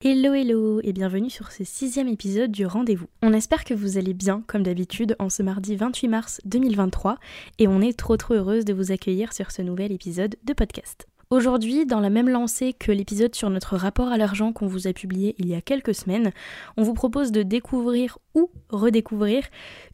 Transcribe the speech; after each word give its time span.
Hello 0.00 0.32
hello 0.32 0.80
et 0.84 0.92
bienvenue 0.92 1.28
sur 1.28 1.50
ce 1.50 1.64
sixième 1.64 2.06
épisode 2.06 2.52
du 2.52 2.64
rendez-vous. 2.66 3.08
On 3.20 3.32
espère 3.32 3.64
que 3.64 3.74
vous 3.74 3.98
allez 3.98 4.14
bien 4.14 4.44
comme 4.46 4.62
d'habitude 4.62 5.16
en 5.18 5.28
ce 5.28 5.42
mardi 5.42 5.74
28 5.74 6.06
mars 6.06 6.40
2023 6.44 7.18
et 7.58 7.66
on 7.66 7.80
est 7.80 7.98
trop 7.98 8.16
trop 8.16 8.34
heureuse 8.34 8.64
de 8.64 8.72
vous 8.72 8.92
accueillir 8.92 9.32
sur 9.32 9.50
ce 9.50 9.60
nouvel 9.60 9.90
épisode 9.90 10.36
de 10.44 10.52
podcast. 10.52 11.08
Aujourd'hui, 11.30 11.84
dans 11.84 11.98
la 11.98 12.10
même 12.10 12.28
lancée 12.28 12.74
que 12.74 12.92
l'épisode 12.92 13.34
sur 13.34 13.50
notre 13.50 13.76
rapport 13.76 14.12
à 14.12 14.16
l'argent 14.16 14.52
qu'on 14.52 14.68
vous 14.68 14.86
a 14.86 14.92
publié 14.92 15.34
il 15.36 15.48
y 15.48 15.56
a 15.56 15.60
quelques 15.60 15.96
semaines, 15.96 16.30
on 16.76 16.84
vous 16.84 16.94
propose 16.94 17.32
de 17.32 17.42
découvrir 17.42 18.18
ou 18.36 18.52
redécouvrir 18.68 19.42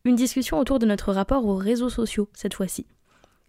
une 0.04 0.16
discussion 0.16 0.58
autour 0.58 0.80
de 0.80 0.84
notre 0.84 1.14
rapport 1.14 1.46
aux 1.46 1.56
réseaux 1.56 1.88
sociaux 1.88 2.28
cette 2.34 2.52
fois-ci. 2.52 2.84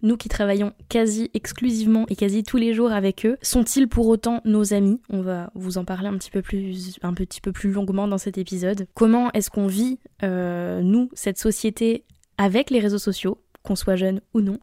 Nous 0.02 0.18
qui 0.18 0.30
travaillons 0.30 0.74
quasi 0.90 1.32
exclusivement 1.34 2.06
et 2.10 2.16
quasi 2.16 2.44
tous 2.44 2.58
les 2.58 2.74
jours 2.74 2.92
avec 2.92 3.26
eux, 3.26 3.38
sont-ils 3.42 3.88
pour 3.88 4.08
autant 4.08 4.42
nos 4.46 4.74
amis? 4.74 5.00
On 5.10 5.22
va 5.22 5.52
vous 5.56 5.78
en 5.78 5.86
parler 5.86 6.08
un 6.08 6.18
petit 6.18 6.32
peu 6.32 6.42
plus, 6.42 7.72
longuement 7.72 8.08
dans 8.08 8.18
cet 8.18 8.38
épisode. 8.38 8.88
Comment 8.94 9.32
est-ce 9.32 9.50
qu'on 9.50 9.68
vit, 9.68 10.00
euh, 10.23 10.82
nous, 10.82 11.10
cette 11.14 11.40
société 11.40 12.04
avec 12.38 12.70
les 12.70 12.80
réseaux 12.80 12.98
sociaux 12.98 13.40
qu'on 13.66 13.76
soit 13.76 13.96
jeune 13.96 14.22
ou 14.34 14.42
non, 14.42 14.60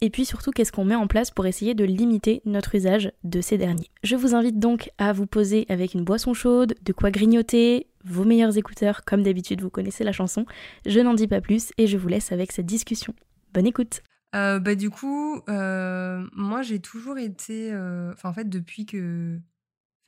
et 0.00 0.10
puis 0.10 0.24
surtout 0.24 0.50
qu'est-ce 0.52 0.72
qu'on 0.72 0.84
met 0.84 0.94
en 0.94 1.08
place 1.08 1.30
pour 1.30 1.44
essayer 1.44 1.74
de 1.74 1.84
limiter 1.84 2.40
notre 2.44 2.74
usage 2.74 3.10
de 3.24 3.40
ces 3.40 3.58
derniers? 3.58 3.90
Je 4.02 4.16
vous 4.16 4.34
invite 4.34 4.58
donc 4.58 4.90
à 4.96 5.12
vous 5.12 5.26
poser 5.26 5.66
avec 5.68 5.94
une 5.94 6.04
boisson 6.04 6.32
chaude, 6.32 6.74
de 6.82 6.92
quoi 6.92 7.10
grignoter, 7.10 7.88
vos 8.04 8.24
meilleurs 8.24 8.56
écouteurs, 8.56 9.04
comme 9.04 9.22
d'habitude 9.22 9.60
vous 9.60 9.70
connaissez 9.70 10.04
la 10.04 10.12
chanson, 10.12 10.46
je 10.86 11.00
n'en 11.00 11.14
dis 11.14 11.26
pas 11.26 11.40
plus 11.40 11.72
et 11.78 11.86
je 11.86 11.98
vous 11.98 12.08
laisse 12.08 12.32
avec 12.32 12.52
cette 12.52 12.66
discussion. 12.66 13.14
Bonne 13.52 13.66
écoute 13.66 14.02
euh, 14.34 14.58
bah, 14.58 14.74
du 14.74 14.90
coup, 14.90 15.42
euh, 15.48 16.26
moi 16.32 16.62
j'ai 16.62 16.80
toujours 16.80 17.18
été. 17.18 17.72
Euh, 17.72 18.14
en 18.24 18.32
fait, 18.32 18.48
depuis 18.48 18.86
que 18.86 19.38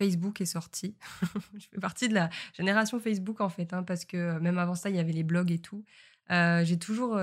Facebook 0.00 0.40
est 0.40 0.46
sorti, 0.46 0.96
je 1.56 1.66
fais 1.70 1.80
partie 1.80 2.08
de 2.08 2.14
la 2.14 2.30
génération 2.54 2.98
Facebook 2.98 3.40
en 3.40 3.48
fait, 3.48 3.72
hein, 3.72 3.82
parce 3.82 4.04
que 4.04 4.38
même 4.40 4.58
avant 4.58 4.74
ça, 4.74 4.90
il 4.90 4.96
y 4.96 4.98
avait 4.98 5.12
les 5.12 5.22
blogs 5.22 5.52
et 5.52 5.58
tout. 5.58 5.84
J'ai 6.28 6.78
toujours, 6.78 7.18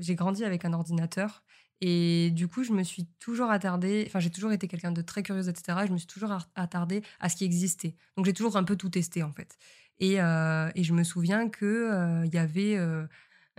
j'ai 0.00 0.14
grandi 0.14 0.44
avec 0.44 0.64
un 0.64 0.72
ordinateur 0.72 1.42
et 1.82 2.30
du 2.30 2.48
coup, 2.48 2.64
je 2.64 2.72
me 2.72 2.82
suis 2.82 3.06
toujours 3.18 3.50
attardée, 3.50 4.04
enfin, 4.06 4.18
j'ai 4.18 4.30
toujours 4.30 4.52
été 4.52 4.66
quelqu'un 4.66 4.92
de 4.92 5.02
très 5.02 5.22
curieuse, 5.22 5.48
etc. 5.48 5.78
je 5.86 5.92
me 5.92 5.98
suis 5.98 6.06
toujours 6.06 6.32
attardée 6.54 7.02
à 7.20 7.28
ce 7.28 7.36
qui 7.36 7.44
existait. 7.44 7.94
Donc, 8.16 8.24
j'ai 8.26 8.32
toujours 8.32 8.56
un 8.56 8.64
peu 8.64 8.76
tout 8.76 8.88
testé, 8.88 9.22
en 9.22 9.32
fait. 9.32 9.58
Et, 9.98 10.14
et 10.14 10.82
je 10.84 10.92
me 10.94 11.04
souviens 11.04 11.50
qu'il 11.50 12.22
il 12.24 12.34
y 12.34 12.38
avait. 12.38 12.78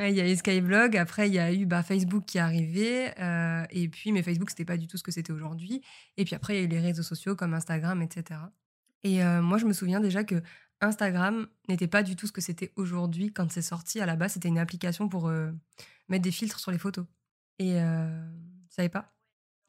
Il 0.09 0.15
y 0.15 0.21
a 0.21 0.29
eu 0.29 0.35
Skyblog, 0.35 0.97
après 0.97 1.27
il 1.27 1.33
y 1.33 1.39
a 1.39 1.53
eu 1.53 1.65
bah, 1.65 1.83
Facebook 1.83 2.25
qui 2.25 2.37
est 2.37 2.41
arrivé, 2.41 3.11
et 3.69 3.87
puis 3.89 4.11
mais 4.11 4.23
Facebook 4.23 4.49
c'était 4.49 4.65
pas 4.65 4.77
du 4.77 4.87
tout 4.87 4.97
ce 4.97 5.03
que 5.03 5.11
c'était 5.11 5.31
aujourd'hui. 5.31 5.81
Et 6.17 6.25
puis 6.25 6.35
après 6.35 6.55
il 6.55 6.57
y 6.57 6.61
a 6.61 6.63
eu 6.63 6.67
les 6.67 6.79
réseaux 6.79 7.03
sociaux 7.03 7.35
comme 7.35 7.53
Instagram, 7.53 8.01
etc. 8.01 8.39
Et 9.03 9.23
moi 9.41 9.57
je 9.57 9.65
me 9.65 9.73
souviens 9.73 9.99
déjà 9.99 10.23
que 10.23 10.41
Instagram 10.81 11.47
n'était 11.69 11.87
pas 11.87 12.03
du 12.03 12.15
tout 12.15 12.27
ce 12.27 12.31
que 12.31 12.41
c'était 12.41 12.73
aujourd'hui 12.75 13.31
quand 13.31 13.51
c'est 13.51 13.61
sorti. 13.61 14.01
À 14.01 14.05
la 14.05 14.15
base, 14.15 14.33
c'était 14.33 14.47
une 14.47 14.57
application 14.57 15.07
pour 15.07 15.27
euh, 15.27 15.51
mettre 16.09 16.23
des 16.23 16.31
filtres 16.31 16.59
sur 16.59 16.71
les 16.71 16.79
photos. 16.79 17.05
Et 17.59 17.79
euh, 17.79 18.27
tu 18.67 18.75
savais 18.75 18.89
pas? 18.89 19.13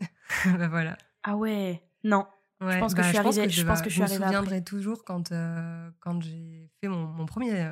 Bah 0.47 0.69
voilà. 0.69 0.97
Ah 1.25 1.37
ouais, 1.37 1.82
non. 2.04 2.26
je 2.60 2.78
pense 2.78 2.94
que 2.94 3.00
bah, 3.00 3.04
je 3.04 3.09
suis 3.09 3.19
arrivée. 3.19 3.48
Je, 3.50 3.62
pense 3.65 3.82
que 3.82 3.91
je, 3.91 4.00
me 4.00 4.06
souviendrai 4.06 4.65
toujours 4.65 5.04
quand, 5.04 5.31
euh, 5.31 5.91
quand 6.00 6.22
j'ai 6.22 6.71
fait 6.81 6.88
mon, 6.88 7.06
mon 7.06 7.26
premier, 7.26 7.71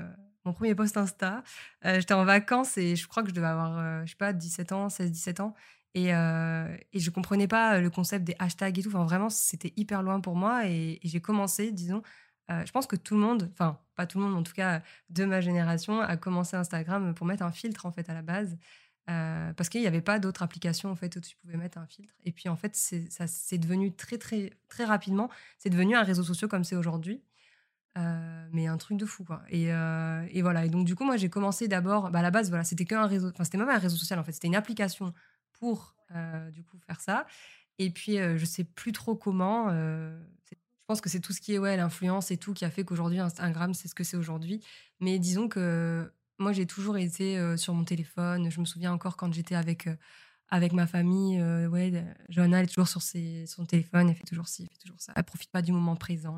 mon 0.51 0.55
premier 0.55 0.75
post 0.75 0.97
Insta. 0.97 1.43
J'étais 1.85 2.15
en 2.15 2.25
vacances 2.25 2.77
et 2.77 2.97
je 2.97 3.07
crois 3.09 3.23
que 3.23 3.31
je 3.31 3.35
devais 3.35 3.47
avoir, 3.47 4.05
je 4.07 4.11
sais 4.11 4.17
pas, 4.17 4.33
17 4.33 4.73
ans, 4.73 4.89
16-17 4.89 5.41
ans. 5.43 5.55
Et, 5.95 6.09
et 6.09 7.01
je 7.01 7.11
comprenais 7.11 7.49
pas 7.49 7.81
le 7.81 7.91
concept 7.91 8.25
des 8.25 8.37
hashtags 8.39 8.79
et 8.79 8.83
tout. 8.83 8.89
Enfin, 8.89 9.05
vraiment, 9.05 9.31
c'était 9.31 9.73
hyper 9.77 10.03
loin 10.03 10.21
pour 10.21 10.37
moi. 10.37 10.67
et 10.67 11.01
j'ai 11.03 11.21
commencé, 11.21 11.73
disons, 11.73 12.03
euh, 12.51 12.65
je 12.67 12.73
pense 12.73 12.87
que 12.87 12.97
tout 12.97 13.15
le 13.15 13.21
monde, 13.21 13.49
enfin 13.53 13.79
pas 13.97 14.07
tout 14.07 14.19
le 14.19 14.25
monde, 14.25 14.37
en 14.37 14.43
tout 14.43 14.53
cas 14.53 14.83
de 15.11 15.25
ma 15.25 15.41
génération, 15.41 16.01
a 16.01 16.17
commencé 16.17 16.57
Instagram 16.57 17.15
pour 17.15 17.27
mettre 17.27 17.43
un 17.45 17.53
filtre 17.53 17.87
en 17.87 17.93
fait 17.93 18.09
à 18.11 18.15
la 18.15 18.23
base. 18.23 18.57
Euh, 19.09 19.53
parce 19.55 19.69
qu'il 19.69 19.81
n'y 19.81 19.87
avait 19.87 20.03
pas 20.03 20.19
d'autres 20.19 20.43
applications 20.43 20.91
en 20.91 20.95
fait 20.95 21.17
où 21.17 21.21
tu 21.21 21.37
pouvais 21.37 21.57
mettre 21.57 21.79
un 21.79 21.87
filtre. 21.87 22.15
Et 22.25 22.33
puis 22.33 22.49
en 22.49 22.57
fait, 22.57 22.77
ça 22.77 23.27
c'est 23.27 23.59
devenu 23.59 23.95
très 23.95 24.19
très 24.19 24.53
très 24.69 24.85
rapidement, 24.85 25.31
c'est 25.59 25.71
devenu 25.71 25.97
un 25.97 26.03
réseau 26.03 26.23
social 26.23 26.49
comme 26.49 26.65
c'est 26.65 26.77
aujourd'hui. 26.77 27.23
Euh, 27.99 28.49
mais 28.53 28.69
un 28.69 28.77
truc 28.77 28.97
de 28.97 29.05
fou 29.05 29.25
quoi. 29.25 29.43
Et, 29.49 29.65
et, 29.69 30.43
voilà. 30.43 30.65
Et 30.65 30.69
donc 30.69 30.87
du 30.87 30.95
coup, 30.95 31.05
moi 31.05 31.17
j'ai 31.17 31.29
commencé 31.29 31.69
d'abord, 31.69 32.11
bah, 32.11 32.21
à 32.21 32.23
la 32.23 32.31
base 32.31 32.49
voilà, 32.49 32.65
c'était 32.65 32.85
qu'un 32.85 33.07
réseau, 33.07 33.29
enfin 33.29 33.45
c'était 33.45 33.59
même 33.59 33.69
un 33.69 33.79
réseau 33.79 33.97
social 33.97 34.19
en 34.19 34.25
fait, 34.25 34.33
c'était 34.33 34.49
une 34.49 34.57
application 34.57 35.13
pour 35.53 35.95
du 36.53 36.65
coup 36.65 36.79
faire 36.87 37.01
ça. 37.01 37.27
Et 37.79 37.91
puis 37.91 38.17
je 38.17 38.45
sais 38.45 38.65
plus 38.65 38.93
trop 38.93 39.17
comment 39.17 39.71
je 40.91 40.95
pense 40.95 41.01
que 41.01 41.09
c'est 41.09 41.21
tout 41.21 41.33
ce 41.33 41.41
qui 41.41 41.55
est 41.55 41.59
ouais, 41.59 41.77
l'influence 41.77 42.33
et 42.33 42.37
tout 42.37 42.53
qui 42.53 42.65
a 42.65 42.71
fait 42.71 42.85
qu'aujourd'hui 42.85 43.21
Instagram 43.21 43.75
c'est 43.75 43.87
ce 43.87 43.95
que 43.95 44.05
c'est 44.05 44.17
aujourd'hui. 44.17 44.61
Mais 44.99 45.19
disons 45.19 45.49
que 45.49 46.13
moi 46.41 46.53
j'ai 46.53 46.67
toujours 46.67 46.97
été 46.97 47.39
euh, 47.39 47.57
sur 47.57 47.75
mon 47.75 47.85
téléphone. 47.85 48.51
Je 48.51 48.61
me 48.61 48.65
souviens 48.65 48.93
encore 48.93 49.17
quand 49.17 49.33
j'étais 49.33 49.55
avec 49.55 49.87
euh, 49.87 49.95
avec 50.49 50.73
ma 50.73 50.89
famille, 50.89 51.39
euh, 51.39 51.69
ouais, 51.69 52.05
Johanna 52.29 52.59
elle 52.59 52.65
est 52.65 52.69
toujours 52.69 52.89
sur 52.89 53.03
ses, 53.03 53.47
son 53.47 53.67
téléphone, 53.67 54.09
elle 54.09 54.17
fait 54.17 54.25
toujours 54.25 54.49
ci, 54.49 54.63
elle 54.63 54.69
fait 54.69 54.83
toujours 54.83 55.01
ça. 55.01 55.13
Elle 55.15 55.23
profite 55.23 55.51
pas 55.53 55.63
du 55.63 55.71
moment 55.71 55.95
présent. 55.95 56.37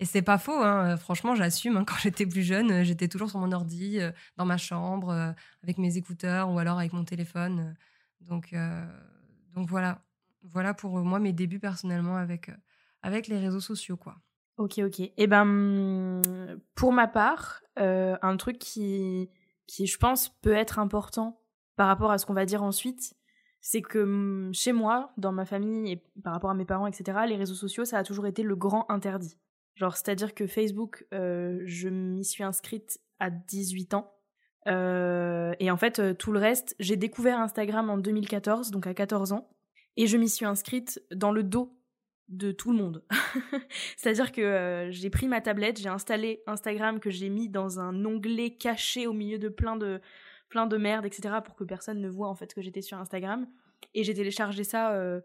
Et 0.00 0.04
c'est 0.04 0.22
pas 0.22 0.38
faux, 0.38 0.62
hein. 0.62 0.96
franchement, 0.96 1.34
j'assume. 1.34 1.76
Hein, 1.76 1.84
quand 1.86 1.96
j'étais 2.00 2.26
plus 2.26 2.42
jeune, 2.42 2.82
j'étais 2.82 3.08
toujours 3.08 3.30
sur 3.30 3.38
mon 3.38 3.52
ordi, 3.52 3.98
dans 4.36 4.44
ma 4.44 4.56
chambre, 4.56 5.34
avec 5.62 5.78
mes 5.78 5.96
écouteurs 5.96 6.50
ou 6.50 6.58
alors 6.58 6.78
avec 6.78 6.92
mon 6.92 7.04
téléphone. 7.04 7.76
Donc, 8.20 8.54
donc 9.54 9.68
voilà, 9.68 10.02
voilà 10.42 10.74
pour 10.74 10.98
moi 10.98 11.20
mes 11.20 11.32
débuts 11.32 11.60
personnellement 11.60 12.16
avec 12.16 12.50
avec 13.04 13.28
les 13.28 13.38
réseaux 13.38 13.60
sociaux, 13.60 13.96
quoi. 13.96 14.16
Ok, 14.56 14.78
ok. 14.78 15.00
Et 15.00 15.12
eh 15.16 15.26
ben, 15.26 16.22
pour 16.74 16.92
ma 16.92 17.06
part, 17.06 17.60
euh, 17.78 18.16
un 18.22 18.36
truc 18.36 18.58
qui, 18.58 19.28
qui, 19.66 19.86
je 19.86 19.98
pense, 19.98 20.28
peut 20.40 20.52
être 20.52 20.78
important 20.78 21.40
par 21.76 21.88
rapport 21.88 22.10
à 22.10 22.18
ce 22.18 22.24
qu'on 22.24 22.34
va 22.34 22.46
dire 22.46 22.62
ensuite, 22.62 23.14
c'est 23.60 23.82
que 23.82 23.98
mm, 23.98 24.54
chez 24.54 24.72
moi, 24.72 25.12
dans 25.16 25.32
ma 25.32 25.44
famille 25.44 25.92
et 25.92 26.02
par 26.22 26.32
rapport 26.32 26.50
à 26.50 26.54
mes 26.54 26.64
parents, 26.64 26.86
etc., 26.86 27.18
les 27.26 27.36
réseaux 27.36 27.54
sociaux, 27.54 27.84
ça 27.84 27.98
a 27.98 28.04
toujours 28.04 28.26
été 28.26 28.42
le 28.42 28.54
grand 28.54 28.90
interdit. 28.90 29.36
Genre, 29.74 29.96
c'est-à-dire 29.96 30.34
que 30.34 30.46
Facebook, 30.46 31.06
euh, 31.12 31.60
je 31.64 31.88
m'y 31.88 32.24
suis 32.24 32.44
inscrite 32.44 33.00
à 33.18 33.30
18 33.30 33.94
ans. 33.94 34.12
Euh, 34.66 35.54
et 35.58 35.70
en 35.70 35.76
fait, 35.76 36.16
tout 36.16 36.32
le 36.32 36.38
reste, 36.38 36.74
j'ai 36.78 36.96
découvert 36.96 37.38
Instagram 37.40 37.90
en 37.90 37.98
2014, 37.98 38.70
donc 38.70 38.86
à 38.86 38.94
14 38.94 39.32
ans. 39.32 39.50
Et 39.96 40.06
je 40.06 40.16
m'y 40.16 40.28
suis 40.28 40.46
inscrite 40.46 41.02
dans 41.12 41.32
le 41.32 41.42
dos 41.42 41.76
de 42.28 42.52
tout 42.52 42.72
le 42.72 42.78
monde. 42.78 43.04
C'est-à-dire 43.96 44.32
que 44.32 44.40
euh, 44.40 44.90
j'ai 44.90 45.10
pris 45.10 45.28
ma 45.28 45.40
tablette, 45.40 45.78
j'ai 45.78 45.88
installé 45.88 46.42
Instagram 46.46 47.00
que 47.00 47.10
j'ai 47.10 47.28
mis 47.28 47.48
dans 47.48 47.80
un 47.80 48.04
onglet 48.04 48.50
caché 48.50 49.06
au 49.06 49.12
milieu 49.12 49.38
de 49.38 49.48
plein 49.48 49.76
de 49.76 50.00
plein 50.48 50.66
de 50.66 50.76
merde, 50.76 51.04
etc. 51.04 51.36
pour 51.44 51.56
que 51.56 51.64
personne 51.64 52.00
ne 52.00 52.08
voit 52.08 52.28
en 52.28 52.34
fait 52.34 52.54
que 52.54 52.62
j'étais 52.62 52.82
sur 52.82 52.98
Instagram. 52.98 53.46
Et 53.94 54.04
j'ai 54.04 54.14
téléchargé 54.14 54.64
ça 54.64 54.92
euh, 54.92 55.20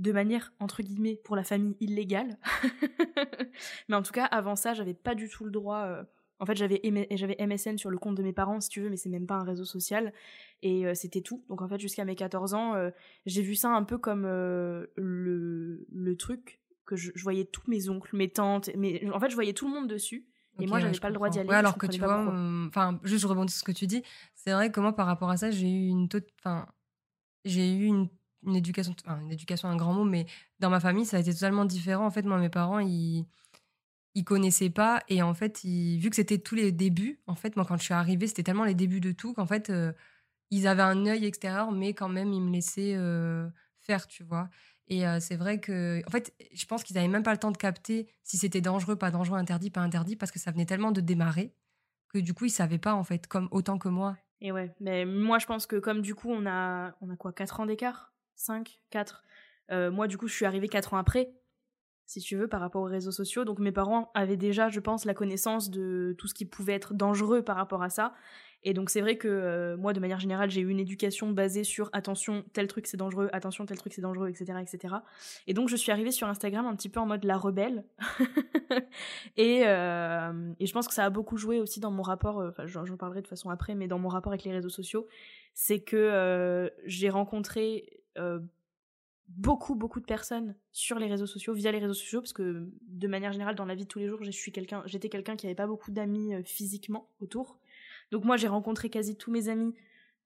de 0.00 0.12
manière 0.12 0.52
entre 0.60 0.82
guillemets 0.82 1.20
pour 1.24 1.36
la 1.36 1.44
famille 1.44 1.76
illégale. 1.80 2.38
mais 3.88 3.96
en 3.96 4.02
tout 4.02 4.12
cas, 4.12 4.24
avant 4.24 4.56
ça, 4.56 4.72
j'avais 4.72 4.94
pas 4.94 5.14
du 5.14 5.28
tout 5.28 5.44
le 5.44 5.50
droit. 5.50 5.84
Euh, 5.84 6.02
en 6.38 6.46
fait, 6.46 6.56
j'avais 6.56 6.80
j'avais 7.10 7.36
MSN 7.38 7.76
sur 7.76 7.90
le 7.90 7.98
compte 7.98 8.16
de 8.16 8.22
mes 8.22 8.32
parents, 8.32 8.60
si 8.60 8.70
tu 8.70 8.80
veux, 8.80 8.88
mais 8.88 8.96
c'est 8.96 9.10
même 9.10 9.26
pas 9.26 9.34
un 9.34 9.44
réseau 9.44 9.66
social. 9.66 10.14
Et 10.62 10.86
euh, 10.86 10.94
c'était 10.94 11.20
tout. 11.20 11.44
Donc 11.50 11.60
en 11.60 11.68
fait, 11.68 11.78
jusqu'à 11.78 12.06
mes 12.06 12.16
14 12.16 12.54
ans, 12.54 12.74
euh, 12.74 12.90
j'ai 13.26 13.42
vu 13.42 13.54
ça 13.54 13.68
un 13.68 13.84
peu 13.84 13.98
comme 13.98 14.22
le, 14.22 14.90
le 14.96 16.16
truc 16.16 16.60
que 16.86 16.96
je, 16.96 17.12
voyais 17.22 17.44
tous 17.44 17.68
mes 17.68 17.90
oncles, 17.90 18.16
mes 18.16 18.30
tantes, 18.30 18.70
mais 18.76 19.06
en 19.12 19.20
fait, 19.20 19.28
je 19.28 19.34
voyais 19.34 19.52
tout 19.52 19.68
le 19.68 19.74
monde 19.74 19.86
dessus. 19.86 20.26
Et 20.58 20.66
moi, 20.66 20.80
j'avais 20.80 20.98
pas 20.98 21.08
le 21.08 21.14
droit 21.14 21.28
d'y 21.28 21.38
aller. 21.38 21.48
Ouais, 21.48 21.56
alors 21.56 21.76
que 21.76 21.86
tu 21.86 22.00
vois, 22.00 22.26
enfin, 22.66 22.98
juste 23.04 23.22
je 23.22 23.26
rebondis 23.26 23.52
sur 23.52 23.60
ce 23.60 23.64
que 23.64 23.72
tu 23.72 23.86
dis. 23.86 24.02
C'est 24.34 24.52
vrai 24.52 24.72
que 24.72 24.80
moi, 24.80 24.94
par 24.94 25.06
rapport 25.06 25.30
à 25.30 25.36
ça, 25.36 25.50
j'ai 25.50 25.68
eu 25.68 25.88
une, 25.88 26.08
enfin, 26.38 26.66
j'ai 27.44 27.70
eu 27.72 27.84
une 27.84 28.08
une 28.44 28.56
éducation, 28.56 28.94
enfin, 29.04 29.20
une 29.20 29.32
éducation, 29.32 29.68
un 29.68 29.76
grand 29.76 29.92
mot, 29.92 30.04
mais 30.04 30.26
dans 30.58 30.70
ma 30.70 30.80
famille, 30.80 31.04
ça 31.04 31.16
a 31.16 31.20
été 31.20 31.32
totalement 31.32 31.64
différent. 31.64 32.06
En 32.06 32.10
fait, 32.10 32.22
moi, 32.22 32.38
mes 32.38 32.48
parents, 32.48 32.78
ils, 32.78 33.26
ils 34.14 34.24
connaissaient 34.24 34.70
pas. 34.70 35.02
Et 35.08 35.22
en 35.22 35.34
fait, 35.34 35.62
vu 35.64 36.10
que 36.10 36.16
c'était 36.16 36.38
tous 36.38 36.54
les 36.54 36.72
débuts, 36.72 37.20
en 37.26 37.34
fait, 37.34 37.56
moi, 37.56 37.64
quand 37.64 37.76
je 37.76 37.84
suis 37.84 37.94
arrivée, 37.94 38.26
c'était 38.26 38.42
tellement 38.42 38.64
les 38.64 38.74
débuts 38.74 39.00
de 39.00 39.12
tout 39.12 39.34
qu'en 39.34 39.46
fait, 39.46 39.70
euh, 39.70 39.92
ils 40.50 40.66
avaient 40.66 40.82
un 40.82 41.06
œil 41.06 41.24
extérieur, 41.26 41.72
mais 41.72 41.94
quand 41.94 42.08
même, 42.08 42.32
ils 42.32 42.42
me 42.42 42.50
laissaient 42.52 42.94
euh, 42.96 43.48
faire, 43.80 44.06
tu 44.06 44.24
vois. 44.24 44.48
Et 44.88 45.06
euh, 45.06 45.20
c'est 45.20 45.36
vrai 45.36 45.60
que, 45.60 46.02
en 46.06 46.10
fait, 46.10 46.34
je 46.52 46.66
pense 46.66 46.82
qu'ils 46.82 46.96
n'avaient 46.96 47.08
même 47.08 47.22
pas 47.22 47.32
le 47.32 47.38
temps 47.38 47.52
de 47.52 47.56
capter 47.56 48.08
si 48.24 48.36
c'était 48.38 48.60
dangereux, 48.60 48.96
pas 48.96 49.12
dangereux, 49.12 49.38
interdit, 49.38 49.70
pas 49.70 49.80
interdit, 49.80 50.16
parce 50.16 50.32
que 50.32 50.40
ça 50.40 50.50
venait 50.50 50.66
tellement 50.66 50.90
de 50.92 51.00
démarrer 51.00 51.54
que 52.08 52.18
du 52.18 52.34
coup, 52.34 52.46
ils 52.46 52.50
savaient 52.50 52.78
pas, 52.78 52.94
en 52.94 53.04
fait, 53.04 53.28
comme 53.28 53.48
autant 53.52 53.78
que 53.78 53.88
moi. 53.88 54.16
Et 54.40 54.50
ouais, 54.50 54.74
mais 54.80 55.04
moi, 55.04 55.38
je 55.38 55.46
pense 55.46 55.66
que 55.66 55.76
comme 55.76 56.00
du 56.00 56.14
coup, 56.14 56.30
on 56.30 56.46
a, 56.46 56.96
on 57.00 57.10
a 57.10 57.16
quoi, 57.16 57.32
4 57.32 57.60
ans 57.60 57.66
d'écart? 57.66 58.12
5, 58.40 58.80
4 58.90 59.22
Moi, 59.90 60.08
du 60.08 60.18
coup, 60.18 60.28
je 60.28 60.34
suis 60.34 60.46
arrivée 60.46 60.68
4 60.68 60.94
ans 60.94 60.98
après, 60.98 61.32
si 62.10 62.20
tu 62.20 62.36
veux, 62.36 62.48
par 62.48 62.60
rapport 62.60 62.82
aux 62.82 62.86
réseaux 62.86 63.12
sociaux. 63.12 63.44
Donc 63.44 63.60
mes 63.60 63.70
parents 63.70 64.10
avaient 64.14 64.36
déjà, 64.36 64.68
je 64.68 64.80
pense, 64.80 65.04
la 65.04 65.14
connaissance 65.14 65.70
de 65.70 66.14
tout 66.18 66.26
ce 66.26 66.34
qui 66.34 66.44
pouvait 66.44 66.72
être 66.72 66.92
dangereux 66.92 67.42
par 67.42 67.56
rapport 67.56 67.82
à 67.84 67.90
ça. 67.90 68.14
Et 68.62 68.74
donc 68.74 68.90
c'est 68.90 69.00
vrai 69.00 69.16
que 69.16 69.28
euh, 69.28 69.76
moi, 69.76 69.92
de 69.92 70.00
manière 70.00 70.18
générale, 70.18 70.50
j'ai 70.50 70.60
eu 70.60 70.68
une 70.68 70.80
éducation 70.80 71.30
basée 71.30 71.64
sur 71.64 71.88
attention, 71.92 72.44
tel 72.52 72.66
truc 72.66 72.86
c'est 72.86 72.96
dangereux, 72.96 73.30
attention, 73.32 73.64
tel 73.64 73.78
truc 73.78 73.94
c'est 73.94 74.02
dangereux, 74.02 74.28
etc., 74.28 74.58
etc. 74.60 74.96
Et 75.46 75.54
donc 75.54 75.68
je 75.68 75.76
suis 75.76 75.92
arrivée 75.92 76.10
sur 76.10 76.28
Instagram 76.28 76.66
un 76.66 76.74
petit 76.74 76.88
peu 76.88 77.00
en 77.00 77.06
mode 77.06 77.24
la 77.24 77.38
rebelle. 77.38 77.84
et, 79.36 79.62
euh, 79.66 80.52
et, 80.58 80.66
je 80.66 80.72
pense 80.72 80.88
que 80.88 80.94
ça 80.94 81.04
a 81.04 81.10
beaucoup 81.10 81.38
joué 81.38 81.58
aussi 81.60 81.80
dans 81.80 81.90
mon 81.90 82.02
rapport, 82.02 82.40
euh, 82.40 82.50
enfin 82.50 82.66
j'en 82.66 82.96
parlerai 82.96 83.22
de 83.22 83.28
façon 83.28 83.48
après, 83.50 83.74
mais 83.74 83.86
dans 83.86 83.98
mon 83.98 84.08
rapport 84.08 84.32
avec 84.32 84.44
les 84.44 84.52
réseaux 84.52 84.68
sociaux, 84.68 85.06
c'est 85.54 85.80
que 85.80 86.70
j'ai 86.84 87.08
rencontré 87.08 87.99
beaucoup 89.28 89.76
beaucoup 89.76 90.00
de 90.00 90.04
personnes 90.04 90.56
sur 90.72 90.98
les 90.98 91.06
réseaux 91.06 91.26
sociaux 91.26 91.54
via 91.54 91.70
les 91.70 91.78
réseaux 91.78 91.94
sociaux 91.94 92.20
parce 92.20 92.32
que 92.32 92.68
de 92.88 93.08
manière 93.08 93.32
générale 93.32 93.54
dans 93.54 93.64
la 93.64 93.76
vie 93.76 93.84
de 93.84 93.88
tous 93.88 94.00
les 94.00 94.08
jours 94.08 94.18
je 94.22 94.30
suis 94.30 94.50
quelqu'un 94.50 94.82
j'étais 94.86 95.08
quelqu'un 95.08 95.36
qui 95.36 95.46
avait 95.46 95.54
pas 95.54 95.68
beaucoup 95.68 95.92
d'amis 95.92 96.34
physiquement 96.44 97.08
autour 97.20 97.60
donc 98.10 98.24
moi, 98.24 98.36
j'ai 98.36 98.48
rencontré 98.48 98.90
quasi 98.90 99.16
tous 99.16 99.30
mes 99.30 99.48
amis 99.48 99.74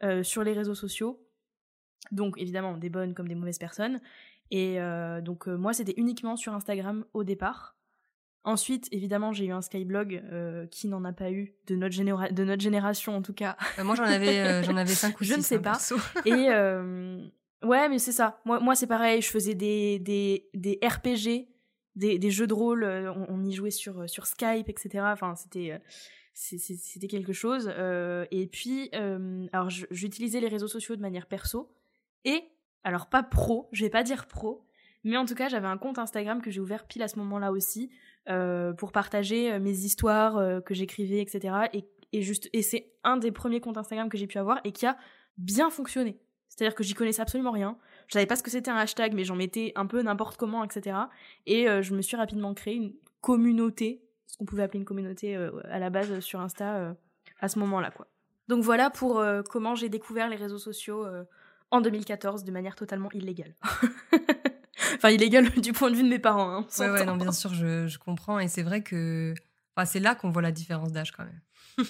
euh, 0.02 0.22
sur 0.22 0.42
les 0.44 0.52
réseaux 0.52 0.74
sociaux. 0.74 1.20
Donc 2.10 2.34
évidemment, 2.38 2.76
des 2.76 2.90
bonnes 2.90 3.14
comme 3.14 3.28
des 3.28 3.34
mauvaises 3.34 3.58
personnes. 3.58 4.00
Et 4.50 4.80
euh, 4.80 5.20
donc 5.20 5.48
euh, 5.48 5.56
moi, 5.56 5.72
c'était 5.72 5.94
uniquement 5.96 6.36
sur 6.36 6.54
Instagram 6.54 7.04
au 7.14 7.24
départ. 7.24 7.76
Ensuite, 8.46 8.88
évidemment, 8.92 9.32
j'ai 9.32 9.46
eu 9.46 9.52
un 9.52 9.62
Skyblog 9.62 10.68
qui 10.70 10.88
n'en 10.88 11.02
a 11.04 11.14
pas 11.14 11.30
eu 11.30 11.54
de 11.66 11.76
notre, 11.76 12.30
de 12.30 12.44
notre 12.44 12.62
génération 12.62 13.16
en 13.16 13.22
tout 13.22 13.32
cas. 13.32 13.56
moi, 13.82 13.94
j'en 13.94 14.04
avais, 14.04 14.62
j'en 14.64 14.76
avais 14.76 14.92
cinq 14.92 15.18
ou 15.20 15.24
six. 15.24 15.30
Je 15.30 15.36
ne 15.36 15.42
sais 15.42 15.58
pas. 15.58 15.78
Et 16.26 16.48
ouais, 17.64 17.88
mais 17.88 17.98
c'est 17.98 18.12
ça. 18.12 18.40
Moi, 18.44 18.60
moi 18.60 18.74
c'est 18.74 18.86
pareil. 18.86 19.20
Je 19.20 19.30
faisais 19.30 19.54
des, 19.54 19.98
des, 19.98 20.48
des 20.54 20.78
RPG, 20.82 21.48
des, 21.96 22.18
des, 22.18 22.30
jeux 22.30 22.46
de 22.46 22.54
rôle. 22.54 22.84
On, 22.84 23.26
on, 23.28 23.44
y 23.44 23.52
jouait 23.52 23.70
sur, 23.70 24.08
sur 24.08 24.26
Skype, 24.26 24.68
etc. 24.68 25.04
Enfin, 25.12 25.34
c'était 25.36 25.80
c'était 26.34 27.06
quelque 27.06 27.32
chose. 27.32 27.70
Euh, 27.76 28.26
et 28.30 28.46
puis, 28.46 28.90
euh, 28.94 29.46
alors 29.52 29.70
j'utilisais 29.70 30.40
les 30.40 30.48
réseaux 30.48 30.68
sociaux 30.68 30.96
de 30.96 31.00
manière 31.00 31.26
perso. 31.26 31.72
Et, 32.24 32.42
alors 32.82 33.06
pas 33.06 33.22
pro, 33.22 33.68
je 33.72 33.84
vais 33.84 33.90
pas 33.90 34.02
dire 34.02 34.26
pro, 34.26 34.66
mais 35.04 35.16
en 35.16 35.24
tout 35.24 35.34
cas, 35.34 35.48
j'avais 35.48 35.68
un 35.68 35.78
compte 35.78 35.98
Instagram 35.98 36.42
que 36.42 36.50
j'ai 36.50 36.60
ouvert 36.60 36.86
pile 36.86 37.02
à 37.02 37.08
ce 37.08 37.18
moment-là 37.18 37.52
aussi, 37.52 37.90
euh, 38.28 38.72
pour 38.72 38.90
partager 38.90 39.58
mes 39.58 39.78
histoires 39.84 40.62
que 40.64 40.74
j'écrivais, 40.74 41.20
etc. 41.20 41.68
Et, 41.72 41.84
et, 42.12 42.24
et 42.52 42.62
c'est 42.62 42.92
un 43.04 43.16
des 43.16 43.30
premiers 43.30 43.60
comptes 43.60 43.78
Instagram 43.78 44.08
que 44.08 44.18
j'ai 44.18 44.26
pu 44.26 44.38
avoir 44.38 44.60
et 44.64 44.72
qui 44.72 44.86
a 44.86 44.96
bien 45.38 45.70
fonctionné. 45.70 46.18
C'est-à-dire 46.56 46.74
que 46.74 46.84
j'y 46.84 46.94
connaissais 46.94 47.22
absolument 47.22 47.50
rien. 47.50 47.76
Je 48.06 48.14
savais 48.14 48.26
pas 48.26 48.36
ce 48.36 48.42
que 48.42 48.50
c'était 48.50 48.70
un 48.70 48.76
hashtag, 48.76 49.12
mais 49.14 49.24
j'en 49.24 49.36
mettais 49.36 49.72
un 49.74 49.86
peu 49.86 50.02
n'importe 50.02 50.36
comment, 50.36 50.62
etc. 50.62 50.96
Et 51.46 51.66
je 51.82 51.94
me 51.94 52.02
suis 52.02 52.16
rapidement 52.16 52.54
créé 52.54 52.74
une 52.74 52.92
communauté 53.20 54.04
ce 54.34 54.38
qu'on 54.38 54.46
pouvait 54.46 54.64
appeler 54.64 54.80
une 54.80 54.84
communauté 54.84 55.36
euh, 55.36 55.52
à 55.70 55.78
la 55.78 55.90
base 55.90 56.18
sur 56.18 56.40
Insta 56.40 56.74
euh, 56.74 56.94
à 57.40 57.48
ce 57.48 57.60
moment-là, 57.60 57.92
quoi. 57.92 58.08
Donc 58.48 58.64
voilà 58.64 58.90
pour 58.90 59.20
euh, 59.20 59.42
comment 59.48 59.76
j'ai 59.76 59.88
découvert 59.88 60.28
les 60.28 60.34
réseaux 60.34 60.58
sociaux 60.58 61.06
en 61.70 61.80
2014 61.80 62.42
de 62.42 62.50
manière 62.50 62.74
totalement 62.74 63.10
illégale. 63.12 63.54
enfin, 64.96 65.10
illégale 65.10 65.48
du 65.50 65.72
point 65.72 65.88
de 65.88 65.96
vue 65.96 66.02
de 66.02 66.08
mes 66.08 66.18
parents. 66.18 66.50
Hein, 66.50 66.66
ouais, 66.80 66.90
ouais, 66.90 67.04
non, 67.04 67.16
bien 67.16 67.30
sûr, 67.30 67.54
je, 67.54 67.86
je 67.86 67.98
comprends. 67.98 68.40
Et 68.40 68.48
c'est 68.48 68.64
vrai 68.64 68.82
que 68.82 69.34
enfin, 69.76 69.86
c'est 69.86 70.00
là 70.00 70.16
qu'on 70.16 70.30
voit 70.30 70.42
la 70.42 70.52
différence 70.52 70.90
d'âge 70.90 71.12
quand 71.12 71.24
même. 71.24 71.40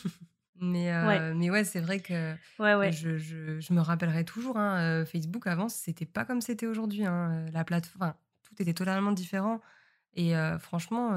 mais, 0.64 0.90
ouais. 0.92 1.34
mais 1.34 1.50
ouais, 1.50 1.64
c'est 1.64 1.80
vrai 1.80 2.00
que 2.00 2.32
ouais, 2.58 2.74
ouais. 2.74 2.92
Je, 2.92 3.18
je, 3.18 3.60
je, 3.60 3.72
me 3.72 3.80
rappellerai 3.80 4.24
toujours. 4.24 4.56
Hein, 4.56 5.04
Facebook 5.04 5.46
avant, 5.46 5.68
c'était 5.68 6.06
pas 6.06 6.24
comme 6.24 6.40
c'était 6.40 6.66
aujourd'hui. 6.66 7.04
Hein, 7.04 7.46
la 7.52 7.64
plateforme, 7.64 8.14
tout 8.42 8.60
était 8.60 8.74
totalement 8.74 9.12
différent. 9.12 9.60
Et 10.14 10.34
franchement, 10.60 11.12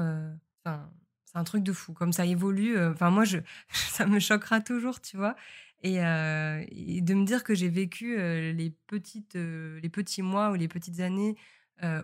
c'est 1.30 1.38
un 1.38 1.44
truc 1.44 1.62
de 1.62 1.72
fou. 1.72 1.92
Comme 1.92 2.12
ça 2.12 2.24
évolue, 2.24 2.76
euh, 2.78 2.92
enfin, 2.92 3.10
moi, 3.10 3.24
je, 3.24 3.38
ça 3.72 4.06
me 4.06 4.18
choquera 4.18 4.60
toujours, 4.60 5.00
tu 5.00 5.16
vois. 5.16 5.36
Et, 5.82 6.02
euh, 6.04 6.64
de 6.72 7.14
me 7.14 7.24
dire 7.24 7.44
que 7.44 7.54
j'ai 7.54 7.68
vécu 7.68 8.18
euh, 8.18 8.52
les, 8.52 8.70
petites, 8.70 9.34
les 9.34 9.88
petits 9.90 10.22
mois 10.22 10.50
ou 10.50 10.54
les 10.54 10.68
petites 10.68 11.00
années 11.00 11.36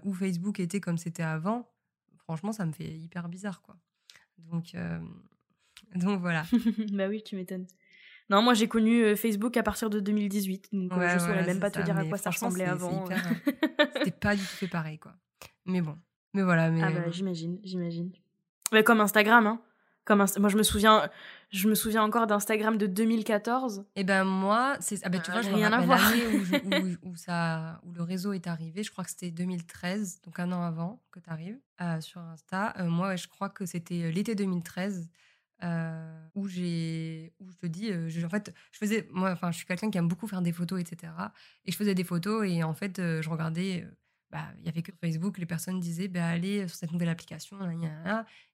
où 0.05 0.15
Facebook 0.15 0.61
était 0.61 0.81
comme 0.81 0.99
c'était 0.99 1.25
avant, 1.25 1.69
franchement, 2.19 2.53
ça 2.53 2.65
me 2.65 2.71
fait 2.71 2.97
hyper 2.97 3.29
bizarre, 3.29 3.61
quoi. 3.61 3.77
Donc, 4.39 4.77
donc 6.01 6.21
voilà. 6.21 6.45
bah 6.93 7.09
oui, 7.09 7.23
tu 7.23 7.37
m'étonnes. 7.37 7.67
Non, 8.31 8.41
moi 8.41 8.55
j'ai 8.55 8.69
connu 8.69 9.17
Facebook 9.17 9.57
à 9.57 9.63
partir 9.63 9.91
de 9.91 10.01
2018, 10.01 10.69
donc 10.73 10.93
je 10.95 11.15
ne 11.15 11.19
saurais 11.19 11.47
même 11.47 11.61
pas 11.61 11.71
te 11.71 11.81
dire 11.83 11.97
à 11.97 12.05
quoi 12.05 12.17
ça 12.17 12.31
ressemblait 12.31 12.65
avant. 12.65 13.05
C'était 13.97 14.11
pas 14.11 14.35
du 14.35 14.41
tout 14.41 14.57
fait 14.57 14.69
pareil, 14.69 14.99
quoi. 14.99 15.15
Mais 15.67 15.83
bon, 15.83 15.97
mais 16.33 16.43
voilà. 16.43 16.71
Mais... 16.71 16.83
Ah 16.83 16.91
bah 16.91 17.11
j'imagine, 17.11 17.61
j'imagine 17.63 18.13
comme 18.83 19.01
Instagram, 19.01 19.47
hein. 19.47 19.61
Comme 20.05 20.23
moi, 20.39 20.51
je 20.51 20.59
me 20.59 20.63
souviens, 20.63 21.09
je 21.51 21.67
me 21.67 21.75
souviens 21.75 22.03
encore 22.03 22.27
d'Instagram 22.27 22.77
de 22.77 22.87
2014. 22.87 23.87
Et 23.97 24.01
eh 24.01 24.05
ben 24.05 24.25
moi, 24.25 24.77
c'est 24.81 24.99
ah 25.03 25.09
ben 25.09 25.23
tu 25.23 25.31
vois, 25.31 25.41
je 25.41 25.49
rien 25.49 25.73
à 25.73 25.81
voir. 25.81 25.99
où, 27.03 27.09
où, 27.09 27.17
ça, 27.17 27.81
où 27.85 27.93
le 27.93 28.03
réseau 28.03 28.35
est 28.35 28.47
arrivé. 28.47 28.83
Je 28.83 28.91
crois 28.91 29.05
que 29.05 29.11
c'était 29.11 29.31
2013, 29.31 30.21
donc 30.21 30.39
un 30.39 30.53
an 30.53 30.63
avant 30.63 31.03
que 31.11 31.21
tu 31.21 31.31
arrives 31.31 31.59
euh, 31.81 32.03
sur 32.03 32.21
Insta. 32.21 32.75
Euh, 32.81 32.91
moi, 32.91 33.17
je 33.17 33.29
crois 33.29 33.49
que 33.49 33.65
c'était 33.65 34.03
euh, 34.03 34.11
l'été 34.11 34.35
2013. 34.35 35.09
Où 36.35 36.49
j'ai 36.49 37.33
où 37.41 37.51
je 37.51 37.57
te 37.57 37.67
dis 37.67 37.91
en 38.25 38.29
fait 38.29 38.55
je 38.73 38.79
faisais 38.79 39.09
moi 39.13 39.31
enfin 39.31 39.51
je 39.51 39.59
suis 39.59 39.67
quelqu'un 39.67 39.91
qui 39.91 39.99
aime 39.99 40.09
beaucoup 40.09 40.27
faire 40.27 40.43
des 40.43 40.53
photos 40.53 40.81
etc 40.81 41.13
et 41.65 41.73
je 41.73 41.77
faisais 41.77 41.95
des 41.95 42.05
photos 42.05 42.47
et 42.47 42.63
en 42.63 42.75
fait 42.75 42.97
je 42.99 43.29
regardais 43.29 43.87
bah, 44.35 44.49
il 44.59 44.67
y 44.67 44.69
avait 44.69 44.83
que 44.83 44.91
Facebook, 45.01 45.39
les 45.39 45.47
personnes 45.47 45.79
disaient 45.79 46.09
bah, 46.09 46.27
allez 46.27 46.67
sur 46.67 46.77
cette 46.77 46.91
nouvelle 46.91 47.09
application, 47.09 47.57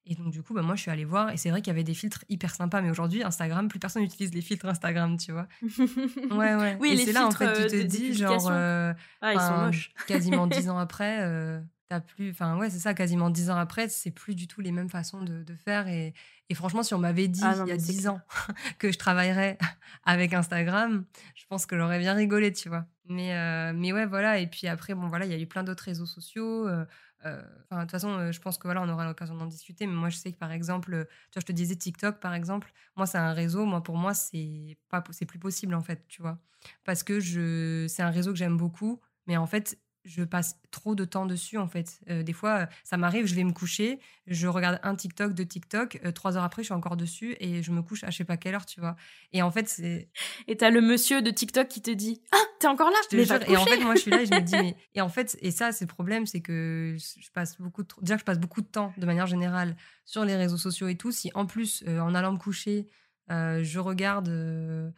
et 0.04 0.14
donc 0.14 0.30
du 0.30 0.42
coup, 0.42 0.52
bah, 0.52 0.60
moi 0.60 0.74
je 0.74 0.82
suis 0.82 0.90
allée 0.90 1.06
voir, 1.06 1.30
et 1.30 1.38
c'est 1.38 1.48
vrai 1.48 1.62
qu'il 1.62 1.68
y 1.68 1.74
avait 1.74 1.84
des 1.84 1.94
filtres 1.94 2.22
hyper 2.28 2.54
sympas, 2.54 2.82
mais 2.82 2.90
aujourd'hui, 2.90 3.22
Instagram, 3.22 3.66
plus 3.66 3.78
personne 3.78 4.02
n'utilise 4.02 4.34
les 4.34 4.42
filtres 4.42 4.66
Instagram, 4.66 5.16
tu 5.16 5.32
vois. 5.32 5.48
ouais, 5.62 6.54
ouais. 6.54 6.76
Oui, 6.80 6.90
et 6.90 6.96
c'est 6.98 7.12
là, 7.12 7.26
en 7.26 7.30
fait, 7.30 7.66
tu 7.66 7.78
te 7.78 7.82
dis, 7.82 8.12
genre, 8.12 8.48
euh, 8.50 8.92
ah, 9.22 9.32
ils 9.32 9.40
sont 9.40 9.66
moches. 9.66 9.92
quasiment 10.06 10.46
dix 10.46 10.68
ans 10.68 10.78
après, 10.78 11.20
euh, 11.22 11.58
t'as 11.90 12.00
plus, 12.00 12.30
enfin 12.30 12.56
ouais, 12.56 12.70
c'est 12.70 12.78
ça, 12.78 12.94
quasiment 12.94 13.30
dix 13.30 13.50
ans 13.50 13.56
après, 13.56 13.88
c'est 13.88 14.12
plus 14.12 14.36
du 14.36 14.46
tout 14.46 14.60
les 14.60 14.70
mêmes 14.70 14.88
façons 14.88 15.22
de, 15.22 15.42
de 15.42 15.54
faire, 15.56 15.88
et, 15.88 16.14
et, 16.48 16.54
franchement, 16.54 16.84
si 16.84 16.94
on 16.94 16.98
m'avait 16.98 17.26
dit 17.26 17.42
ah, 17.42 17.56
il 17.66 17.68
y 17.68 17.72
a 17.72 17.76
dix 17.76 18.06
ans 18.06 18.20
que 18.78 18.92
je 18.92 18.98
travaillerais 18.98 19.58
avec 20.04 20.32
Instagram, 20.32 21.04
je 21.34 21.44
pense 21.48 21.66
que 21.66 21.76
j'aurais 21.76 21.98
bien 21.98 22.14
rigolé, 22.14 22.52
tu 22.52 22.68
vois. 22.68 22.86
Mais, 23.06 23.34
euh, 23.34 23.72
mais 23.74 23.92
ouais, 23.92 24.06
voilà. 24.06 24.38
Et 24.38 24.46
puis 24.46 24.68
après, 24.68 24.94
bon, 24.94 25.08
voilà, 25.08 25.26
il 25.26 25.32
y 25.32 25.34
a 25.34 25.38
eu 25.38 25.48
plein 25.48 25.64
d'autres 25.64 25.82
réseaux 25.82 26.06
sociaux. 26.06 26.68
Euh, 26.68 26.84
euh, 27.26 27.42
de 27.72 27.80
toute 27.80 27.90
façon, 27.90 28.30
je 28.30 28.40
pense 28.40 28.56
que 28.56 28.68
voilà, 28.68 28.82
on 28.82 28.88
aura 28.88 29.04
l'occasion 29.04 29.34
d'en 29.34 29.46
discuter. 29.46 29.88
Mais 29.88 29.94
moi, 29.94 30.10
je 30.10 30.16
sais 30.16 30.30
que 30.30 30.38
par 30.38 30.52
exemple, 30.52 31.06
tu 31.32 31.34
vois, 31.34 31.40
je 31.40 31.46
te 31.46 31.52
disais 31.52 31.74
TikTok, 31.74 32.20
par 32.20 32.34
exemple. 32.34 32.72
Moi, 32.96 33.06
c'est 33.06 33.18
un 33.18 33.32
réseau. 33.32 33.64
Moi, 33.64 33.82
pour 33.82 33.96
moi, 33.96 34.14
c'est 34.14 34.78
pas, 34.88 35.02
c'est 35.10 35.26
plus 35.26 35.40
possible 35.40 35.74
en 35.74 35.82
fait, 35.82 36.04
tu 36.06 36.22
vois, 36.22 36.38
parce 36.84 37.02
que 37.02 37.18
je, 37.18 37.86
c'est 37.88 38.02
un 38.02 38.10
réseau 38.10 38.30
que 38.30 38.38
j'aime 38.38 38.56
beaucoup. 38.56 39.00
Mais 39.26 39.36
en 39.36 39.46
fait, 39.46 39.76
je 40.04 40.24
passe 40.24 40.58
trop 40.70 40.94
de 40.94 41.04
temps 41.04 41.26
dessus 41.26 41.58
en 41.58 41.68
fait. 41.68 42.00
Euh, 42.08 42.22
des 42.22 42.32
fois, 42.32 42.68
ça 42.84 42.96
m'arrive, 42.96 43.26
je 43.26 43.34
vais 43.34 43.44
me 43.44 43.52
coucher, 43.52 44.00
je 44.26 44.46
regarde 44.46 44.80
un 44.82 44.94
TikTok, 44.94 45.34
deux 45.34 45.44
TikTok, 45.44 46.00
euh, 46.04 46.12
trois 46.12 46.36
heures 46.36 46.44
après, 46.44 46.62
je 46.62 46.66
suis 46.66 46.74
encore 46.74 46.96
dessus 46.96 47.36
et 47.38 47.62
je 47.62 47.70
me 47.70 47.82
couche 47.82 48.04
à 48.04 48.10
je 48.10 48.16
sais 48.16 48.24
pas 48.24 48.36
quelle 48.36 48.54
heure, 48.54 48.66
tu 48.66 48.80
vois. 48.80 48.96
Et 49.32 49.42
en 49.42 49.50
fait, 49.50 49.68
c'est. 49.68 50.08
Et 50.46 50.56
t'as 50.56 50.70
le 50.70 50.80
monsieur 50.80 51.22
de 51.22 51.30
TikTok 51.30 51.68
qui 51.68 51.82
te 51.82 51.90
dit 51.90 52.22
Ah, 52.32 52.38
t'es 52.58 52.66
encore 52.66 52.90
là 52.90 52.96
mais 53.12 53.26
Et 53.48 53.56
en 53.56 53.64
fait, 53.64 53.80
moi, 53.80 53.94
je 53.94 54.00
suis 54.00 54.10
là 54.10 54.22
et 54.22 54.26
je 54.26 54.34
me 54.34 54.40
dis 54.40 54.56
mais 54.56 54.76
et 54.94 55.00
en 55.00 55.08
fait, 55.08 55.36
et 55.40 55.50
ça, 55.50 55.72
c'est 55.72 55.84
le 55.84 55.92
problème, 55.92 56.26
c'est 56.26 56.40
que 56.40 56.96
je 56.98 57.30
passe 57.30 57.60
beaucoup 57.60 57.82
de 57.82 57.88
déjà 58.00 58.16
je 58.16 58.24
passe 58.24 58.38
beaucoup 58.38 58.62
de 58.62 58.66
temps 58.66 58.92
de 58.96 59.06
manière 59.06 59.26
générale 59.26 59.76
sur 60.04 60.24
les 60.24 60.36
réseaux 60.36 60.58
sociaux 60.58 60.88
et 60.88 60.96
tout. 60.96 61.12
Si 61.12 61.30
en 61.34 61.46
plus, 61.46 61.84
euh, 61.86 62.00
en 62.00 62.14
allant 62.14 62.32
me 62.32 62.38
coucher, 62.38 62.88
je 63.28 63.78
regarde 63.78 64.92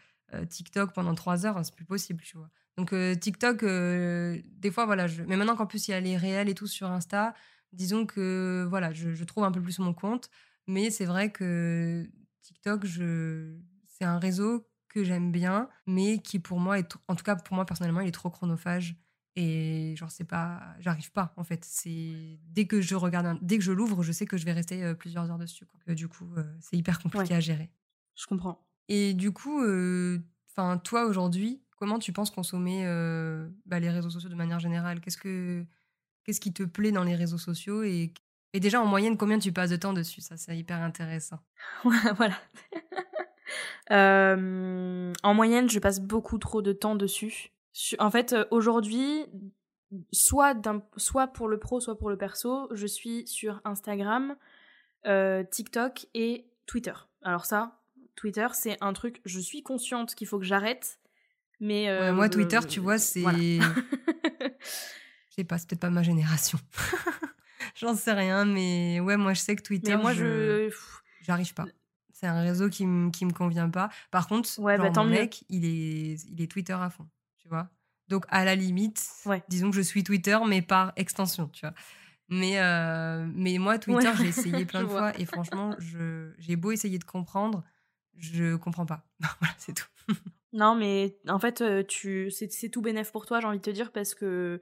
TikTok 0.48 0.94
pendant 0.94 1.14
trois 1.14 1.44
heures, 1.44 1.62
c'est 1.64 1.74
plus 1.74 1.84
possible, 1.84 2.22
tu 2.22 2.38
vois. 2.38 2.48
Donc 2.78 2.92
euh, 2.92 3.14
TikTok, 3.14 3.62
euh, 3.62 4.40
des 4.46 4.70
fois, 4.70 4.86
voilà, 4.86 5.06
je... 5.06 5.22
mais 5.22 5.36
maintenant 5.36 5.56
qu'en 5.56 5.66
plus 5.66 5.88
il 5.88 5.90
y 5.90 5.94
a 5.94 6.00
les 6.00 6.16
réels 6.16 6.48
et 6.48 6.54
tout 6.54 6.66
sur 6.66 6.90
Insta, 6.90 7.34
disons 7.72 8.06
que 8.06 8.66
voilà, 8.68 8.92
je, 8.92 9.24
trouve 9.24 9.44
un 9.44 9.52
peu 9.52 9.60
plus 9.60 9.78
mon 9.78 9.94
compte. 9.94 10.30
Mais 10.66 10.90
c'est 10.90 11.04
vrai 11.04 11.30
que 11.30 12.08
TikTok, 12.42 12.86
je... 12.86 13.56
c'est 13.86 14.04
un 14.04 14.18
réseau 14.18 14.66
que 14.88 15.04
j'aime 15.04 15.32
bien, 15.32 15.68
mais 15.86 16.18
qui 16.18 16.38
pour 16.38 16.60
moi, 16.60 16.78
est 16.78 16.96
en 17.08 17.14
tout 17.14 17.24
cas 17.24 17.36
pour 17.36 17.54
moi 17.54 17.66
personnellement, 17.66 18.00
il 18.00 18.08
est 18.08 18.12
trop 18.12 18.30
chronophage. 18.30 18.96
Et 19.34 19.94
genre, 19.96 20.10
c'est 20.10 20.24
pas. 20.24 20.60
J'arrive 20.78 21.10
pas, 21.10 21.32
en 21.38 21.44
fait. 21.44 21.64
C'est 21.64 22.38
dès 22.48 22.66
que 22.66 22.82
je 22.82 22.94
regarde, 22.94 23.38
dès 23.40 23.56
que 23.56 23.64
je 23.64 23.72
l'ouvre, 23.72 24.02
je 24.02 24.12
sais 24.12 24.26
que 24.26 24.36
je 24.36 24.44
vais 24.44 24.52
rester 24.52 24.94
plusieurs 24.94 25.30
heures 25.30 25.38
dessus. 25.38 25.66
du 25.88 26.06
coup, 26.06 26.28
c'est 26.60 26.76
hyper 26.76 26.98
compliqué 26.98 27.34
à 27.34 27.40
gérer. 27.40 27.70
Je 28.14 28.26
comprends. 28.26 28.62
Et 28.88 29.14
du 29.14 29.32
coup, 29.32 29.62
enfin, 30.50 30.76
toi 30.76 31.06
aujourd'hui, 31.06 31.62
comment 31.82 31.98
tu 31.98 32.12
penses 32.12 32.30
consommer 32.30 32.86
bah, 33.66 33.80
les 33.80 33.90
réseaux 33.90 34.08
sociaux 34.08 34.28
de 34.28 34.36
manière 34.36 34.60
générale? 34.60 35.00
Qu'est-ce 35.00 35.16
que 35.16 35.64
qu'est-ce 36.22 36.40
qui 36.40 36.52
te 36.52 36.62
plaît 36.62 36.92
dans 36.92 37.02
les 37.02 37.16
réseaux 37.16 37.38
sociaux 37.38 37.82
et, 37.82 38.14
et 38.52 38.60
déjà 38.60 38.80
en 38.80 38.86
moyenne, 38.86 39.16
combien 39.16 39.40
tu 39.40 39.50
passes 39.50 39.70
de 39.70 39.76
temps 39.76 39.92
dessus? 39.92 40.20
Ça, 40.20 40.36
c'est 40.36 40.56
hyper 40.56 40.80
intéressant. 40.80 41.40
voilà. 41.82 42.36
en 45.24 45.34
moyenne, 45.34 45.68
je 45.68 45.80
passe 45.80 46.00
beaucoup 46.00 46.38
trop 46.38 46.62
de 46.62 46.72
temps 46.72 46.94
dessus. 46.94 47.50
En 47.98 48.12
fait, 48.12 48.36
aujourd'hui, 48.52 49.26
soit, 50.12 50.56
soit 50.96 51.26
pour 51.26 51.48
le 51.48 51.58
pro, 51.58 51.80
soit 51.80 51.98
pour 51.98 52.10
le 52.10 52.16
perso, 52.16 52.68
je 52.72 52.86
suis 52.86 53.26
sur 53.26 53.60
Instagram, 53.64 54.36
TikTok 55.50 56.06
et 56.14 56.46
Twitter. 56.66 56.94
Alors 57.22 57.44
ça, 57.44 57.80
Twitter, 58.14 58.46
c'est 58.52 58.76
un 58.80 58.92
truc, 58.92 59.20
je 59.24 59.40
suis 59.40 59.64
consciente 59.64 60.14
qu'il 60.14 60.28
faut 60.28 60.38
que 60.38 60.44
j'arrête, 60.44 61.00
mais... 61.62 62.12
moi, 62.12 62.28
Twitter, 62.28 62.60
tu 62.68 62.80
vois, 62.80 62.98
c'est... 62.98 63.22
je 63.22 63.58
sais 65.30 65.44
pas, 65.44 65.58
c'est 65.58 65.68
peut-être 65.68 65.80
pas 65.80 65.90
ma 65.90 66.02
génération. 66.02 66.58
J'en 67.74 67.94
sais 67.94 68.12
rien, 68.12 68.44
mais 68.44 69.00
ouais, 69.00 69.16
moi, 69.16 69.32
je 69.32 69.40
sais 69.40 69.56
que 69.56 69.62
Twitter, 69.62 69.96
moi, 69.96 70.12
je... 70.12 70.70
J'arrive 71.22 71.54
pas. 71.54 71.66
C'est 72.12 72.26
un 72.26 72.42
réseau 72.42 72.68
qui, 72.68 72.86
qui 73.12 73.24
me 73.24 73.32
convient 73.32 73.70
pas. 73.70 73.88
Par 74.10 74.28
contre, 74.28 74.48
ouais, 74.60 74.78
bah, 74.78 74.90
mon 74.94 75.04
mec, 75.04 75.44
il 75.48 75.64
est, 75.64 76.22
il 76.30 76.40
est 76.40 76.50
Twitter 76.50 76.74
à 76.74 76.90
fond, 76.90 77.08
tu 77.38 77.48
vois. 77.48 77.68
Donc, 78.08 78.26
à 78.28 78.44
la 78.44 78.54
limite, 78.54 79.04
disons 79.48 79.70
que 79.70 79.76
je 79.76 79.80
suis 79.80 80.04
Twitter, 80.04 80.38
mais 80.46 80.62
par 80.62 80.92
extension, 80.96 81.48
tu 81.48 81.66
vois. 81.66 81.74
Mais, 82.28 82.60
euh, 82.60 83.26
mais 83.34 83.58
moi, 83.58 83.78
Twitter, 83.78 84.10
j'ai 84.18 84.28
essayé 84.28 84.64
plein 84.66 84.82
de 84.82 84.88
fois 84.88 85.18
et 85.18 85.24
franchement, 85.24 85.74
j'ai 86.38 86.56
beau 86.56 86.72
essayer 86.72 86.98
de 86.98 87.04
comprendre, 87.04 87.64
je 88.18 88.56
comprends 88.56 88.86
pas. 88.86 89.04
voilà, 89.40 89.54
c'est 89.58 89.74
tout. 89.74 90.14
non, 90.52 90.74
mais 90.74 91.18
en 91.28 91.38
fait, 91.38 91.60
euh, 91.60 91.82
tu, 91.82 92.30
c'est 92.30 92.68
tout 92.68 92.82
bénéf 92.82 93.12
pour 93.12 93.26
toi, 93.26 93.40
j'ai 93.40 93.46
envie 93.46 93.58
de 93.58 93.62
te 93.62 93.70
dire, 93.70 93.92
parce 93.92 94.14
que, 94.14 94.60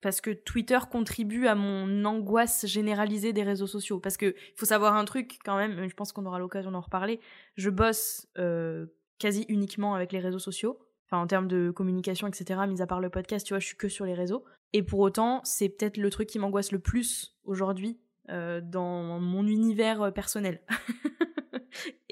parce 0.00 0.20
que 0.20 0.30
Twitter 0.30 0.78
contribue 0.90 1.46
à 1.46 1.54
mon 1.54 2.04
angoisse 2.04 2.66
généralisée 2.66 3.32
des 3.32 3.42
réseaux 3.42 3.66
sociaux. 3.66 4.00
Parce 4.00 4.16
que 4.16 4.34
faut 4.56 4.66
savoir 4.66 4.94
un 4.96 5.04
truc 5.04 5.38
quand 5.44 5.56
même, 5.56 5.88
je 5.88 5.94
pense 5.94 6.12
qu'on 6.12 6.26
aura 6.26 6.38
l'occasion 6.38 6.70
d'en 6.70 6.82
reparler. 6.82 7.20
Je 7.56 7.70
bosse 7.70 8.26
euh, 8.38 8.86
quasi 9.18 9.46
uniquement 9.48 9.94
avec 9.94 10.12
les 10.12 10.20
réseaux 10.20 10.38
sociaux. 10.38 10.78
Enfin, 11.06 11.22
en 11.22 11.26
termes 11.26 11.48
de 11.48 11.70
communication, 11.70 12.26
etc., 12.26 12.60
mis 12.68 12.82
à 12.82 12.86
part 12.86 13.00
le 13.00 13.10
podcast, 13.10 13.46
tu 13.46 13.54
vois, 13.54 13.60
je 13.60 13.66
suis 13.66 13.76
que 13.76 13.88
sur 13.88 14.04
les 14.04 14.14
réseaux. 14.14 14.44
Et 14.72 14.82
pour 14.82 15.00
autant, 15.00 15.40
c'est 15.44 15.68
peut-être 15.68 15.96
le 15.96 16.10
truc 16.10 16.28
qui 16.28 16.38
m'angoisse 16.38 16.72
le 16.72 16.78
plus 16.78 17.36
aujourd'hui 17.44 17.98
euh, 18.30 18.60
dans 18.62 19.20
mon 19.20 19.46
univers 19.46 20.12
personnel. 20.12 20.62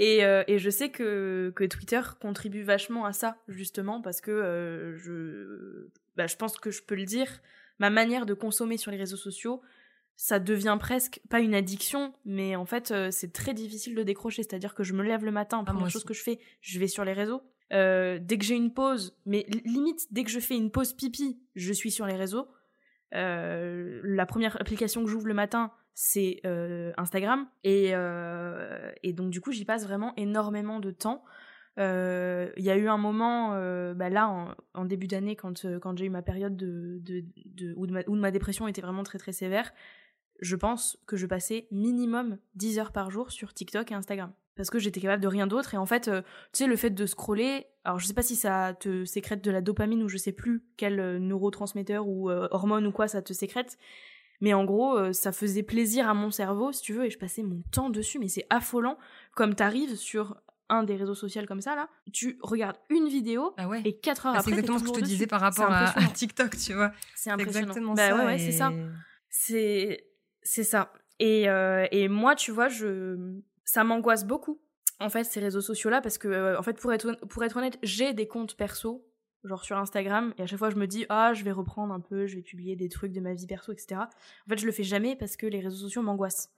Euh, 0.03 0.45
et, 0.47 0.59
je 0.59 0.71
sais 0.71 0.91
que, 0.91 1.53
que, 1.55 1.65
Twitter 1.65 2.01
contribue 2.21 2.63
vachement 2.63 3.05
à 3.05 3.13
ça, 3.13 3.37
justement, 3.49 4.01
parce 4.01 4.21
que 4.21 4.31
euh, 4.31 4.97
je, 4.97 5.89
bah, 6.17 6.27
je 6.27 6.37
pense 6.37 6.59
que 6.59 6.71
je 6.71 6.83
peux 6.83 6.95
le 6.95 7.05
dire, 7.05 7.29
ma 7.79 7.91
manière 7.91 8.27
de 8.27 8.35
consommer 8.35 8.77
sur 8.77 8.91
les 8.91 8.97
réseaux 8.97 9.17
sociaux, 9.17 9.63
ça 10.17 10.39
devient 10.39 10.77
presque, 10.79 11.21
pas 11.31 11.41
une 11.41 11.55
addiction, 11.55 12.13
mais 12.25 12.57
en 12.57 12.67
fait, 12.67 12.91
euh, 12.91 13.11
c'est 13.11 13.33
très 13.33 13.55
difficile 13.55 13.95
de 13.95 14.03
décrocher. 14.03 14.43
C'est-à-dire 14.43 14.75
que 14.75 14.83
je 14.83 14.93
me 14.93 15.03
lève 15.03 15.25
le 15.25 15.33
matin, 15.33 15.59
la 15.59 15.65
ah, 15.67 15.73
première 15.73 15.91
chose 15.91 16.05
que 16.05 16.15
je 16.15 16.23
fais, 16.23 16.39
je 16.61 16.79
vais 16.79 16.89
sur 16.89 17.05
les 17.05 17.13
réseaux. 17.13 17.43
dès 17.71 18.39
que 18.39 18.45
j'ai 18.45 18.57
une 18.57 18.73
pause, 18.73 19.17
mais 19.25 19.47
limite, 19.65 20.07
dès 20.11 20.25
que 20.25 20.31
je 20.31 20.41
fais 20.41 20.57
une 20.57 20.71
pause 20.71 20.93
pipi, 20.93 21.41
je 21.55 21.73
suis 21.73 21.91
sur 21.91 22.07
les 22.07 22.17
réseaux. 22.17 22.49
la 23.13 24.27
première 24.27 24.61
application 24.61 25.05
que 25.05 25.11
j'ouvre 25.11 25.29
le 25.29 25.35
matin, 25.35 25.73
c'est 25.95 26.41
euh, 26.47 26.93
Instagram. 26.97 27.47
Euh, 27.67 28.93
et, 29.03 29.13
donc, 29.13 29.31
du 29.31 29.41
coup, 29.41 29.53
j'y 29.53 29.65
passe 29.65 29.85
vraiment 29.85 30.15
énormément 30.17 30.81
de 30.81 30.91
temps. 30.91 31.25
Euh, 31.79 32.51
il 32.57 32.65
y 32.65 32.71
a 32.71 32.77
eu 32.77 32.89
un 32.89 32.99
moment, 32.99 33.51
bah 33.95 34.11
là, 34.11 34.55
en, 34.75 34.85
début 34.85 35.07
d'année, 35.07 35.37
quand, 35.37 35.67
quand 35.81 35.97
j'ai 35.97 36.07
eu 36.07 36.11
ma 36.11 36.23
période 36.23 36.57
de, 36.57 37.01
de, 37.01 37.75
où, 37.77 37.87
ma, 37.87 38.01
où 38.07 38.15
ma 38.15 38.31
dépression 38.31 38.69
était 38.69 38.83
vraiment 38.83 39.03
très 39.03 39.19
très 39.19 39.33
sévère, 39.33 39.73
je 40.41 40.57
pense 40.57 40.99
que 41.07 41.17
je 41.17 41.27
passais 41.27 41.69
minimum 41.71 42.39
10 42.57 42.79
heures 42.79 42.93
par 42.93 43.11
jour 43.11 43.31
sur 43.31 43.55
TikTok 43.55 43.93
et 43.93 43.95
Instagram. 43.95 44.33
Parce 44.55 44.69
que 44.69 44.79
j'étais 44.79 45.01
capable 45.01 45.23
de 45.23 45.29
rien 45.29 45.47
d'autre. 45.47 45.73
Et 45.73 45.79
en 45.79 45.87
fait, 45.87 46.11
tu 46.11 46.23
sais, 46.53 46.67
le 46.67 46.77
fait 46.77 46.91
de 46.91 47.07
scroller, 47.07 47.67
alors 47.85 47.99
je 47.99 48.07
sais 48.07 48.13
pas 48.13 48.23
si 48.23 48.37
ça 48.37 48.77
te 48.79 49.07
sécrète 49.07 49.43
de 49.43 49.51
la 49.51 49.63
dopamine 49.63 50.03
ou 50.03 50.09
je 50.09 50.19
sais 50.19 50.33
plus 50.33 50.63
quel 50.77 51.19
neurotransmetteur 51.19 52.07
ou 52.07 52.31
hormone 52.31 52.87
ou 52.87 52.93
quoi 52.93 53.09
ça 53.09 53.23
te 53.23 53.33
sécrète. 53.33 53.79
Mais 54.43 54.55
en 54.55 54.65
gros, 54.65 54.99
euh, 54.99 55.13
ça 55.13 55.31
faisait 55.31 55.63
plaisir 55.63 56.09
à 56.09 56.15
mon 56.15 56.33
cerveau, 56.33 56.73
si 56.73 56.83
tu 56.83 56.93
veux, 56.93 57.07
et 57.07 57.11
je 57.11 57.19
passais 57.19 57.45
mon 57.45 57.63
temps 57.71 57.91
dessus. 57.91 58.19
Mais 58.19 58.27
c'est 58.27 58.45
affolant. 58.51 58.99
Comme 59.35 59.55
t'arrives 59.55 59.95
sur 59.95 60.37
un 60.69 60.83
des 60.83 60.97
réseaux 60.97 61.15
sociaux 61.15 61.43
comme 61.47 61.61
ça, 61.61 61.77
là, 61.77 61.89
tu 62.13 62.39
regardes 62.43 62.77
une 62.91 63.09
vidéo 63.09 63.55
ah 63.57 63.69
et 63.85 63.97
quatre 63.97 64.27
heures 64.27 64.33
bah, 64.33 64.41
après. 64.41 64.51
C'est 64.51 64.59
exactement 64.59 64.79
ce 64.79 64.85
que 64.85 64.97
je 64.97 65.01
te 65.01 65.05
disais 65.05 65.29
par 65.29 65.41
rapport 65.41 65.71
à, 65.71 65.95
TikTok, 66.13 66.57
tu 66.59 66.75
vois. 66.75 66.91
C'est 67.15 67.31
Exactement 67.31 67.95
bah, 67.95 68.09
ça. 68.09 68.17
Ouais, 68.17 68.25
ouais, 68.25 68.39
c'est 68.39 68.53
ça. 68.53 68.73
C'est, 69.31 70.09
c'est 70.43 70.65
ça. 70.65 70.93
Et, 71.21 71.49
euh, 71.49 71.87
et 71.93 72.09
moi, 72.09 72.35
tu 72.35 72.51
vois, 72.51 72.69
je, 72.69 73.17
ça 73.65 73.85
m'angoisse 73.85 74.27
beaucoup 74.27 74.61
en 74.99 75.09
fait 75.09 75.25
ces 75.25 75.41
réseaux 75.41 75.61
sociaux 75.61 75.91
là 75.91 76.01
parce 76.01 76.17
que 76.17 76.29
euh, 76.29 76.59
en 76.59 76.63
fait 76.63 76.79
pour 76.79 76.93
être 76.93 77.13
pour 77.27 77.43
être 77.43 77.57
honnête 77.57 77.79
j'ai 77.83 78.13
des 78.13 78.29
comptes 78.29 78.55
perso 78.57 79.05
genre 79.45 79.65
sur 79.65 79.77
Instagram, 79.77 80.35
et 80.39 80.43
à 80.43 80.47
chaque 80.47 80.59
fois 80.59 80.71
je 80.71 80.77
me 80.77 80.87
dis 80.87 81.07
ah 81.09 81.33
je 81.35 81.45
vais 81.45 81.53
reprendre 81.53 81.93
un 81.93 82.01
peu, 82.01 82.27
je 82.27 82.37
vais 82.37 82.43
publier 82.43 82.77
des 82.77 82.89
trucs 82.89 83.13
de 83.13 83.21
ma 83.21 83.35
vie 83.35 83.47
perso, 83.47 83.73
etc. 83.73 84.01
En 84.03 84.51
fait 84.51 84.59
je 84.59 84.67
le 84.67 84.73
fais 84.73 84.85
jamais 84.85 85.17
parce 85.17 85.37
que 85.37 85.47
les 85.47 85.61
réseaux 85.61 85.79
sociaux 85.79 86.03
m'angoissent. 86.03 86.51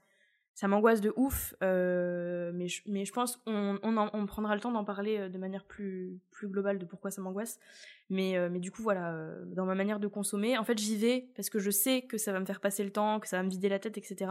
Ça 0.54 0.68
m'angoisse 0.68 1.00
de 1.00 1.12
ouf, 1.16 1.52
euh, 1.64 2.52
mais, 2.54 2.68
je, 2.68 2.82
mais 2.86 3.04
je 3.04 3.12
pense 3.12 3.38
qu'on 3.38 3.76
on, 3.82 4.26
prendra 4.26 4.54
le 4.54 4.60
temps 4.60 4.70
d'en 4.70 4.84
parler 4.84 5.18
euh, 5.18 5.28
de 5.28 5.36
manière 5.36 5.64
plus, 5.64 6.20
plus 6.30 6.46
globale 6.46 6.78
de 6.78 6.84
pourquoi 6.84 7.10
ça 7.10 7.20
m'angoisse. 7.20 7.58
Mais, 8.08 8.36
euh, 8.36 8.48
mais 8.48 8.60
du 8.60 8.70
coup 8.70 8.82
voilà, 8.82 9.30
dans 9.46 9.66
ma 9.66 9.74
manière 9.74 9.98
de 9.98 10.06
consommer, 10.06 10.56
en 10.56 10.62
fait 10.62 10.78
j'y 10.78 10.96
vais 10.96 11.28
parce 11.34 11.50
que 11.50 11.58
je 11.58 11.70
sais 11.70 12.02
que 12.02 12.18
ça 12.18 12.32
va 12.32 12.38
me 12.38 12.44
faire 12.44 12.60
passer 12.60 12.84
le 12.84 12.90
temps, 12.90 13.18
que 13.18 13.26
ça 13.26 13.38
va 13.38 13.42
me 13.42 13.50
vider 13.50 13.68
la 13.68 13.80
tête, 13.80 13.98
etc. 13.98 14.30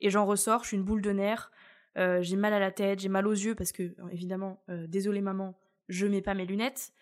Et 0.00 0.08
j'en 0.08 0.24
ressors, 0.24 0.62
je 0.62 0.68
suis 0.68 0.76
une 0.78 0.84
boule 0.84 1.02
de 1.02 1.10
nerfs, 1.10 1.50
j'ai 1.96 2.36
mal 2.36 2.54
à 2.54 2.60
la 2.60 2.70
tête, 2.70 3.00
j'ai 3.00 3.08
mal 3.10 3.26
aux 3.26 3.32
yeux 3.32 3.54
parce 3.54 3.72
que 3.72 3.94
évidemment, 4.10 4.62
désolé 4.86 5.20
maman, 5.20 5.58
je 5.88 6.06
mets 6.06 6.22
pas 6.22 6.32
mes 6.32 6.46
lunettes. 6.46 6.92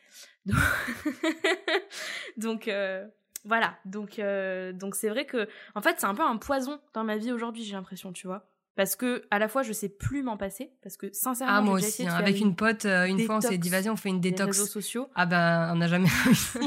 Donc, 2.36 2.68
euh, 2.68 3.06
voilà. 3.44 3.76
Donc, 3.84 4.18
euh, 4.18 4.72
donc 4.72 4.94
c'est 4.94 5.08
vrai 5.08 5.24
que, 5.24 5.48
en 5.74 5.80
fait, 5.80 5.96
c'est 5.98 6.06
un 6.06 6.14
peu 6.14 6.22
un 6.22 6.36
poison 6.36 6.80
dans 6.94 7.04
ma 7.04 7.16
vie 7.16 7.32
aujourd'hui, 7.32 7.64
j'ai 7.64 7.74
l'impression, 7.74 8.12
tu 8.12 8.26
vois. 8.26 8.48
Parce 8.74 8.94
que 8.94 9.24
à 9.30 9.38
la 9.38 9.48
fois 9.48 9.62
je 9.62 9.72
sais 9.72 9.88
plus 9.88 10.22
m'en 10.22 10.36
passer 10.36 10.70
parce 10.82 10.98
que 10.98 11.10
sincèrement 11.10 11.54
ah, 11.54 11.62
moi 11.62 11.74
aussi 11.76 12.06
hein. 12.06 12.12
avec 12.12 12.38
une 12.38 12.54
pote 12.54 12.84
euh, 12.84 13.06
une 13.06 13.18
fois 13.20 13.36
on 13.36 13.40
s'est 13.40 13.56
dit 13.56 13.70
vas-y 13.70 13.88
on 13.88 13.96
fait 13.96 14.10
une 14.10 14.20
détox 14.20 14.48
réseaux 14.48 14.66
sociaux 14.66 15.08
ah 15.14 15.24
ben 15.24 15.70
on 15.72 15.76
n'a 15.76 15.88
jamais 15.88 16.10
réussi 16.24 16.58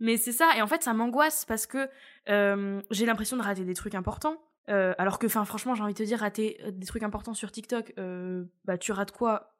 mais 0.00 0.16
c'est 0.16 0.32
ça 0.32 0.56
et 0.56 0.62
en 0.62 0.66
fait 0.66 0.82
ça 0.82 0.94
m'angoisse 0.94 1.44
parce 1.44 1.66
que 1.66 1.90
j'ai 2.26 3.04
l'impression 3.04 3.36
de 3.36 3.42
rater 3.42 3.66
des 3.66 3.74
trucs 3.74 3.94
importants 3.94 4.40
alors 4.66 5.18
que 5.18 5.26
enfin 5.26 5.44
franchement 5.44 5.74
j'ai 5.74 5.82
envie 5.82 5.92
de 5.92 5.98
te 5.98 6.04
dire 6.04 6.20
rater 6.20 6.58
des 6.72 6.86
trucs 6.86 7.02
importants 7.02 7.34
sur 7.34 7.52
TikTok 7.52 7.92
bah 8.64 8.78
tu 8.78 8.92
rates 8.92 9.12
quoi? 9.12 9.56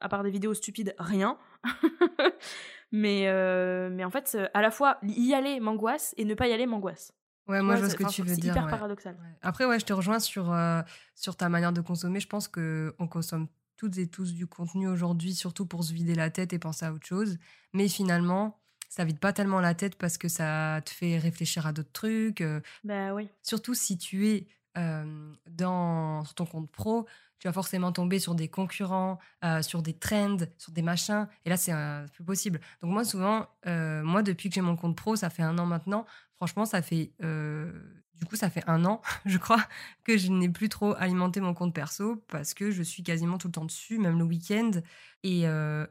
À 0.00 0.08
part 0.08 0.22
des 0.22 0.30
vidéos 0.30 0.54
stupides, 0.54 0.94
rien. 0.98 1.38
mais, 2.92 3.24
euh, 3.26 3.88
mais 3.90 4.04
en 4.04 4.10
fait, 4.10 4.36
à 4.54 4.62
la 4.62 4.70
fois, 4.70 4.98
y 5.02 5.34
aller 5.34 5.60
m'angoisse 5.60 6.14
et 6.16 6.24
ne 6.24 6.34
pas 6.34 6.48
y 6.48 6.52
aller 6.52 6.66
m'angoisse. 6.66 7.12
Ouais, 7.48 7.62
moi 7.62 7.76
je 7.76 7.80
vois 7.80 7.90
ce 7.90 7.96
que 7.96 8.08
tu 8.10 8.22
veux 8.22 8.34
dire. 8.34 8.54
C'est 8.54 8.60
hyper 8.60 8.66
paradoxal. 8.66 9.16
Après, 9.42 9.64
ouais, 9.64 9.78
je 9.78 9.84
te 9.84 9.92
rejoins 9.92 10.18
sur, 10.18 10.52
euh, 10.52 10.82
sur 11.14 11.36
ta 11.36 11.48
manière 11.48 11.72
de 11.72 11.80
consommer. 11.80 12.18
Je 12.18 12.26
pense 12.26 12.48
qu'on 12.48 13.08
consomme 13.08 13.46
toutes 13.76 13.98
et 13.98 14.08
tous 14.08 14.34
du 14.34 14.46
contenu 14.46 14.88
aujourd'hui, 14.88 15.34
surtout 15.34 15.66
pour 15.66 15.84
se 15.84 15.92
vider 15.92 16.14
la 16.14 16.30
tête 16.30 16.52
et 16.52 16.58
penser 16.58 16.86
à 16.86 16.92
autre 16.92 17.06
chose. 17.06 17.38
Mais 17.72 17.88
finalement, 17.88 18.58
ça 18.88 19.04
vide 19.04 19.20
pas 19.20 19.32
tellement 19.32 19.60
la 19.60 19.74
tête 19.74 19.96
parce 19.96 20.18
que 20.18 20.28
ça 20.28 20.80
te 20.84 20.90
fait 20.90 21.18
réfléchir 21.18 21.66
à 21.66 21.72
d'autres 21.72 21.92
trucs. 21.92 22.40
Euh. 22.40 22.60
Bah 22.82 23.14
oui. 23.14 23.28
Surtout 23.42 23.74
si 23.74 23.98
tu 23.98 24.28
es 24.28 24.48
dans, 24.76 26.24
sur 26.24 26.34
ton 26.34 26.46
compte 26.46 26.70
pro, 26.70 27.06
tu 27.38 27.48
vas 27.48 27.52
forcément 27.52 27.92
tomber 27.92 28.18
sur 28.18 28.34
des 28.34 28.48
concurrents, 28.48 29.18
euh, 29.44 29.62
sur 29.62 29.82
des 29.82 29.92
trends, 29.92 30.38
sur 30.58 30.72
des 30.72 30.82
machins. 30.82 31.28
Et 31.44 31.50
là, 31.50 31.56
c'est 31.56 31.72
plus 32.12 32.24
possible. 32.24 32.60
Donc 32.80 32.92
moi, 32.92 33.04
souvent, 33.04 33.46
euh, 33.66 34.02
moi, 34.02 34.22
depuis 34.22 34.48
que 34.48 34.54
j'ai 34.54 34.60
mon 34.60 34.76
compte 34.76 34.96
pro, 34.96 35.16
ça 35.16 35.30
fait 35.30 35.42
un 35.42 35.58
an 35.58 35.66
maintenant. 35.66 36.06
Franchement, 36.36 36.64
ça 36.64 36.82
fait, 36.82 37.12
euh, 37.22 37.72
du 38.14 38.24
coup, 38.24 38.36
ça 38.36 38.48
fait 38.48 38.64
un 38.66 38.84
an, 38.84 39.02
je 39.26 39.38
crois, 39.38 39.62
que 40.04 40.16
je 40.16 40.30
n'ai 40.30 40.48
plus 40.48 40.68
trop 40.68 40.94
alimenté 40.94 41.40
mon 41.40 41.54
compte 41.54 41.74
perso 41.74 42.24
parce 42.28 42.54
que 42.54 42.70
je 42.70 42.82
suis 42.82 43.02
quasiment 43.02 43.38
tout 43.38 43.48
le 43.48 43.52
temps 43.52 43.64
dessus, 43.64 43.98
même 43.98 44.18
le 44.18 44.24
week-end. 44.24 44.70
Et, 45.22 45.42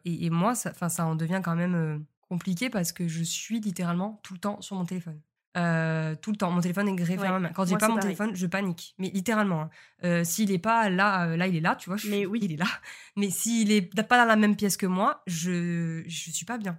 et, 0.06 0.30
moi, 0.30 0.56
ça, 0.56 0.74
ça 0.89 1.06
en 1.06 1.15
devient 1.15 1.42
quand 1.44 1.56
même 1.56 2.06
compliqué 2.30 2.70
parce 2.70 2.92
que 2.92 3.08
je 3.08 3.24
suis 3.24 3.60
littéralement 3.60 4.20
tout 4.24 4.34
le 4.34 4.39
temps 4.39 4.62
sur 4.62 4.75
mon 4.77 4.86
téléphone. 4.86 5.20
Euh, 5.57 6.15
tout 6.15 6.31
le 6.31 6.38
temps. 6.38 6.51
Mon 6.51 6.59
téléphone 6.62 6.89
est 6.89 6.95
greffé 6.95 7.25
à 7.25 7.31
ma 7.31 7.39
main. 7.39 7.50
Quand 7.53 7.65
j'ai 7.65 7.77
pas 7.77 7.88
mon 7.88 7.97
téléphone, 7.97 8.35
je 8.35 8.47
panique. 8.47 8.93
Mais 8.97 9.09
littéralement. 9.09 9.62
Hein. 9.62 9.69
Euh, 10.03 10.24
s'il 10.24 10.51
est 10.51 10.59
pas 10.59 10.89
là, 10.89 11.27
euh, 11.27 11.38
là 11.38 11.47
il 11.47 11.55
est 11.55 11.62
là, 11.62 11.75
tu 11.75 11.89
vois. 11.89 11.97
mais 12.09 12.25
oui, 12.25 12.39
il 12.41 12.51
est 12.53 12.57
là. 12.57 12.67
Mais 13.15 13.29
s'il 13.29 13.71
est 13.71 13.81
pas 14.03 14.17
dans 14.17 14.25
la 14.25 14.35
même 14.35 14.55
pièce 14.55 14.75
que 14.77 14.85
moi, 14.85 15.21
je 15.27 16.03
je 16.07 16.31
suis 16.31 16.45
pas 16.45 16.57
bien. 16.57 16.77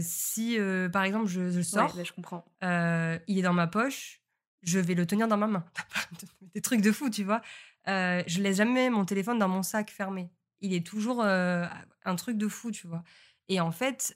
Si, 0.00 0.58
par 0.92 1.04
exemple, 1.04 1.28
je, 1.28 1.50
je 1.50 1.60
sors, 1.60 1.90
Ouais, 1.90 1.96
bah, 1.98 2.04
je 2.04 2.12
comprends. 2.12 2.44
il 2.62 3.38
est 3.38 3.42
dans 3.42 3.52
ma 3.52 3.66
poche, 3.66 4.20
je 4.62 4.78
vais 4.78 4.94
le 4.94 5.06
tenir 5.06 5.28
dans 5.28 5.36
ma 5.36 5.46
main. 5.46 5.64
Des 6.54 6.60
trucs 6.60 6.80
de 6.80 6.90
fou, 6.92 7.08
tu 7.10 7.24
vois. 7.24 7.40
Je 7.86 8.40
laisse 8.40 8.56
jamais 8.56 8.90
mon 8.90 9.04
téléphone 9.04 9.38
dans 9.38 9.48
mon 9.48 9.62
sac 9.62 9.90
fermé. 9.90 10.30
Il 10.60 10.74
est 10.74 10.84
toujours 10.84 11.22
un 11.24 12.16
truc 12.16 12.36
de 12.36 12.48
fou, 12.48 12.72
tu 12.72 12.88
vois. 12.88 13.04
Et 13.48 13.60
en 13.60 13.70
fait, 13.70 14.14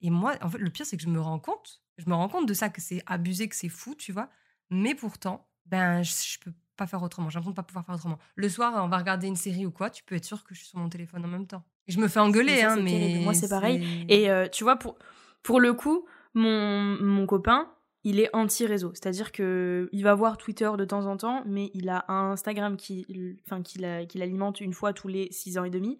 et 0.00 0.10
moi, 0.10 0.36
en 0.40 0.48
fait, 0.48 0.58
le 0.58 0.70
pire, 0.70 0.86
c'est 0.86 0.96
que 0.96 1.02
je 1.02 1.08
me 1.08 1.20
rends 1.20 1.38
compte, 1.38 1.82
je 1.98 2.08
me 2.08 2.14
rends 2.14 2.28
compte 2.28 2.46
de 2.46 2.54
ça, 2.54 2.68
que 2.70 2.80
c'est 2.80 3.02
abusé, 3.06 3.48
que 3.48 3.56
c'est 3.56 3.68
fou, 3.68 3.94
tu 3.94 4.12
vois. 4.12 4.28
Mais 4.70 4.94
pourtant, 4.94 5.46
ben, 5.66 6.02
je, 6.02 6.12
je 6.12 6.38
peux 6.38 6.52
pas 6.76 6.86
faire 6.86 7.02
autrement. 7.02 7.28
J'ai 7.28 7.34
l'impression 7.34 7.50
de 7.50 7.56
pas 7.56 7.62
pouvoir 7.64 7.84
faire 7.84 7.94
autrement. 7.96 8.18
Le 8.36 8.48
soir, 8.48 8.72
on 8.84 8.88
va 8.88 8.98
regarder 8.98 9.26
une 9.26 9.36
série 9.36 9.66
ou 9.66 9.70
quoi, 9.70 9.90
tu 9.90 10.02
peux 10.04 10.14
être 10.14 10.24
sûr 10.24 10.44
que 10.44 10.54
je 10.54 10.60
suis 10.60 10.68
sur 10.68 10.78
mon 10.78 10.88
téléphone 10.88 11.24
en 11.24 11.28
même 11.28 11.46
temps. 11.46 11.64
Je 11.88 11.98
me 11.98 12.06
fais 12.08 12.20
engueuler, 12.20 12.58
ça, 12.60 12.72
hein, 12.72 12.76
mais 12.82 12.90
terrible. 12.92 13.24
Moi, 13.24 13.34
c'est 13.34 13.48
pareil. 13.48 14.04
Et 14.08 14.30
euh, 14.30 14.46
tu 14.48 14.62
vois, 14.64 14.76
pour, 14.76 14.96
pour 15.42 15.58
le 15.60 15.72
coup, 15.74 16.06
mon, 16.34 16.96
mon 17.02 17.26
copain, 17.26 17.70
il 18.04 18.20
est 18.20 18.30
anti-réseau. 18.34 18.92
C'est-à-dire 18.94 19.32
que 19.32 19.88
il 19.92 20.04
va 20.04 20.14
voir 20.14 20.36
Twitter 20.36 20.70
de 20.78 20.84
temps 20.84 21.06
en 21.06 21.16
temps, 21.16 21.42
mais 21.46 21.70
il 21.74 21.88
a 21.88 22.04
un 22.08 22.32
Instagram 22.32 22.76
qui, 22.76 23.06
enfin, 23.46 23.62
qu'il 23.62 23.84
a- 23.84 24.04
qu'il 24.06 24.22
alimente 24.22 24.60
une 24.60 24.72
fois 24.72 24.92
tous 24.92 25.08
les 25.08 25.28
6 25.32 25.58
ans 25.58 25.64
et 25.64 25.70
demi. 25.70 25.98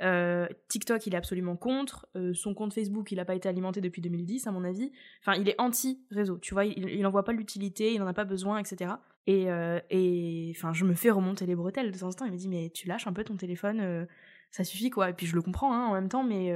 Euh, 0.00 0.46
TikTok, 0.68 1.06
il 1.06 1.14
est 1.14 1.16
absolument 1.16 1.56
contre. 1.56 2.06
Euh, 2.16 2.32
son 2.34 2.54
compte 2.54 2.72
Facebook, 2.72 3.12
il 3.12 3.16
n'a 3.16 3.24
pas 3.24 3.34
été 3.34 3.48
alimenté 3.48 3.80
depuis 3.80 4.00
2010, 4.00 4.46
à 4.46 4.50
mon 4.50 4.64
avis. 4.64 4.92
Enfin, 5.20 5.38
il 5.38 5.48
est 5.48 5.60
anti-réseau. 5.60 6.38
Tu 6.38 6.54
vois, 6.54 6.64
il, 6.64 6.88
il 6.88 7.06
en 7.06 7.10
voit 7.10 7.24
pas 7.24 7.32
l'utilité, 7.32 7.92
il 7.92 7.98
n'en 7.98 8.06
a 8.06 8.14
pas 8.14 8.24
besoin, 8.24 8.58
etc. 8.58 8.92
Et, 9.26 9.50
euh, 9.50 9.78
et 9.90 10.52
enfin, 10.56 10.72
je 10.72 10.84
me 10.84 10.94
fais 10.94 11.10
remonter 11.10 11.46
les 11.46 11.54
bretelles 11.54 11.92
de 11.92 11.98
temps 11.98 12.08
en 12.08 12.12
temps. 12.12 12.24
Il 12.24 12.32
me 12.32 12.36
dit, 12.36 12.48
mais 12.48 12.70
tu 12.70 12.88
lâches 12.88 13.06
un 13.06 13.12
peu 13.12 13.24
ton 13.24 13.36
téléphone, 13.36 14.06
ça 14.50 14.64
suffit 14.64 14.90
quoi. 14.90 15.10
Et 15.10 15.12
puis 15.12 15.26
je 15.26 15.36
le 15.36 15.42
comprends 15.42 15.72
hein, 15.72 15.86
en 15.86 15.94
même 15.94 16.08
temps, 16.08 16.24
mais, 16.24 16.54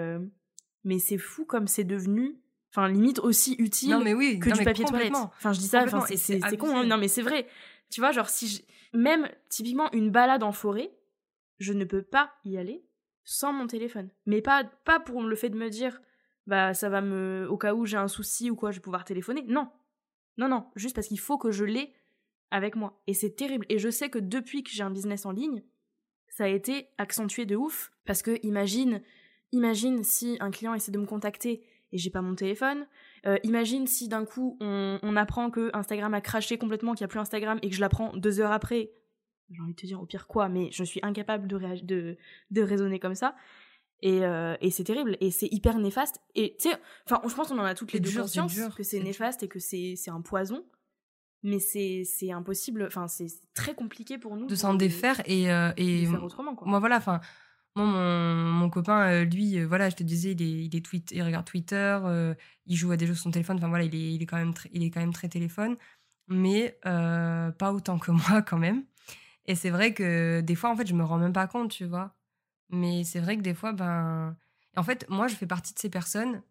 mais 0.84 0.98
c'est 0.98 1.18
fou 1.18 1.44
comme 1.44 1.66
c'est 1.66 1.84
devenu, 1.84 2.40
enfin, 2.70 2.88
limite 2.88 3.18
aussi 3.18 3.54
utile 3.58 3.90
Non, 3.90 4.00
mais 4.02 4.14
oui, 4.14 4.38
que 4.38 4.48
non, 4.48 4.54
du 4.54 4.60
mais 4.60 4.64
papier 4.64 4.84
toilette. 4.86 5.12
Enfin, 5.14 5.52
je 5.52 5.58
dis 5.58 5.66
ça, 5.66 5.84
c'est 6.16 6.56
con, 6.56 6.76
hein. 6.76 6.84
non, 6.84 6.96
mais 6.96 7.08
c'est 7.08 7.22
vrai. 7.22 7.46
Tu 7.90 8.00
vois, 8.00 8.10
genre, 8.10 8.28
si 8.28 8.48
je... 8.48 8.62
même 8.98 9.28
typiquement 9.50 9.92
une 9.92 10.10
balade 10.10 10.42
en 10.42 10.52
forêt, 10.52 10.90
je 11.58 11.72
ne 11.72 11.84
peux 11.84 12.02
pas 12.02 12.32
y 12.44 12.56
aller 12.56 12.82
sans 13.24 13.52
mon 13.52 13.66
téléphone. 13.66 14.10
Mais 14.26 14.42
pas, 14.42 14.64
pas 14.84 15.00
pour 15.00 15.22
le 15.22 15.36
fait 15.36 15.50
de 15.50 15.56
me 15.56 15.70
dire, 15.70 16.00
bah, 16.46 16.74
ça 16.74 16.88
va 16.88 17.00
me. 17.00 17.46
Au 17.48 17.56
cas 17.56 17.74
où 17.74 17.86
j'ai 17.86 17.96
un 17.96 18.08
souci 18.08 18.50
ou 18.50 18.56
quoi, 18.56 18.70
je 18.70 18.76
vais 18.76 18.82
pouvoir 18.82 19.04
téléphoner. 19.04 19.44
Non. 19.48 19.68
Non, 20.36 20.48
non. 20.48 20.66
Juste 20.76 20.94
parce 20.94 21.08
qu'il 21.08 21.20
faut 21.20 21.38
que 21.38 21.50
je 21.50 21.64
l'ai 21.64 21.94
avec 22.50 22.76
moi. 22.76 23.00
Et 23.06 23.14
c'est 23.14 23.34
terrible. 23.34 23.66
Et 23.68 23.78
je 23.78 23.88
sais 23.88 24.10
que 24.10 24.18
depuis 24.18 24.62
que 24.62 24.70
j'ai 24.70 24.82
un 24.82 24.90
business 24.90 25.26
en 25.26 25.32
ligne, 25.32 25.62
ça 26.28 26.44
a 26.44 26.48
été 26.48 26.88
accentué 26.98 27.46
de 27.46 27.56
ouf. 27.56 27.92
Parce 28.04 28.22
que 28.22 28.38
imagine, 28.42 29.00
imagine 29.52 30.04
si 30.04 30.36
un 30.40 30.50
client 30.50 30.74
essaie 30.74 30.92
de 30.92 30.98
me 30.98 31.06
contacter 31.06 31.64
et 31.92 31.98
j'ai 31.98 32.10
pas 32.10 32.22
mon 32.22 32.34
téléphone. 32.34 32.86
Euh, 33.26 33.38
imagine 33.44 33.86
si 33.86 34.08
d'un 34.08 34.24
coup 34.24 34.58
on, 34.60 34.98
on 35.02 35.16
apprend 35.16 35.50
que 35.50 35.70
Instagram 35.72 36.12
a 36.12 36.20
craché 36.20 36.58
complètement, 36.58 36.94
qu'il 36.94 37.04
n'y 37.04 37.06
a 37.06 37.08
plus 37.08 37.20
Instagram 37.20 37.58
et 37.62 37.70
que 37.70 37.74
je 37.74 37.80
l'apprends 37.80 38.14
deux 38.16 38.40
heures 38.40 38.52
après. 38.52 38.90
J'ai 39.50 39.60
envie 39.60 39.74
de 39.74 39.80
te 39.80 39.86
dire 39.86 40.00
au 40.00 40.06
pire 40.06 40.26
quoi, 40.26 40.48
mais 40.48 40.70
je 40.72 40.84
suis 40.84 41.00
incapable 41.02 41.46
de, 41.46 41.58
de, 41.82 42.16
de 42.50 42.62
raisonner 42.62 42.98
comme 42.98 43.14
ça. 43.14 43.34
Et, 44.00 44.24
euh, 44.24 44.56
et 44.60 44.70
c'est 44.70 44.84
terrible 44.84 45.16
et 45.20 45.30
c'est 45.30 45.48
hyper 45.50 45.78
néfaste. 45.78 46.20
Et 46.34 46.56
tu 46.58 46.68
sais, 46.68 46.76
enfin, 47.06 47.22
je 47.26 47.34
pense 47.34 47.48
qu'on 47.48 47.58
en 47.58 47.64
a 47.64 47.74
toutes 47.74 47.92
les 47.92 48.00
deux 48.00 48.10
dur, 48.10 48.22
conscience 48.22 48.54
que 48.74 48.82
c'est 48.82 49.00
néfaste 49.00 49.42
et 49.42 49.48
que 49.48 49.58
c'est 49.58 49.96
un 50.08 50.20
poison. 50.20 50.64
Mais 51.42 51.58
c'est 51.58 52.04
impossible, 52.32 52.84
enfin, 52.86 53.06
c'est 53.06 53.26
très 53.52 53.74
compliqué 53.74 54.16
pour 54.16 54.34
nous 54.36 54.46
de 54.46 54.54
s'en 54.54 54.72
défaire 54.72 55.20
et, 55.26 55.52
euh, 55.52 55.72
de 55.72 55.82
et 55.82 56.06
faire 56.06 56.24
autrement, 56.24 56.54
quoi. 56.54 56.66
moi 56.66 56.80
voilà 56.80 56.96
enfin 56.96 57.20
moi 57.76 57.84
mon, 57.84 58.44
mon 58.50 58.70
copain 58.70 59.10
euh, 59.10 59.24
lui 59.24 59.58
euh, 59.58 59.66
voilà 59.66 59.90
je 59.90 59.96
te 59.96 60.02
disais 60.02 60.32
il 60.32 60.40
est, 60.40 60.64
il 60.64 60.74
est 60.74 60.80
tweet 60.80 61.10
il 61.12 61.22
regarde 61.22 61.44
Twitter 61.44 61.98
il 62.64 62.76
joue 62.76 62.92
à 62.92 62.96
des 62.96 63.06
jeux 63.06 63.12
sur 63.12 63.24
son 63.24 63.30
téléphone 63.30 63.58
enfin 63.58 63.68
voilà 63.68 63.84
il 63.84 63.94
est, 63.94 64.14
il 64.14 64.22
est 64.22 64.26
quand 64.26 64.38
même 64.38 64.54
très, 64.54 64.70
il 64.72 64.82
est 64.84 64.90
quand 64.90 65.00
même 65.00 65.12
très 65.12 65.28
téléphone 65.28 65.76
mais 66.28 66.78
pas 66.82 67.72
autant 67.74 67.98
que 67.98 68.10
moi 68.30 68.40
quand 68.40 68.58
même 68.58 68.84
et 69.46 69.54
c'est 69.54 69.70
vrai 69.70 69.94
que 69.94 70.40
des 70.40 70.54
fois 70.54 70.70
en 70.70 70.76
fait 70.76 70.86
je 70.86 70.94
me 70.94 71.04
rends 71.04 71.18
même 71.18 71.32
pas 71.32 71.46
compte 71.46 71.70
tu 71.70 71.84
vois 71.84 72.14
mais 72.70 73.04
c'est 73.04 73.20
vrai 73.20 73.36
que 73.36 73.42
des 73.42 73.54
fois 73.54 73.72
ben 73.72 74.36
en 74.76 74.82
fait 74.82 75.08
moi 75.08 75.28
je 75.28 75.34
fais 75.34 75.46
partie 75.46 75.74
de 75.74 75.78
ces 75.78 75.90
personnes 75.90 76.42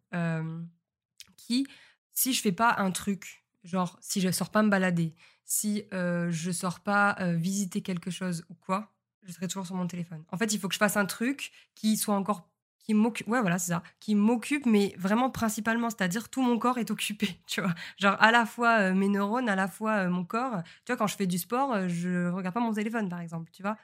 qui 1.37 1.67
si 2.11 2.33
je 2.33 2.41
fais 2.41 2.51
pas 2.51 2.75
un 2.77 2.91
truc 2.91 3.43
genre 3.63 3.97
si 4.01 4.21
je 4.21 4.29
sors 4.31 4.51
pas 4.51 4.63
me 4.63 4.69
balader 4.69 5.15
si 5.45 5.83
euh, 5.93 6.31
je 6.31 6.51
sors 6.51 6.79
pas 6.79 7.17
visiter 7.35 7.81
quelque 7.81 8.11
chose 8.11 8.45
ou 8.49 8.55
quoi, 8.55 8.91
je 9.23 9.31
serai 9.31 9.47
toujours 9.47 9.65
sur 9.65 9.75
mon 9.75 9.87
téléphone. 9.87 10.23
En 10.31 10.37
fait, 10.37 10.53
il 10.53 10.59
faut 10.59 10.67
que 10.67 10.73
je 10.73 10.79
fasse 10.79 10.97
un 10.97 11.05
truc 11.05 11.51
qui 11.75 11.97
soit 11.97 12.15
encore 12.15 12.49
qui 12.83 12.93
m'occupe 12.93 13.27
ouais 13.27 13.41
voilà 13.41 13.57
c'est 13.57 13.71
ça 13.71 13.81
qui 13.99 14.13
m'occupe 14.15 14.65
mais 14.65 14.93
vraiment 14.97 15.29
principalement 15.31 15.89
c'est-à-dire 15.89 16.29
tout 16.29 16.41
mon 16.41 16.59
corps 16.59 16.77
est 16.77 16.91
occupé 16.91 17.27
tu 17.47 17.61
vois 17.61 17.73
genre 17.97 18.17
à 18.19 18.31
la 18.31 18.45
fois 18.45 18.79
euh, 18.79 18.93
mes 18.93 19.07
neurones 19.09 19.49
à 19.49 19.55
la 19.55 19.67
fois 19.67 20.05
euh, 20.05 20.09
mon 20.09 20.25
corps 20.25 20.61
tu 20.85 20.91
vois 20.91 20.97
quand 20.97 21.07
je 21.07 21.15
fais 21.15 21.27
du 21.27 21.37
sport 21.39 21.73
euh, 21.73 21.87
je 21.87 22.29
regarde 22.29 22.53
pas 22.53 22.59
mon 22.61 22.73
téléphone 22.73 23.09
par 23.09 23.21
exemple 23.21 23.49
tu 23.51 23.63
vois 23.63 23.77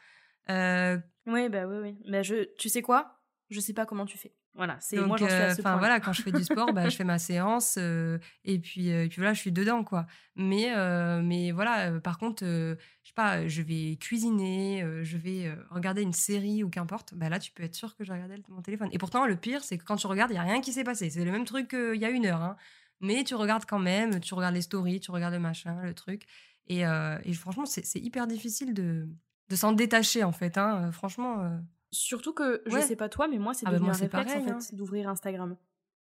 Euh, 0.49 0.97
Oui, 1.27 1.49
bah 1.49 1.65
oui, 1.67 1.77
oui. 1.83 1.97
Mais 2.07 2.23
je, 2.23 2.45
tu 2.57 2.69
sais 2.69 2.81
quoi? 2.81 3.19
Je 3.51 3.59
sais 3.59 3.73
pas 3.73 3.85
comment 3.85 4.05
tu 4.05 4.17
fais. 4.17 4.33
Voilà, 4.59 4.77
c'est 4.81 4.97
moi 4.97 5.15
j'en 5.15 5.25
suis 5.29 5.35
à 5.35 5.45
euh, 5.45 5.55
ce 5.55 5.61
enfin 5.61 5.71
point. 5.71 5.79
voilà, 5.79 5.99
quand 6.01 6.11
je 6.11 6.21
fais 6.21 6.33
du 6.33 6.43
sport, 6.43 6.73
bah, 6.73 6.89
je 6.89 6.95
fais 6.97 7.03
ma 7.15 7.17
séance 7.17 7.77
euh, 7.79 8.19
et 8.43 8.59
puis 8.59 8.91
euh, 8.91 9.05
et 9.05 9.07
puis 9.07 9.15
voilà, 9.21 9.33
je 9.33 9.39
suis 9.39 9.53
dedans 9.53 9.85
quoi. 9.85 10.05
Mais 10.35 10.75
euh, 10.75 11.21
mais 11.23 11.51
voilà, 11.51 11.91
par 12.01 12.17
contre, 12.17 12.43
je 12.45 12.75
sais 13.05 13.13
pas, 13.15 13.47
je 13.47 13.61
vais 13.61 13.95
cuisiner, 13.95 14.85
je 15.03 15.15
vais 15.17 15.55
regarder 15.71 16.01
une 16.01 16.11
série 16.11 16.63
ou 16.65 16.69
qu'importe. 16.69 17.13
Bah 17.13 17.29
là, 17.29 17.39
tu 17.39 17.53
peux 17.53 17.63
être 17.63 17.73
sûr 17.73 17.95
que 17.95 18.03
je 18.03 18.11
regardais 18.11 18.35
mon 18.49 18.61
téléphone. 18.61 18.89
Et 18.91 18.97
pourtant, 18.97 19.25
le 19.25 19.37
pire, 19.37 19.63
c'est 19.63 19.77
que 19.77 19.85
quand 19.85 19.95
tu 19.95 20.07
regardes, 20.07 20.31
il 20.31 20.35
y 20.35 20.37
a 20.37 20.43
rien 20.43 20.59
qui 20.59 20.73
s'est 20.73 20.83
passé. 20.83 21.09
C'est 21.09 21.23
le 21.23 21.31
même 21.31 21.45
truc 21.45 21.69
qu'il 21.69 21.95
y 21.95 22.03
a 22.05 22.09
une 22.09 22.25
heure. 22.25 22.41
hein. 22.41 22.57
Mais 22.99 23.23
tu 23.23 23.35
regardes 23.35 23.63
quand 23.65 23.79
même, 23.79 24.19
tu 24.19 24.33
regardes 24.33 24.55
les 24.55 24.61
stories, 24.61 24.99
tu 24.99 25.11
regardes 25.11 25.33
le 25.35 25.39
machin, 25.39 25.81
le 25.83 25.93
truc. 25.93 26.23
Et, 26.67 26.81
et 26.81 27.33
franchement, 27.33 27.65
c'est 27.65 27.99
hyper 27.99 28.27
difficile 28.27 28.73
de 28.73 29.07
de 29.49 29.55
s'en 29.55 29.71
détacher 29.71 30.25
en 30.25 30.33
fait. 30.33 30.57
hein. 30.57 30.91
Franchement. 30.91 31.59
Surtout 31.91 32.33
que, 32.33 32.61
je 32.65 32.75
Ouais. 32.75 32.81
sais 32.81 32.95
pas 32.95 33.09
toi, 33.09 33.27
mais 33.27 33.37
moi, 33.39 33.53
c'est 33.53 33.65
Ah 33.65 33.71
bah 33.71 33.77
devenu 33.77 33.87
moi, 33.89 33.95
un 33.95 33.99
réflexe, 33.99 34.33
pareil, 34.33 34.51
en 34.51 34.57
hein. 34.57 34.59
d'ouvrir 34.73 35.09
Instagram. 35.09 35.57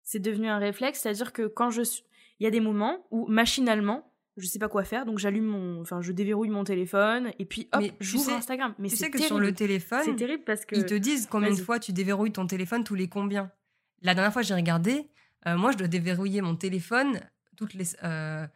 C'est 0.02 0.20
devenu 0.20 0.48
un 0.48 0.58
réflexe, 0.58 1.00
c'est-à-dire 1.00 1.32
que 1.32 1.46
quand 1.46 1.70
je 1.70 1.82
suis... 1.82 2.04
Il 2.40 2.44
y 2.44 2.46
a 2.46 2.50
des 2.50 2.60
moments 2.60 3.06
où, 3.10 3.26
machinalement, 3.28 4.12
je 4.37 4.46
sais 4.46 4.58
pas 4.58 4.68
quoi 4.68 4.82
faire, 4.84 5.06
donc 5.06 5.18
j'allume 5.18 5.44
mon... 5.46 5.80
Enfin, 5.80 6.00
je 6.00 6.12
déverrouille 6.12 6.48
mon 6.50 6.64
téléphone, 6.64 7.32
et 7.38 7.44
puis, 7.44 7.68
hop, 7.72 7.84
j'ouvre 8.00 8.32
Instagram. 8.32 8.74
Mais 8.78 8.88
tu 8.88 8.96
sais 8.96 9.06
que 9.06 9.12
terrible. 9.18 9.26
sur 9.28 9.38
le 9.38 9.54
téléphone, 9.54 10.02
C'est 10.04 10.16
terrible 10.16 10.44
parce 10.44 10.64
que... 10.64 10.76
Ils 10.76 10.84
te 10.87 10.94
disent 10.94 11.26
combien 11.30 11.50
de 11.50 11.56
fois 11.56 11.78
tu 11.78 11.92
déverrouilles 11.92 12.32
ton 12.32 12.46
téléphone, 12.46 12.84
tous 12.84 12.96
les 12.96 13.08
combien. 13.08 13.50
La 14.02 14.14
dernière 14.14 14.32
fois, 14.32 14.42
j'ai 14.42 14.54
regardé, 14.54 15.08
euh, 15.46 15.56
moi, 15.56 15.72
je 15.72 15.78
dois 15.78 15.88
déverrouiller 15.88 16.40
mon 16.42 16.56
téléphone 16.56 17.20
toutes 17.56 17.74
les, 17.74 17.94
euh, 18.02 18.46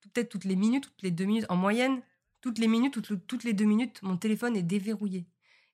peut-être 0.00 0.30
toutes 0.30 0.44
les 0.44 0.56
minutes, 0.56 0.84
toutes 0.84 1.02
les 1.02 1.10
deux 1.10 1.24
minutes. 1.26 1.46
En 1.50 1.56
moyenne, 1.56 2.00
toutes 2.40 2.58
les 2.58 2.68
minutes, 2.68 2.98
toutes 3.26 3.44
les 3.44 3.52
deux 3.52 3.66
minutes, 3.66 4.02
mon 4.02 4.16
téléphone 4.16 4.56
est 4.56 4.62
déverrouillé. 4.62 5.26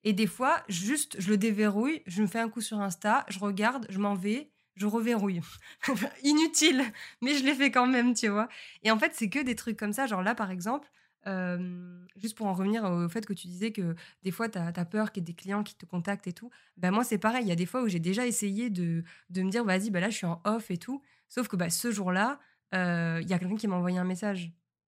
Et 0.04 0.12
des 0.12 0.26
fois, 0.26 0.62
juste, 0.68 1.16
je 1.20 1.28
le 1.28 1.36
déverrouille, 1.36 2.02
je 2.06 2.22
me 2.22 2.26
fais 2.26 2.40
un 2.40 2.48
coup 2.48 2.60
sur 2.60 2.80
Insta, 2.80 3.24
je 3.28 3.38
regarde, 3.38 3.86
je 3.88 3.98
m'en 3.98 4.14
vais, 4.14 4.50
je 4.74 4.86
reverrouille. 4.86 5.40
Inutile, 6.24 6.82
mais 7.20 7.34
je 7.34 7.44
l'ai 7.44 7.54
fait 7.54 7.70
quand 7.70 7.86
même, 7.86 8.14
tu 8.14 8.28
vois. 8.28 8.48
Et 8.82 8.90
en 8.90 8.98
fait, 8.98 9.12
c'est 9.14 9.28
que 9.28 9.38
des 9.38 9.54
trucs 9.54 9.78
comme 9.78 9.92
ça. 9.92 10.06
Genre 10.06 10.22
là, 10.22 10.34
par 10.34 10.50
exemple, 10.50 10.90
euh, 11.26 12.04
juste 12.16 12.36
pour 12.36 12.46
en 12.46 12.54
revenir 12.54 12.84
au 12.84 13.08
fait 13.08 13.24
que 13.24 13.32
tu 13.32 13.46
disais 13.46 13.70
que 13.70 13.94
des 14.22 14.30
fois, 14.30 14.48
tu 14.48 14.58
as, 14.58 14.84
peur 14.84 15.12
qu'il 15.12 15.22
y 15.22 15.24
ait 15.24 15.26
des 15.26 15.34
clients 15.34 15.62
qui 15.62 15.74
te 15.74 15.86
contactent 15.86 16.26
et 16.26 16.32
tout. 16.32 16.50
Ben 16.76 16.90
moi, 16.90 17.04
c'est 17.04 17.18
pareil. 17.18 17.44
Il 17.44 17.48
y 17.48 17.52
a 17.52 17.56
des 17.56 17.66
fois 17.66 17.82
où 17.82 17.88
j'ai 17.88 18.00
déjà 18.00 18.26
essayé 18.26 18.70
de, 18.70 19.04
me 19.34 19.50
dire, 19.50 19.64
vas-y, 19.64 19.90
bah 19.90 20.00
là, 20.00 20.10
je 20.10 20.16
suis 20.16 20.26
en 20.26 20.40
off 20.44 20.70
et 20.70 20.78
tout. 20.78 21.02
Sauf 21.28 21.48
que 21.48 21.56
bah, 21.56 21.70
ce 21.70 21.90
jour-là, 21.90 22.40
euh, 22.74 23.20
il 23.22 23.28
y 23.28 23.34
a 23.34 23.38
quelqu'un 23.38 23.56
qui 23.56 23.68
m'a 23.68 23.76
envoyé 23.76 23.98
un 23.98 24.04
message. 24.04 24.52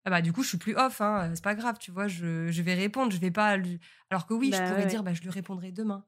Ah 0.09 0.11
bah, 0.11 0.23
du 0.23 0.33
coup, 0.33 0.42
je 0.42 0.49
suis 0.49 0.57
plus 0.57 0.75
off, 0.75 1.03
hein, 1.03 1.31
c'est 1.35 1.44
pas 1.44 1.55
grave, 1.55 1.77
tu 1.79 1.90
vois, 1.90 2.09
je, 2.09 2.51
je 2.51 2.62
vais 2.62 2.73
répondre, 2.73 3.12
je 3.12 3.18
vais 3.18 3.31
pas 3.31 3.59
lui... 3.59 3.79
Alors 4.09 4.27
que 4.27 4.33
oui, 4.33 4.49
Bah 4.49 4.57
je 4.57 4.71
pourrais 4.71 4.85
ouais. 4.85 4.88
dire, 4.88 5.03
bah, 5.03 5.12
je 5.12 5.21
lui 5.21 5.29
répondrai 5.29 5.71
demain. 5.71 6.07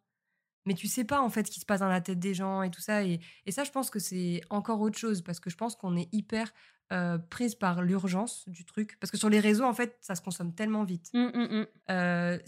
Mais 0.64 0.72
tu 0.72 0.86
sais 0.88 1.04
pas, 1.04 1.20
en 1.20 1.28
fait, 1.28 1.46
ce 1.46 1.50
qui 1.50 1.60
se 1.60 1.66
passe 1.66 1.80
dans 1.80 1.88
la 1.88 2.00
tête 2.00 2.18
des 2.18 2.32
gens 2.32 2.62
et 2.62 2.70
tout 2.70 2.80
ça. 2.80 3.04
Et, 3.04 3.20
et 3.44 3.52
ça, 3.52 3.62
je 3.62 3.70
pense 3.70 3.90
que 3.90 3.98
c'est 3.98 4.40
encore 4.48 4.80
autre 4.80 4.98
chose, 4.98 5.20
parce 5.20 5.38
que 5.38 5.50
je 5.50 5.56
pense 5.56 5.76
qu'on 5.76 5.98
est 5.98 6.08
hyper 6.12 6.50
euh, 6.94 7.18
prise 7.18 7.54
par 7.54 7.82
l'urgence 7.82 8.48
du 8.48 8.64
truc. 8.64 8.96
Parce 9.00 9.10
que 9.10 9.18
sur 9.18 9.28
les 9.28 9.38
réseaux, 9.40 9.64
en 9.64 9.74
fait, 9.74 9.98
ça 10.00 10.14
se 10.14 10.22
consomme 10.22 10.54
tellement 10.54 10.84
vite. 10.84 11.10
Hum, 11.12 11.30
hum. 11.34 11.66
Euh, 11.90 12.38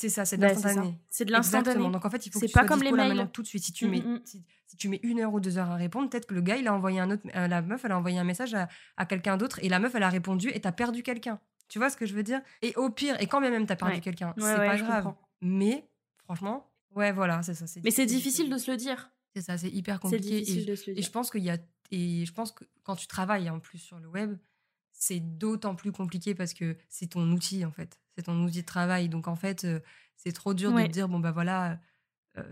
c'est 0.00 0.08
ça, 0.08 0.24
c'est 0.24 0.36
de 0.36 0.42
Bah, 0.42 0.48
l'instantané. 0.48 0.98
C'est 1.10 1.24
de 1.26 1.32
l'instantané. 1.32 1.90
Donc 1.90 2.04
en 2.04 2.10
fait, 2.10 2.24
il 2.26 2.32
faut 2.32 2.40
que 2.40 2.46
C'est 2.46 2.50
tu 2.50 2.54
pas 2.54 2.60
sois 2.60 2.68
comme 2.68 2.82
les 2.82 2.90
mails. 2.90 3.08
maintenant 3.08 3.26
tout 3.26 3.42
de 3.42 3.46
suite. 3.46 3.62
Si 3.64 3.72
tu, 3.72 3.86
Mm, 3.86 3.90
mets, 3.90 4.00
mm, 4.00 4.20
si, 4.24 4.44
si 4.66 4.76
tu 4.76 4.88
mets 4.88 5.00
une 5.02 5.20
heure 5.20 5.32
ou 5.34 5.40
deux 5.40 5.58
heures 5.58 5.70
à 5.70 5.76
répondre, 5.76 6.08
peut-être 6.08 6.26
que 6.26 6.34
le 6.34 6.40
gars, 6.40 6.56
il 6.56 6.66
a 6.68 6.74
envoyé 6.74 7.00
un 7.00 7.10
autre, 7.10 7.22
euh, 7.34 7.46
la 7.48 7.60
meuf, 7.62 7.84
elle 7.84 7.92
a 7.92 7.98
envoyé 7.98 8.18
un 8.18 8.24
message 8.24 8.54
à, 8.54 8.68
à 8.96 9.04
quelqu'un 9.06 9.36
d'autre 9.36 9.58
et 9.62 9.68
la 9.68 9.78
meuf, 9.78 9.94
elle 9.94 10.02
a 10.02 10.08
répondu 10.08 10.48
et 10.54 10.60
t'as 10.60 10.72
perdu 10.72 11.02
quelqu'un. 11.02 11.38
Tu 11.68 11.78
vois 11.78 11.90
ce 11.90 11.96
que 11.96 12.06
je 12.06 12.14
veux 12.14 12.22
dire? 12.22 12.40
Et 12.62 12.74
au 12.76 12.88
pire, 12.90 13.20
et 13.20 13.26
quand 13.26 13.40
même 13.40 13.66
t'as 13.66 13.76
perdu 13.76 13.94
Ouais. 13.96 14.00
quelqu'un, 14.00 14.28
Ouais, 14.38 14.42
c'est 14.42 14.58
ouais, 14.58 14.66
pas 14.66 14.76
grave. 14.78 15.04
comprends. 15.04 15.20
Mais 15.42 15.86
franchement, 16.24 16.66
ouais, 16.96 17.12
voilà, 17.12 17.42
c'est 17.42 17.54
ça. 17.54 17.66
Mais 17.84 17.90
c'est 17.90 18.06
difficile 18.06 18.48
de 18.50 18.56
se 18.58 18.70
le 18.70 18.76
dire. 18.76 19.10
C'est 19.36 19.42
ça, 19.42 19.56
c'est 19.58 19.70
hyper 19.70 20.00
compliqué. 20.00 20.38
Et 20.38 20.40
difficile 20.40 20.62
je- 20.62 20.66
de 20.70 20.74
se 20.74 20.86
le 20.86 20.92
et 20.92 20.94
dire. 20.96 21.04
je 21.04 21.10
pense 21.10 21.30
qu'il 21.30 21.44
y 21.44 21.50
a 21.50 21.58
et 21.92 22.24
je 22.24 22.32
pense 22.32 22.52
que 22.52 22.64
quand 22.84 22.96
tu 22.96 23.06
travailles 23.06 23.50
en 23.50 23.58
plus 23.60 23.78
sur 23.78 23.98
le 23.98 24.08
web, 24.08 24.36
c'est 24.92 25.20
d'autant 25.20 25.74
plus 25.74 25.92
compliqué 25.92 26.34
parce 26.34 26.52
que 26.54 26.76
c'est 26.88 27.06
ton 27.08 27.30
outil 27.32 27.64
en 27.64 27.70
fait, 27.70 27.98
c'est 28.20 28.26
ton 28.26 28.44
outil 28.44 28.60
de 28.60 28.66
travail. 28.66 29.08
Donc 29.08 29.28
en 29.28 29.36
fait, 29.36 29.66
c'est 30.16 30.32
trop 30.32 30.54
dur 30.54 30.72
de 30.72 30.82
te 30.82 30.88
dire 30.88 31.08
bon 31.08 31.18
bah 31.18 31.32
voilà, 31.32 31.78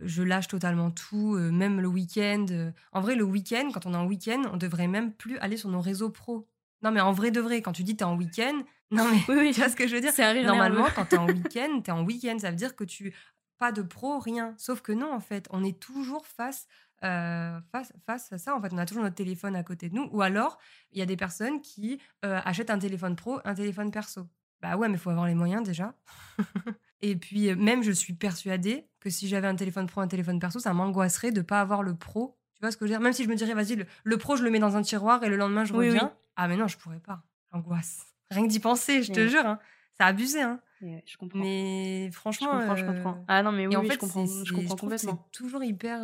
je 0.02 0.22
lâche 0.22 0.48
totalement 0.48 0.90
tout, 0.90 1.36
même 1.36 1.80
le 1.80 1.88
week-end. 1.88 2.46
En 2.92 3.00
vrai, 3.00 3.14
le 3.14 3.24
week-end, 3.24 3.70
quand 3.72 3.86
on 3.86 3.94
est 3.94 3.96
en 3.98 4.06
week-end, 4.06 4.42
on 4.52 4.56
devrait 4.56 4.88
même 4.88 5.12
plus 5.12 5.38
aller 5.38 5.56
sur 5.56 5.68
nos 5.68 5.80
réseaux 5.80 6.10
pro. 6.10 6.48
Non, 6.82 6.90
mais 6.90 7.00
en 7.00 7.12
vrai 7.12 7.30
de 7.30 7.40
vrai, 7.40 7.60
quand 7.62 7.72
tu 7.72 7.82
dis 7.82 7.96
t'es 7.96 8.04
en 8.04 8.16
week-end, 8.16 8.62
non 8.90 9.04
mais 9.10 9.18
oui, 9.28 9.36
oui. 9.38 9.52
tu 9.52 9.60
vois 9.60 9.68
ce 9.68 9.76
que 9.76 9.86
je 9.86 9.94
veux 9.94 10.00
dire? 10.00 10.12
Normalement, 10.44 10.86
quand 10.94 11.06
t'es 11.06 11.18
en 11.18 11.26
week-end, 11.28 11.80
t'es 11.82 11.92
en 11.92 12.04
week-end, 12.04 12.38
ça 12.38 12.50
veut 12.50 12.56
dire 12.56 12.76
que 12.76 12.84
tu 12.84 13.14
pas 13.58 13.72
de 13.72 13.82
pro, 13.82 14.20
rien. 14.20 14.54
Sauf 14.56 14.80
que 14.80 14.92
non, 14.92 15.12
en 15.12 15.20
fait, 15.20 15.48
on 15.50 15.64
est 15.64 15.78
toujours 15.78 16.26
face 16.26 16.66
euh, 17.04 17.60
face, 17.70 17.92
face 18.06 18.32
à 18.32 18.38
ça, 18.38 18.56
en 18.56 18.60
fait, 18.60 18.72
on 18.72 18.78
a 18.78 18.86
toujours 18.86 19.04
notre 19.04 19.14
téléphone 19.14 19.54
à 19.54 19.62
côté 19.62 19.88
de 19.88 19.94
nous. 19.94 20.08
Ou 20.12 20.22
alors, 20.22 20.58
il 20.92 20.98
y 20.98 21.02
a 21.02 21.06
des 21.06 21.16
personnes 21.16 21.60
qui 21.60 22.00
euh, 22.24 22.40
achètent 22.44 22.70
un 22.70 22.78
téléphone 22.78 23.14
pro, 23.14 23.40
un 23.44 23.54
téléphone 23.54 23.90
perso. 23.90 24.26
Bah 24.60 24.76
ouais, 24.76 24.88
mais 24.88 24.94
il 24.94 25.00
faut 25.00 25.10
avoir 25.10 25.26
les 25.26 25.34
moyens 25.34 25.62
déjà. 25.62 25.94
et 27.00 27.16
puis, 27.16 27.48
euh, 27.48 27.56
même, 27.56 27.82
je 27.82 27.92
suis 27.92 28.12
persuadée 28.12 28.88
que 29.00 29.10
si 29.10 29.28
j'avais 29.28 29.46
un 29.46 29.54
téléphone 29.54 29.86
pro, 29.86 30.00
un 30.00 30.08
téléphone 30.08 30.40
perso, 30.40 30.58
ça 30.58 30.72
m'angoisserait 30.72 31.30
de 31.30 31.40
pas 31.42 31.60
avoir 31.60 31.82
le 31.82 31.94
pro. 31.94 32.38
Tu 32.54 32.60
vois 32.60 32.72
ce 32.72 32.76
que 32.76 32.86
je 32.86 32.90
veux 32.90 32.96
dire? 32.96 33.00
Même 33.00 33.12
si 33.12 33.24
je 33.24 33.28
me 33.28 33.36
dirais, 33.36 33.54
vas-y, 33.54 33.86
le, 34.04 34.16
pro, 34.18 34.36
je 34.36 34.42
le 34.42 34.50
mets 34.50 34.58
dans 34.58 34.76
un 34.76 34.82
tiroir 34.82 35.22
et 35.22 35.28
le 35.28 35.36
lendemain, 35.36 35.64
je 35.64 35.72
reviens. 35.72 36.12
Ah, 36.36 36.48
mais 36.48 36.56
non, 36.56 36.66
je 36.66 36.76
pourrais 36.76 37.00
pas. 37.00 37.22
Angoisse. 37.52 38.06
Rien 38.30 38.42
que 38.42 38.50
d'y 38.50 38.60
penser, 38.60 39.02
je 39.02 39.12
te 39.12 39.26
jure. 39.28 39.46
Hein. 39.46 39.58
Ça 39.96 40.06
a 40.06 40.08
abusé. 40.08 40.42
Hein. 40.42 40.60
je 40.80 41.16
comprends. 41.16 41.38
Mais 41.38 42.10
franchement. 42.12 42.52
Je 42.54 42.58
comprends, 42.58 42.76
je 42.76 42.84
comprends. 42.84 43.24
Ah 43.28 43.42
non, 43.42 43.52
mais 43.52 43.66
oui, 43.66 43.76
en 43.76 43.82
fait, 43.82 43.94
je 43.94 43.98
comprends, 43.98 44.26
je 44.26 44.52
comprends 44.52 44.76
complètement. 44.76 45.28
C'est 45.32 45.38
toujours 45.38 45.62
hyper. 45.62 46.00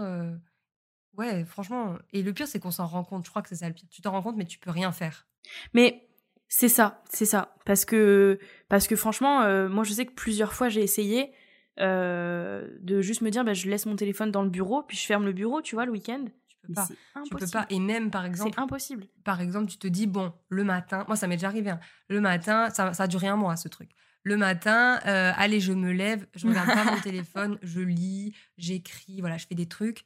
Ouais, 1.17 1.45
franchement. 1.45 1.97
Et 2.13 2.23
le 2.23 2.33
pire, 2.33 2.47
c'est 2.49 2.59
qu'on 2.59 2.71
s'en 2.71 2.87
rend 2.87 3.05
compte. 3.05 3.25
Je 3.25 3.31
crois 3.31 3.43
que 3.43 3.49
c'est 3.49 3.57
ça 3.57 3.69
le 3.69 3.75
pire. 3.75 3.89
Tu 3.91 4.03
t'en 4.03 4.13
rends 4.13 4.23
compte, 4.23 4.37
mais 4.37 4.47
tu 4.47 4.59
peux 4.59 4.71
rien 4.71 4.93
faire. 4.93 5.27
Mais 5.73 6.09
c'est 6.49 6.69
ça, 6.69 7.03
c'est 7.11 7.25
ça. 7.25 7.55
Parce 7.65 7.85
que, 7.85 8.39
parce 8.69 8.87
que 8.87 8.97
franchement, 8.97 9.43
euh, 9.43 9.69
moi, 9.69 9.85
je 9.85 9.93
sais 9.93 10.07
que 10.07 10.13
plusieurs 10.13 10.53
fois, 10.53 10.69
j'ai 10.69 10.83
essayé 10.83 11.33
euh, 11.81 12.69
de 12.81 13.01
juste 13.01 13.23
me 13.23 13.31
dire, 13.31 13.45
bah, 13.45 13.55
je 13.55 13.69
laisse 13.69 13.87
mon 13.87 13.97
téléphone 13.97 14.31
dans 14.31 14.43
le 14.43 14.51
bureau, 14.51 14.83
puis 14.83 14.97
je 14.97 15.05
ferme 15.05 15.25
le 15.25 15.33
bureau, 15.33 15.63
tu 15.63 15.75
vois, 15.75 15.87
le 15.87 15.93
week-end. 15.93 16.25
Tu 16.49 16.57
peux 16.67 16.73
pas. 16.75 16.89
Tu 17.25 17.31
peux 17.35 17.47
pas. 17.53 17.67
Et 17.71 17.81
même, 17.81 18.11
par 18.11 18.25
exemple. 18.25 18.53
C'est 18.55 18.61
impossible. 18.61 19.07
Par 19.25 19.41
exemple, 19.41 19.71
tu 19.71 19.79
te 19.79 19.89
dis, 19.89 20.07
bon, 20.07 20.33
le 20.49 20.65
matin, 20.65 21.05
moi, 21.09 21.17
ça 21.17 21.27
m'est 21.27 21.37
déjà 21.37 21.49
arrivé. 21.49 21.71
Hein. 21.71 21.81
Le 22.09 22.21
matin, 22.21 22.71
ça, 22.71 22.93
ça 22.93 23.05
a 23.05 23.07
duré 23.07 23.27
un 23.29 23.37
mois, 23.37 23.57
ce 23.57 23.69
truc 23.69 23.91
le 24.27 24.39
matin, 24.39 25.01
euh, 25.05 25.33
allez, 25.37 25.61
je 25.61 25.75
me 25.75 25.93
lève, 25.93 26.27
je 26.35 26.47
regarde 26.49 26.69
pas 26.69 26.85
mon 26.85 26.99
téléphone, 27.03 27.59
je 27.61 27.81
lis, 27.81 28.35
j'écris, 28.57 29.21
voilà, 29.21 29.37
je 29.37 29.47
fais 29.47 29.55
des 29.55 29.67
trucs 29.67 30.03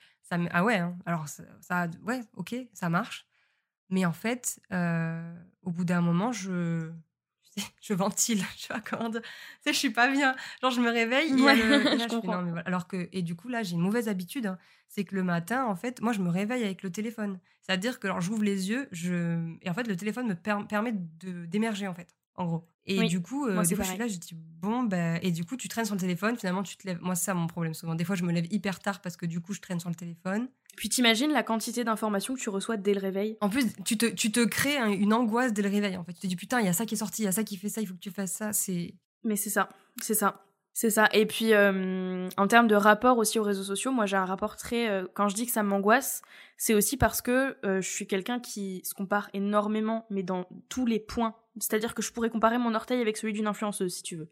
ah 0.50 0.64
ouais, 0.64 0.76
hein. 0.76 0.96
alors 1.06 1.26
ça, 1.28 1.88
ouais, 2.02 2.20
ok, 2.36 2.54
ça 2.72 2.88
marche. 2.88 3.26
Mais 3.90 4.04
en 4.04 4.12
fait, 4.12 4.60
euh, 4.72 5.34
au 5.62 5.70
bout 5.70 5.84
d'un 5.84 6.00
moment, 6.00 6.32
je, 6.32 6.90
je 7.80 7.94
ventile, 7.94 8.42
je 8.58 8.68
comment 8.88 9.08
dire. 9.08 9.22
Tu 9.22 9.28
sais, 9.64 9.72
je 9.72 9.78
suis 9.78 9.90
pas 9.90 10.08
bien. 10.08 10.34
Genre, 10.62 10.70
je 10.70 10.80
me 10.80 10.90
réveille 10.90 11.32
et, 11.32 12.60
Alors 12.66 12.86
que, 12.86 13.08
et 13.12 13.22
du 13.22 13.34
coup, 13.34 13.48
là, 13.48 13.62
j'ai 13.62 13.74
une 13.74 13.80
mauvaise 13.80 14.08
habitude. 14.08 14.46
Hein. 14.46 14.58
C'est 14.88 15.04
que 15.04 15.14
le 15.14 15.22
matin, 15.22 15.66
en 15.66 15.76
fait, 15.76 16.00
moi, 16.00 16.12
je 16.12 16.20
me 16.20 16.30
réveille 16.30 16.64
avec 16.64 16.82
le 16.82 16.90
téléphone. 16.90 17.38
C'est-à-dire 17.62 18.00
que, 18.00 18.06
alors, 18.06 18.20
j'ouvre 18.20 18.42
les 18.42 18.70
yeux, 18.70 18.88
je... 18.92 19.56
et 19.60 19.68
en 19.68 19.74
fait, 19.74 19.86
le 19.86 19.96
téléphone 19.96 20.26
me 20.28 20.64
permet 20.64 20.92
d'émerger, 20.92 21.86
en 21.86 21.94
fait, 21.94 22.14
en 22.38 22.46
gros. 22.46 22.64
Et 22.86 23.06
du 23.06 23.20
coup, 23.20 23.46
euh, 23.46 23.62
des 23.62 23.74
fois, 23.74 23.84
je 23.84 23.90
suis 23.90 23.98
là, 23.98 24.08
je 24.08 24.16
dis 24.16 24.34
bon, 24.34 24.84
bah, 24.84 25.18
et 25.22 25.30
du 25.30 25.44
coup, 25.44 25.58
tu 25.58 25.68
traînes 25.68 25.84
sur 25.84 25.94
le 25.94 26.00
téléphone, 26.00 26.38
finalement, 26.38 26.62
tu 26.62 26.76
te 26.76 26.86
lèves. 26.86 26.98
Moi, 27.02 27.14
c'est 27.14 27.26
ça 27.26 27.34
mon 27.34 27.46
problème 27.46 27.74
souvent. 27.74 27.94
Des 27.94 28.04
fois, 28.04 28.16
je 28.16 28.24
me 28.24 28.32
lève 28.32 28.46
hyper 28.50 28.80
tard 28.80 29.02
parce 29.02 29.18
que 29.18 29.26
du 29.26 29.40
coup, 29.40 29.52
je 29.52 29.60
traîne 29.60 29.78
sur 29.78 29.90
le 29.90 29.94
téléphone. 29.94 30.48
Puis 30.76 30.88
t'imagines 30.88 31.32
la 31.32 31.42
quantité 31.42 31.84
d'informations 31.84 32.34
que 32.34 32.40
tu 32.40 32.48
reçois 32.48 32.76
dès 32.78 32.94
le 32.94 33.00
réveil. 33.00 33.36
En 33.40 33.50
plus, 33.50 33.66
tu 33.84 33.98
te, 33.98 34.06
tu 34.06 34.32
te 34.32 34.44
crées 34.44 34.78
une 34.78 35.12
angoisse 35.12 35.52
dès 35.52 35.62
le 35.62 35.68
réveil. 35.68 35.96
En 35.98 36.04
fait, 36.04 36.14
tu 36.14 36.20
te 36.20 36.26
dis 36.28 36.36
putain, 36.36 36.60
il 36.60 36.66
y 36.66 36.70
a 36.70 36.72
ça 36.72 36.86
qui 36.86 36.94
est 36.94 36.98
sorti, 36.98 37.22
il 37.22 37.24
y 37.26 37.28
a 37.28 37.32
ça 37.32 37.44
qui 37.44 37.56
fait 37.56 37.68
ça, 37.68 37.82
il 37.82 37.86
faut 37.86 37.94
que 37.94 37.98
tu 37.98 38.10
fasses 38.10 38.32
ça. 38.32 38.52
C'est. 38.52 38.94
Mais 39.24 39.36
c'est 39.36 39.50
ça, 39.50 39.68
c'est 40.00 40.14
ça. 40.14 40.44
C'est 40.80 40.90
ça. 40.90 41.08
Et 41.12 41.26
puis, 41.26 41.54
euh, 41.54 42.28
en 42.36 42.46
termes 42.46 42.68
de 42.68 42.76
rapport 42.76 43.18
aussi 43.18 43.40
aux 43.40 43.42
réseaux 43.42 43.64
sociaux, 43.64 43.90
moi 43.90 44.06
j'ai 44.06 44.16
un 44.16 44.24
rapport 44.24 44.54
très. 44.54 44.88
Euh, 44.88 45.06
quand 45.12 45.28
je 45.28 45.34
dis 45.34 45.44
que 45.44 45.50
ça 45.50 45.64
m'angoisse, 45.64 46.22
c'est 46.56 46.74
aussi 46.74 46.96
parce 46.96 47.20
que 47.20 47.56
je 47.64 47.80
suis 47.80 48.06
quelqu'un 48.06 48.38
qui 48.38 48.82
se 48.84 48.94
compare 48.94 49.28
énormément, 49.32 50.06
mais 50.10 50.22
dans 50.22 50.46
tous 50.68 50.86
les 50.86 51.00
points 51.00 51.34
c'est-à-dire 51.60 51.94
que 51.94 52.02
je 52.02 52.12
pourrais 52.12 52.30
comparer 52.30 52.58
mon 52.58 52.74
orteil 52.74 53.00
avec 53.00 53.16
celui 53.16 53.32
d'une 53.32 53.46
influenceuse, 53.46 53.94
si 53.94 54.02
tu 54.02 54.16
veux. 54.16 54.28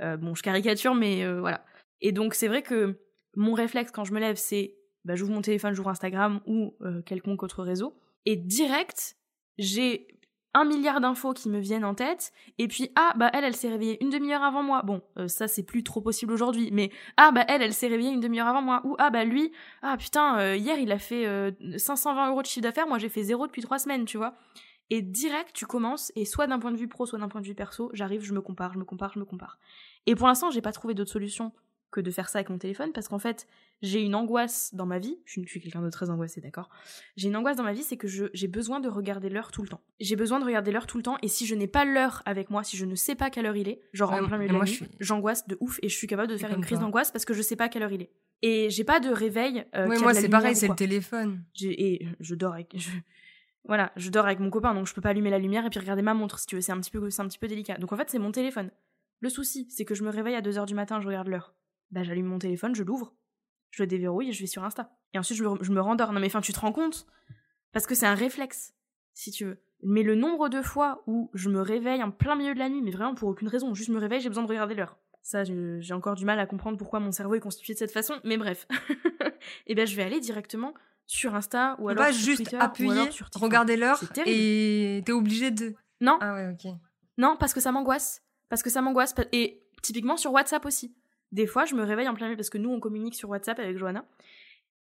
Euh, 0.00 0.16
bon, 0.16 0.34
je 0.34 0.42
caricature, 0.42 0.94
mais 0.94 1.24
euh, 1.24 1.40
voilà. 1.40 1.64
Et 2.00 2.12
donc, 2.12 2.34
c'est 2.34 2.48
vrai 2.48 2.62
que 2.62 2.98
mon 3.36 3.52
réflexe 3.52 3.90
quand 3.90 4.04
je 4.04 4.12
me 4.12 4.20
lève, 4.20 4.36
c'est 4.36 4.76
bah, 5.04 5.14
j'ouvre 5.14 5.32
mon 5.32 5.42
téléphone, 5.42 5.74
j'ouvre 5.74 5.90
Instagram 5.90 6.40
ou 6.46 6.76
euh, 6.82 7.02
quelconque 7.02 7.42
autre 7.42 7.62
réseau. 7.62 7.98
Et 8.26 8.36
direct, 8.36 9.16
j'ai 9.58 10.06
un 10.54 10.64
milliard 10.64 11.00
d'infos 11.00 11.32
qui 11.32 11.48
me 11.48 11.58
viennent 11.58 11.84
en 11.84 11.94
tête. 11.94 12.32
Et 12.58 12.68
puis, 12.68 12.90
ah, 12.96 13.14
bah 13.16 13.30
elle, 13.32 13.44
elle 13.44 13.56
s'est 13.56 13.68
réveillée 13.68 14.02
une 14.02 14.10
demi-heure 14.10 14.42
avant 14.42 14.62
moi. 14.62 14.82
Bon, 14.82 15.02
ça, 15.26 15.48
c'est 15.48 15.62
plus 15.62 15.82
trop 15.84 16.00
possible 16.00 16.32
aujourd'hui. 16.32 16.70
Mais, 16.72 16.90
ah, 17.16 17.30
bah 17.30 17.44
elle, 17.48 17.62
elle 17.62 17.74
s'est 17.74 17.88
réveillée 17.88 18.10
une 18.10 18.20
demi-heure 18.20 18.48
avant 18.48 18.62
moi. 18.62 18.82
Ou, 18.84 18.96
ah, 18.98 19.10
bah 19.10 19.24
lui, 19.24 19.52
ah 19.82 19.96
putain, 19.96 20.54
hier, 20.54 20.78
il 20.78 20.92
a 20.92 20.98
fait 20.98 21.26
520 21.76 22.30
euros 22.30 22.42
de 22.42 22.46
chiffre 22.46 22.62
d'affaires. 22.62 22.86
Moi, 22.86 22.98
j'ai 22.98 23.08
fait 23.08 23.22
zéro 23.22 23.46
depuis 23.46 23.62
trois 23.62 23.78
semaines, 23.78 24.04
tu 24.04 24.16
vois. 24.16 24.34
Et 24.92 25.02
direct, 25.02 25.52
tu 25.54 25.66
commences, 25.66 26.10
et 26.16 26.24
soit 26.24 26.48
d'un 26.48 26.58
point 26.58 26.72
de 26.72 26.76
vue 26.76 26.88
pro, 26.88 27.06
soit 27.06 27.20
d'un 27.20 27.28
point 27.28 27.40
de 27.40 27.46
vue 27.46 27.54
perso, 27.54 27.90
j'arrive, 27.92 28.22
je 28.22 28.34
me 28.34 28.40
compare, 28.40 28.72
je 28.72 28.78
me 28.78 28.84
compare, 28.84 29.12
je 29.14 29.20
me 29.20 29.24
compare. 29.24 29.58
Et 30.06 30.16
pour 30.16 30.26
l'instant, 30.26 30.50
j'ai 30.50 30.60
pas 30.60 30.72
trouvé 30.72 30.94
d'autre 30.94 31.12
solution 31.12 31.52
que 31.90 32.00
de 32.00 32.10
faire 32.10 32.28
ça 32.28 32.38
avec 32.38 32.50
mon 32.50 32.58
téléphone, 32.58 32.92
parce 32.92 33.08
qu'en 33.08 33.18
fait, 33.18 33.46
j'ai 33.82 34.00
une 34.02 34.14
angoisse 34.14 34.74
dans 34.74 34.86
ma 34.86 34.98
vie, 34.98 35.18
je 35.24 35.40
suis 35.44 35.60
quelqu'un 35.60 35.82
de 35.82 35.90
très 35.90 36.10
angoissé, 36.10 36.40
d'accord? 36.40 36.68
J'ai 37.16 37.28
une 37.28 37.36
angoisse 37.36 37.56
dans 37.56 37.64
ma 37.64 37.72
vie, 37.72 37.82
c'est 37.82 37.96
que 37.96 38.06
j'ai 38.08 38.48
besoin 38.48 38.80
de 38.80 38.88
regarder 38.88 39.28
l'heure 39.28 39.50
tout 39.50 39.62
le 39.62 39.68
temps. 39.68 39.80
J'ai 39.98 40.16
besoin 40.16 40.38
de 40.38 40.44
regarder 40.44 40.70
l'heure 40.70 40.86
tout 40.86 40.96
le 40.98 41.02
temps, 41.02 41.16
et 41.22 41.28
si 41.28 41.46
je 41.46 41.54
n'ai 41.54 41.66
pas 41.66 41.84
l'heure 41.84 42.22
avec 42.26 42.50
moi, 42.50 42.62
si 42.62 42.76
je 42.76 42.84
ne 42.84 42.94
sais 42.94 43.14
pas 43.14 43.30
quelle 43.30 43.46
heure 43.46 43.56
il 43.56 43.68
est, 43.68 43.80
genre 43.92 44.12
en 44.12 44.26
plein 44.26 44.38
milieu 44.38 44.52
de 44.52 44.58
la 44.58 44.64
nuit, 44.64 44.82
j'angoisse 45.00 45.46
de 45.46 45.56
ouf, 45.60 45.78
et 45.82 45.88
je 45.88 45.96
suis 45.96 46.06
capable 46.06 46.30
de 46.30 46.36
faire 46.36 46.54
une 46.54 46.64
crise 46.64 46.78
d'angoisse 46.78 47.10
parce 47.10 47.24
que 47.24 47.34
je 47.34 47.42
sais 47.42 47.56
pas 47.56 47.68
quelle 47.68 47.82
heure 47.82 47.92
il 47.92 48.02
est. 48.02 48.10
Et 48.42 48.70
j'ai 48.70 48.84
pas 48.84 49.00
de 49.00 49.10
réveil. 49.10 49.64
Euh, 49.74 49.86
moi, 49.86 50.14
c'est 50.14 50.28
pareil, 50.28 50.56
c'est 50.56 50.68
le 50.68 50.74
téléphone. 50.74 51.44
Et 51.60 52.06
je 52.20 52.34
dors 52.34 52.54
avec. 52.54 52.74
Voilà, 53.64 53.92
je 53.96 54.08
dors 54.08 54.24
avec 54.24 54.40
mon 54.40 54.48
copain, 54.48 54.72
donc 54.72 54.86
je 54.86 54.94
peux 54.94 55.02
pas 55.02 55.10
allumer 55.10 55.28
la 55.28 55.38
lumière 55.38 55.66
et 55.66 55.70
puis 55.70 55.78
regarder 55.78 56.00
ma 56.00 56.14
montre, 56.14 56.38
si 56.38 56.46
tu 56.46 56.54
veux. 56.54 56.62
C'est 56.62 56.72
un 56.72 56.80
petit 56.80 56.90
peu, 56.90 57.10
c'est 57.10 57.20
un 57.20 57.28
petit 57.28 57.38
peu 57.38 57.46
délicat. 57.46 57.76
Donc 57.76 57.92
en 57.92 57.96
fait, 57.96 58.08
c'est 58.08 58.18
mon 58.18 58.32
téléphone. 58.32 58.70
Le 59.20 59.28
souci, 59.28 59.68
c'est 59.68 59.84
que 59.84 59.94
je 59.94 60.02
me 60.02 60.08
réveille 60.08 60.34
à 60.34 60.40
2h 60.40 60.64
du 60.66 60.74
matin, 60.74 61.00
je 61.00 61.06
regarde 61.06 61.28
l'heure. 61.28 61.54
Bah, 61.90 62.02
j'allume 62.02 62.26
mon 62.26 62.38
téléphone, 62.38 62.74
je 62.74 62.82
l'ouvre, 62.82 63.14
je 63.70 63.82
le 63.82 63.86
déverrouille 63.86 64.28
et 64.28 64.32
je 64.32 64.40
vais 64.40 64.46
sur 64.46 64.64
Insta. 64.64 64.92
Et 65.12 65.18
ensuite, 65.18 65.38
je 65.38 65.44
me, 65.44 65.62
je 65.62 65.72
me 65.72 65.80
rendors. 65.80 66.12
Non, 66.12 66.20
mais 66.20 66.26
enfin, 66.26 66.40
tu 66.40 66.52
te 66.52 66.60
rends 66.60 66.72
compte? 66.72 67.06
Parce 67.72 67.86
que 67.86 67.94
c'est 67.94 68.06
un 68.06 68.14
réflexe, 68.14 68.74
si 69.14 69.30
tu 69.30 69.44
veux. 69.44 69.62
Mais 69.82 70.02
le 70.02 70.14
nombre 70.14 70.48
de 70.48 70.60
fois 70.62 71.02
où 71.06 71.30
je 71.34 71.48
me 71.48 71.60
réveille 71.60 72.02
en 72.02 72.10
plein 72.10 72.34
milieu 72.34 72.54
de 72.54 72.58
la 72.58 72.68
nuit, 72.68 72.82
mais 72.82 72.90
vraiment 72.90 73.14
pour 73.14 73.28
aucune 73.28 73.48
raison, 73.48 73.74
juste 73.74 73.88
me 73.88 73.98
réveille, 73.98 74.20
j'ai 74.20 74.28
besoin 74.28 74.44
de 74.44 74.48
regarder 74.48 74.74
l'heure. 74.74 74.98
Ça, 75.22 75.44
j'ai 75.44 75.94
encore 75.94 76.14
du 76.14 76.24
mal 76.24 76.38
à 76.38 76.46
comprendre 76.46 76.78
pourquoi 76.78 77.00
mon 77.00 77.12
cerveau 77.12 77.34
est 77.34 77.40
constitué 77.40 77.74
de 77.74 77.78
cette 77.78 77.92
façon, 77.92 78.14
mais 78.24 78.36
bref. 78.36 78.66
et 79.66 79.74
ben, 79.74 79.86
je 79.86 79.94
vais 79.94 80.02
aller 80.02 80.20
directement 80.20 80.74
sur 81.06 81.34
Insta 81.34 81.76
ou 81.78 81.88
alors 81.88 82.06
pas 82.06 82.12
sur 82.12 82.24
juste 82.24 82.42
Twitter, 82.42 82.56
appuyer, 82.56 83.08
regarder 83.34 83.76
l'heure 83.76 84.00
et 84.26 85.02
t'es 85.04 85.12
obligé 85.12 85.50
de. 85.50 85.74
Non. 86.00 86.18
Ah 86.20 86.34
ouais, 86.34 86.52
ok. 86.52 86.72
Non, 87.18 87.36
parce 87.38 87.52
que 87.52 87.60
ça 87.60 87.72
m'angoisse. 87.72 88.22
Parce 88.48 88.62
que 88.62 88.70
ça 88.70 88.80
m'angoisse. 88.80 89.14
Et 89.32 89.62
typiquement 89.82 90.16
sur 90.16 90.32
WhatsApp 90.32 90.64
aussi. 90.64 90.94
Des 91.32 91.46
fois, 91.46 91.64
je 91.64 91.74
me 91.74 91.82
réveille 91.82 92.08
en 92.08 92.14
plein 92.14 92.26
milieu 92.26 92.36
parce 92.36 92.50
que 92.50 92.58
nous, 92.58 92.70
on 92.70 92.80
communique 92.80 93.14
sur 93.14 93.28
WhatsApp 93.28 93.58
avec 93.58 93.76
Johanna. 93.76 94.04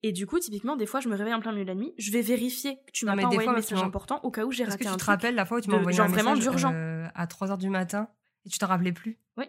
Et 0.03 0.13
du 0.13 0.27
coup, 0.27 0.39
typiquement, 0.39 0.77
des 0.77 0.87
fois, 0.87 1.01
je 1.01 1.09
me 1.09 1.17
réveille 1.17 1.35
en 1.35 1.41
plein 1.41 1.53
milieu 1.53 1.65
de 1.65 1.71
la 1.71 1.75
nuit. 1.75 1.93
Je 1.99 2.13
vais 2.13 2.23
vérifier 2.23 2.77
que 2.87 2.93
tu 2.93 3.05
m'as 3.05 3.17
pas 3.17 3.27
envoyé 3.27 3.49
un 3.49 3.53
message 3.53 3.83
important 3.83 4.21
au 4.23 4.31
cas 4.31 4.45
où 4.45 4.53
j'ai 4.53 4.65
raté 4.65 4.85
que 4.85 4.89
un 4.89 4.93
tu 4.93 4.99
te 4.99 5.05
rappelles 5.05 5.35
la 5.35 5.45
fois 5.45 5.59
où 5.59 5.61
tu 5.61 5.71
m'as 5.71 5.79
envoyé 5.79 5.99
un 5.99 6.05
message 6.05 6.23
vraiment 6.23 6.37
d'urgent 6.39 6.73
euh, 6.73 7.07
à 7.15 7.27
3h 7.27 7.59
du 7.59 7.69
matin 7.69 8.09
et 8.47 8.49
tu 8.49 8.59
t'en 8.59 8.69
rappelais 8.69 8.93
plus 8.93 9.19
Oui. 9.37 9.47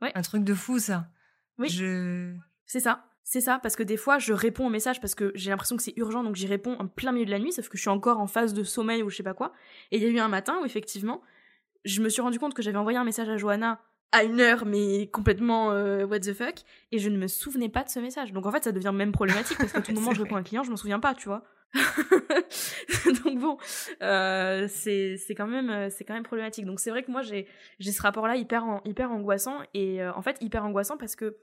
oui. 0.00 0.08
Un 0.14 0.22
truc 0.22 0.44
de 0.44 0.54
fou, 0.54 0.78
ça. 0.78 1.08
Oui. 1.58 1.68
Je... 1.68 2.32
C'est 2.66 2.80
ça. 2.80 3.04
C'est 3.24 3.42
ça, 3.42 3.58
parce 3.58 3.76
que 3.76 3.82
des 3.82 3.98
fois, 3.98 4.18
je 4.18 4.32
réponds 4.32 4.68
au 4.68 4.70
message 4.70 5.02
parce 5.02 5.14
que 5.14 5.32
j'ai 5.34 5.50
l'impression 5.50 5.76
que 5.76 5.82
c'est 5.82 5.92
urgent, 5.98 6.24
donc 6.24 6.34
j'y 6.34 6.46
réponds 6.46 6.76
en 6.78 6.86
plein 6.86 7.12
milieu 7.12 7.26
de 7.26 7.30
la 7.30 7.38
nuit, 7.38 7.52
sauf 7.52 7.68
que 7.68 7.76
je 7.76 7.82
suis 7.82 7.90
encore 7.90 8.20
en 8.20 8.26
phase 8.26 8.54
de 8.54 8.64
sommeil 8.64 9.02
ou 9.02 9.10
je 9.10 9.16
sais 9.16 9.22
pas 9.22 9.34
quoi. 9.34 9.52
Et 9.90 9.98
il 9.98 10.02
y 10.02 10.06
a 10.06 10.08
eu 10.08 10.18
un 10.18 10.28
matin 10.28 10.56
où, 10.62 10.64
effectivement, 10.64 11.20
je 11.84 12.00
me 12.00 12.08
suis 12.08 12.22
rendu 12.22 12.38
compte 12.38 12.54
que 12.54 12.62
j'avais 12.62 12.78
envoyé 12.78 12.96
un 12.96 13.04
message 13.04 13.28
à 13.28 13.36
Johanna 13.36 13.82
à 14.12 14.24
une 14.24 14.40
heure, 14.40 14.64
mais 14.64 15.08
complètement 15.08 15.70
euh, 15.72 16.06
what 16.06 16.20
the 16.20 16.32
fuck, 16.32 16.56
et 16.92 16.98
je 16.98 17.08
ne 17.08 17.18
me 17.18 17.26
souvenais 17.26 17.68
pas 17.68 17.84
de 17.84 17.88
ce 17.88 18.00
message. 18.00 18.32
Donc 18.32 18.46
en 18.46 18.52
fait, 18.52 18.64
ça 18.64 18.72
devient 18.72 18.92
même 18.94 19.12
problématique 19.12 19.58
parce 19.58 19.72
qu'à 19.72 19.82
tout 19.82 19.92
moment, 19.94 20.12
je 20.12 20.22
réponds 20.22 20.36
à 20.36 20.40
un 20.40 20.42
client, 20.42 20.62
je 20.62 20.70
m'en 20.70 20.76
souviens 20.76 21.00
pas, 21.00 21.14
tu 21.14 21.28
vois. 21.28 21.44
donc 23.24 23.38
bon, 23.38 23.58
euh, 24.02 24.66
c'est 24.68 25.18
quand 25.36 25.46
même 25.46 25.68
euh, 25.68 25.88
c'est 25.90 26.04
quand 26.04 26.14
même 26.14 26.22
problématique. 26.22 26.64
Donc 26.64 26.80
c'est 26.80 26.88
vrai 26.88 27.02
que 27.02 27.10
moi 27.10 27.20
j'ai 27.20 27.46
j'ai 27.78 27.92
ce 27.92 28.00
rapport 28.00 28.26
là 28.26 28.36
hyper 28.36 28.80
hyper 28.86 29.10
angoissant 29.10 29.58
et 29.74 30.02
en 30.02 30.22
fait 30.22 30.38
hyper 30.40 30.64
angoissant 30.64 30.96
parce 30.96 31.14
que 31.14 31.36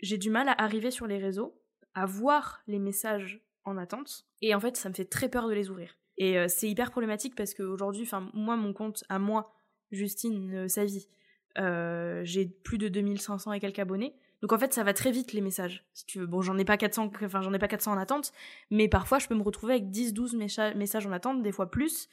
j'ai 0.00 0.18
du 0.18 0.30
mal 0.30 0.48
à 0.48 0.62
arriver 0.62 0.90
sur 0.90 1.06
les 1.06 1.18
réseaux, 1.18 1.58
à 1.94 2.06
voir 2.06 2.60
les 2.66 2.78
messages 2.78 3.42
en 3.64 3.76
attente, 3.76 4.26
et 4.42 4.54
en 4.54 4.60
fait, 4.60 4.76
ça 4.76 4.88
me 4.88 4.94
fait 4.94 5.04
très 5.04 5.28
peur 5.28 5.48
de 5.48 5.54
les 5.54 5.70
ouvrir. 5.70 5.96
Et 6.18 6.38
euh, 6.38 6.46
c'est 6.48 6.68
hyper 6.68 6.90
problématique 6.90 7.34
parce 7.34 7.54
qu'aujourd'hui, 7.54 8.02
enfin, 8.02 8.30
moi, 8.32 8.56
mon 8.56 8.72
compte 8.72 9.04
à 9.08 9.18
moi, 9.18 9.52
Justine 9.90 10.54
euh, 10.54 10.68
sa 10.68 10.84
vie, 10.84 11.08
euh, 11.08 11.25
j'ai 11.56 12.46
plus 12.46 12.78
de 12.78 12.88
2500 12.88 13.52
et 13.52 13.60
quelques 13.60 13.78
abonnés. 13.78 14.14
Donc 14.42 14.52
en 14.52 14.58
fait, 14.58 14.72
ça 14.72 14.84
va 14.84 14.92
très 14.92 15.10
vite 15.10 15.32
les 15.32 15.40
messages. 15.40 15.84
Si 15.94 16.04
tu 16.06 16.18
veux. 16.18 16.26
Bon, 16.26 16.42
j'en 16.42 16.58
ai 16.58 16.64
pas 16.64 16.76
400, 16.76 17.10
enfin 17.24 17.40
j'en 17.42 17.52
ai 17.52 17.58
pas 17.58 17.68
400 17.68 17.92
en 17.92 17.98
attente, 17.98 18.32
mais 18.70 18.88
parfois 18.88 19.18
je 19.18 19.28
peux 19.28 19.34
me 19.34 19.42
retrouver 19.42 19.74
avec 19.74 19.90
10 19.90 20.12
12 20.12 20.36
messages 20.36 21.06
en 21.06 21.12
attente, 21.12 21.42
des 21.42 21.52
fois 21.52 21.70
plus, 21.70 22.08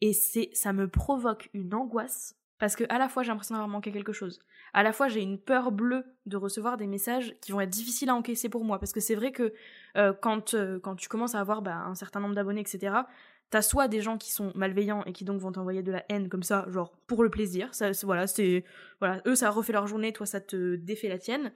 et 0.00 0.12
c'est 0.12 0.50
ça 0.52 0.72
me 0.72 0.88
provoque 0.88 1.50
une 1.54 1.74
angoisse 1.74 2.36
Parce 2.58 2.76
que 2.76 2.84
à 2.88 2.98
la 2.98 3.08
fois 3.08 3.22
j'ai 3.22 3.28
l'impression 3.30 3.54
d'avoir 3.54 3.68
manqué 3.68 3.90
quelque 3.92 4.12
chose, 4.12 4.38
à 4.74 4.82
la 4.82 4.92
fois 4.92 5.08
j'ai 5.08 5.22
une 5.22 5.38
peur 5.38 5.72
bleue 5.72 6.04
de 6.26 6.36
recevoir 6.36 6.76
des 6.76 6.86
messages 6.86 7.34
qui 7.40 7.52
vont 7.52 7.60
être 7.60 7.70
difficiles 7.70 8.10
à 8.10 8.14
encaisser 8.14 8.48
pour 8.48 8.64
moi. 8.64 8.78
Parce 8.78 8.92
que 8.92 9.00
c'est 9.00 9.14
vrai 9.14 9.32
que 9.32 9.52
euh, 9.96 10.12
quand, 10.12 10.54
euh, 10.54 10.78
quand 10.78 10.96
tu 10.96 11.08
commences 11.08 11.34
à 11.34 11.40
avoir 11.40 11.62
bah, 11.62 11.76
un 11.76 11.94
certain 11.94 12.20
nombre 12.20 12.34
d'abonnés, 12.34 12.60
etc., 12.60 12.94
t'as 13.50 13.62
soit 13.62 13.88
des 13.88 14.00
gens 14.00 14.18
qui 14.18 14.32
sont 14.32 14.52
malveillants 14.54 15.04
et 15.04 15.12
qui 15.12 15.24
donc 15.24 15.40
vont 15.40 15.52
t'envoyer 15.52 15.82
de 15.82 15.92
la 15.92 16.04
haine 16.08 16.28
comme 16.28 16.42
ça, 16.42 16.66
genre 16.68 16.96
pour 17.06 17.22
le 17.22 17.30
plaisir. 17.30 17.72
Ça, 17.74 17.90
voilà, 18.02 18.26
c'est 18.26 18.64
voilà, 19.00 19.22
eux 19.26 19.34
ça 19.34 19.50
refait 19.50 19.72
leur 19.72 19.86
journée, 19.86 20.12
toi 20.12 20.26
ça 20.26 20.40
te 20.40 20.76
défait 20.76 21.08
la 21.08 21.18
tienne. 21.18 21.52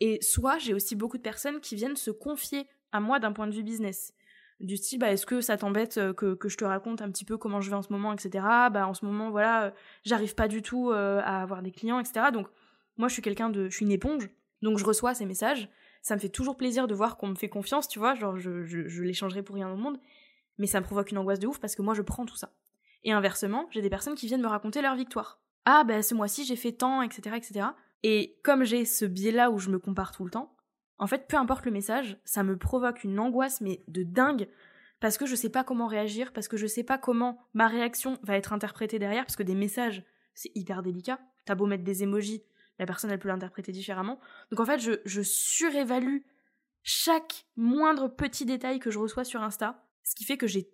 Et 0.00 0.18
soit 0.22 0.58
j'ai 0.58 0.74
aussi 0.74 0.96
beaucoup 0.96 1.16
de 1.16 1.22
personnes 1.22 1.60
qui 1.60 1.74
viennent 1.74 1.96
se 1.96 2.10
confier 2.10 2.66
à 2.92 3.00
moi 3.00 3.18
d'un 3.18 3.32
point 3.32 3.46
de 3.46 3.54
vue 3.54 3.62
business 3.62 4.14
du 4.60 4.76
style 4.76 4.98
bah 4.98 5.12
est-ce 5.12 5.26
que 5.26 5.40
ça 5.40 5.56
t'embête 5.56 5.98
euh, 5.98 6.12
que, 6.12 6.34
que, 6.34 6.48
je 6.48 6.56
te 6.56 6.64
raconte 6.64 7.00
un 7.00 7.10
petit 7.10 7.24
peu 7.24 7.36
comment 7.36 7.60
je 7.60 7.70
vais 7.70 7.76
en 7.76 7.82
ce 7.82 7.92
moment 7.92 8.12
etc 8.12 8.44
bah 8.72 8.88
en 8.88 8.94
ce 8.94 9.04
moment 9.04 9.30
voilà 9.30 9.66
euh, 9.66 9.70
j'arrive 10.04 10.34
pas 10.34 10.48
du 10.48 10.62
tout 10.62 10.90
euh, 10.90 11.20
à 11.22 11.42
avoir 11.42 11.62
des 11.62 11.70
clients 11.70 12.00
etc 12.00 12.26
donc 12.32 12.48
moi 12.96 13.08
je 13.08 13.12
suis 13.12 13.22
quelqu'un 13.22 13.50
de 13.50 13.68
je 13.68 13.76
suis 13.76 13.84
une 13.84 13.92
éponge 13.92 14.28
donc 14.62 14.78
je 14.78 14.84
reçois 14.84 15.14
ces 15.14 15.26
messages 15.26 15.68
ça 16.02 16.16
me 16.16 16.20
fait 16.20 16.28
toujours 16.28 16.56
plaisir 16.56 16.88
de 16.88 16.94
voir 16.94 17.16
qu'on 17.16 17.28
me 17.28 17.34
fait 17.36 17.48
confiance 17.48 17.86
tu 17.86 18.00
vois 18.00 18.14
genre 18.14 18.36
je, 18.36 18.64
je, 18.64 18.88
je 18.88 19.02
l'échangerai 19.04 19.42
pour 19.42 19.54
rien 19.54 19.70
au 19.70 19.76
monde 19.76 19.98
mais 20.58 20.66
ça 20.66 20.80
me 20.80 20.84
provoque 20.84 21.10
une 21.10 21.18
angoisse 21.18 21.38
de 21.38 21.46
ouf 21.46 21.58
parce 21.58 21.74
que 21.74 21.82
moi 21.82 21.94
je 21.94 22.02
prends 22.02 22.26
tout 22.26 22.36
ça 22.36 22.52
et 23.04 23.12
inversement 23.12 23.66
j'ai 23.70 23.82
des 23.82 23.90
personnes 23.90 24.14
qui 24.14 24.26
viennent 24.26 24.42
me 24.42 24.48
raconter 24.48 24.82
leur 24.82 24.94
victoire 24.96 25.40
ah 25.64 25.84
bah 25.84 26.02
ce 26.02 26.14
mois-ci 26.14 26.44
j'ai 26.44 26.56
fait 26.56 26.72
tant 26.72 27.02
etc 27.02 27.36
etc 27.36 27.66
et 28.02 28.38
comme 28.44 28.64
j'ai 28.64 28.84
ce 28.84 29.04
biais 29.04 29.32
là 29.32 29.50
où 29.50 29.58
je 29.58 29.70
me 29.70 29.78
compare 29.78 30.12
tout 30.12 30.24
le 30.24 30.30
temps 30.30 30.54
en 30.98 31.06
fait, 31.06 31.28
peu 31.28 31.36
importe 31.36 31.64
le 31.64 31.70
message, 31.70 32.18
ça 32.24 32.42
me 32.42 32.56
provoque 32.56 33.04
une 33.04 33.18
angoisse, 33.18 33.60
mais 33.60 33.82
de 33.86 34.02
dingue, 34.02 34.48
parce 35.00 35.16
que 35.16 35.26
je 35.26 35.36
sais 35.36 35.48
pas 35.48 35.62
comment 35.62 35.86
réagir, 35.86 36.32
parce 36.32 36.48
que 36.48 36.56
je 36.56 36.66
sais 36.66 36.82
pas 36.82 36.98
comment 36.98 37.38
ma 37.54 37.68
réaction 37.68 38.18
va 38.22 38.36
être 38.36 38.52
interprétée 38.52 38.98
derrière, 38.98 39.24
parce 39.24 39.36
que 39.36 39.44
des 39.44 39.54
messages, 39.54 40.04
c'est 40.34 40.50
hyper 40.56 40.82
délicat. 40.82 41.20
T'as 41.44 41.54
beau 41.54 41.66
mettre 41.66 41.84
des 41.84 42.02
emojis, 42.02 42.42
la 42.78 42.86
personne, 42.86 43.10
elle 43.10 43.18
peut 43.20 43.28
l'interpréter 43.28 43.70
différemment. 43.70 44.18
Donc 44.50 44.60
en 44.60 44.64
fait, 44.64 44.80
je 44.80 45.22
surévalue 45.22 46.18
chaque 46.82 47.46
moindre 47.56 48.08
petit 48.08 48.44
détail 48.44 48.80
que 48.80 48.90
je 48.90 48.98
reçois 48.98 49.24
sur 49.24 49.42
Insta, 49.42 49.87
ce 50.08 50.14
qui 50.14 50.24
fait 50.24 50.36
que 50.36 50.46
j'ai 50.46 50.68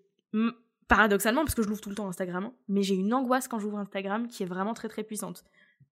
paradoxalement, 0.88 1.42
parce 1.42 1.54
que 1.54 1.62
je 1.62 1.68
l'ouvre 1.68 1.80
tout 1.80 1.88
le 1.88 1.94
temps 1.94 2.08
Instagram, 2.08 2.50
mais 2.68 2.82
j'ai 2.82 2.94
une 2.94 3.14
angoisse 3.14 3.48
quand 3.48 3.58
j'ouvre 3.58 3.78
Instagram 3.78 4.28
qui 4.28 4.42
est 4.42 4.46
vraiment 4.46 4.74
très 4.74 4.88
très 4.88 5.02
puissante 5.02 5.44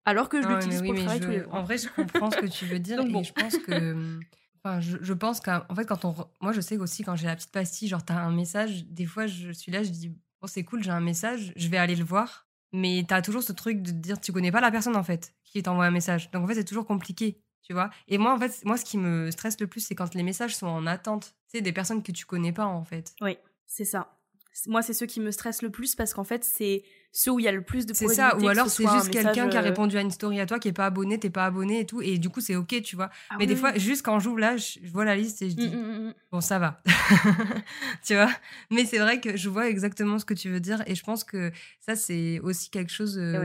alors 0.05 0.29
que 0.29 0.41
je 0.43 0.47
ah 0.49 0.55
l'utilise 0.55 0.83
pour 0.83 0.93
le 0.93 0.99
travail 1.01 1.21
tous 1.21 1.31
les 1.31 1.41
jours. 1.41 1.55
En 1.55 1.63
vrai, 1.63 1.79
je 1.79 1.89
comprends 1.89 2.31
ce 2.31 2.39
que 2.39 2.47
tu 2.47 2.67
veux 2.67 2.79
dire 2.79 3.01
et 3.07 3.25
je 3.25 3.33
pense 3.33 3.59
que. 3.59 4.21
Enfin, 4.65 4.79
je, 4.79 5.13
pense 5.13 5.41
qu'en 5.41 5.75
fait, 5.75 5.85
quand 5.87 6.05
on. 6.05 6.15
Moi, 6.41 6.53
je 6.53 6.61
sais 6.61 6.77
aussi, 6.77 7.03
quand 7.03 7.17
j'ai 7.17 7.27
la 7.27 7.35
petite 7.35 7.51
pastille, 7.51 7.89
genre, 7.89 8.05
t'as 8.05 8.15
un 8.15 8.31
message, 8.31 8.87
des 8.87 9.07
fois, 9.07 9.27
je 9.27 9.51
suis 9.51 9.73
là, 9.73 9.83
je 9.83 9.91
dis, 9.91 10.11
bon, 10.11 10.47
c'est 10.47 10.63
cool, 10.63 10.85
j'ai 10.85 10.93
un 10.93 11.01
message, 11.01 11.53
je 11.57 11.67
vais 11.67 11.79
aller 11.79 11.97
le 11.97 12.05
voir. 12.05 12.47
Mais 12.73 13.05
t'as 13.09 13.23
toujours 13.23 13.43
ce 13.43 13.53
truc 13.53 13.83
de 13.83 13.91
dire, 13.91 14.21
tu 14.21 14.31
connais 14.33 14.53
pas 14.53 14.61
la 14.61 14.71
personne, 14.71 14.95
en 14.95 15.03
fait, 15.03 15.35
qui 15.43 15.61
t'envoie 15.65 15.87
un 15.87 15.91
message. 15.91 16.31
Donc, 16.31 16.45
en 16.45 16.47
fait, 16.47 16.55
c'est 16.55 16.65
toujours 16.65 16.87
compliqué, 16.87 17.43
tu 17.63 17.73
vois. 17.73 17.91
Et 18.09 18.19
moi, 18.19 18.35
en 18.35 18.39
fait, 18.39 18.65
moi, 18.65 18.77
ce 18.77 18.85
qui 18.85 18.99
me 18.99 19.31
stresse 19.31 19.61
le 19.61 19.67
plus, 19.67 19.81
c'est 19.81 19.95
quand 19.95 20.15
les 20.15 20.23
messages 20.23 20.57
sont 20.57 20.67
en 20.67 20.87
attente. 20.87 21.35
Tu 21.49 21.59
sais, 21.59 21.61
des 21.61 21.73
personnes 21.73 22.03
que 22.03 22.13
tu 22.13 22.27
connais 22.27 22.53
pas, 22.53 22.67
en 22.67 22.85
fait. 22.85 23.15
Oui, 23.21 23.39
c'est 23.67 23.85
ça. 23.85 24.19
Moi, 24.67 24.83
c'est 24.83 24.93
ceux 24.93 25.07
qui 25.07 25.21
me 25.21 25.31
stressent 25.31 25.63
le 25.63 25.71
plus 25.71 25.95
parce 25.95 26.13
qu'en 26.13 26.25
fait, 26.25 26.45
c'est 26.45 26.85
ceux 27.11 27.31
où 27.31 27.39
il 27.39 27.45
y 27.45 27.49
a 27.49 27.53
le 27.53 27.63
plus 27.63 27.87
de 27.87 27.95
C'est 27.95 28.09
ça, 28.09 28.37
ou 28.39 28.49
alors 28.49 28.69
c'est 28.69 28.87
juste 28.87 29.11
quelqu'un 29.11 29.49
qui 29.49 29.57
a 29.57 29.61
euh, 29.61 29.63
répondu 29.63 29.97
à 29.99 30.01
une 30.01 30.11
story 30.11 30.41
à 30.41 30.47
toi 30.47 30.59
qui 30.59 30.69
est 30.69 30.73
pas 30.73 30.87
abonné, 30.87 31.19
t'es 31.19 31.31
pas 31.31 31.45
abonné 31.45 31.81
et 31.81 31.87
tout, 31.87 32.01
et 32.01 32.19
du 32.19 32.31
coup 32.31 32.41
c'est 32.41 32.57
ok, 32.57 32.83
tu 32.83 32.97
vois. 32.97 33.11
Ah 33.31 33.37
mais 33.39 33.47
des 33.47 33.57
fois, 33.57 33.77
juste 33.77 34.05
quand 34.05 34.19
j'ouvre 34.19 34.39
là, 34.39 34.57
je, 34.57 34.79
vois 34.91 35.05
la 35.05 35.15
liste 35.15 35.43
et 35.43 35.51
je 35.51 35.57
dis, 35.57 35.69
mmh, 35.69 35.77
mmh, 35.77 36.09
mmh, 36.09 36.15
bon, 36.33 36.41
ça 36.41 36.59
va. 36.59 36.83
tu 38.05 38.15
vois. 38.15 38.31
Mais 38.71 38.87
c'est 38.87 38.99
vrai 38.99 39.21
que 39.21 39.37
je 39.37 39.49
vois 39.49 39.69
exactement 39.69 40.19
ce 40.19 40.25
que 40.25 40.35
tu 40.35 40.49
veux 40.49 40.61
dire, 40.61 40.83
et 40.87 40.95
je 40.95 41.03
pense 41.03 41.23
que 41.25 41.53
ça, 41.81 41.97
c'est 41.97 42.41
aussi 42.41 42.71
quelque 42.71 42.93
chose 42.93 43.19
euh, 43.19 43.45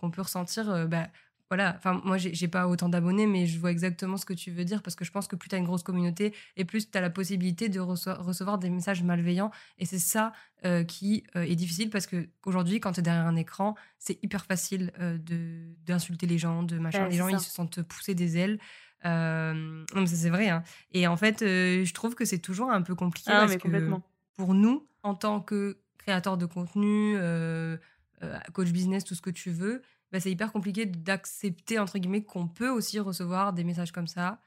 qu'on 0.00 0.10
peut 0.10 0.22
ressentir. 0.22 0.70
Euh, 0.70 0.84
bah, 0.86 1.08
voilà, 1.48 1.74
enfin 1.76 2.00
moi 2.04 2.16
j'ai 2.18 2.48
pas 2.48 2.66
autant 2.66 2.88
d'abonnés, 2.88 3.26
mais 3.26 3.46
je 3.46 3.58
vois 3.60 3.70
exactement 3.70 4.16
ce 4.16 4.26
que 4.26 4.32
tu 4.32 4.50
veux 4.50 4.64
dire 4.64 4.82
parce 4.82 4.96
que 4.96 5.04
je 5.04 5.12
pense 5.12 5.28
que 5.28 5.36
plus 5.36 5.48
tu 5.48 5.54
as 5.54 5.58
une 5.58 5.64
grosse 5.64 5.84
communauté 5.84 6.34
et 6.56 6.64
plus 6.64 6.90
tu 6.90 6.98
as 6.98 7.00
la 7.00 7.10
possibilité 7.10 7.68
de 7.68 7.78
recevoir 7.78 8.58
des 8.58 8.68
messages 8.68 9.04
malveillants. 9.04 9.52
Et 9.78 9.84
c'est 9.84 10.00
ça 10.00 10.32
euh, 10.64 10.82
qui 10.82 11.22
euh, 11.36 11.42
est 11.42 11.54
difficile 11.54 11.88
parce 11.88 12.08
que 12.08 12.28
aujourd'hui, 12.44 12.80
quand 12.80 12.92
tu 12.92 13.00
es 13.00 13.02
derrière 13.02 13.26
un 13.26 13.36
écran, 13.36 13.76
c'est 14.00 14.18
hyper 14.24 14.44
facile 14.44 14.92
euh, 14.98 15.18
de 15.18 15.72
d'insulter 15.84 16.26
les 16.26 16.38
gens, 16.38 16.64
de 16.64 16.78
machin. 16.78 17.08
les 17.08 17.16
gens 17.16 17.28
ils 17.28 17.38
se 17.38 17.50
sentent 17.50 17.80
pousser 17.82 18.16
des 18.16 18.38
ailes. 18.38 18.58
non, 19.04 19.84
mais 19.94 20.06
ça 20.06 20.16
c'est 20.16 20.30
vrai. 20.30 20.48
Hein. 20.48 20.64
Et 20.90 21.06
en 21.06 21.16
fait, 21.16 21.40
je 21.42 21.92
trouve 21.92 22.16
que 22.16 22.24
c'est 22.24 22.40
toujours 22.40 22.72
un 22.72 22.82
peu 22.82 22.96
compliqué 22.96 23.30
ah, 23.32 23.46
parce 23.46 23.56
que 23.56 23.68
pour 24.34 24.52
nous, 24.52 24.84
en 25.04 25.14
tant 25.14 25.40
que 25.40 25.78
créateur 25.98 26.36
de 26.36 26.46
contenu, 26.46 27.16
coach 28.52 28.70
business, 28.70 29.04
tout 29.04 29.14
ce 29.14 29.22
que 29.22 29.30
tu 29.30 29.50
veux, 29.50 29.82
bah, 30.16 30.20
c'est 30.20 30.30
hyper 30.30 30.50
compliqué 30.50 30.86
d'accepter, 30.86 31.78
entre 31.78 31.98
guillemets, 31.98 32.22
qu'on 32.24 32.48
peut 32.48 32.70
aussi 32.70 32.98
recevoir 32.98 33.52
des 33.52 33.64
messages 33.64 33.92
comme 33.92 34.06
ça. 34.06 34.40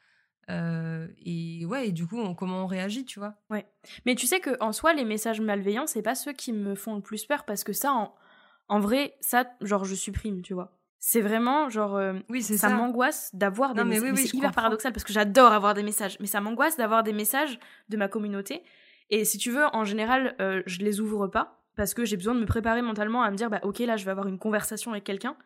Euh, 0.49 1.08
et 1.23 1.63
ouais, 1.67 1.89
et 1.89 1.91
du 1.91 2.08
coup, 2.08 2.34
comment 2.34 2.63
on 2.63 2.65
réagit, 2.65 3.05
tu 3.05 3.19
vois 3.19 3.36
Ouais. 3.51 3.67
Mais 4.08 4.15
tu 4.15 4.25
sais 4.25 4.39
que 4.39 4.58
en 4.62 4.71
soi, 4.71 4.93
les 4.93 5.05
messages 5.05 5.41
malveillants, 5.41 5.86
c'est 5.86 6.01
pas 6.01 6.15
ceux 6.15 6.34
qui 6.34 6.53
me 6.53 6.73
font 6.73 6.95
le 6.95 7.01
plus 7.01 7.25
peur 7.25 7.45
parce 7.45 7.63
que 7.63 7.71
ça, 7.71 7.93
en, 7.93 8.15
en 8.67 8.79
vrai, 8.79 9.15
ça, 9.19 9.45
genre, 9.62 9.86
je 9.86 9.93
supprime, 9.93 10.41
tu 10.41 10.55
vois. 10.55 10.75
C'est 10.97 11.21
vraiment 11.21 11.69
genre. 11.69 11.95
Euh, 11.95 12.13
oui, 12.29 12.41
ça. 12.41 12.58
Ça 12.58 12.69
m'angoisse 12.69 13.29
d'avoir 13.36 13.75
des 13.75 13.84
messages. 13.84 14.12
Oui, 14.12 14.27
c'est 14.27 14.38
hyper 14.38 14.51
paradoxal 14.51 14.91
parce 14.91 15.03
que 15.03 15.13
j'adore 15.13 15.51
avoir 15.51 15.75
des 15.75 15.84
messages, 15.84 16.17
mais 16.19 16.25
ça 16.25 16.41
m'angoisse 16.41 16.77
d'avoir 16.77 17.03
des 17.03 17.13
messages 17.13 17.60
de 17.89 17.97
ma 17.97 18.08
communauté. 18.08 18.63
Et 19.12 19.25
si 19.25 19.38
tu 19.38 19.51
veux, 19.51 19.65
en 19.73 19.86
général, 19.86 20.36
euh, 20.41 20.63
je 20.65 20.79
les 20.79 20.99
ouvre 20.99 21.27
pas 21.27 21.62
parce 21.75 21.93
que 21.93 22.05
j'ai 22.05 22.17
besoin 22.17 22.34
de 22.34 22.39
me 22.39 22.45
préparer 22.47 22.82
mentalement 22.82 23.21
à 23.21 23.29
me 23.29 23.38
dire, 23.38 23.51
bah 23.51 23.60
ok, 23.62 23.79
là, 23.79 23.97
je 23.97 24.03
vais 24.03 24.12
avoir 24.12 24.27
une 24.27 24.39
conversation 24.39 24.91
avec 24.91 25.03
quelqu'un. 25.03 25.38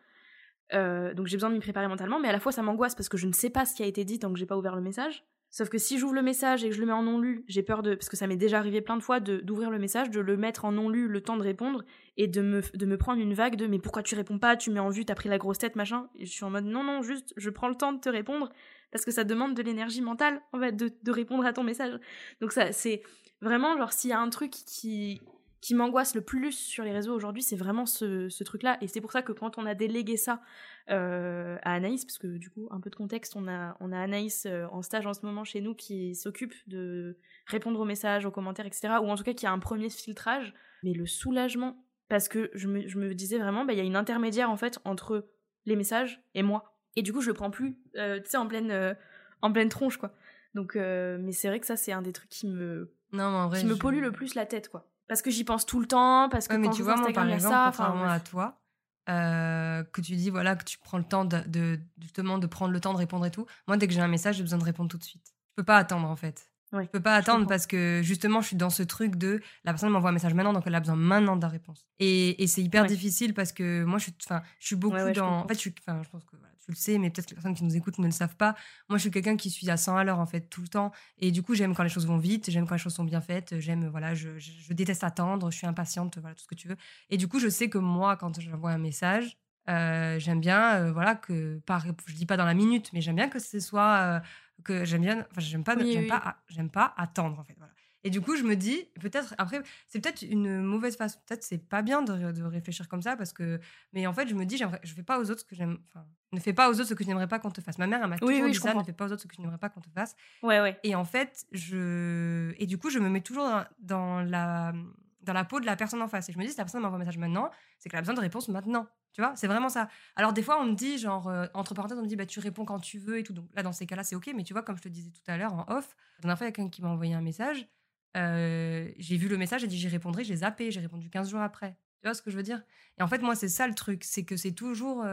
Euh, 0.74 1.14
donc 1.14 1.26
j'ai 1.26 1.36
besoin 1.36 1.50
de 1.50 1.54
m'y 1.54 1.60
préparer 1.60 1.88
mentalement, 1.88 2.18
mais 2.18 2.28
à 2.28 2.32
la 2.32 2.40
fois 2.40 2.52
ça 2.52 2.62
m'angoisse 2.62 2.94
parce 2.94 3.08
que 3.08 3.16
je 3.16 3.26
ne 3.26 3.32
sais 3.32 3.50
pas 3.50 3.64
ce 3.64 3.74
qui 3.74 3.82
a 3.82 3.86
été 3.86 4.04
dit 4.04 4.18
tant 4.18 4.32
que 4.32 4.38
j'ai 4.38 4.46
pas 4.46 4.56
ouvert 4.56 4.76
le 4.76 4.82
message. 4.82 5.24
Sauf 5.50 5.68
que 5.68 5.78
si 5.78 5.98
j'ouvre 5.98 6.14
le 6.14 6.22
message 6.22 6.64
et 6.64 6.68
que 6.68 6.74
je 6.74 6.80
le 6.80 6.86
mets 6.86 6.92
en 6.92 7.04
non 7.04 7.20
lu, 7.20 7.44
j'ai 7.46 7.62
peur 7.62 7.82
de 7.82 7.94
parce 7.94 8.08
que 8.08 8.16
ça 8.16 8.26
m'est 8.26 8.36
déjà 8.36 8.58
arrivé 8.58 8.80
plein 8.80 8.96
de 8.96 9.02
fois 9.02 9.20
d'ouvrir 9.20 9.70
le 9.70 9.78
message, 9.78 10.10
de 10.10 10.18
le 10.18 10.36
mettre 10.36 10.64
en 10.64 10.72
non 10.72 10.88
lu, 10.88 11.06
le 11.06 11.20
temps 11.20 11.36
de 11.36 11.42
répondre 11.42 11.84
et 12.16 12.26
de 12.26 12.42
me 12.42 12.60
de 12.76 12.86
me 12.86 12.98
prendre 12.98 13.20
une 13.20 13.34
vague 13.34 13.54
de 13.54 13.68
mais 13.68 13.78
pourquoi 13.78 14.02
tu 14.02 14.16
réponds 14.16 14.40
pas, 14.40 14.56
tu 14.56 14.70
mets 14.70 14.80
en 14.80 14.88
vue, 14.88 15.04
t'as 15.04 15.14
pris 15.14 15.28
la 15.28 15.38
grosse 15.38 15.58
tête 15.58 15.76
machin. 15.76 16.08
Et 16.18 16.26
je 16.26 16.32
suis 16.32 16.44
en 16.44 16.50
mode 16.50 16.64
non 16.64 16.82
non 16.82 17.02
juste 17.02 17.32
je 17.36 17.50
prends 17.50 17.68
le 17.68 17.76
temps 17.76 17.92
de 17.92 18.00
te 18.00 18.08
répondre 18.08 18.50
parce 18.90 19.04
que 19.04 19.12
ça 19.12 19.22
demande 19.22 19.54
de 19.54 19.62
l'énergie 19.62 20.02
mentale 20.02 20.42
en 20.52 20.58
fait 20.58 20.72
de, 20.72 20.90
de 21.00 21.12
répondre 21.12 21.46
à 21.46 21.52
ton 21.52 21.62
message. 21.62 22.00
Donc 22.40 22.50
ça 22.50 22.72
c'est 22.72 23.02
vraiment 23.40 23.78
genre 23.78 23.92
s'il 23.92 24.10
y 24.10 24.12
a 24.12 24.18
un 24.18 24.30
truc 24.30 24.50
qui 24.50 25.20
qui 25.64 25.74
m'angoisse 25.74 26.14
le 26.14 26.20
plus 26.20 26.52
sur 26.52 26.84
les 26.84 26.92
réseaux 26.92 27.14
aujourd'hui, 27.14 27.42
c'est 27.42 27.56
vraiment 27.56 27.86
ce, 27.86 28.28
ce 28.28 28.44
truc-là. 28.44 28.76
Et 28.82 28.86
c'est 28.86 29.00
pour 29.00 29.12
ça 29.12 29.22
que 29.22 29.32
quand 29.32 29.56
on 29.56 29.64
a 29.64 29.74
délégué 29.74 30.18
ça 30.18 30.42
euh, 30.90 31.56
à 31.62 31.72
Anaïs, 31.72 32.04
parce 32.04 32.18
que 32.18 32.36
du 32.36 32.50
coup, 32.50 32.68
un 32.70 32.80
peu 32.80 32.90
de 32.90 32.94
contexte, 32.94 33.34
on 33.34 33.48
a, 33.48 33.74
on 33.80 33.90
a 33.90 33.98
Anaïs 33.98 34.44
euh, 34.44 34.66
en 34.72 34.82
stage 34.82 35.06
en 35.06 35.14
ce 35.14 35.24
moment 35.24 35.42
chez 35.42 35.62
nous 35.62 35.74
qui 35.74 36.16
s'occupe 36.16 36.52
de 36.66 37.16
répondre 37.46 37.80
aux 37.80 37.86
messages, 37.86 38.26
aux 38.26 38.30
commentaires, 38.30 38.66
etc. 38.66 38.88
Ou 39.02 39.08
en 39.08 39.14
tout 39.16 39.22
cas 39.22 39.32
qui 39.32 39.46
a 39.46 39.52
un 39.52 39.58
premier 39.58 39.88
filtrage. 39.88 40.52
Mais 40.82 40.92
le 40.92 41.06
soulagement, 41.06 41.82
parce 42.10 42.28
que 42.28 42.50
je 42.52 42.68
me, 42.68 42.86
je 42.86 42.98
me 42.98 43.14
disais 43.14 43.38
vraiment, 43.38 43.64
bah, 43.64 43.72
il 43.72 43.78
y 43.78 43.82
a 43.82 43.84
une 43.84 43.96
intermédiaire 43.96 44.50
en 44.50 44.58
fait 44.58 44.80
entre 44.84 45.30
les 45.64 45.76
messages 45.76 46.22
et 46.34 46.42
moi. 46.42 46.76
Et 46.94 47.00
du 47.00 47.14
coup, 47.14 47.22
je 47.22 47.28
le 47.28 47.34
prends 47.34 47.50
plus, 47.50 47.78
euh, 47.96 48.20
tu 48.20 48.28
sais, 48.28 48.36
en 48.36 48.46
pleine, 48.46 48.94
en 49.40 49.50
pleine 49.50 49.70
tronche, 49.70 49.96
quoi. 49.96 50.14
Donc, 50.52 50.74
mais 50.74 51.32
c'est 51.32 51.48
vrai 51.48 51.58
que 51.58 51.66
ça, 51.66 51.76
c'est 51.76 51.92
un 51.92 52.02
des 52.02 52.12
trucs 52.12 52.28
qui 52.28 52.48
me, 52.48 52.92
non, 53.12 53.24
en 53.24 53.48
vrai, 53.48 53.60
qui 53.60 53.66
me 53.66 53.76
pollue 53.76 54.02
le 54.02 54.12
plus 54.12 54.34
la 54.34 54.44
tête, 54.44 54.68
quoi 54.68 54.90
parce 55.08 55.22
que 55.22 55.30
j'y 55.30 55.44
pense 55.44 55.66
tout 55.66 55.80
le 55.80 55.86
temps, 55.86 56.28
parce 56.28 56.48
que 56.48 56.54
mais 56.54 56.68
quand 56.68 56.72
tu 56.72 56.82
vois, 56.82 56.96
moi, 56.96 57.12
par 57.12 57.28
exemple, 57.28 57.54
ça, 57.54 57.66
contrairement 57.66 58.08
à 58.08 58.20
toi, 58.20 58.60
euh, 59.08 59.84
que 59.84 60.00
tu 60.00 60.16
dis 60.16 60.30
voilà 60.30 60.56
que 60.56 60.64
tu 60.64 60.78
prends 60.78 60.98
le 60.98 61.04
temps 61.04 61.24
de, 61.24 61.78
justement 62.00 62.38
de 62.38 62.46
prendre 62.46 62.72
le 62.72 62.80
temps 62.80 62.92
de 62.92 62.98
répondre 62.98 63.26
et 63.26 63.30
tout. 63.30 63.46
Moi, 63.68 63.76
dès 63.76 63.86
que 63.86 63.92
j'ai 63.92 64.00
un 64.00 64.08
message, 64.08 64.36
j'ai 64.36 64.42
besoin 64.42 64.58
de 64.58 64.64
répondre 64.64 64.90
tout 64.90 64.98
de 64.98 65.04
suite. 65.04 65.34
Je 65.50 65.62
peux 65.62 65.64
pas 65.64 65.76
attendre 65.76 66.08
en 66.08 66.16
fait. 66.16 66.50
Ouais, 66.72 66.84
je 66.84 66.88
peux 66.88 67.00
pas 67.00 67.14
attendre 67.14 67.46
parce 67.46 67.66
que 67.66 68.00
justement, 68.02 68.40
je 68.40 68.48
suis 68.48 68.56
dans 68.56 68.70
ce 68.70 68.82
truc 68.82 69.16
de 69.16 69.40
la 69.64 69.72
personne 69.72 69.90
m'envoie 69.90 70.10
un 70.10 70.14
message 70.14 70.34
maintenant, 70.34 70.52
donc 70.52 70.64
elle 70.66 70.74
a 70.74 70.80
besoin 70.80 70.96
maintenant 70.96 71.36
de 71.36 71.42
la 71.42 71.48
réponse. 71.48 71.86
Et, 72.00 72.42
et 72.42 72.46
c'est 72.46 72.62
hyper 72.62 72.86
difficile 72.86 73.34
parce 73.34 73.52
que 73.52 73.84
moi, 73.84 73.98
je 73.98 74.04
suis, 74.04 74.14
enfin, 74.24 74.42
je 74.58 74.66
suis 74.66 74.76
beaucoup 74.76 74.96
dans. 75.14 75.40
en 75.40 75.46
fait, 75.46 75.54
je, 75.54 75.60
suis, 75.60 75.74
je 75.86 76.08
pense 76.08 76.24
que 76.24 76.36
tu 76.64 76.70
le 76.70 76.76
sais, 76.76 76.98
mais 76.98 77.10
peut-être 77.10 77.26
que 77.26 77.30
les 77.30 77.36
personnes 77.36 77.54
qui 77.54 77.64
nous 77.64 77.76
écoutent 77.76 77.98
ne 77.98 78.06
le 78.06 78.12
savent 78.12 78.36
pas. 78.36 78.54
Moi, 78.88 78.98
je 78.98 79.02
suis 79.02 79.10
quelqu'un 79.10 79.36
qui 79.36 79.50
suis 79.50 79.70
à 79.70 79.76
100 79.76 79.96
à 79.96 80.04
l'heure, 80.04 80.18
en 80.18 80.26
fait, 80.26 80.42
tout 80.42 80.60
le 80.60 80.68
temps. 80.68 80.92
Et 81.18 81.30
du 81.30 81.42
coup, 81.42 81.54
j'aime 81.54 81.74
quand 81.74 81.82
les 81.82 81.88
choses 81.88 82.06
vont 82.06 82.18
vite, 82.18 82.50
j'aime 82.50 82.66
quand 82.66 82.74
les 82.74 82.80
choses 82.80 82.94
sont 82.94 83.04
bien 83.04 83.20
faites, 83.20 83.58
j'aime, 83.60 83.88
voilà, 83.88 84.14
je, 84.14 84.38
je, 84.38 84.72
déteste 84.72 85.04
attendre, 85.04 85.50
je 85.50 85.56
suis 85.56 85.66
impatiente, 85.66 86.18
voilà, 86.18 86.34
tout 86.34 86.42
ce 86.42 86.48
que 86.48 86.54
tu 86.54 86.68
veux. 86.68 86.76
Et 87.10 87.16
du 87.16 87.28
coup, 87.28 87.38
je 87.38 87.48
sais 87.48 87.68
que 87.68 87.78
moi, 87.78 88.16
quand 88.16 88.40
j'envoie 88.40 88.70
un 88.70 88.78
message, 88.78 89.38
euh, 89.68 90.18
j'aime 90.18 90.40
bien, 90.40 90.76
euh, 90.76 90.92
voilà, 90.92 91.14
que, 91.14 91.58
par, 91.60 91.86
je 92.06 92.14
dis 92.14 92.26
pas 92.26 92.36
dans 92.36 92.44
la 92.44 92.54
minute, 92.54 92.92
mais 92.92 93.00
j'aime 93.00 93.16
bien 93.16 93.28
que 93.28 93.38
ce 93.38 93.60
soit, 93.60 93.96
euh, 93.96 94.20
que 94.62 94.84
j'aime 94.84 95.02
bien, 95.02 95.26
enfin, 95.30 95.40
j'aime 95.40 95.64
pas, 95.64 95.76
j'aime 95.78 96.06
pas, 96.06 96.36
j'aime 96.48 96.70
pas 96.70 96.94
attendre, 96.96 97.38
en 97.38 97.44
fait, 97.44 97.54
voilà. 97.56 97.72
Et 98.04 98.10
du 98.10 98.20
coup, 98.20 98.36
je 98.36 98.42
me 98.42 98.54
dis, 98.54 98.84
peut-être, 99.00 99.34
après, 99.38 99.62
c'est 99.88 99.98
peut-être 99.98 100.22
une 100.22 100.60
mauvaise 100.60 100.96
façon, 100.96 101.18
peut-être 101.26 101.42
c'est 101.42 101.58
pas 101.58 101.80
bien 101.80 102.02
de, 102.02 102.32
de, 102.32 102.42
réfléchir 102.42 102.86
comme 102.86 103.00
ça, 103.00 103.16
parce 103.16 103.32
que, 103.32 103.58
mais 103.94 104.06
en 104.06 104.12
fait, 104.12 104.28
je 104.28 104.34
me 104.34 104.44
dis, 104.44 104.58
je 104.58 104.94
fais 104.94 105.02
pas 105.02 105.18
aux 105.18 105.30
autres 105.30 105.40
ce 105.40 105.44
que 105.44 105.54
j'aime, 105.54 105.78
enfin, 105.88 106.04
ne 106.32 106.38
fais 106.38 106.52
pas 106.52 106.68
aux 106.68 106.74
autres 106.74 106.88
ce 106.88 106.94
que 106.94 107.02
tu 107.02 107.08
n'aimerais 107.08 107.28
pas 107.28 107.38
qu'on 107.38 107.50
te 107.50 107.62
fasse. 107.62 107.78
Ma 107.78 107.86
mère, 107.86 108.00
elle 108.02 108.10
m'a 108.10 108.18
toujours 108.18 108.46
dit 108.46 108.54
ça, 108.54 108.74
ne 108.74 108.82
fais 108.82 108.92
pas 108.92 109.06
aux 109.06 109.12
autres 109.12 109.22
ce 109.22 109.26
que 109.26 109.34
tu 109.34 109.40
n'aimerais 109.40 109.58
pas 109.58 109.70
qu'on 109.70 109.80
te 109.80 109.88
fasse. 109.88 110.14
Ouais, 110.42 110.60
ouais. 110.60 110.78
Et 110.82 110.94
en 110.94 111.04
fait, 111.04 111.46
je, 111.52 112.52
et 112.58 112.66
du 112.66 112.76
coup, 112.76 112.90
je 112.90 112.98
me 112.98 113.08
mets 113.08 113.22
toujours 113.22 113.48
dans, 113.78 114.20
la, 114.20 114.74
dans 115.22 115.32
la 115.32 115.44
peau 115.44 115.60
de 115.60 115.66
la 115.66 115.74
personne 115.76 116.02
en 116.02 116.08
face. 116.08 116.28
Et 116.28 116.32
je 116.32 116.38
me 116.38 116.44
dis, 116.44 116.50
si 116.50 116.58
la 116.58 116.64
personne 116.64 116.82
m'envoie 116.82 116.96
un 116.96 117.00
message 117.00 117.18
maintenant, 117.18 117.50
c'est 117.78 117.88
qu'elle 117.88 117.98
a 117.98 118.02
besoin 118.02 118.14
de 118.14 118.20
réponse 118.20 118.48
maintenant. 118.48 118.86
Tu 119.14 119.22
vois, 119.22 119.32
c'est 119.36 119.46
vraiment 119.46 119.68
ça. 119.68 119.88
Alors, 120.16 120.32
des 120.32 120.42
fois, 120.42 120.60
on 120.60 120.64
me 120.64 120.74
dit, 120.74 120.98
genre, 120.98 121.28
euh, 121.28 121.46
entre 121.54 121.72
parenthèses, 121.72 121.98
on 121.98 122.02
me 122.02 122.08
dit, 122.08 122.16
bah, 122.16 122.26
tu 122.26 122.40
réponds 122.40 122.64
quand 122.64 122.80
tu 122.80 122.98
veux 122.98 123.18
et 123.18 123.22
tout. 123.22 123.32
Donc 123.32 123.46
là, 123.54 123.62
dans 123.62 123.72
ces 123.72 123.86
cas-là, 123.86 124.02
c'est 124.02 124.16
OK. 124.16 124.28
Mais 124.34 124.42
tu 124.42 124.52
vois, 124.52 124.62
comme 124.62 124.76
je 124.76 124.82
te 124.82 124.88
disais 124.88 125.10
tout 125.10 125.22
à 125.28 125.36
l'heure 125.36 125.54
en 125.54 125.64
off, 125.68 125.94
la 126.18 126.22
dernière 126.22 126.38
fois, 126.38 126.46
il 126.46 126.48
y 126.48 126.52
a 126.52 126.52
quelqu'un 126.52 126.70
qui 126.70 126.82
m'a 126.82 126.88
envoyé 126.88 127.14
un 127.14 127.20
message. 127.20 127.68
J'ai 128.14 129.16
vu 129.16 129.28
le 129.28 129.36
message, 129.36 129.62
j'ai 129.62 129.66
dit, 129.66 129.78
j'y 129.78 129.88
répondrai, 129.88 130.24
j'ai 130.24 130.36
zappé, 130.36 130.70
j'ai 130.70 130.80
répondu 130.80 131.10
15 131.10 131.30
jours 131.30 131.40
après. 131.40 131.76
Tu 132.00 132.08
vois 132.08 132.14
ce 132.14 132.22
que 132.22 132.30
je 132.30 132.36
veux 132.36 132.42
dire? 132.42 132.62
Et 132.98 133.02
en 133.02 133.08
fait, 133.08 133.22
moi, 133.22 133.34
c'est 133.34 133.48
ça 133.48 133.66
le 133.66 133.74
truc. 133.74 134.04
C'est 134.04 134.24
que 134.24 134.36
c'est 134.36 134.52
toujours. 134.52 135.04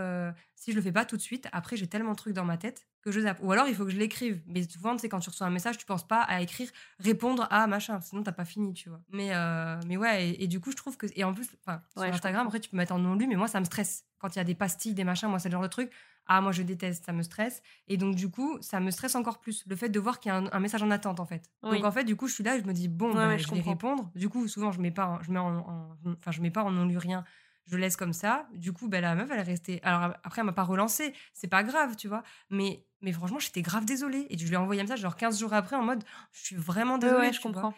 si 0.55 0.71
je 0.71 0.75
le 0.75 0.81
fais 0.81 0.91
pas 0.91 1.05
tout 1.05 1.17
de 1.17 1.21
suite, 1.21 1.47
après, 1.51 1.77
j'ai 1.77 1.87
tellement 1.87 2.11
de 2.11 2.17
trucs 2.17 2.33
dans 2.33 2.45
ma 2.45 2.57
tête 2.57 2.87
que 3.01 3.11
je 3.11 3.19
zappe. 3.21 3.39
Ou 3.41 3.51
alors, 3.51 3.67
il 3.67 3.75
faut 3.75 3.83
que 3.85 3.91
je 3.91 3.97
l'écrive. 3.97 4.41
Mais 4.47 4.63
souvent, 4.63 4.93
tu 4.95 4.99
sais, 4.99 5.09
quand 5.09 5.19
tu 5.19 5.29
reçois 5.29 5.47
un 5.47 5.51
message, 5.51 5.77
tu 5.77 5.85
penses 5.85 6.07
pas 6.07 6.21
à 6.21 6.41
écrire, 6.41 6.69
répondre 6.99 7.47
à 7.49 7.65
machin. 7.67 7.99
Sinon, 8.01 8.23
t'as 8.23 8.31
pas 8.31 8.45
fini, 8.45 8.73
tu 8.73 8.89
vois. 8.89 9.01
Mais, 9.11 9.29
euh, 9.33 9.79
mais 9.87 9.97
ouais, 9.97 10.29
et, 10.29 10.43
et 10.43 10.47
du 10.47 10.59
coup, 10.59 10.71
je 10.71 10.75
trouve 10.77 10.97
que. 10.97 11.07
Et 11.15 11.23
en 11.23 11.33
plus, 11.33 11.47
enfin, 11.65 11.81
Ouais, 11.97 12.05
sur 12.07 12.13
Instagram, 12.15 12.45
après, 12.47 12.59
tu 12.59 12.69
peux 12.69 12.77
mettre 12.77 12.93
en 12.93 12.99
non 12.99 13.15
lu, 13.15 13.27
mais 13.27 13.35
moi, 13.35 13.47
ça 13.47 13.59
me 13.59 13.65
stresse. 13.65 14.05
Quand 14.19 14.35
il 14.35 14.37
y 14.37 14.41
a 14.41 14.43
des 14.43 14.55
pastilles, 14.55 14.93
des 14.93 15.03
machins, 15.03 15.27
moi, 15.29 15.39
c'est 15.39 15.49
le 15.49 15.53
genre 15.53 15.63
de 15.63 15.67
truc. 15.67 15.91
Ah, 16.27 16.39
moi, 16.39 16.51
je 16.51 16.61
déteste, 16.61 17.03
ça 17.05 17.11
me 17.13 17.23
stresse. 17.23 17.63
Et 17.87 17.97
donc, 17.97 18.15
du 18.15 18.29
coup, 18.29 18.59
ça 18.61 18.79
me 18.79 18.91
stresse 18.91 19.15
encore 19.15 19.39
plus. 19.39 19.65
Le 19.67 19.75
fait 19.75 19.89
de 19.89 19.99
voir 19.99 20.19
qu'il 20.19 20.29
y 20.31 20.31
a 20.31 20.37
un, 20.37 20.45
un 20.51 20.59
message 20.59 20.83
en 20.83 20.91
attente, 20.91 21.19
en 21.19 21.25
fait. 21.25 21.49
Oui. 21.63 21.71
Donc, 21.77 21.85
en 21.85 21.91
fait, 21.91 22.03
du 22.03 22.15
coup, 22.15 22.27
je 22.27 22.33
suis 22.35 22.43
là, 22.43 22.59
je 22.59 22.63
me 22.63 22.73
dis, 22.73 22.87
bon, 22.87 23.11
Ouais, 23.15 23.25
ouais, 23.25 23.39
je, 23.39 23.47
je 23.47 23.55
vais 23.55 23.61
répondre. 23.61 24.11
Du 24.15 24.29
coup, 24.29 24.47
souvent, 24.47 24.71
je 24.71 24.79
mets 24.79 24.91
pas, 24.91 25.19
je 25.23 25.31
mets 25.31 25.39
en, 25.39 25.57
en- 25.57 25.97
enfin, 26.19 26.29
je 26.31 26.41
mets 26.41 26.51
pas 26.51 26.63
en 26.63 26.71
non 26.71 26.85
lu 26.85 26.97
rien. 26.97 27.25
Je 27.67 27.77
laisse 27.77 27.95
comme 27.95 28.13
ça. 28.13 28.47
Du 28.53 28.73
coup, 28.73 28.87
bah, 28.89 29.01
la 29.01 29.15
meuf, 29.15 29.29
elle 29.31 29.39
est 29.39 29.43
restée. 29.43 29.81
Alors, 29.83 30.15
après, 30.23 30.41
elle 30.41 30.45
m'a 30.45 30.53
pas 30.53 30.63
relancé. 30.63 31.13
C'est 31.33 31.47
pas 31.47 31.63
grave, 31.63 31.95
tu 31.95 32.07
vois. 32.07 32.23
Mais, 32.49 32.85
mais 33.01 33.11
franchement, 33.11 33.39
j'étais 33.39 33.61
grave 33.61 33.85
désolée. 33.85 34.27
Et 34.29 34.37
je 34.37 34.45
lui 34.45 34.53
ai 34.53 34.57
envoyé 34.57 34.81
un 34.81 34.83
message, 34.83 34.99
genre 35.01 35.15
15 35.15 35.39
jours 35.39 35.53
après, 35.53 35.75
en 35.75 35.83
mode, 35.83 36.03
je 36.31 36.43
suis 36.43 36.55
vraiment 36.55 36.97
désolée. 36.97 37.27
ouais, 37.27 37.33
je 37.33 37.41
comprends. 37.41 37.73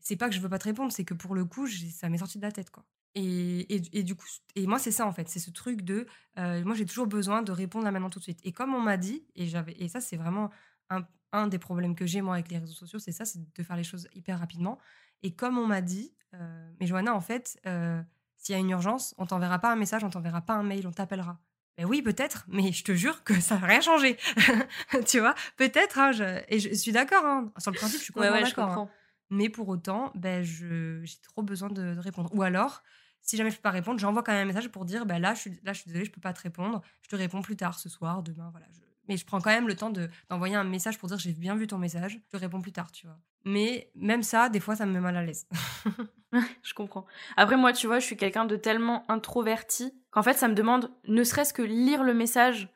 C'est 0.00 0.16
pas 0.16 0.28
que 0.28 0.34
je 0.34 0.40
veux 0.40 0.48
pas 0.48 0.58
te 0.58 0.64
répondre, 0.64 0.92
c'est 0.92 1.04
que 1.04 1.14
pour 1.14 1.34
le 1.34 1.44
coup, 1.44 1.66
ça 1.66 2.08
m'est 2.08 2.18
sorti 2.18 2.38
de 2.38 2.42
la 2.42 2.52
tête, 2.52 2.70
quoi. 2.70 2.84
Et, 3.16 3.74
et, 3.74 3.82
et 3.98 4.02
du 4.02 4.14
coup, 4.16 4.26
et 4.54 4.66
moi, 4.66 4.78
c'est 4.78 4.90
ça, 4.90 5.06
en 5.06 5.12
fait. 5.12 5.28
C'est 5.28 5.38
ce 5.38 5.50
truc 5.50 5.82
de. 5.82 6.06
euh, 6.38 6.64
moi, 6.64 6.74
j'ai 6.74 6.84
toujours 6.84 7.06
besoin 7.06 7.42
de 7.42 7.52
répondre 7.52 7.84
là 7.84 7.90
maintenant 7.92 8.10
tout 8.10 8.18
de 8.18 8.24
suite. 8.24 8.40
Et 8.44 8.52
comme 8.52 8.74
on 8.74 8.80
m'a 8.80 8.96
dit, 8.96 9.24
et, 9.36 9.46
j'avais, 9.46 9.72
et 9.78 9.88
ça, 9.88 10.00
c'est 10.00 10.16
vraiment 10.16 10.50
un, 10.90 11.06
un 11.32 11.46
des 11.46 11.58
problèmes 11.58 11.94
que 11.94 12.06
j'ai, 12.06 12.22
moi, 12.22 12.34
avec 12.34 12.50
les 12.50 12.58
réseaux 12.58 12.72
sociaux, 12.74 12.98
c'est 12.98 13.12
ça, 13.12 13.24
c'est 13.24 13.38
de 13.54 13.62
faire 13.62 13.76
les 13.76 13.84
choses 13.84 14.08
hyper 14.14 14.38
rapidement. 14.38 14.78
Et 15.22 15.32
comme 15.34 15.58
on 15.58 15.66
m'a 15.66 15.80
dit, 15.80 16.12
euh, 16.34 16.70
mais 16.80 16.86
Johanna, 16.86 17.14
en 17.14 17.20
fait, 17.20 17.56
euh, 17.66 18.02
s'il 18.44 18.52
y 18.54 18.56
a 18.56 18.60
une 18.60 18.68
urgence, 18.70 19.14
on 19.18 19.24
t'enverra 19.26 19.58
pas 19.58 19.72
un 19.72 19.76
message, 19.76 20.04
on 20.04 20.10
t'enverra 20.10 20.42
pas 20.42 20.52
un 20.54 20.62
mail, 20.62 20.86
on 20.86 20.92
t'appellera. 20.92 21.38
Ben 21.78 21.86
oui, 21.86 22.02
peut-être, 22.02 22.44
mais 22.46 22.70
je 22.72 22.84
te 22.84 22.92
jure 22.94 23.24
que 23.24 23.40
ça 23.40 23.58
n'a 23.58 23.66
rien 23.66 23.80
changé. 23.80 24.16
tu 25.06 25.18
vois, 25.18 25.34
peut-être, 25.56 25.98
hein, 25.98 26.12
je- 26.12 26.42
et 26.48 26.60
je 26.60 26.72
suis 26.74 26.92
d'accord, 26.92 27.24
hein. 27.24 27.50
sur 27.58 27.72
le 27.72 27.76
principe, 27.76 27.98
je 27.98 28.04
suis 28.04 28.12
complètement 28.12 28.36
ouais, 28.36 28.42
d'accord. 28.42 28.68
hein. 28.68 28.88
Mais 29.30 29.48
pour 29.48 29.68
autant, 29.68 30.12
ben, 30.14 30.44
je, 30.44 31.00
j'ai 31.02 31.16
trop 31.22 31.42
besoin 31.42 31.70
de, 31.70 31.94
de 31.94 31.98
répondre. 31.98 32.30
Ou 32.34 32.42
alors, 32.42 32.82
si 33.22 33.36
jamais 33.38 33.50
je 33.50 33.56
peux 33.56 33.62
pas 33.62 33.70
répondre, 33.70 33.98
j'envoie 33.98 34.22
quand 34.22 34.32
même 34.32 34.42
un 34.42 34.52
message 34.52 34.68
pour 34.68 34.84
dire, 34.84 35.06
ben 35.06 35.18
là, 35.18 35.34
je 35.34 35.40
suis, 35.40 35.60
là, 35.64 35.72
je 35.72 35.80
suis 35.80 35.88
désolée, 35.88 36.04
je 36.04 36.12
peux 36.12 36.20
pas 36.20 36.34
te 36.34 36.42
répondre. 36.42 36.82
Je 37.02 37.08
te 37.08 37.16
réponds 37.16 37.40
plus 37.40 37.56
tard, 37.56 37.78
ce 37.78 37.88
soir, 37.88 38.22
demain, 38.22 38.50
voilà. 38.52 38.66
je- 38.70 38.80
Mais 39.08 39.16
je 39.16 39.26
prends 39.26 39.40
quand 39.40 39.50
même 39.50 39.68
le 39.68 39.76
temps 39.76 39.90
de, 39.90 40.08
d'envoyer 40.28 40.54
un 40.54 40.64
message 40.64 40.98
pour 40.98 41.08
dire, 41.08 41.18
j'ai 41.18 41.32
bien 41.32 41.56
vu 41.56 41.66
ton 41.66 41.78
message, 41.78 42.20
je 42.24 42.30
te 42.30 42.36
réponds 42.36 42.60
plus 42.60 42.72
tard, 42.72 42.90
tu 42.90 43.06
vois. 43.06 43.18
Mais 43.44 43.90
même 43.94 44.22
ça, 44.22 44.48
des 44.48 44.60
fois, 44.60 44.74
ça 44.76 44.86
me 44.86 44.92
met 44.92 45.00
mal 45.00 45.16
à 45.16 45.22
l'aise. 45.22 45.46
je 46.62 46.74
comprends. 46.74 47.04
Après, 47.36 47.56
moi, 47.56 47.72
tu 47.72 47.86
vois, 47.86 47.98
je 47.98 48.06
suis 48.06 48.16
quelqu'un 48.16 48.46
de 48.46 48.56
tellement 48.56 49.04
introverti 49.10 49.92
qu'en 50.10 50.22
fait, 50.22 50.32
ça 50.34 50.48
me 50.48 50.54
demande 50.54 50.90
ne 51.06 51.22
serait-ce 51.22 51.52
que 51.52 51.62
lire 51.62 52.02
le 52.02 52.14
message 52.14 52.70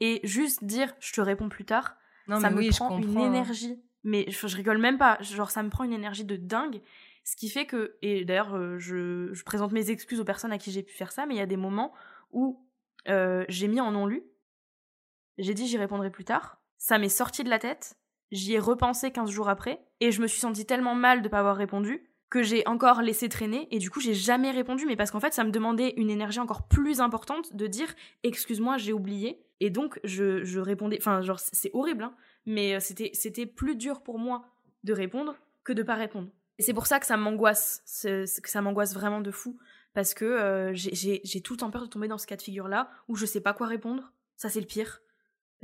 et 0.00 0.20
juste 0.22 0.64
dire 0.64 0.92
je 1.00 1.12
te 1.12 1.20
réponds 1.20 1.48
plus 1.48 1.64
tard. 1.64 1.96
non, 2.28 2.38
ça 2.38 2.50
mais 2.50 2.56
me 2.56 2.60
oui, 2.60 2.70
prend 2.70 2.96
une 2.96 3.16
hein. 3.16 3.26
énergie. 3.26 3.82
Mais 4.04 4.26
je, 4.28 4.46
je 4.46 4.56
rigole 4.56 4.78
même 4.78 4.98
pas. 4.98 5.18
Genre, 5.20 5.50
ça 5.50 5.62
me 5.62 5.70
prend 5.70 5.82
une 5.82 5.92
énergie 5.92 6.24
de 6.24 6.36
dingue. 6.36 6.80
Ce 7.24 7.36
qui 7.36 7.48
fait 7.48 7.64
que, 7.66 7.96
et 8.02 8.24
d'ailleurs, 8.24 8.54
euh, 8.54 8.78
je, 8.78 9.30
je 9.32 9.44
présente 9.44 9.72
mes 9.72 9.90
excuses 9.90 10.20
aux 10.20 10.24
personnes 10.24 10.52
à 10.52 10.58
qui 10.58 10.70
j'ai 10.70 10.82
pu 10.82 10.92
faire 10.92 11.10
ça, 11.10 11.24
mais 11.26 11.34
il 11.34 11.38
y 11.38 11.40
a 11.40 11.46
des 11.46 11.56
moments 11.56 11.92
où 12.30 12.62
euh, 13.08 13.44
j'ai 13.48 13.66
mis 13.66 13.80
en 13.80 13.92
non-lu. 13.92 14.22
J'ai 15.38 15.54
dit 15.54 15.66
j'y 15.66 15.78
répondrai 15.78 16.10
plus 16.10 16.24
tard. 16.24 16.58
Ça 16.78 16.98
m'est 16.98 17.08
sorti 17.08 17.44
de 17.44 17.50
la 17.50 17.58
tête. 17.58 17.96
J'y 18.30 18.54
ai 18.54 18.58
repensé 18.58 19.10
15 19.10 19.30
jours 19.30 19.48
après. 19.48 19.84
Et 20.00 20.10
je 20.12 20.20
me 20.22 20.26
suis 20.26 20.40
sentie 20.40 20.66
tellement 20.66 20.94
mal 20.94 21.22
de 21.22 21.28
pas 21.28 21.38
avoir 21.40 21.56
répondu 21.56 22.10
que 22.30 22.42
j'ai 22.42 22.66
encore 22.66 23.00
laissé 23.02 23.28
traîner. 23.28 23.68
Et 23.70 23.78
du 23.78 23.90
coup, 23.90 24.00
j'ai 24.00 24.14
jamais 24.14 24.50
répondu. 24.50 24.86
Mais 24.86 24.96
parce 24.96 25.10
qu'en 25.10 25.20
fait, 25.20 25.32
ça 25.32 25.44
me 25.44 25.50
demandait 25.50 25.94
une 25.96 26.10
énergie 26.10 26.40
encore 26.40 26.66
plus 26.66 27.00
importante 27.00 27.54
de 27.54 27.66
dire 27.66 27.94
excuse-moi, 28.22 28.76
j'ai 28.76 28.92
oublié. 28.92 29.44
Et 29.60 29.70
donc, 29.70 30.00
je, 30.04 30.42
je 30.44 30.58
répondais. 30.60 30.98
Enfin, 31.00 31.22
genre, 31.22 31.38
c'est 31.40 31.70
horrible, 31.74 32.04
hein 32.04 32.14
mais 32.46 32.74
euh, 32.74 32.80
c'était 32.80 33.46
plus 33.46 33.76
dur 33.76 34.02
pour 34.02 34.18
moi 34.18 34.44
de 34.82 34.92
répondre 34.92 35.36
que 35.62 35.72
de 35.72 35.82
pas 35.82 35.94
répondre. 35.94 36.28
Et 36.58 36.62
c'est 36.62 36.74
pour 36.74 36.86
ça 36.86 37.00
que 37.00 37.06
ça 37.06 37.16
m'angoisse, 37.16 37.82
que 38.02 38.26
ça 38.26 38.60
m'angoisse 38.60 38.92
vraiment 38.94 39.20
de 39.20 39.30
fou, 39.30 39.58
parce 39.94 40.12
que 40.12 40.24
euh, 40.24 40.72
j'ai- 40.74 41.40
tout 41.42 41.54
le 41.54 41.58
temps 41.58 41.70
peur 41.70 41.82
de 41.82 41.86
tomber 41.88 42.06
dans 42.08 42.18
ce 42.18 42.26
cas 42.26 42.36
de 42.36 42.42
figure-là 42.42 42.90
où 43.08 43.16
je 43.16 43.24
sais 43.26 43.40
pas 43.40 43.54
quoi 43.54 43.66
répondre. 43.66 44.12
Ça 44.36 44.48
c'est 44.50 44.60
le 44.60 44.66
pire. 44.66 45.00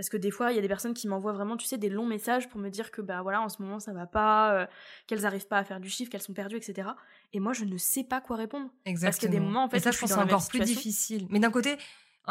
Parce 0.00 0.08
que 0.08 0.16
des 0.16 0.30
fois, 0.30 0.50
il 0.50 0.56
y 0.56 0.58
a 0.58 0.62
des 0.62 0.68
personnes 0.68 0.94
qui 0.94 1.08
m'envoient 1.08 1.34
vraiment, 1.34 1.58
tu 1.58 1.66
sais, 1.66 1.76
des 1.76 1.90
longs 1.90 2.06
messages 2.06 2.48
pour 2.48 2.58
me 2.58 2.70
dire 2.70 2.90
que 2.90 3.02
bah 3.02 3.20
voilà, 3.20 3.42
en 3.42 3.50
ce 3.50 3.60
moment 3.60 3.80
ça 3.80 3.92
va 3.92 4.06
pas, 4.06 4.54
euh, 4.54 4.66
qu'elles 5.06 5.26
arrivent 5.26 5.46
pas 5.46 5.58
à 5.58 5.64
faire 5.64 5.78
du 5.78 5.90
chiffre, 5.90 6.10
qu'elles 6.10 6.22
sont 6.22 6.32
perdues, 6.32 6.56
etc. 6.56 6.88
Et 7.34 7.38
moi, 7.38 7.52
je 7.52 7.66
ne 7.66 7.76
sais 7.76 8.02
pas 8.04 8.22
quoi 8.22 8.36
répondre. 8.36 8.70
Exactement. 8.86 9.18
qu'il 9.20 9.28
y 9.34 9.36
a 9.36 9.38
des 9.38 9.44
moments, 9.44 9.64
en 9.64 9.68
fait, 9.68 9.76
Et 9.76 9.80
ça, 9.80 9.90
je 9.90 9.96
je 9.96 10.00
pense 10.00 10.08
c'est 10.12 10.16
encore 10.18 10.48
plus 10.48 10.60
difficile. 10.60 11.26
Mais 11.28 11.38
d'un 11.38 11.50
côté, 11.50 11.76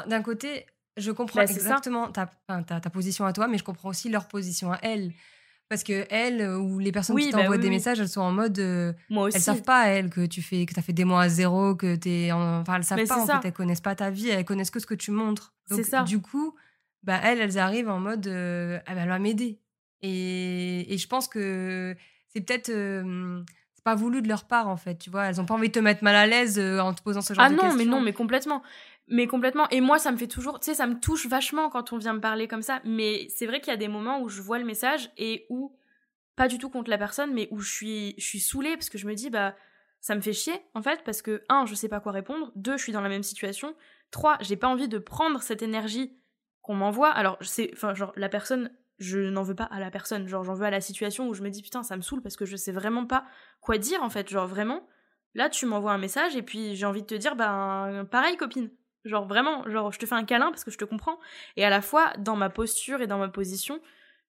d'un 0.08 0.24
côté, 0.24 0.66
je 0.98 1.12
comprends 1.12 1.42
Bah, 1.42 1.44
exactement 1.44 2.12
ta, 2.12 2.32
ta, 2.48 2.80
ta 2.80 2.90
position 2.90 3.26
à 3.26 3.34
toi, 3.34 3.48
mais 3.48 3.60
je 3.60 3.64
comprends 3.64 3.90
aussi 3.90 4.10
leur 4.10 4.28
position 4.28 4.72
à 4.72 4.80
elles. 4.82 5.12
Parce 5.70 5.84
que 5.84 6.08
elles, 6.10 6.42
euh, 6.42 6.58
ou 6.58 6.80
les 6.80 6.92
personnes 6.92 7.16
Oui, 7.18 7.26
qui 7.26 7.32
bah 7.32 7.38
t'envoient 7.42 7.58
oui, 7.58 7.62
des 7.62 7.68
oui. 7.68 7.76
messages, 7.76 8.00
elles 8.00 8.10
sont 8.10 8.22
en 8.22 8.32
mode. 8.32 8.58
euh, 8.58 8.94
Moi 9.12 9.26
aussi. 9.26 9.38
elles 9.38 9.44
savent 9.44 9.62
pas, 9.62 9.90
elles, 9.90 10.10
que 10.10 10.26
tu 10.26 10.42
fais, 10.42 10.66
que 10.66 10.74
as 10.80 10.82
fait 10.82 10.94
des 10.94 11.06
mois 11.06 11.22
à 11.22 11.30
zéro, 11.30 11.76
que 11.76 11.96
t'es. 11.96 12.32
en- 12.32 12.62
Enfin, 12.62 12.78
elles 12.78 12.84
savent 12.84 12.98
Mais 12.98 13.06
pas, 13.06 13.22
en 13.22 13.28
ça. 13.28 13.40
fait. 13.40 13.50
Elles 13.50 13.54
connaissent 13.54 13.80
pas 13.80 13.94
ta 13.94 14.10
vie, 14.10 14.30
elles 14.30 14.44
connaissent 14.46 14.72
que 14.72 14.80
ce 14.80 14.88
que 14.88 14.96
tu 14.96 15.12
montres. 15.12 15.54
Donc, 15.70 15.78
C'est 15.78 15.84
ça. 15.92 16.02
Du 16.02 16.20
coup, 16.22 16.56
bah, 17.04 17.20
elles, 17.24 17.40
elles 17.40 17.58
arrivent 17.58 17.90
en 17.90 18.00
mode. 18.00 18.28
euh, 18.28 18.80
ah 18.86 18.96
bah, 18.96 19.02
elle 19.04 19.10
va 19.10 19.20
m'aider. 19.20 19.60
Et, 20.02 20.94
et 20.94 20.98
je 20.98 21.08
pense 21.08 21.28
que 21.28 21.96
c'est 22.30 22.42
peut-être. 22.42 22.70
euh, 22.70 23.42
c'est 23.74 23.84
pas 23.84 23.96
voulu 23.96 24.22
de 24.22 24.28
leur 24.28 24.46
part, 24.46 24.68
en 24.68 24.76
fait, 24.78 24.98
tu 24.98 25.10
vois? 25.10 25.26
Elles 25.26 25.40
ont 25.40 25.46
pas 25.46 25.54
envie 25.54 25.70
de 25.70 25.74
te 25.74 25.80
mettre 25.80 26.04
mal 26.04 26.16
à 26.16 26.28
l'aise 26.28 26.60
en 26.60 26.94
te 26.94 27.02
posant 27.02 27.22
ce 27.22 27.34
genre 27.34 27.46
Ah 27.46 27.50
de 27.50 27.56
non, 27.56 27.62
questions. 27.64 27.78
mais 27.78 27.86
non, 27.86 28.02
mais 28.02 28.12
complètement. 28.14 28.62
Mais 29.08 29.26
complètement. 29.26 29.68
Et 29.70 29.80
moi, 29.82 29.98
ça 30.00 30.12
me 30.12 30.18
fait 30.18 30.28
toujours, 30.28 30.60
tu 30.60 30.66
sais, 30.66 30.74
ça 30.76 30.86
me 30.86 31.00
touche 31.00 31.26
vachement 31.28 31.70
quand 31.70 31.94
on 31.94 31.98
vient 31.98 32.14
me 32.14 32.20
parler 32.20 32.48
comme 32.48 32.62
ça. 32.62 32.82
Mais 32.84 33.28
c'est 33.30 33.46
vrai 33.48 33.60
qu'il 33.62 33.72
y 33.72 33.74
a 33.74 33.78
des 33.78 33.88
moments 33.88 34.22
où 34.22 34.28
je 34.30 34.42
vois 34.42 34.60
le 34.60 34.66
message 34.66 35.10
et 35.18 35.46
où, 35.50 35.76
pas 36.36 36.48
du 36.50 36.58
tout 36.58 36.70
contre 36.70 36.90
la 36.90 36.98
personne, 36.98 37.34
mais 37.34 37.48
où 37.52 37.60
je 37.60 37.72
suis, 37.72 38.16
je 38.18 38.24
suis 38.26 38.40
saoulée 38.42 38.76
parce 38.76 38.90
que 38.90 38.98
je 38.98 39.08
me 39.08 39.16
dis, 39.16 39.30
bah, 39.30 39.56
ça 40.02 40.14
me 40.14 40.22
fait 40.22 40.34
chier, 40.34 40.54
en 40.76 40.82
fait, 40.82 41.02
parce 41.06 41.22
que, 41.22 41.42
un, 41.50 41.66
je 41.66 41.74
sais 41.74 41.88
pas 41.90 42.00
quoi 42.02 42.12
répondre. 42.12 42.52
Deux, 42.56 42.78
je 42.78 42.84
suis 42.84 42.92
dans 42.94 43.02
la 43.02 43.10
même 43.10 43.24
situation. 43.24 43.74
Trois, 44.12 44.38
j'ai 44.42 44.58
pas 44.58 44.68
envie 44.68 44.90
de 44.90 44.98
prendre 45.00 45.42
cette 45.42 45.62
énergie 45.62 46.18
qu'on 46.62 46.76
m'envoie. 46.76 47.10
Alors, 47.12 47.38
c'est, 47.42 47.70
enfin, 47.74 47.94
genre, 47.94 48.12
la 48.16 48.30
personne, 48.30 48.72
je 48.98 49.20
n'en 49.20 49.44
veux 49.44 49.56
pas 49.56 49.64
à 49.66 49.80
la 49.80 49.92
personne. 49.92 50.28
Genre, 50.28 50.44
j'en 50.44 50.54
veux 50.54 50.66
à 50.66 50.70
la 50.72 50.82
situation 50.82 51.28
où 51.28 51.34
je 51.34 51.42
me 51.42 51.50
dis, 51.50 51.62
putain, 51.62 51.84
ça 51.84 51.96
me 51.96 52.02
saoule 52.02 52.22
parce 52.22 52.36
que 52.36 52.46
je 52.46 52.56
sais 52.56 52.72
vraiment 52.72 53.06
pas 53.06 53.26
quoi 53.62 53.78
dire, 53.78 54.04
en 54.04 54.10
fait. 54.10 54.30
Genre, 54.30 54.48
vraiment, 54.48 54.86
là, 55.36 55.50
tu 55.50 55.66
m'envoies 55.66 55.92
un 55.94 55.98
message 55.98 56.36
et 56.36 56.42
puis 56.42 56.76
j'ai 56.76 56.86
envie 56.86 57.02
de 57.02 57.08
te 57.08 57.16
dire, 57.16 57.36
ben, 57.36 58.06
pareil, 58.12 58.36
copine. 58.38 58.70
Genre, 59.06 59.26
vraiment, 59.26 59.68
genre, 59.70 59.92
je 59.94 60.00
te 60.00 60.06
fais 60.06 60.16
un 60.16 60.26
câlin 60.26 60.50
parce 60.50 60.64
que 60.66 60.72
je 60.72 60.78
te 60.78 60.84
comprends. 60.86 61.18
Et 61.56 61.64
à 61.64 61.70
la 61.70 61.82
fois, 61.82 62.12
dans 62.18 62.36
ma 62.36 62.50
posture 62.50 63.02
et 63.02 63.08
dans 63.08 63.18
ma 63.18 63.30
position, 63.30 63.80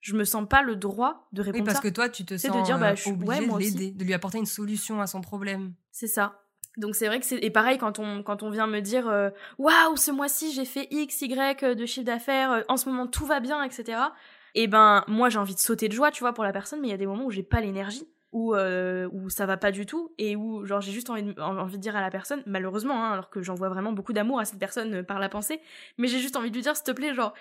je 0.00 0.14
me 0.14 0.24
sens 0.24 0.48
pas 0.48 0.62
le 0.62 0.76
droit 0.76 1.28
de 1.32 1.42
répondre 1.42 1.62
Oui, 1.62 1.66
parce 1.66 1.78
ça. 1.78 1.82
que 1.82 1.92
toi, 1.92 2.08
tu 2.08 2.24
te 2.24 2.36
C'est 2.38 2.46
sens 2.48 2.56
de 2.56 2.62
dire, 2.62 2.78
bah, 2.78 2.90
euh, 2.92 2.96
je 2.96 3.02
suis- 3.02 3.10
obligé 3.10 3.40
ouais, 3.40 3.46
de 3.46 3.58
l'aider, 3.58 3.90
de 3.90 4.04
lui 4.04 4.14
apporter 4.14 4.38
une 4.38 4.46
solution 4.46 5.00
à 5.00 5.06
son 5.06 5.20
problème. 5.20 5.74
C'est 5.90 6.06
ça. 6.06 6.40
Donc 6.76 6.94
c'est 6.94 7.06
vrai 7.06 7.18
que 7.18 7.26
c'est 7.26 7.38
et 7.38 7.50
pareil 7.50 7.78
quand 7.78 7.98
on 7.98 8.22
quand 8.22 8.42
on 8.42 8.50
vient 8.50 8.66
me 8.66 8.80
dire 8.80 9.08
euh, 9.08 9.30
waouh 9.58 9.96
ce 9.96 10.10
mois-ci 10.10 10.52
j'ai 10.52 10.64
fait 10.64 10.86
x 10.90 11.22
y 11.22 11.74
de 11.74 11.86
chiffre 11.86 12.06
d'affaires 12.06 12.52
euh, 12.52 12.60
en 12.68 12.76
ce 12.76 12.88
moment 12.88 13.06
tout 13.06 13.26
va 13.26 13.40
bien 13.40 13.62
etc. 13.62 13.98
Et 14.54 14.66
ben 14.66 15.04
moi 15.08 15.28
j'ai 15.28 15.38
envie 15.38 15.54
de 15.54 15.60
sauter 15.60 15.88
de 15.88 15.92
joie 15.92 16.10
tu 16.10 16.20
vois 16.20 16.32
pour 16.32 16.44
la 16.44 16.52
personne 16.52 16.80
mais 16.80 16.88
il 16.88 16.90
y 16.92 16.94
a 16.94 16.98
des 16.98 17.06
moments 17.06 17.24
où 17.24 17.30
j'ai 17.30 17.42
pas 17.42 17.60
l'énergie 17.60 18.08
où 18.32 18.54
euh, 18.54 19.08
où 19.12 19.28
ça 19.28 19.46
va 19.46 19.56
pas 19.56 19.72
du 19.72 19.86
tout 19.86 20.12
et 20.18 20.36
où 20.36 20.64
genre 20.64 20.80
j'ai 20.80 20.92
juste 20.92 21.10
envie 21.10 21.22
de, 21.22 21.40
envie 21.40 21.76
de 21.76 21.82
dire 21.82 21.96
à 21.96 22.00
la 22.00 22.10
personne 22.10 22.42
malheureusement 22.46 23.04
hein, 23.04 23.12
alors 23.12 23.30
que 23.30 23.42
j'envoie 23.42 23.68
vraiment 23.68 23.92
beaucoup 23.92 24.12
d'amour 24.12 24.38
à 24.38 24.44
cette 24.44 24.58
personne 24.58 24.94
euh, 24.94 25.02
par 25.02 25.18
la 25.18 25.28
pensée 25.28 25.60
mais 25.98 26.06
j'ai 26.06 26.20
juste 26.20 26.36
envie 26.36 26.50
de 26.50 26.54
lui 26.54 26.62
dire 26.62 26.76
s'il 26.76 26.84
te 26.84 26.92
plaît 26.92 27.12
genre 27.14 27.34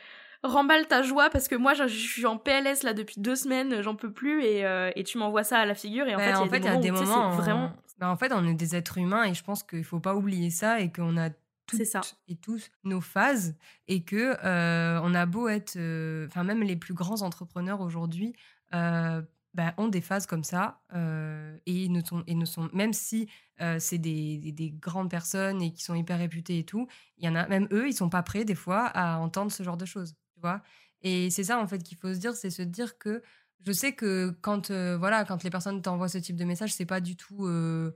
remballe 0.44 0.88
ta 0.88 1.02
joie 1.02 1.30
parce 1.30 1.48
que 1.48 1.56
moi 1.56 1.74
je, 1.74 1.88
je 1.88 1.98
suis 1.98 2.26
en 2.26 2.38
PLS 2.38 2.84
là 2.84 2.94
depuis 2.94 3.20
deux 3.20 3.36
semaines 3.36 3.82
j'en 3.82 3.96
peux 3.96 4.12
plus 4.12 4.42
et, 4.44 4.66
euh, 4.66 4.90
et 4.96 5.04
tu 5.04 5.18
m'envoies 5.18 5.44
ça 5.44 5.60
à 5.60 5.66
la 5.66 5.76
figure 5.76 6.08
et 6.08 6.16
en 6.16 6.18
Ben, 6.18 6.34
fait 6.50 6.58
il 6.60 6.64
y 6.66 6.68
a 6.68 6.78
des 6.78 6.92
moments, 6.92 7.30
où, 7.30 7.34
on- 7.34 7.38
vraiment 7.38 7.74
ben, 8.00 8.08
en 8.10 8.16
fait, 8.16 8.32
on 8.32 8.48
est 8.48 8.54
des 8.54 8.78
êtres 8.78 8.98
humains 8.98 9.26
et 9.26 9.34
je 9.34 9.44
pense 9.44 9.62
qu'il 9.64 9.84
faut 9.84 10.00
pas 10.00 10.16
oublier 10.16 10.50
ça 10.52 10.80
et 10.80 10.90
qu'on 10.90 11.18
a 11.18 11.30
toutes 11.68 11.84
ça. 11.84 12.00
et 12.30 12.36
tous 12.38 12.72
nos 12.86 13.02
phases 13.02 13.56
et 13.90 14.04
que 14.04 14.38
euh, 14.46 15.02
on 15.04 15.14
a 15.14 15.26
beau 15.26 15.50
être, 15.50 15.76
euh, 15.76 16.26
enfin 16.28 16.46
même 16.46 16.64
les 16.64 16.78
plus 16.78 16.94
grands 16.94 17.22
entrepreneurs 17.22 17.82
aujourd'hui. 17.82 18.34
ben, 18.72 19.74
ont 19.78 19.88
des 19.88 20.02
phases 20.02 20.26
comme 20.28 20.44
ça 20.44 20.80
euh, 20.96 21.58
et 21.66 21.90
ne 21.90 22.02
sont 22.02 22.24
et 22.28 22.36
ne 22.36 22.46
sont 22.46 22.70
même 22.72 22.94
si 22.94 23.28
euh, 23.62 23.78
c'est 23.80 23.98
des, 23.98 24.38
des, 24.38 24.52
des 24.52 24.70
grandes 24.72 25.10
personnes 25.10 25.62
et 25.62 25.74
qui 25.74 25.84
sont 25.84 25.96
hyper 25.96 26.20
réputées 26.20 26.60
et 26.60 26.64
tout 26.64 26.88
il 27.18 27.26
y 27.26 27.30
en 27.30 27.36
a 27.36 27.48
même 27.48 27.68
eux 27.72 27.88
ils 27.90 27.94
sont 27.94 28.10
pas 28.10 28.22
prêts 28.24 28.46
des 28.46 28.56
fois 28.56 28.86
à 28.86 29.18
entendre 29.18 29.52
ce 29.52 29.64
genre 29.64 29.76
de 29.78 29.86
choses 29.86 30.14
tu 30.40 30.48
vois? 30.48 30.62
Et 31.02 31.30
c'est 31.30 31.44
ça 31.44 31.60
en 31.60 31.68
fait 31.68 31.80
qu'il 31.84 31.98
faut 31.98 32.14
se 32.14 32.20
dire 32.20 32.34
c'est 32.34 32.50
se 32.50 32.62
dire 32.62 32.98
que 32.98 33.22
je 33.66 33.72
sais 33.74 33.92
que 33.94 34.30
quand 34.42 34.72
euh, 34.72 34.98
voilà 34.98 35.26
quand 35.26 35.44
les 35.44 35.50
personnes 35.50 35.82
t'envoient 35.82 36.08
ce 36.10 36.18
type 36.18 36.36
de 36.38 36.46
message 36.46 36.74
c'est 36.74 36.86
pas 36.86 37.02
du 37.02 37.16
tout 37.18 37.46
euh, 37.46 37.92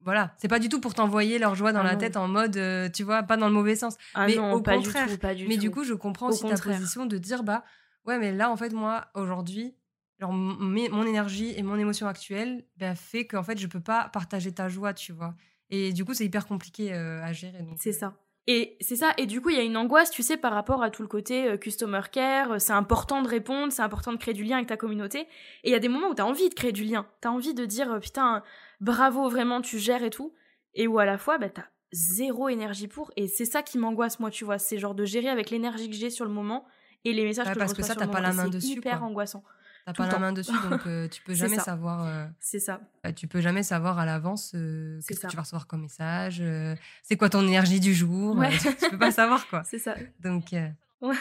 voilà, 0.00 0.34
c'est 0.38 0.48
pas 0.48 0.58
du 0.58 0.68
tout 0.68 0.80
pour 0.80 0.94
t'envoyer 0.94 1.38
leur 1.38 1.54
joie 1.54 1.72
dans 1.72 1.80
Ah 1.80 1.84
la 1.84 1.92
non. 1.94 1.98
tête 1.98 2.16
en 2.16 2.28
mode, 2.28 2.56
euh, 2.58 2.88
tu 2.88 3.02
vois, 3.02 3.22
pas 3.22 3.36
dans 3.36 3.48
le 3.48 3.54
mauvais 3.54 3.74
sens. 3.74 3.96
Ah 4.14 4.26
mais 4.26 4.36
non, 4.36 4.52
au 4.52 4.60
pas 4.60 4.76
contraire. 4.76 5.06
du 5.06 5.14
tout, 5.14 5.18
pas 5.18 5.34
du 5.34 5.48
mais 5.48 5.54
tout. 5.54 5.60
du 5.62 5.70
coup, 5.70 5.84
je 5.84 5.94
comprends 5.94 6.26
Au 6.26 6.30
aussi 6.30 6.42
ta 6.42 6.50
contraire. 6.50 6.76
position 6.78 7.06
de 7.06 7.16
dire, 7.18 7.42
bah, 7.42 7.64
ouais, 8.04 8.18
mais 8.18 8.30
là, 8.32 8.50
en 8.50 8.56
fait, 8.56 8.72
moi, 8.72 9.06
aujourd'hui, 9.14 9.74
genre, 10.20 10.32
mon 10.32 11.06
énergie 11.06 11.54
et 11.56 11.62
mon 11.62 11.76
émotion 11.76 12.06
actuelle 12.06 12.64
bah, 12.76 12.94
fait 12.94 13.26
qu'en 13.26 13.42
fait, 13.42 13.58
je 13.58 13.66
peux 13.66 13.80
pas 13.80 14.08
partager 14.10 14.52
ta 14.52 14.68
joie, 14.68 14.92
tu 14.92 15.12
vois? 15.12 15.34
Et 15.70 15.92
du 15.92 16.04
coup, 16.04 16.14
c'est 16.14 16.26
hyper 16.26 16.46
compliqué 16.46 16.92
à 16.92 17.32
gérer. 17.32 17.66
C'est 17.78 17.92
ça. 17.92 18.14
Et 18.48 18.76
c'est 18.80 18.94
ça. 18.96 19.12
Et 19.18 19.26
du 19.26 19.40
coup, 19.40 19.50
il 19.50 19.56
y 19.56 19.58
a 19.58 19.64
une 19.64 19.76
angoisse, 19.76 20.10
tu 20.10 20.22
sais, 20.22 20.36
par 20.36 20.52
rapport 20.52 20.82
à 20.82 20.90
tout 20.90 21.02
le 21.02 21.08
côté 21.08 21.48
euh, 21.48 21.56
customer 21.56 22.02
care. 22.12 22.52
euh, 22.52 22.58
C'est 22.58 22.72
important 22.72 23.20
de 23.22 23.28
répondre, 23.28 23.72
c'est 23.72 23.82
important 23.82 24.12
de 24.12 24.18
créer 24.18 24.34
du 24.34 24.44
lien 24.44 24.56
avec 24.56 24.68
ta 24.68 24.76
communauté. 24.76 25.20
Et 25.64 25.70
il 25.70 25.72
y 25.72 25.74
a 25.74 25.80
des 25.80 25.88
moments 25.88 26.08
où 26.10 26.14
tu 26.14 26.22
as 26.22 26.26
envie 26.26 26.48
de 26.48 26.54
créer 26.54 26.70
du 26.72 26.84
lien. 26.84 27.06
Tu 27.22 27.28
as 27.28 27.32
envie 27.32 27.54
de 27.54 27.64
dire, 27.64 27.92
euh, 27.92 27.98
putain, 27.98 28.42
bravo, 28.80 29.28
vraiment, 29.28 29.60
tu 29.62 29.78
gères 29.78 30.04
et 30.04 30.10
tout. 30.10 30.32
Et 30.74 30.86
où 30.86 30.98
à 31.00 31.04
la 31.06 31.18
fois, 31.18 31.38
bah, 31.38 31.50
tu 31.50 31.60
as 31.60 31.68
zéro 31.92 32.48
énergie 32.48 32.86
pour. 32.88 33.10
Et 33.16 33.26
c'est 33.26 33.46
ça 33.46 33.62
qui 33.62 33.78
m'angoisse, 33.78 34.20
moi, 34.20 34.30
tu 34.30 34.44
vois. 34.44 34.58
C'est 34.58 34.78
genre 34.78 34.94
de 34.94 35.04
gérer 35.04 35.28
avec 35.28 35.50
l'énergie 35.50 35.90
que 35.90 35.96
j'ai 35.96 36.10
sur 36.10 36.24
le 36.24 36.30
moment 36.30 36.66
et 37.04 37.12
les 37.12 37.24
messages 37.24 37.46
Ouais, 37.48 37.54
que 37.54 37.58
parce 37.58 37.72
je 37.72 37.76
que 37.76 37.82
reçois 37.82 37.94
ça, 37.94 38.00
sur 38.00 38.00
le 38.02 38.06
t'as 38.06 38.12
pas 38.12 38.20
la 38.20 38.32
main 38.32 38.44
Et 38.44 38.46
c'est 38.46 38.50
dessus, 38.58 38.78
hyper 38.78 38.98
quoi. 38.98 39.08
angoissant. 39.08 39.42
T'as 39.86 39.92
pas 39.94 40.06
la 40.06 40.12
temps. 40.12 40.18
main 40.20 40.32
dessus, 40.32 40.52
donc 40.68 40.86
euh, 40.86 41.06
tu 41.08 41.22
peux 41.22 41.32
jamais 41.34 41.56
ça. 41.56 41.62
savoir. 41.62 42.04
euh, 42.06 42.26
C'est 42.40 42.58
ça. 42.58 42.80
bah, 43.04 43.12
tu 43.12 43.28
peux 43.28 43.40
jamais 43.40 43.62
savoir 43.62 43.98
à 43.98 44.04
l'avance 44.06 44.52
euh, 44.54 45.00
qu'est-ce 45.06 45.20
que 45.20 45.26
tu 45.28 45.36
vas 45.36 45.42
recevoir 45.42 45.66
comme 45.68 45.82
message, 45.82 46.38
euh, 46.40 46.74
c'est 47.04 47.16
quoi 47.16 47.28
ton 47.30 47.46
énergie 47.46 47.78
du 47.80 47.94
jour. 47.94 48.36
Ouais. 48.36 48.50
tu, 48.50 48.74
tu 48.76 48.90
peux 48.90 48.98
pas 48.98 49.12
savoir 49.12 49.46
quoi. 49.48 49.62
C'est 49.66 49.78
ça. 49.78 49.94
Donc, 50.20 50.46
Ouais. 50.52 51.14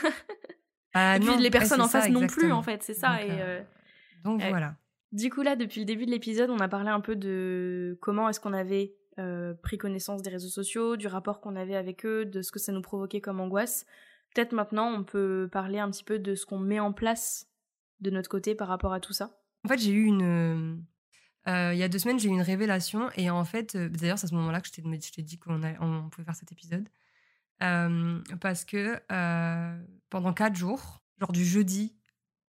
bah, 0.94 1.18
et 1.18 1.20
puis 1.20 1.28
non, 1.30 1.38
les 1.38 1.44
ouais, 1.44 1.50
personnes 1.50 1.82
en 1.82 1.88
ça, 1.88 2.02
face 2.02 2.10
non 2.10 2.26
plus, 2.28 2.52
en 2.52 2.62
fait. 2.64 2.82
C'est 2.84 2.94
ça. 2.94 3.18
Donc, 3.18 3.30
et, 3.30 3.64
Donc 4.24 4.42
voilà. 4.50 4.76
Du 5.12 5.30
coup, 5.30 5.44
là, 5.44 5.56
depuis 5.56 5.80
le 5.82 5.86
début 5.86 6.06
de 6.06 6.12
l'épisode, 6.12 6.50
on 6.50 6.60
a 6.60 6.68
parlé 6.68 6.90
un 6.90 7.02
peu 7.02 7.16
de 7.16 7.98
comment 8.02 8.28
est-ce 8.30 8.40
qu'on 8.40 8.54
avait 8.54 8.94
pris 9.62 9.78
connaissance 9.78 10.22
des 10.24 10.30
réseaux 10.30 10.50
sociaux, 10.50 10.96
du 10.98 11.08
rapport 11.08 11.40
qu'on 11.40 11.56
avait 11.56 11.76
avec 11.76 12.06
eux, 12.06 12.26
de 12.26 12.42
ce 12.42 12.52
que 12.52 12.60
ça 12.60 12.72
nous 12.72 12.82
provoquait 12.82 13.22
comme 13.22 13.40
angoisse. 13.40 13.86
Peut-être 14.34 14.52
maintenant, 14.54 14.88
on 14.92 15.04
peut 15.04 15.48
parler 15.52 15.80
un 15.80 15.90
petit 15.92 16.04
peu 16.04 16.20
de 16.20 16.36
ce 16.36 16.46
qu'on 16.46 16.60
met 16.60 16.80
en 16.80 16.92
place 16.92 17.48
de 18.00 18.10
notre 18.10 18.30
côté 18.30 18.56
par 18.56 18.68
rapport 18.68 18.94
à 18.94 19.00
tout 19.00 19.14
ça? 19.14 19.42
En 19.64 19.70
fait, 19.70 19.78
j'ai 19.80 19.92
eu 19.92 20.06
une. 20.06 20.22
euh, 20.22 20.76
euh, 21.48 21.74
il 21.74 21.80
y 21.80 21.84
a 21.84 21.88
deux 21.88 22.00
semaines, 22.00 22.20
j'ai 22.20 22.30
eu 22.30 22.32
une 22.32 22.42
révélation. 22.42 23.10
Et 23.16 23.30
en 23.30 23.46
fait, 23.46 23.76
euh, 23.76 23.90
d'ailleurs, 23.90 24.18
c'est 24.20 24.26
à 24.26 24.30
ce 24.30 24.36
moment-là 24.36 24.62
que 24.62 24.68
je 24.68 24.74
t'ai 24.74 25.22
dit 25.22 25.38
qu'on 25.40 25.62
on 25.80 26.10
pouvait 26.10 26.26
faire 26.26 26.36
cet 26.36 26.52
épisode. 26.52 26.88
Parce 27.60 28.66
que 28.66 29.00
pendant 30.10 30.34
quatre 30.34 30.56
jours, 30.56 31.04
genre 31.20 31.32
du 31.32 31.46
jeudi 31.46 31.96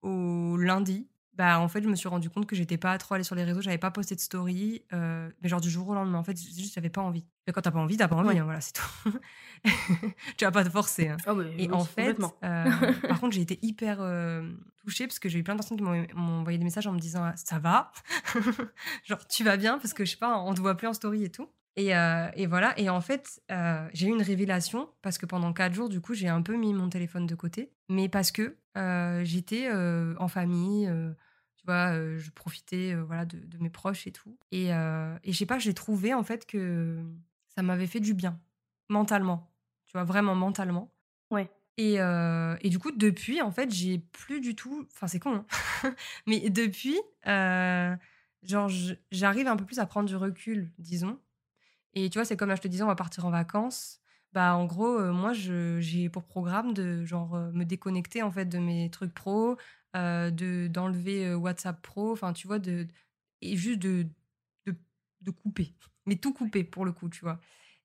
au 0.03 0.57
lundi, 0.57 1.09
bah 1.37 1.61
en 1.61 1.69
fait, 1.69 1.83
je 1.83 1.89
me 1.89 1.95
suis 1.97 2.09
rendu 2.09 2.31
compte 2.31 2.47
que 2.47 2.57
j'étais 2.57 2.79
pas 2.79 2.97
trop 2.99 3.15
allée 3.15 3.25
sur 3.25 3.35
les 3.35 3.45
réseaux, 3.45 3.61
j'avais 3.61 3.79
pas 3.79 3.91
posté 3.91 4.15
de 4.15 4.21
story, 4.21 4.83
euh, 4.93 5.29
mais 5.43 5.49
genre 5.49 5.61
du 5.61 5.69
jour 5.71 5.87
au 5.89 5.95
lendemain. 5.95 6.19
En 6.19 6.25
fait, 6.25 6.37
juste 6.37 6.75
j'avais 6.75 6.89
pas 6.91 7.03
envie. 7.03 7.27
Et 7.47 7.53
quand 7.53 7.61
t'as 7.61 7.71
pas 7.71 7.79
envie, 7.79 7.97
t'as 7.97 8.09
pas 8.09 8.17
envie, 8.17 8.29
Ouais. 8.29 8.39
hein, 8.39 8.45
voilà, 8.45 8.61
c'est 8.61 8.73
tout. 8.73 9.13
tu 10.37 10.45
vas 10.45 10.51
pas 10.51 10.65
te 10.65 10.71
forcer. 10.71 11.09
hein. 11.09 11.17
Et 11.59 11.71
en 11.71 11.85
fait, 11.85 12.17
euh, 12.45 12.65
par 13.09 13.21
contre, 13.21 13.35
j'ai 13.35 13.43
été 13.43 13.59
hyper 13.63 13.99
euh, 14.01 14.51
touchée 14.79 15.07
parce 15.07 15.19
que 15.19 15.29
j'ai 15.29 15.39
eu 15.39 15.45
plein 15.45 15.55
de 15.55 15.61
personnes 15.61 15.77
qui 15.77 15.83
m'ont 16.15 16.41
envoyé 16.41 16.59
des 16.59 16.65
messages 16.65 16.87
en 16.87 16.93
me 16.93 16.99
disant 16.99 17.23
ah, 17.25 17.35
ça 17.37 17.59
va, 17.59 17.93
genre 19.05 19.27
tu 19.29 19.45
vas 19.45 19.57
bien? 19.57 19.79
Parce 19.79 19.93
que 19.95 20.05
je 20.05 20.13
sais 20.13 20.17
pas, 20.17 20.39
on 20.39 20.55
te 20.55 20.61
voit 20.61 20.77
plus 20.77 20.87
en 20.89 20.93
story 20.95 21.25
et 21.25 21.31
tout. 21.31 21.49
Et, 21.79 21.91
et 21.91 22.47
voilà. 22.47 22.73
Et 22.79 22.89
en 22.89 23.01
fait, 23.03 23.41
j'ai 23.93 24.07
eu 24.07 24.11
une 24.11 24.23
révélation 24.23 24.89
parce 25.03 25.19
que 25.19 25.27
pendant 25.27 25.53
quatre 25.53 25.75
jours, 25.75 25.91
du 25.91 26.01
coup, 26.01 26.15
j'ai 26.15 26.29
un 26.29 26.41
peu 26.41 26.57
mis 26.57 26.73
mon 26.73 26.89
téléphone 26.89 27.27
de 27.27 27.35
côté, 27.35 27.71
mais 27.91 28.09
parce 28.09 28.33
que 28.33 28.57
j'étais 29.25 29.71
en 30.19 30.29
famille. 30.29 30.91
Euh, 31.69 31.73
vois, 31.73 31.93
euh, 31.97 32.19
je 32.19 32.31
profitais 32.31 32.95
euh, 32.95 33.03
voilà 33.05 33.25
de, 33.25 33.39
de 33.39 33.59
mes 33.59 33.71
proches 33.71 34.07
et 34.07 34.13
tout. 34.13 34.37
Et, 34.53 34.73
euh, 34.73 35.17
et 35.25 35.33
je 35.33 35.39
sais 35.39 35.47
pas, 35.47 35.59
j'ai 35.59 35.75
trouvé 35.75 36.15
en 36.15 36.23
fait 36.23 36.47
que 36.47 37.03
ça 37.55 37.63
m'avait 37.63 37.87
fait 37.87 38.01
du 38.01 38.15
bien 38.15 38.39
mentalement. 38.89 39.53
Tu 39.87 39.93
vois, 39.93 40.05
vraiment 40.05 40.35
mentalement. 40.35 40.93
Ouais. 41.31 41.51
Et, 41.79 41.97
et 41.97 42.71
du 42.71 42.79
coup, 42.79 42.91
depuis, 42.91 43.43
en 43.43 43.51
fait, 43.51 43.71
j'ai 43.71 43.99
plus 43.99 44.41
du 44.41 44.55
tout. 44.55 44.87
Enfin, 44.93 45.09
c'est 45.09 45.19
con, 45.21 45.45
hein. 45.85 45.95
mais 46.27 46.49
depuis, 46.49 46.99
genre, 48.43 48.71
j'arrive 49.11 49.47
un 49.47 49.57
peu 49.57 49.67
plus 49.67 49.79
à 49.79 49.87
prendre 49.87 50.09
du 50.09 50.17
recul, 50.17 50.73
disons. 50.79 51.19
Et 51.95 52.09
tu 52.11 52.19
vois, 52.19 52.25
c'est 52.25 52.37
comme 52.37 52.49
là, 52.49 52.57
je 52.57 52.63
te 52.63 52.69
disais, 52.69 52.83
on 52.83 52.87
va 52.87 52.95
partir 52.95 53.27
en 53.27 53.31
vacances. 53.31 54.01
Bah, 54.33 54.55
en 54.57 54.67
gros, 54.67 54.99
euh, 54.99 55.13
moi, 55.13 55.33
je- 55.33 55.81
j'ai 55.81 56.09
pour 56.11 56.25
programme 56.25 56.75
de 56.75 57.05
genre 57.05 57.35
euh, 57.35 57.51
me 57.53 57.65
déconnecter 57.65 58.23
en 58.23 58.31
fait 58.31 58.45
de 58.47 58.59
mes 58.59 58.91
trucs 58.91 59.15
pro, 59.15 59.57
euh, 59.97 60.31
de 60.31 60.67
d'enlever 60.69 61.27
euh, 61.27 61.37
WhatsApp 61.37 61.81
pro, 61.83 62.13
enfin, 62.13 62.33
tu 62.33 62.47
vois, 62.47 62.59
de 62.59 62.87
et 63.43 63.57
juste 63.57 63.79
de, 63.81 64.07
de 64.67 64.75
de 65.23 65.31
couper, 65.31 65.75
mais 66.07 66.17
tout 66.17 66.33
couper 66.35 66.65
pour 66.65 66.85
le 66.85 66.93
coup, 66.93 67.09
tu 67.09 67.21
vois. 67.21 67.41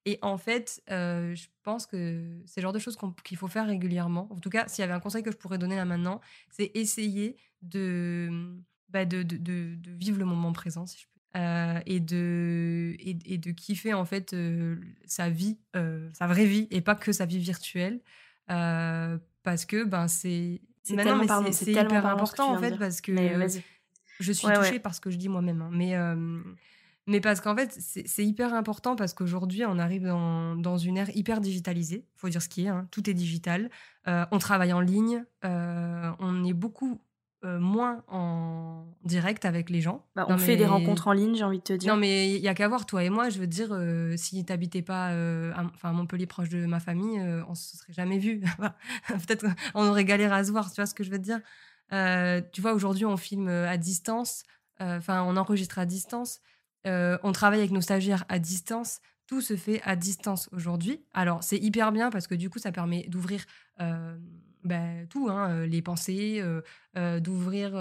Et 0.06 0.20
en 0.24 0.38
fait, 0.38 0.84
euh, 0.92 1.36
je 1.36 1.48
pense 1.64 1.86
que 1.86 2.42
c'est 2.48 2.60
le 2.62 2.64
genre 2.66 2.74
de 2.74 2.80
choses 2.80 2.96
qu'on- 2.98 3.14
qu'il 3.14 3.38
faut 3.38 3.48
faire 3.48 3.68
régulièrement. 3.68 4.28
En 4.34 4.40
tout 4.40 4.50
cas, 4.50 4.68
s'il 4.68 4.82
y 4.82 4.86
avait 4.86 4.94
un 4.94 5.00
conseil 5.00 5.24
que 5.24 5.32
je 5.32 5.38
pourrais 5.38 5.58
donner 5.60 5.76
là 5.78 5.86
maintenant, 5.86 6.22
c'est 6.50 6.72
essayer 6.76 7.38
de, 7.62 8.58
bah, 8.90 9.06
de, 9.06 9.24
de, 9.24 9.38
de- 9.38 9.76
de 9.76 9.92
vivre 9.92 10.18
le 10.20 10.26
moment 10.26 10.52
présent, 10.54 10.86
si 10.88 11.00
je. 11.02 11.11
Euh, 11.38 11.80
et, 11.86 12.02
de, 12.02 12.94
et, 13.00 13.18
et 13.26 13.38
de 13.38 13.52
kiffer 13.52 13.94
en 13.94 14.04
fait 14.04 14.34
euh, 14.34 14.76
sa 15.06 15.30
vie, 15.30 15.58
euh, 15.78 16.10
sa 16.12 16.28
vraie 16.28 16.46
vie, 16.46 16.68
et 16.72 16.82
pas 16.82 16.94
que 16.96 17.14
sa 17.14 17.26
vie 17.26 17.40
virtuelle. 17.40 18.02
Parce 18.48 19.66
que 19.66 19.84
ben, 19.84 20.08
c'est. 20.08 20.62
C'est 20.84 20.96
tellement 20.98 21.24
hyper 21.24 22.06
important 22.06 22.54
en 22.54 22.58
fait 22.60 22.72
dire. 22.72 22.80
parce 22.80 23.02
que 23.02 23.12
Mais 23.12 23.34
je 24.20 24.32
suis 24.32 24.46
Ouais, 24.48 24.58
ouais. 24.58 24.66
touchée 24.66 24.80
par 24.80 24.94
ce 24.96 25.00
que 25.00 25.10
je 25.12 25.18
dis 25.18 25.30
moi-même. 25.30 25.62
hein. 25.62 25.70
Mais, 25.72 25.96
mais 27.08 27.22
parce 27.22 27.40
qu'en 27.40 27.56
fait, 27.56 27.72
c'est 27.80 28.26
hyper 28.26 28.54
important 28.54 28.96
parce 28.96 29.14
qu'aujourd'hui, 29.14 29.64
on 29.66 29.78
arrive 29.80 30.04
dans, 30.04 30.56
dans 30.56 30.78
une 30.78 30.98
ère 30.98 31.16
hyper 31.16 31.40
digitalisée. 31.40 32.06
Il 32.16 32.20
faut 32.20 32.30
dire 32.30 32.42
ce 32.42 32.50
qui 32.50 32.66
est, 32.66 32.70
hein. 32.70 32.88
tout 32.92 33.10
est 33.10 33.14
digital. 33.14 33.70
On 34.06 34.38
travaille 34.40 34.74
en 34.74 34.82
ligne. 34.82 35.24
on 35.44 36.44
est 36.46 36.54
beaucoup 36.54 37.02
euh, 37.44 37.60
moins 37.60 38.04
en 38.08 38.86
direct 39.04 39.46
avec 39.46 39.70
les 39.70 39.82
gens. 39.82 40.06
Bah, 40.16 40.26
on 40.28 40.34
Non, 40.34 40.38
fait 40.38 40.58
des 40.58 40.66
rencontres 40.66 41.08
en 41.08 41.12
ligne, 41.14 41.36
j'ai 41.36 41.44
envie 41.44 41.58
de 41.58 41.64
te 41.64 41.74
dire. 41.74 41.92
non, 41.92 42.00
mais 42.00 42.32
il 42.36 42.42
y 42.42 42.48
a 42.48 42.54
qu'à 42.54 42.68
voir, 42.68 42.86
toi 42.86 43.04
et 43.04 43.10
moi, 43.10 43.30
je 43.30 43.40
veux 43.40 43.48
dire, 43.48 43.70
euh, 43.72 44.16
si 44.16 44.46
t'habitais 44.46 44.82
pas 44.84 45.12
euh, 45.12 45.52
à, 45.82 45.92
Montpellier, 45.92 46.28
proche 46.28 46.50
de 46.50 46.66
ma 46.66 46.80
famille, 46.80 47.20
euh, 47.20 47.44
on 47.48 47.56
se 47.56 47.78
serait 47.78 47.94
jamais 47.94 48.20
vu. 48.20 48.42
Peut-être 49.08 49.46
on 49.74 49.88
aurait 49.88 50.06
galéré 50.06 50.36
à 50.36 50.44
se 50.44 50.52
voir, 50.52 50.70
tu 50.70 50.76
vois 50.76 50.86
ce 50.86 50.94
que 50.94 51.04
je 51.04 51.10
veux 51.10 51.18
te 51.18 51.24
dire 51.24 51.40
Euh, 51.94 52.42
Tu 52.52 52.62
vois, 52.62 52.74
aujourd'hui, 52.74 53.06
on 53.06 53.18
filme 53.18 53.48
à 53.50 53.78
distance, 53.78 54.44
enfin, 54.80 55.24
on 55.24 55.36
enregistre 55.36 55.80
à 55.80 55.86
distance, 55.86 56.42
on 56.86 57.32
travaille 57.32 57.60
avec 57.60 57.72
nos 57.72 57.82
stagiaires 57.82 58.26
à 58.30 58.40
distance. 58.40 59.00
Tout 59.28 59.42
se 59.42 59.56
fait 59.56 59.82
à 59.84 59.96
distance 59.96 60.50
aujourd'hui. 60.52 61.02
Alors, 61.14 61.42
c'est 61.42 61.58
hyper 61.58 61.92
bien 61.92 62.10
parce 62.10 62.28
que 62.28 62.36
du 62.36 62.50
coup, 62.50 62.60
ça 62.60 62.72
permet 62.72 63.06
d'ouvrir 63.08 63.46
ben, 64.64 65.08
tout, 65.08 65.30
hein, 65.30 65.66
les 65.66 65.82
pensées, 65.82 66.44
d'ouvrir 66.96 67.72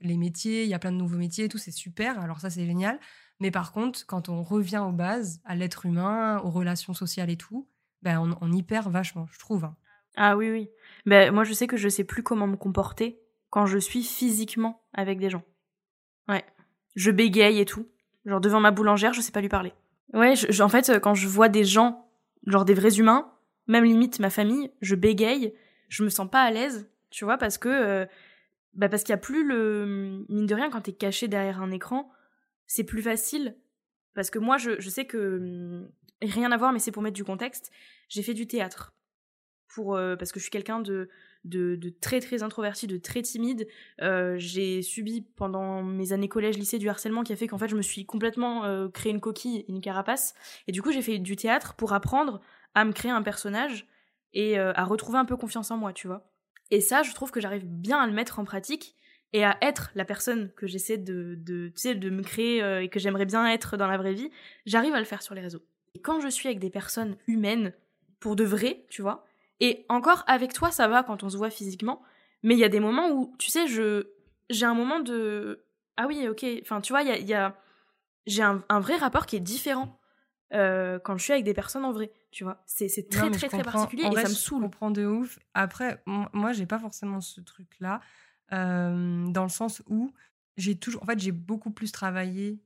les 0.00 0.16
métiers. 0.16 0.64
Il 0.64 0.68
y 0.68 0.74
a 0.74 0.78
plein 0.78 0.92
de 0.92 0.96
nouveaux 0.96 1.16
métiers 1.16 1.48
tout, 1.48 1.58
c'est 1.58 1.70
super. 1.70 2.20
Alors, 2.20 2.40
ça, 2.40 2.50
c'est 2.50 2.66
génial. 2.66 2.98
Mais 3.40 3.50
par 3.50 3.72
contre, 3.72 4.06
quand 4.06 4.28
on 4.28 4.42
revient 4.42 4.82
aux 4.86 4.92
bases, 4.92 5.40
à 5.44 5.56
l'être 5.56 5.86
humain, 5.86 6.38
aux 6.44 6.50
relations 6.50 6.94
sociales 6.94 7.30
et 7.30 7.36
tout, 7.36 7.68
ben 8.02 8.36
on, 8.40 8.52
y 8.52 8.62
perd 8.62 8.90
vachement, 8.90 9.26
je 9.32 9.38
trouve. 9.38 9.64
hein. 9.64 9.76
Ah 10.16 10.36
oui, 10.36 10.50
oui. 10.50 10.70
Ben, 11.06 11.32
moi, 11.32 11.44
je 11.44 11.52
sais 11.52 11.66
que 11.66 11.76
je 11.76 11.88
sais 11.88 12.04
plus 12.04 12.22
comment 12.22 12.46
me 12.46 12.56
comporter 12.56 13.18
quand 13.50 13.66
je 13.66 13.78
suis 13.78 14.02
physiquement 14.02 14.82
avec 14.92 15.18
des 15.18 15.30
gens. 15.30 15.42
Ouais. 16.28 16.44
Je 16.94 17.10
bégaye 17.10 17.60
et 17.60 17.64
tout. 17.64 17.88
Genre 18.24 18.40
devant 18.40 18.60
ma 18.60 18.70
boulangère, 18.70 19.12
je 19.12 19.20
sais 19.20 19.32
pas 19.32 19.40
lui 19.40 19.48
parler. 19.48 19.72
Ouais, 20.12 20.34
en 20.60 20.68
fait, 20.68 21.00
quand 21.00 21.14
je 21.14 21.26
vois 21.26 21.48
des 21.48 21.64
gens, 21.64 22.08
genre 22.46 22.64
des 22.64 22.74
vrais 22.74 22.98
humains, 22.98 23.32
même 23.66 23.84
limite 23.84 24.20
ma 24.20 24.30
famille, 24.30 24.70
je 24.80 24.94
bégaye, 24.94 25.54
je 25.88 26.04
me 26.04 26.08
sens 26.08 26.30
pas 26.30 26.42
à 26.42 26.50
l'aise, 26.50 26.88
tu 27.10 27.24
vois, 27.24 27.38
parce 27.38 27.58
que. 27.58 27.68
euh, 27.68 28.06
bah 28.74 28.88
parce 28.88 29.02
qu'il 29.04 29.12
y 29.12 29.14
a 29.14 29.18
plus 29.18 29.44
le. 29.46 30.24
Mine 30.28 30.46
de 30.46 30.54
rien, 30.54 30.70
quand 30.70 30.80
t'es 30.82 30.92
caché 30.92 31.28
derrière 31.28 31.60
un 31.62 31.70
écran, 31.70 32.10
c'est 32.66 32.84
plus 32.84 33.02
facile. 33.02 33.56
Parce 34.14 34.30
que 34.30 34.38
moi, 34.38 34.58
je, 34.58 34.80
je 34.80 34.88
sais 34.90 35.06
que. 35.06 35.38
hum, 35.38 35.90
Rien 36.22 36.52
à 36.52 36.56
voir, 36.56 36.72
mais 36.72 36.78
c'est 36.78 36.92
pour 36.92 37.02
mettre 37.02 37.16
du 37.16 37.24
contexte. 37.24 37.70
J'ai 38.08 38.22
fait 38.22 38.34
du 38.34 38.46
théâtre 38.46 38.94
pour 39.74 39.96
euh, 39.96 40.16
parce 40.16 40.32
que 40.32 40.38
je 40.38 40.44
suis 40.44 40.50
quelqu'un 40.50 40.80
de, 40.80 41.08
de 41.44 41.74
de 41.76 41.88
très 41.90 42.20
très 42.20 42.42
introverti, 42.42 42.86
de 42.86 42.96
très 42.96 43.20
timide. 43.22 43.66
Euh, 44.00 44.36
j'ai 44.38 44.80
subi 44.82 45.22
pendant 45.36 45.82
mes 45.82 46.12
années 46.12 46.28
collège, 46.28 46.56
lycée 46.56 46.78
du 46.78 46.88
harcèlement 46.88 47.24
qui 47.24 47.32
a 47.32 47.36
fait 47.36 47.48
qu'en 47.48 47.58
fait 47.58 47.68
je 47.68 47.76
me 47.76 47.82
suis 47.82 48.06
complètement 48.06 48.88
créé 48.90 49.12
une 49.12 49.20
coquille, 49.20 49.64
une 49.68 49.80
carapace. 49.80 50.34
Et 50.68 50.72
du 50.72 50.80
coup 50.80 50.92
j'ai 50.92 51.02
fait 51.02 51.18
du 51.18 51.36
théâtre 51.36 51.74
pour 51.74 51.92
apprendre 51.92 52.40
à 52.74 52.84
me 52.84 52.92
créer 52.92 53.10
un 53.10 53.22
personnage 53.22 53.86
et 54.34 54.58
euh, 54.58 54.72
à 54.74 54.84
retrouver 54.84 55.18
un 55.18 55.24
peu 55.24 55.36
confiance 55.36 55.70
en 55.70 55.76
moi, 55.76 55.92
tu 55.92 56.06
vois. 56.06 56.30
Et 56.70 56.80
ça, 56.80 57.02
je 57.02 57.12
trouve 57.14 57.30
que 57.30 57.40
j'arrive 57.40 57.64
bien 57.64 57.98
à 57.98 58.06
le 58.06 58.12
mettre 58.12 58.38
en 58.38 58.44
pratique 58.44 58.96
et 59.32 59.44
à 59.44 59.56
être 59.62 59.90
la 59.94 60.04
personne 60.04 60.52
que 60.52 60.66
j'essaie 60.66 60.98
de, 60.98 61.34
de, 61.36 61.68
tu 61.68 61.80
sais, 61.80 61.94
de 61.94 62.10
me 62.10 62.22
créer 62.22 62.62
euh, 62.62 62.82
et 62.82 62.88
que 62.88 63.00
j'aimerais 63.00 63.26
bien 63.26 63.46
être 63.46 63.76
dans 63.76 63.86
la 63.86 63.96
vraie 63.96 64.14
vie. 64.14 64.30
J'arrive 64.66 64.94
à 64.94 64.98
le 64.98 65.04
faire 65.04 65.22
sur 65.22 65.34
les 65.34 65.40
réseaux. 65.40 65.62
Et 65.94 66.00
quand 66.00 66.20
je 66.20 66.28
suis 66.28 66.48
avec 66.48 66.58
des 66.58 66.70
personnes 66.70 67.16
humaines, 67.26 67.72
pour 68.20 68.36
de 68.36 68.44
vrai, 68.44 68.84
tu 68.90 69.02
vois, 69.02 69.24
et 69.60 69.84
encore 69.88 70.24
avec 70.26 70.52
toi, 70.52 70.70
ça 70.70 70.88
va 70.88 71.02
quand 71.02 71.22
on 71.22 71.30
se 71.30 71.36
voit 71.36 71.50
physiquement, 71.50 72.02
mais 72.42 72.54
il 72.54 72.60
y 72.60 72.64
a 72.64 72.68
des 72.68 72.80
moments 72.80 73.10
où, 73.10 73.34
tu 73.38 73.50
sais, 73.50 73.66
je 73.66 74.08
j'ai 74.50 74.66
un 74.66 74.74
moment 74.74 75.00
de 75.00 75.64
ah 75.96 76.06
oui, 76.06 76.28
ok, 76.28 76.44
enfin 76.60 76.80
tu 76.80 76.92
vois, 76.92 77.02
il 77.02 77.08
y 77.08 77.34
a, 77.34 77.48
y 77.48 77.52
j'ai 78.26 78.42
un, 78.42 78.80
vrai 78.80 78.96
rapport 78.96 79.26
qui 79.26 79.36
est 79.36 79.40
différent 79.40 79.98
euh, 80.52 80.98
quand 80.98 81.16
je 81.16 81.24
suis 81.24 81.32
avec 81.32 81.44
des 81.44 81.54
personnes 81.54 81.84
en 81.84 81.92
vrai, 81.92 82.12
tu 82.30 82.44
vois. 82.44 82.62
C'est 82.66 82.88
très, 83.08 83.30
très, 83.30 83.48
très 83.48 83.62
particulier 83.62 84.04
et 84.04 84.14
ça 84.14 84.28
me 84.28 84.34
saoule. 84.34 84.60
Je 84.60 84.64
comprends 84.64 84.90
de 84.90 85.04
ouf. 85.04 85.38
Après, 85.54 86.02
moi, 86.06 86.52
j'ai 86.52 86.66
pas 86.66 86.78
forcément 86.78 87.20
ce 87.20 87.40
truc-là, 87.40 88.00
euh, 88.52 89.26
dans 89.28 89.42
le 89.42 89.48
sens 89.48 89.82
où 89.88 90.12
j'ai 90.56 90.76
toujours. 90.76 91.02
En 91.02 91.06
fait, 91.06 91.18
j'ai 91.18 91.32
beaucoup 91.32 91.70
plus 91.70 91.92
travaillé 91.92 92.60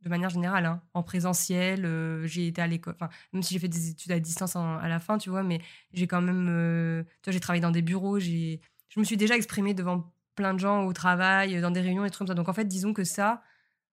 de 0.00 0.08
manière 0.08 0.30
générale, 0.30 0.66
hein, 0.66 0.82
en 0.92 1.02
présentiel. 1.02 1.84
Euh, 1.84 2.26
j'ai 2.26 2.46
été 2.46 2.62
à 2.62 2.66
l'école, 2.66 2.94
enfin, 2.94 3.08
même 3.32 3.42
si 3.42 3.54
j'ai 3.54 3.60
fait 3.60 3.68
des 3.68 3.90
études 3.90 4.12
à 4.12 4.20
distance 4.20 4.54
à 4.56 4.86
la 4.88 5.00
fin, 5.00 5.18
tu 5.18 5.30
vois, 5.30 5.42
mais 5.42 5.60
j'ai 5.92 6.06
quand 6.06 6.22
même. 6.22 7.04
tu 7.22 7.30
vois, 7.30 7.32
j'ai 7.32 7.40
travaillé 7.40 7.62
dans 7.62 7.72
des 7.72 7.82
bureaux, 7.82 8.18
j'ai. 8.18 8.60
Je 8.88 9.00
me 9.00 9.04
suis 9.04 9.16
déjà 9.16 9.34
exprimée 9.34 9.74
devant 9.74 10.12
plein 10.36 10.54
de 10.54 10.58
gens 10.60 10.84
au 10.84 10.92
travail, 10.92 11.60
dans 11.60 11.70
des 11.70 11.80
réunions 11.80 12.04
et 12.04 12.10
trucs 12.10 12.18
comme 12.18 12.28
ça. 12.28 12.34
Donc 12.34 12.48
en 12.48 12.52
fait, 12.52 12.64
disons 12.64 12.92
que 12.92 13.04
ça, 13.04 13.42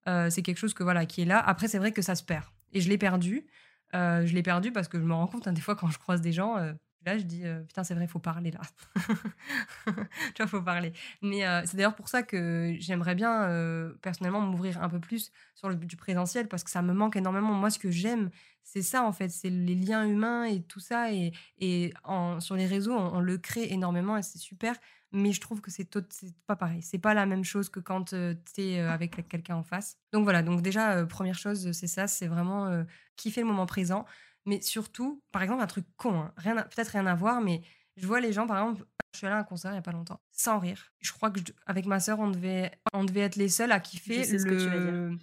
c'est 0.06 0.42
quelque 0.42 0.58
chose 0.58 0.74
que 0.74 0.84
voilà 0.84 1.06
qui 1.06 1.24
est 1.24 1.26
là. 1.26 1.40
Après, 1.40 1.68
c'est 1.68 1.80
vrai 1.80 1.92
que 1.92 2.02
ça 2.02 2.16
se 2.16 2.24
perd. 2.24 2.46
Et 2.74 2.82
je 2.82 2.90
l'ai 2.90 2.98
perdu. 2.98 3.48
Euh, 3.96 4.26
je 4.26 4.34
l'ai 4.34 4.44
perdu 4.44 4.72
parce 4.72 4.88
que 4.88 5.00
je 5.00 5.04
me 5.04 5.14
rends 5.14 5.28
compte, 5.28 5.48
hein, 5.48 5.54
des 5.54 5.62
fois, 5.62 5.76
quand 5.76 5.90
je 5.90 6.00
croise 6.00 6.22
des 6.22 6.32
gens, 6.32 6.58
euh, 6.58 6.74
là, 7.06 7.18
je 7.18 7.24
dis, 7.24 7.46
euh, 7.46 7.62
putain, 7.62 7.84
c'est 7.84 7.94
vrai, 7.94 8.06
il 8.06 8.10
faut 8.10 8.20
parler 8.20 8.52
là. 8.52 8.62
tu 9.86 9.92
vois, 9.92 10.46
il 10.46 10.48
faut 10.48 10.62
parler. 10.62 10.94
Mais 11.22 11.42
c'est 11.66 11.78
d'ailleurs 11.78 11.96
pour 11.96 12.10
ça 12.10 12.24
que 12.24 12.76
j'aimerais 12.80 13.16
bien, 13.16 13.94
personnellement, 14.02 14.42
m'ouvrir 14.42 14.82
un 14.82 14.90
peu 14.90 15.00
plus 15.00 15.32
sur 15.56 15.70
le 15.70 15.76
du 15.76 15.98
présentiel 15.98 16.48
parce 16.48 16.64
que 16.64 16.70
ça 16.70 16.82
me 16.82 16.94
manque 16.94 17.16
énormément. 17.16 17.54
Moi, 17.54 17.70
ce 17.70 17.80
que 17.80 17.92
j'aime, 17.92 18.30
c'est 18.64 18.82
ça, 18.82 19.04
en 19.04 19.12
fait, 19.12 19.30
c'est 19.30 19.50
les 19.50 19.76
liens 19.76 20.06
humains 20.06 20.46
et 20.46 20.62
tout 20.62 20.80
ça. 20.80 21.12
Et, 21.12 21.34
et 21.60 21.94
en, 22.04 22.40
sur 22.40 22.56
les 22.56 22.66
réseaux, 22.66 22.94
on, 22.94 23.20
le 23.20 23.38
crée 23.38 23.72
énormément 23.72 24.18
et 24.18 24.24
c'est 24.24 24.40
super 24.40 24.76
mais 25.14 25.34
je 25.34 25.42
trouve 25.42 25.60
que 25.60 25.72
c'est 25.72 25.90
pas 26.48 26.56
pareil. 26.56 26.82
C'est 26.82 26.98
pas 26.98 27.14
la 27.14 27.26
même 27.26 27.44
chose 27.44 27.68
que 27.68 27.82
quand 27.82 28.16
tu 28.16 28.62
es 28.62 28.80
avec 28.80 29.28
quelqu'un 29.28 29.58
en 29.58 29.64
face. 29.64 29.98
Donc 30.14 30.24
voilà, 30.24 30.42
donc 30.42 30.62
déjà, 30.62 31.06
première 31.06 31.38
chose, 31.38 31.74
c'est 31.74 31.88
ça, 31.88 32.08
c'est 32.08 32.28
vraiment 32.28 32.86
kiffer 33.18 33.42
le 33.42 33.48
moment 33.48 33.66
présent. 33.66 34.06
Mais 34.46 34.62
surtout, 34.62 35.22
par 35.32 35.44
exemple, 35.44 35.62
un 35.62 35.68
truc 35.68 35.86
con, 35.98 36.22
hein, 36.22 36.34
rien 36.38 36.56
peut-être 36.56 36.90
rien 36.90 37.06
à 37.06 37.16
voir, 37.16 37.42
mais 37.42 37.62
je 37.98 38.08
vois 38.08 38.20
les 38.20 38.34
gens, 38.34 38.48
par 38.48 38.58
exemple, 38.58 38.86
je 39.14 39.18
suis 39.18 39.28
allée 39.28 39.36
à 39.36 39.40
un 39.40 39.44
concert 39.44 39.72
il 39.72 39.76
n'y 39.76 39.80
a 39.80 39.84
pas 39.84 39.92
longtemps, 39.92 40.22
sans 40.32 40.60
rire. 40.60 40.94
Je 41.00 41.12
crois 41.12 41.30
que 41.30 41.40
avec 41.66 41.86
ma 41.86 42.00
sœur, 42.00 42.20
on 42.20 42.30
devait, 42.30 42.72
on 42.94 43.04
devait 43.04 43.22
être 43.22 43.36
les 43.36 43.50
seuls 43.50 43.72
à 43.72 43.80
kiffer 43.80 44.26
le, 44.38 45.18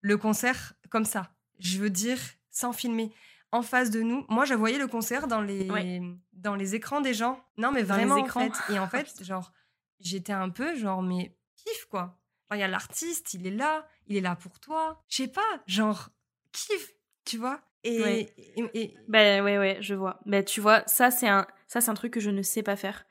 le 0.00 0.16
concert 0.16 0.74
comme 0.90 1.04
ça. 1.04 1.30
Je 1.58 1.78
veux 1.78 1.90
dire, 1.90 2.18
sans 2.50 2.72
filmer 2.72 3.12
en 3.52 3.62
face 3.62 3.90
de 3.90 4.02
nous. 4.02 4.24
Moi, 4.28 4.44
je 4.44 4.54
voyais 4.54 4.78
le 4.78 4.86
concert 4.86 5.26
dans 5.26 5.40
les, 5.40 6.02
dans 6.32 6.54
les 6.54 6.74
écrans 6.74 7.00
des 7.00 7.14
gens. 7.14 7.42
Non, 7.56 7.72
mais 7.72 7.82
vraiment, 7.82 8.16
en 8.16 8.26
fait. 8.26 8.52
Et 8.70 8.78
en 8.78 8.88
fait, 8.88 9.22
genre, 9.22 9.52
j'étais 10.00 10.32
un 10.32 10.50
peu 10.50 10.76
genre, 10.76 11.02
mais 11.02 11.36
kiff, 11.56 11.86
quoi. 11.86 12.18
Il 12.52 12.58
y 12.58 12.62
a 12.62 12.68
l'artiste, 12.68 13.34
il 13.34 13.46
est 13.46 13.50
là, 13.50 13.86
il 14.06 14.16
est 14.16 14.22
là 14.22 14.34
pour 14.34 14.58
toi. 14.58 15.02
Je 15.08 15.16
sais 15.16 15.28
pas, 15.28 15.62
genre, 15.66 16.08
kiff, 16.52 16.92
tu 17.24 17.36
vois. 17.36 17.60
Et, 17.88 18.02
ouais. 18.02 18.34
Et, 18.74 18.94
Ben 19.08 19.42
ouais, 19.42 19.58
ouais, 19.58 19.78
je 19.80 19.94
vois. 19.94 20.20
Mais 20.26 20.44
tu 20.44 20.60
vois, 20.60 20.82
ça, 20.86 21.10
c'est 21.10 21.28
un, 21.28 21.46
ça, 21.66 21.80
c'est 21.80 21.90
un 21.90 21.94
truc 21.94 22.12
que 22.12 22.20
je 22.20 22.30
ne 22.30 22.42
sais 22.42 22.62
pas 22.62 22.76
faire. 22.76 23.04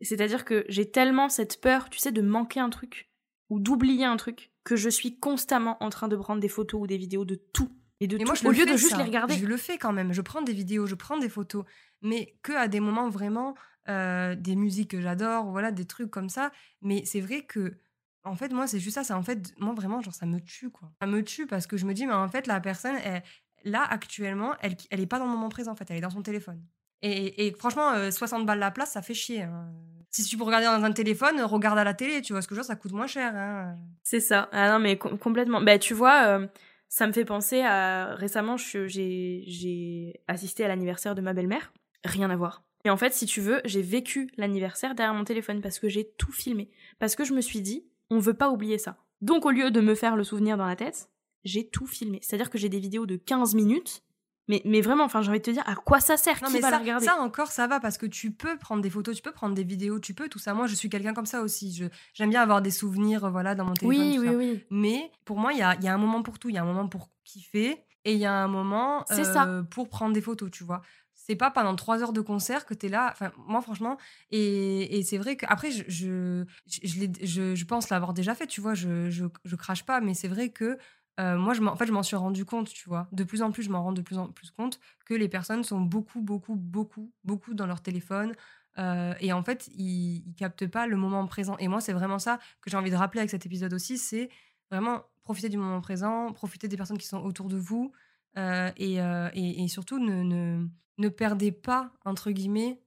C'est-à-dire 0.00 0.44
que 0.44 0.64
j'ai 0.68 0.90
tellement 0.90 1.28
cette 1.28 1.60
peur, 1.60 1.88
tu 1.90 1.98
sais, 1.98 2.12
de 2.12 2.22
manquer 2.22 2.60
un 2.60 2.70
truc 2.70 3.10
ou 3.50 3.60
d'oublier 3.60 4.04
un 4.04 4.16
truc 4.16 4.50
que 4.64 4.76
je 4.76 4.88
suis 4.88 5.18
constamment 5.18 5.82
en 5.82 5.90
train 5.90 6.08
de 6.08 6.16
prendre 6.16 6.40
des 6.40 6.48
photos 6.48 6.82
ou 6.82 6.86
des 6.86 6.96
vidéos 6.96 7.24
de 7.24 7.34
tout 7.34 7.70
et 8.00 8.08
de 8.08 8.18
moi, 8.24 8.34
au 8.44 8.50
lieu 8.50 8.66
de 8.66 8.76
juste 8.76 8.96
les 8.96 9.04
regarder. 9.04 9.34
Je 9.34 9.46
le 9.46 9.56
fais 9.56 9.78
quand 9.78 9.92
même. 9.92 10.12
Je 10.12 10.22
prends 10.22 10.42
des 10.42 10.52
vidéos, 10.52 10.86
je 10.86 10.96
prends 10.96 11.18
des 11.18 11.28
photos, 11.28 11.64
mais 12.00 12.36
que 12.42 12.52
à 12.52 12.66
des 12.66 12.80
moments 12.80 13.08
vraiment 13.08 13.54
euh, 13.88 14.34
des 14.34 14.56
musiques 14.56 14.90
que 14.90 15.00
j'adore, 15.00 15.50
voilà, 15.50 15.70
des 15.70 15.84
trucs 15.84 16.10
comme 16.10 16.28
ça. 16.28 16.50
Mais 16.80 17.04
c'est 17.04 17.20
vrai 17.20 17.42
que, 17.42 17.78
en 18.24 18.34
fait, 18.34 18.52
moi, 18.52 18.66
c'est 18.66 18.80
juste 18.80 18.94
ça. 18.94 19.04
C'est 19.04 19.12
en 19.12 19.22
fait, 19.22 19.54
moi 19.58 19.72
vraiment, 19.72 20.00
genre, 20.00 20.14
ça 20.14 20.26
me 20.26 20.40
tue, 20.40 20.70
quoi. 20.70 20.90
Ça 21.00 21.06
me 21.06 21.22
tue 21.22 21.46
parce 21.46 21.68
que 21.68 21.76
je 21.76 21.86
me 21.86 21.94
dis, 21.94 22.06
mais 22.06 22.12
en 22.12 22.28
fait, 22.28 22.48
la 22.48 22.60
personne, 22.60 22.96
elle, 23.04 23.22
là, 23.64 23.84
actuellement, 23.88 24.54
elle, 24.60 24.76
elle 24.90 25.06
pas 25.06 25.18
dans 25.18 25.26
le 25.26 25.32
moment 25.32 25.48
présent, 25.48 25.72
en 25.72 25.74
fait, 25.74 25.90
elle 25.90 25.96
est 25.96 26.02
dans 26.02 26.10
son 26.10 26.22
téléphone. 26.22 26.62
Et, 27.02 27.52
franchement, 27.58 28.10
60 28.10 28.42
euh, 28.42 28.44
balles 28.44 28.60
la 28.60 28.70
place, 28.70 28.92
ça 28.92 29.02
fait 29.02 29.14
chier. 29.14 29.42
Hein. 29.42 29.72
Si 30.10 30.22
tu 30.24 30.36
peux 30.36 30.44
regarder 30.44 30.66
dans 30.66 30.84
un 30.84 30.92
téléphone, 30.92 31.40
regarde 31.40 31.78
à 31.78 31.84
la 31.84 31.94
télé, 31.94 32.22
tu 32.22 32.32
vois 32.32 32.42
ce 32.42 32.48
que 32.48 32.54
je 32.54 32.60
veux 32.60 32.66
ça 32.66 32.76
coûte 32.76 32.92
moins 32.92 33.08
cher. 33.08 33.32
Hein. 33.34 33.76
C'est 34.04 34.20
ça. 34.20 34.48
Ah 34.52 34.70
non, 34.70 34.78
mais 34.78 34.96
complètement. 34.96 35.60
Bah, 35.60 35.78
tu 35.78 35.94
vois. 35.94 36.26
Euh, 36.26 36.46
ça 36.88 37.06
me 37.06 37.12
fait 37.12 37.24
penser 37.24 37.62
à 37.62 38.14
récemment, 38.16 38.58
j'ai 38.58 40.20
assisté 40.28 40.62
à 40.62 40.68
l'anniversaire 40.68 41.14
de 41.14 41.22
ma 41.22 41.32
belle-mère. 41.32 41.72
Rien 42.04 42.28
à 42.28 42.36
voir. 42.36 42.64
Et 42.84 42.90
en 42.90 42.98
fait, 42.98 43.14
si 43.14 43.24
tu 43.24 43.40
veux, 43.40 43.62
j'ai 43.64 43.80
vécu 43.80 44.30
l'anniversaire 44.36 44.94
derrière 44.94 45.14
mon 45.14 45.24
téléphone 45.24 45.62
parce 45.62 45.78
que 45.78 45.88
j'ai 45.88 46.12
tout 46.18 46.32
filmé. 46.32 46.70
Parce 46.98 47.16
que 47.16 47.24
je 47.24 47.32
me 47.32 47.40
suis 47.40 47.62
dit, 47.62 47.86
on 48.10 48.18
veut 48.18 48.34
pas 48.34 48.50
oublier 48.50 48.76
ça. 48.76 48.98
Donc 49.22 49.46
au 49.46 49.50
lieu 49.50 49.70
de 49.70 49.80
me 49.80 49.94
faire 49.94 50.16
le 50.16 50.24
souvenir 50.24 50.58
dans 50.58 50.66
la 50.66 50.76
tête, 50.76 51.08
j'ai 51.44 51.68
tout 51.68 51.86
filmé. 51.86 52.20
C'est-à-dire 52.22 52.50
que 52.50 52.58
j'ai 52.58 52.68
des 52.68 52.80
vidéos 52.80 53.06
de 53.06 53.16
15 53.16 53.54
minutes 53.54 54.02
mais, 54.48 54.60
mais 54.64 54.80
vraiment, 54.80 55.04
enfin, 55.04 55.22
j'ai 55.22 55.30
envie 55.30 55.38
de 55.38 55.44
te 55.44 55.50
dire, 55.50 55.62
à 55.66 55.76
quoi 55.76 56.00
ça 56.00 56.16
sert? 56.16 56.42
Non, 56.42 56.50
mais 56.50 56.60
ça, 56.60 56.82
Ça 57.00 57.16
encore, 57.20 57.52
ça 57.52 57.66
va 57.68 57.78
parce 57.78 57.96
que 57.96 58.06
tu 58.06 58.32
peux 58.32 58.58
prendre 58.58 58.82
des 58.82 58.90
photos, 58.90 59.14
tu 59.14 59.22
peux 59.22 59.32
prendre 59.32 59.54
des 59.54 59.62
vidéos, 59.62 60.00
tu 60.00 60.14
peux 60.14 60.28
tout 60.28 60.40
ça. 60.40 60.52
Moi, 60.52 60.66
je 60.66 60.74
suis 60.74 60.88
quelqu'un 60.88 61.14
comme 61.14 61.26
ça 61.26 61.42
aussi. 61.42 61.72
Je, 61.72 61.84
j'aime 62.12 62.30
bien 62.30 62.42
avoir 62.42 62.60
des 62.60 62.72
souvenirs, 62.72 63.30
voilà, 63.30 63.54
dans 63.54 63.64
mon 63.64 63.74
téléphone. 63.74 64.10
Oui, 64.10 64.18
oui, 64.18 64.34
oui. 64.34 64.64
Mais 64.70 65.10
pour 65.24 65.38
moi, 65.38 65.52
il 65.52 65.58
y 65.58 65.62
a, 65.62 65.78
y 65.80 65.86
a 65.86 65.94
un 65.94 65.98
moment 65.98 66.22
pour 66.22 66.38
tout. 66.38 66.48
Il 66.48 66.56
y 66.56 66.58
a 66.58 66.62
un 66.62 66.66
moment 66.66 66.88
pour 66.88 67.08
kiffer 67.24 67.78
et 68.04 68.14
il 68.14 68.18
y 68.18 68.26
a 68.26 68.34
un 68.34 68.48
moment 68.48 69.04
euh, 69.12 69.62
pour 69.62 69.88
prendre 69.88 70.12
des 70.12 70.20
photos, 70.20 70.50
tu 70.50 70.64
vois. 70.64 70.82
C'est 71.14 71.36
pas 71.36 71.52
pendant 71.52 71.76
trois 71.76 72.02
heures 72.02 72.12
de 72.12 72.20
concert 72.20 72.66
que 72.66 72.74
tu 72.74 72.86
es 72.86 72.88
là. 72.88 73.10
Enfin, 73.12 73.30
moi, 73.46 73.62
franchement, 73.62 73.96
et, 74.32 74.98
et 74.98 75.04
c'est 75.04 75.18
vrai 75.18 75.36
qu'après, 75.36 75.70
je, 75.70 75.84
je, 75.86 76.44
je, 76.66 77.06
je, 77.22 77.54
je 77.54 77.64
pense 77.64 77.90
l'avoir 77.90 78.12
déjà 78.12 78.34
fait, 78.34 78.48
tu 78.48 78.60
vois. 78.60 78.74
Je, 78.74 79.08
je, 79.08 79.26
je 79.44 79.54
crache 79.54 79.84
pas, 79.84 80.00
mais 80.00 80.14
c'est 80.14 80.26
vrai 80.26 80.48
que 80.48 80.78
moi, 81.18 81.54
je 81.54 81.62
en 81.62 81.76
fait, 81.76 81.86
je 81.86 81.92
m'en 81.92 82.02
suis 82.02 82.16
rendu 82.16 82.44
compte, 82.44 82.68
tu 82.68 82.88
vois. 82.88 83.08
De 83.12 83.24
plus 83.24 83.42
en 83.42 83.52
plus, 83.52 83.62
je 83.62 83.70
m'en 83.70 83.82
rends 83.82 83.92
de 83.92 84.02
plus 84.02 84.18
en 84.18 84.28
plus 84.28 84.50
compte 84.50 84.80
que 85.04 85.14
les 85.14 85.28
personnes 85.28 85.64
sont 85.64 85.80
beaucoup, 85.80 86.20
beaucoup, 86.20 86.56
beaucoup, 86.56 87.12
beaucoup 87.24 87.54
dans 87.54 87.66
leur 87.66 87.80
téléphone. 87.82 88.34
Et 88.78 89.32
en 89.32 89.42
fait, 89.42 89.68
ils, 89.74 90.26
ils 90.26 90.34
captent 90.34 90.66
pas 90.66 90.86
le 90.86 90.96
moment 90.96 91.26
présent. 91.26 91.56
Et 91.58 91.68
moi, 91.68 91.80
c'est 91.80 91.92
vraiment 91.92 92.18
ça 92.18 92.38
que 92.60 92.70
j'ai 92.70 92.76
envie 92.76 92.90
de 92.90 92.96
rappeler 92.96 93.20
avec 93.20 93.30
cet 93.30 93.46
épisode 93.46 93.72
aussi. 93.74 93.98
C'est 93.98 94.30
vraiment 94.70 95.02
profiter 95.22 95.48
du 95.48 95.58
moment 95.58 95.80
présent, 95.80 96.32
profiter 96.32 96.68
des 96.68 96.76
personnes 96.76 96.98
qui 96.98 97.06
sont 97.06 97.22
autour 97.22 97.48
de 97.48 97.56
vous. 97.56 97.92
Et, 98.36 98.96
et, 98.96 99.62
et, 99.62 99.68
surtout, 99.68 99.98
ne, 99.98 100.22
ne, 100.22 100.66
ne, 100.98 101.08
perdez 101.10 101.52
pas, 101.52 101.92
entre 102.04 102.30
guillemets, 102.30 102.80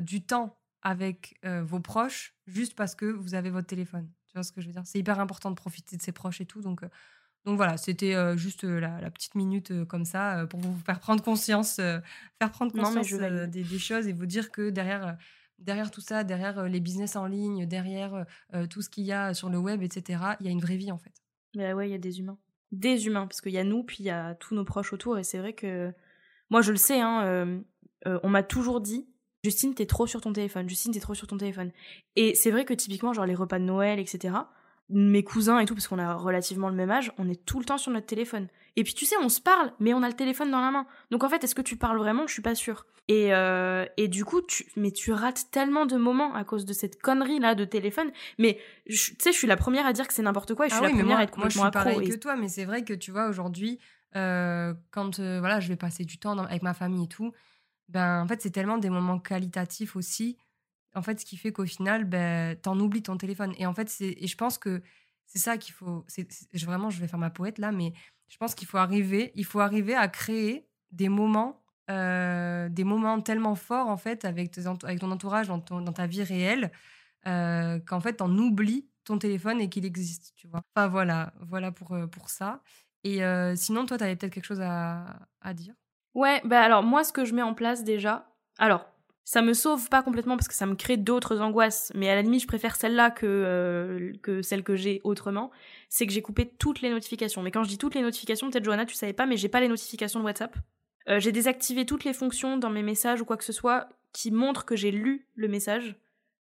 du 0.00 0.24
temps 0.24 0.58
avec 0.82 1.38
vos 1.44 1.80
proches 1.80 2.36
juste 2.46 2.74
parce 2.76 2.94
que 2.94 3.06
vous 3.06 3.34
avez 3.34 3.50
votre 3.50 3.66
téléphone. 3.66 4.08
Tu 4.28 4.34
vois 4.34 4.44
ce 4.44 4.52
que 4.52 4.60
je 4.60 4.66
veux 4.66 4.72
dire? 4.72 4.82
C'est 4.86 4.98
hyper 4.98 5.20
important 5.20 5.50
de 5.50 5.56
profiter 5.56 5.96
de 5.96 6.02
ses 6.02 6.12
proches 6.12 6.40
et 6.40 6.46
tout. 6.46 6.62
Donc, 6.62 6.82
donc 7.44 7.56
voilà, 7.56 7.76
c'était 7.76 8.14
juste 8.36 8.64
la, 8.64 9.10
petite 9.10 9.34
minute 9.34 9.84
comme 9.86 10.04
ça 10.04 10.46
pour 10.48 10.60
vous 10.60 10.78
faire 10.86 11.00
prendre 11.00 11.22
conscience, 11.22 11.76
faire 11.76 12.50
prendre 12.52 12.72
conscience 12.72 13.12
des, 13.48 13.78
choses 13.78 14.06
et 14.06 14.12
vous 14.12 14.26
dire 14.26 14.52
que 14.52 14.70
derrière, 14.70 15.16
derrière 15.58 15.90
tout 15.90 16.00
ça, 16.00 16.22
derrière 16.22 16.68
les 16.68 16.78
business 16.78 17.16
en 17.16 17.26
ligne, 17.26 17.66
derrière 17.66 18.26
tout 18.70 18.80
ce 18.80 18.88
qu'il 18.88 19.04
y 19.04 19.12
a 19.12 19.34
sur 19.34 19.48
le 19.48 19.58
web, 19.58 19.82
etc., 19.82 20.22
il 20.38 20.46
y 20.46 20.48
a 20.48 20.52
une 20.52 20.60
vraie 20.60 20.76
vie 20.76 20.92
en 20.92 20.98
fait. 20.98 21.12
Mais 21.56 21.72
ouais, 21.72 21.88
il 21.88 21.92
y 21.92 21.96
a 21.96 21.98
des 21.98 22.20
humains. 22.20 22.38
Des 22.70 23.06
humains, 23.06 23.26
parce 23.26 23.40
qu'il 23.40 23.52
y 23.52 23.58
a 23.58 23.64
nous, 23.64 23.82
puis 23.82 23.98
il 24.00 24.06
y 24.06 24.10
a 24.10 24.36
tous 24.36 24.54
nos 24.54 24.64
proches 24.64 24.92
autour. 24.92 25.18
Et 25.18 25.24
c'est 25.24 25.38
vrai 25.38 25.52
que 25.52 25.92
moi, 26.48 26.62
je 26.62 26.70
le 26.70 26.78
sais, 26.78 27.00
hein, 27.00 27.60
on 28.04 28.28
m'a 28.28 28.44
toujours 28.44 28.80
dit 28.80 29.08
Justine, 29.44 29.74
t'es 29.74 29.86
trop 29.86 30.06
sur 30.06 30.20
ton 30.20 30.32
téléphone. 30.32 30.68
Justine, 30.68 30.92
t'es 30.92 31.00
trop 31.00 31.14
sur 31.14 31.26
ton 31.26 31.36
téléphone. 31.36 31.72
Et 32.14 32.34
c'est 32.34 32.50
vrai 32.50 32.64
que 32.64 32.74
typiquement, 32.74 33.12
genre 33.12 33.26
les 33.26 33.34
repas 33.34 33.58
de 33.58 33.64
Noël, 33.64 33.98
etc., 33.98 34.34
mes 34.92 35.24
cousins 35.24 35.58
et 35.58 35.64
tout, 35.64 35.74
parce 35.74 35.88
qu'on 35.88 35.98
a 35.98 36.14
relativement 36.14 36.68
le 36.68 36.74
même 36.74 36.90
âge, 36.90 37.12
on 37.18 37.28
est 37.28 37.44
tout 37.44 37.58
le 37.58 37.64
temps 37.64 37.78
sur 37.78 37.92
notre 37.92 38.06
téléphone. 38.06 38.48
Et 38.76 38.84
puis 38.84 38.94
tu 38.94 39.04
sais, 39.04 39.16
on 39.22 39.28
se 39.28 39.40
parle, 39.40 39.72
mais 39.80 39.92
on 39.94 40.02
a 40.02 40.08
le 40.08 40.14
téléphone 40.14 40.50
dans 40.50 40.60
la 40.60 40.70
main. 40.70 40.86
Donc 41.10 41.24
en 41.24 41.28
fait, 41.28 41.42
est-ce 41.44 41.54
que 41.54 41.62
tu 41.62 41.76
parles 41.76 41.98
vraiment? 41.98 42.26
Je 42.26 42.32
suis 42.32 42.42
pas 42.42 42.54
sûre. 42.54 42.86
Et, 43.08 43.34
euh, 43.34 43.84
et 43.96 44.08
du 44.08 44.24
coup, 44.24 44.40
tu, 44.42 44.66
mais 44.76 44.92
tu 44.92 45.12
rates 45.12 45.50
tellement 45.50 45.86
de 45.86 45.96
moments 45.96 46.34
à 46.34 46.44
cause 46.44 46.64
de 46.64 46.72
cette 46.72 47.00
connerie 47.02 47.40
là 47.40 47.54
de 47.54 47.64
téléphone. 47.64 48.12
Mais 48.38 48.58
tu 48.88 48.96
sais, 48.96 49.32
je 49.32 49.36
suis 49.36 49.48
la 49.48 49.56
première 49.56 49.86
à 49.86 49.92
dire 49.92 50.06
que 50.06 50.14
c'est 50.14 50.22
n'importe 50.22 50.54
quoi 50.54 50.66
et 50.66 50.68
je 50.68 50.74
suis 50.74 50.84
ah 50.84 50.88
la 50.88 50.94
première 50.94 51.18
à 51.18 51.24
être 51.24 51.32
complètement 51.32 51.62
moi, 51.62 51.70
je 51.74 51.78
suis 51.78 51.92
pareil 51.92 52.08
que 52.08 52.16
toi, 52.16 52.36
mais 52.36 52.48
c'est 52.48 52.64
vrai 52.64 52.84
que 52.84 52.94
tu 52.94 53.10
vois 53.10 53.28
aujourd'hui, 53.28 53.78
euh, 54.16 54.72
quand 54.90 55.18
euh, 55.18 55.40
voilà, 55.40 55.60
je 55.60 55.68
vais 55.68 55.76
passer 55.76 56.04
du 56.04 56.18
temps 56.18 56.38
avec 56.38 56.62
ma 56.62 56.74
famille 56.74 57.04
et 57.04 57.08
tout, 57.08 57.32
ben 57.88 58.22
en 58.22 58.26
fait 58.28 58.40
c'est 58.40 58.50
tellement 58.50 58.78
des 58.78 58.90
moments 58.90 59.18
qualitatifs 59.18 59.96
aussi 59.96 60.38
en 60.94 61.02
fait, 61.02 61.20
ce 61.20 61.24
qui 61.24 61.36
fait 61.36 61.52
qu'au 61.52 61.64
final, 61.66 62.04
ben, 62.04 62.56
t'en 62.56 62.78
oublies 62.78 63.02
ton 63.02 63.16
téléphone. 63.16 63.54
Et 63.58 63.66
en 63.66 63.74
fait, 63.74 63.94
et 64.00 64.26
je 64.26 64.36
pense 64.36 64.58
que 64.58 64.82
c'est 65.26 65.38
ça 65.38 65.56
qu'il 65.56 65.72
faut. 65.74 66.04
Vraiment, 66.54 66.90
je 66.90 67.00
vais 67.00 67.08
faire 67.08 67.18
ma 67.18 67.30
poète 67.30 67.58
là, 67.58 67.72
mais 67.72 67.92
je 68.28 68.36
pense 68.36 68.54
qu'il 68.54 68.68
faut 68.68 68.78
arriver, 68.78 69.32
il 69.34 69.44
faut 69.44 69.60
arriver 69.60 69.94
à 69.94 70.08
créer 70.08 70.68
des 70.90 71.08
moments, 71.08 71.62
euh, 71.90 72.68
des 72.68 72.84
moments 72.84 73.20
tellement 73.20 73.54
forts 73.54 73.88
en 73.88 73.96
fait 73.96 74.24
avec, 74.24 74.52
ton 74.52 75.10
entourage, 75.10 75.48
dans, 75.48 75.60
ta 75.60 76.06
vie 76.06 76.22
réelle, 76.22 76.70
euh, 77.26 77.78
qu'en 77.80 78.00
fait, 78.00 78.14
t'en 78.14 78.30
oublies 78.36 78.86
ton 79.04 79.18
téléphone 79.18 79.60
et 79.60 79.68
qu'il 79.68 79.84
existe, 79.84 80.34
tu 80.36 80.46
vois. 80.48 80.60
Enfin 80.74 80.88
voilà, 80.88 81.32
voilà 81.40 81.72
pour, 81.72 81.92
euh, 81.92 82.06
pour 82.06 82.28
ça. 82.28 82.62
Et 83.04 83.20
sinon, 83.56 83.84
toi, 83.84 83.98
tu 83.98 84.04
avais 84.04 84.14
peut-être 84.14 84.32
quelque 84.32 84.44
chose 84.44 84.60
à, 84.60 85.18
à 85.40 85.54
dire? 85.54 85.74
Ouais, 86.14 86.40
bah 86.44 86.62
alors 86.62 86.84
moi, 86.84 87.02
ce 87.02 87.12
que 87.12 87.24
je 87.24 87.34
mets 87.34 87.42
en 87.42 87.52
place 87.52 87.82
déjà, 87.82 88.30
alors 88.58 88.91
ça 89.24 89.40
me 89.40 89.52
sauve 89.52 89.88
pas 89.88 90.02
complètement 90.02 90.36
parce 90.36 90.48
que 90.48 90.54
ça 90.54 90.66
me 90.66 90.74
crée 90.74 90.96
d'autres 90.96 91.40
angoisses, 91.40 91.92
mais 91.94 92.08
à 92.08 92.14
la 92.14 92.22
limite, 92.22 92.42
je 92.42 92.46
préfère 92.46 92.74
celle-là 92.74 93.10
que, 93.10 93.26
euh, 93.26 94.12
que 94.22 94.42
celle 94.42 94.64
que 94.64 94.74
j'ai 94.74 95.00
autrement. 95.04 95.50
C'est 95.88 96.06
que 96.06 96.12
j'ai 96.12 96.22
coupé 96.22 96.46
toutes 96.58 96.80
les 96.80 96.90
notifications. 96.90 97.42
Mais 97.42 97.50
quand 97.50 97.62
je 97.62 97.68
dis 97.68 97.78
toutes 97.78 97.94
les 97.94 98.02
notifications, 98.02 98.50
peut-être 98.50 98.64
Johanna, 98.64 98.84
tu 98.84 98.94
savais 98.94 99.12
pas, 99.12 99.26
mais 99.26 99.36
j'ai 99.36 99.48
pas 99.48 99.60
les 99.60 99.68
notifications 99.68 100.18
de 100.18 100.24
WhatsApp. 100.24 100.56
Euh, 101.08 101.20
j'ai 101.20 101.32
désactivé 101.32 101.86
toutes 101.86 102.04
les 102.04 102.12
fonctions 102.12 102.56
dans 102.56 102.70
mes 102.70 102.82
messages 102.82 103.20
ou 103.20 103.24
quoi 103.24 103.36
que 103.36 103.44
ce 103.44 103.52
soit 103.52 103.88
qui 104.12 104.30
montrent 104.30 104.64
que 104.64 104.76
j'ai 104.76 104.90
lu 104.90 105.26
le 105.36 105.48
message. 105.48 105.96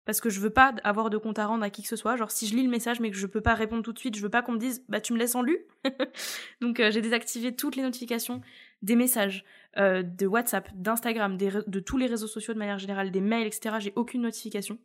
Parce 0.05 0.21
que 0.21 0.29
je 0.29 0.39
veux 0.39 0.49
pas 0.49 0.73
avoir 0.83 1.09
de 1.09 1.17
compte 1.17 1.37
à 1.37 1.45
rendre 1.45 1.63
à 1.63 1.69
qui 1.69 1.83
que 1.83 1.87
ce 1.87 1.95
soit. 1.95 2.15
Genre, 2.15 2.31
si 2.31 2.47
je 2.47 2.55
lis 2.55 2.63
le 2.63 2.69
message 2.69 2.99
mais 2.99 3.11
que 3.11 3.17
je 3.17 3.27
peux 3.27 3.41
pas 3.41 3.53
répondre 3.53 3.83
tout 3.83 3.93
de 3.93 3.99
suite, 3.99 4.15
je 4.15 4.21
veux 4.21 4.29
pas 4.29 4.41
qu'on 4.41 4.53
me 4.53 4.57
dise, 4.57 4.83
bah 4.89 5.01
tu 5.01 5.13
me 5.13 5.19
laisses 5.19 5.35
en 5.35 5.43
lu. 5.43 5.59
Donc, 6.61 6.79
euh, 6.79 6.89
j'ai 6.91 7.01
désactivé 7.01 7.55
toutes 7.55 7.75
les 7.75 7.83
notifications 7.83 8.41
des 8.81 8.95
messages, 8.95 9.43
euh, 9.77 10.03
de 10.03 10.25
WhatsApp, 10.25 10.69
d'Instagram, 10.75 11.37
de 11.37 11.79
tous 11.79 11.97
les 11.97 12.07
réseaux 12.07 12.27
sociaux 12.27 12.53
de 12.53 12.59
manière 12.59 12.79
générale, 12.79 13.11
des 13.11 13.21
mails, 13.21 13.47
etc. 13.47 13.75
J'ai 13.79 13.93
aucune 13.95 14.21
notification. 14.21 14.77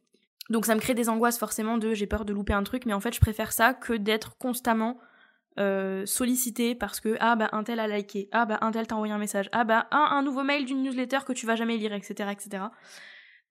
Donc 0.50 0.66
ça 0.66 0.74
me 0.74 0.80
crée 0.80 0.94
des 0.94 1.08
angoisses 1.08 1.38
forcément 1.38 1.78
de 1.78 1.94
j'ai 1.94 2.06
peur 2.06 2.24
de 2.24 2.32
louper 2.32 2.52
un 2.52 2.62
truc, 2.62 2.84
mais 2.86 2.92
en 2.92 3.00
fait 3.00 3.14
je 3.14 3.20
préfère 3.20 3.52
ça 3.52 3.72
que 3.72 3.94
d'être 3.94 4.36
constamment 4.36 4.98
euh, 5.58 6.04
sollicité 6.04 6.74
parce 6.74 7.00
que 7.00 7.16
ah 7.20 7.36
bah 7.36 7.48
un 7.52 7.64
tel 7.64 7.80
a 7.80 7.88
liké, 7.88 8.28
ah 8.32 8.44
bah 8.44 8.58
un 8.60 8.70
tel 8.72 8.86
t'a 8.86 8.94
envoyé 8.94 9.12
un 9.12 9.18
message, 9.18 9.48
ah 9.52 9.64
bah 9.64 9.86
un, 9.90 10.22
nouveau 10.22 10.42
mail 10.42 10.64
d'une 10.66 10.82
newsletter 10.82 11.20
que 11.26 11.32
tu 11.32 11.46
vas 11.46 11.56
jamais 11.56 11.76
lire, 11.76 11.94
etc. 11.94 12.30
etc. 12.32 12.64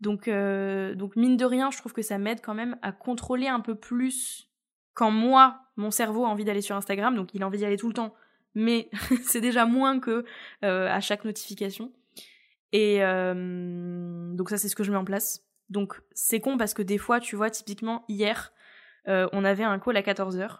Donc, 0.01 0.27
euh, 0.27 0.95
donc 0.95 1.15
mine 1.15 1.37
de 1.37 1.45
rien, 1.45 1.71
je 1.71 1.77
trouve 1.77 1.93
que 1.93 2.01
ça 2.01 2.17
m'aide 2.17 2.41
quand 2.41 2.53
même 2.53 2.77
à 2.81 2.91
contrôler 2.91 3.47
un 3.47 3.61
peu 3.61 3.75
plus 3.75 4.49
quand 4.93 5.11
moi, 5.11 5.61
mon 5.77 5.89
cerveau 5.89 6.25
a 6.25 6.27
envie 6.27 6.45
d'aller 6.45 6.61
sur 6.61 6.75
Instagram, 6.75 7.15
donc 7.15 7.29
il 7.33 7.41
a 7.41 7.47
envie 7.47 7.57
d'y 7.57 7.65
aller 7.65 7.77
tout 7.77 7.87
le 7.87 7.93
temps, 7.93 8.13
mais 8.55 8.89
c'est 9.23 9.41
déjà 9.41 9.65
moins 9.65 9.99
que 9.99 10.25
euh, 10.63 10.87
à 10.87 10.99
chaque 10.99 11.25
notification. 11.25 11.91
Et 12.71 13.03
euh, 13.03 14.33
donc 14.33 14.49
ça, 14.49 14.57
c'est 14.57 14.69
ce 14.69 14.75
que 14.75 14.83
je 14.83 14.91
mets 14.91 14.97
en 14.97 15.05
place. 15.05 15.43
Donc 15.69 16.01
c'est 16.13 16.39
con 16.39 16.57
parce 16.57 16.73
que 16.73 16.81
des 16.81 16.97
fois, 16.97 17.19
tu 17.19 17.35
vois, 17.35 17.49
typiquement 17.49 18.03
hier, 18.07 18.51
euh, 19.07 19.27
on 19.31 19.43
avait 19.45 19.63
un 19.63 19.79
call 19.79 19.97
à 19.97 20.01
14h 20.01 20.59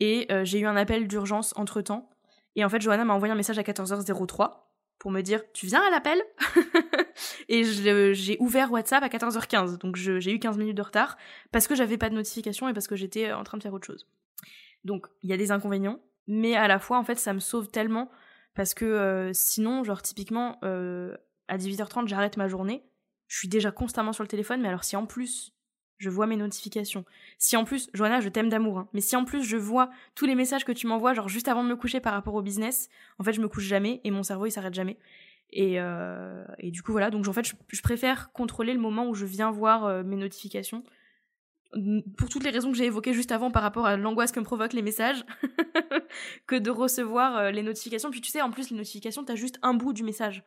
et 0.00 0.28
j'ai 0.44 0.60
eu 0.60 0.66
un 0.66 0.76
appel 0.76 1.08
d'urgence 1.08 1.52
entre 1.56 1.82
temps. 1.82 2.08
Et 2.56 2.64
en 2.64 2.68
fait, 2.68 2.80
Johanna 2.80 3.04
m'a 3.04 3.14
envoyé 3.14 3.32
un 3.32 3.36
message 3.36 3.58
à 3.58 3.62
14h03 3.62 4.70
pour 4.98 5.10
me 5.10 5.20
dire 5.20 5.42
Tu 5.52 5.66
viens 5.66 5.82
à 5.82 5.90
l'appel? 5.90 6.22
Et 7.48 7.64
j'ai 7.64 8.36
ouvert 8.38 8.70
WhatsApp 8.72 9.02
à 9.02 9.08
14h15, 9.08 9.78
donc 9.78 9.96
j'ai 9.96 10.32
eu 10.32 10.38
15 10.38 10.56
minutes 10.56 10.76
de 10.76 10.82
retard 10.82 11.16
parce 11.52 11.66
que 11.66 11.74
j'avais 11.74 11.98
pas 11.98 12.08
de 12.08 12.14
notification 12.14 12.68
et 12.68 12.72
parce 12.72 12.86
que 12.86 12.96
j'étais 12.96 13.32
en 13.32 13.44
train 13.44 13.58
de 13.58 13.62
faire 13.62 13.74
autre 13.74 13.86
chose. 13.86 14.06
Donc 14.84 15.06
il 15.22 15.28
y 15.28 15.32
a 15.32 15.36
des 15.36 15.50
inconvénients, 15.50 16.00
mais 16.26 16.54
à 16.54 16.68
la 16.68 16.78
fois 16.78 16.98
en 16.98 17.04
fait 17.04 17.18
ça 17.18 17.32
me 17.32 17.40
sauve 17.40 17.68
tellement 17.68 18.10
parce 18.54 18.74
que 18.74 18.84
euh, 18.84 19.32
sinon 19.32 19.84
genre 19.84 20.02
typiquement 20.02 20.58
euh, 20.64 21.16
à 21.48 21.58
18h30 21.58 22.08
j'arrête 22.08 22.36
ma 22.36 22.48
journée 22.48 22.84
je 23.28 23.38
suis 23.38 23.48
déjà 23.48 23.70
constamment 23.70 24.12
sur 24.12 24.24
le 24.24 24.28
téléphone 24.28 24.60
mais 24.60 24.68
alors 24.68 24.84
si 24.84 24.96
en 24.96 25.06
plus 25.06 25.52
je 25.98 26.08
vois 26.10 26.26
mes 26.26 26.36
notifications 26.36 27.04
si 27.38 27.56
en 27.56 27.64
plus 27.64 27.90
Joanna 27.94 28.20
je 28.20 28.28
t'aime 28.28 28.48
d'amour 28.48 28.78
hein, 28.78 28.88
mais 28.92 29.00
si 29.00 29.16
en 29.16 29.24
plus 29.24 29.42
je 29.42 29.56
vois 29.56 29.90
tous 30.14 30.26
les 30.26 30.34
messages 30.34 30.64
que 30.64 30.72
tu 30.72 30.86
m'envoies 30.86 31.14
genre 31.14 31.28
juste 31.28 31.48
avant 31.48 31.64
de 31.64 31.68
me 31.68 31.76
coucher 31.76 32.00
par 32.00 32.12
rapport 32.12 32.34
au 32.34 32.42
business 32.42 32.88
en 33.18 33.24
fait 33.24 33.32
je 33.32 33.40
me 33.40 33.48
couche 33.48 33.64
jamais 33.64 34.00
et 34.04 34.10
mon 34.10 34.22
cerveau 34.22 34.46
il 34.46 34.50
s'arrête 34.50 34.74
jamais. 34.74 34.98
Et, 35.52 35.80
euh, 35.80 36.44
et, 36.58 36.70
du 36.70 36.80
coup 36.80 36.92
voilà 36.92 37.10
donc 37.10 37.26
en 37.26 37.32
fait 37.32 37.44
je, 37.44 37.82
préfère 37.82 38.30
contrôler 38.30 38.72
le 38.72 38.78
moment 38.78 39.08
où 39.08 39.14
je 39.14 39.26
viens 39.26 39.50
voir 39.50 40.04
mes 40.04 40.14
notifications 40.14 40.84
pour 42.16 42.28
toutes 42.28 42.44
les 42.44 42.50
raisons 42.50 42.72
que 42.72 42.76
j'ai 42.76 42.86
évoquées 42.86 43.14
juste 43.14 43.32
avant 43.32 43.50
par 43.50 43.62
rapport 43.62 43.86
à 43.86 43.96
l'angoisse 43.96 44.32
que 44.32 44.40
me 44.40 44.44
provoquent 44.44 44.72
les 44.72 44.82
messages, 44.82 45.24
que 46.46 46.56
de 46.56 46.70
recevoir 46.70 47.36
euh, 47.36 47.50
les 47.50 47.62
notifications. 47.62 48.10
Puis 48.10 48.20
tu 48.20 48.30
sais, 48.30 48.42
en 48.42 48.50
plus, 48.50 48.70
les 48.70 48.76
notifications, 48.76 49.24
t'as 49.24 49.36
juste 49.36 49.58
un 49.62 49.74
bout 49.74 49.92
du 49.92 50.02
message. 50.02 50.42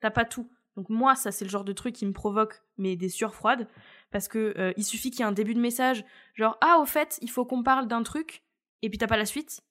T'as 0.00 0.10
pas 0.10 0.24
tout. 0.24 0.50
Donc 0.76 0.88
moi, 0.88 1.14
ça, 1.14 1.32
c'est 1.32 1.44
le 1.44 1.50
genre 1.50 1.64
de 1.64 1.72
truc 1.72 1.94
qui 1.94 2.06
me 2.06 2.12
provoque 2.12 2.62
mais 2.78 2.96
des 2.96 3.08
sueurs 3.08 3.34
froides. 3.34 3.68
Parce 4.10 4.28
que 4.28 4.54
euh, 4.58 4.72
il 4.76 4.84
suffit 4.84 5.10
qu'il 5.10 5.20
y 5.20 5.22
ait 5.22 5.26
un 5.26 5.32
début 5.32 5.54
de 5.54 5.60
message, 5.60 6.04
genre 6.34 6.58
ah 6.60 6.78
au 6.80 6.84
fait, 6.84 7.18
il 7.22 7.30
faut 7.30 7.44
qu'on 7.44 7.62
parle 7.62 7.86
d'un 7.86 8.02
truc, 8.02 8.42
et 8.82 8.88
puis 8.88 8.98
t'as 8.98 9.06
pas 9.06 9.16
la 9.16 9.26
suite. 9.26 9.62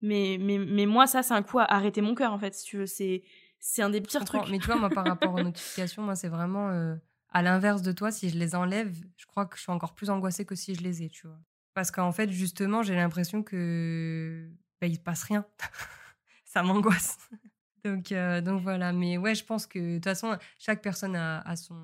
Mais, 0.00 0.36
mais, 0.40 0.58
mais 0.58 0.86
moi, 0.86 1.06
ça, 1.06 1.22
c'est 1.22 1.34
un 1.34 1.42
coup 1.42 1.58
à 1.58 1.64
arrêter 1.64 2.00
mon 2.00 2.14
cœur, 2.14 2.32
en 2.32 2.38
fait, 2.38 2.54
si 2.54 2.64
tu 2.64 2.78
veux. 2.78 2.86
C'est, 2.86 3.22
c'est 3.58 3.82
un 3.82 3.90
des 3.90 4.00
pires 4.00 4.24
trucs. 4.24 4.48
Mais 4.50 4.58
tu 4.58 4.66
vois, 4.66 4.76
moi, 4.76 4.90
par 4.90 5.04
rapport 5.04 5.34
aux 5.34 5.42
notifications, 5.42 6.02
moi, 6.02 6.14
c'est 6.14 6.28
vraiment. 6.28 6.70
Euh, 6.70 6.94
à 7.30 7.42
l'inverse 7.42 7.82
de 7.82 7.92
toi, 7.92 8.10
si 8.10 8.30
je 8.30 8.38
les 8.38 8.54
enlève, 8.54 8.94
je 9.16 9.26
crois 9.26 9.46
que 9.46 9.56
je 9.56 9.62
suis 9.62 9.72
encore 9.72 9.94
plus 9.94 10.10
angoissée 10.10 10.44
que 10.44 10.54
si 10.54 10.74
je 10.74 10.82
les 10.82 11.02
ai, 11.02 11.08
tu 11.08 11.26
vois. 11.26 11.38
Parce 11.74 11.90
qu'en 11.90 12.12
fait, 12.12 12.30
justement, 12.30 12.82
j'ai 12.82 12.94
l'impression 12.94 13.42
que 13.42 14.48
bah, 14.80 14.86
il 14.86 14.96
se 14.96 15.00
passe 15.00 15.22
rien. 15.24 15.46
ça 16.44 16.62
m'angoisse. 16.62 17.18
donc, 17.84 18.12
euh, 18.12 18.40
donc 18.40 18.62
voilà. 18.62 18.92
Mais 18.92 19.18
ouais, 19.18 19.34
je 19.34 19.44
pense 19.44 19.66
que 19.66 19.78
de 19.78 19.94
toute 19.96 20.04
façon, 20.04 20.36
chaque 20.58 20.82
personne 20.82 21.14
a, 21.14 21.54
son, 21.56 21.76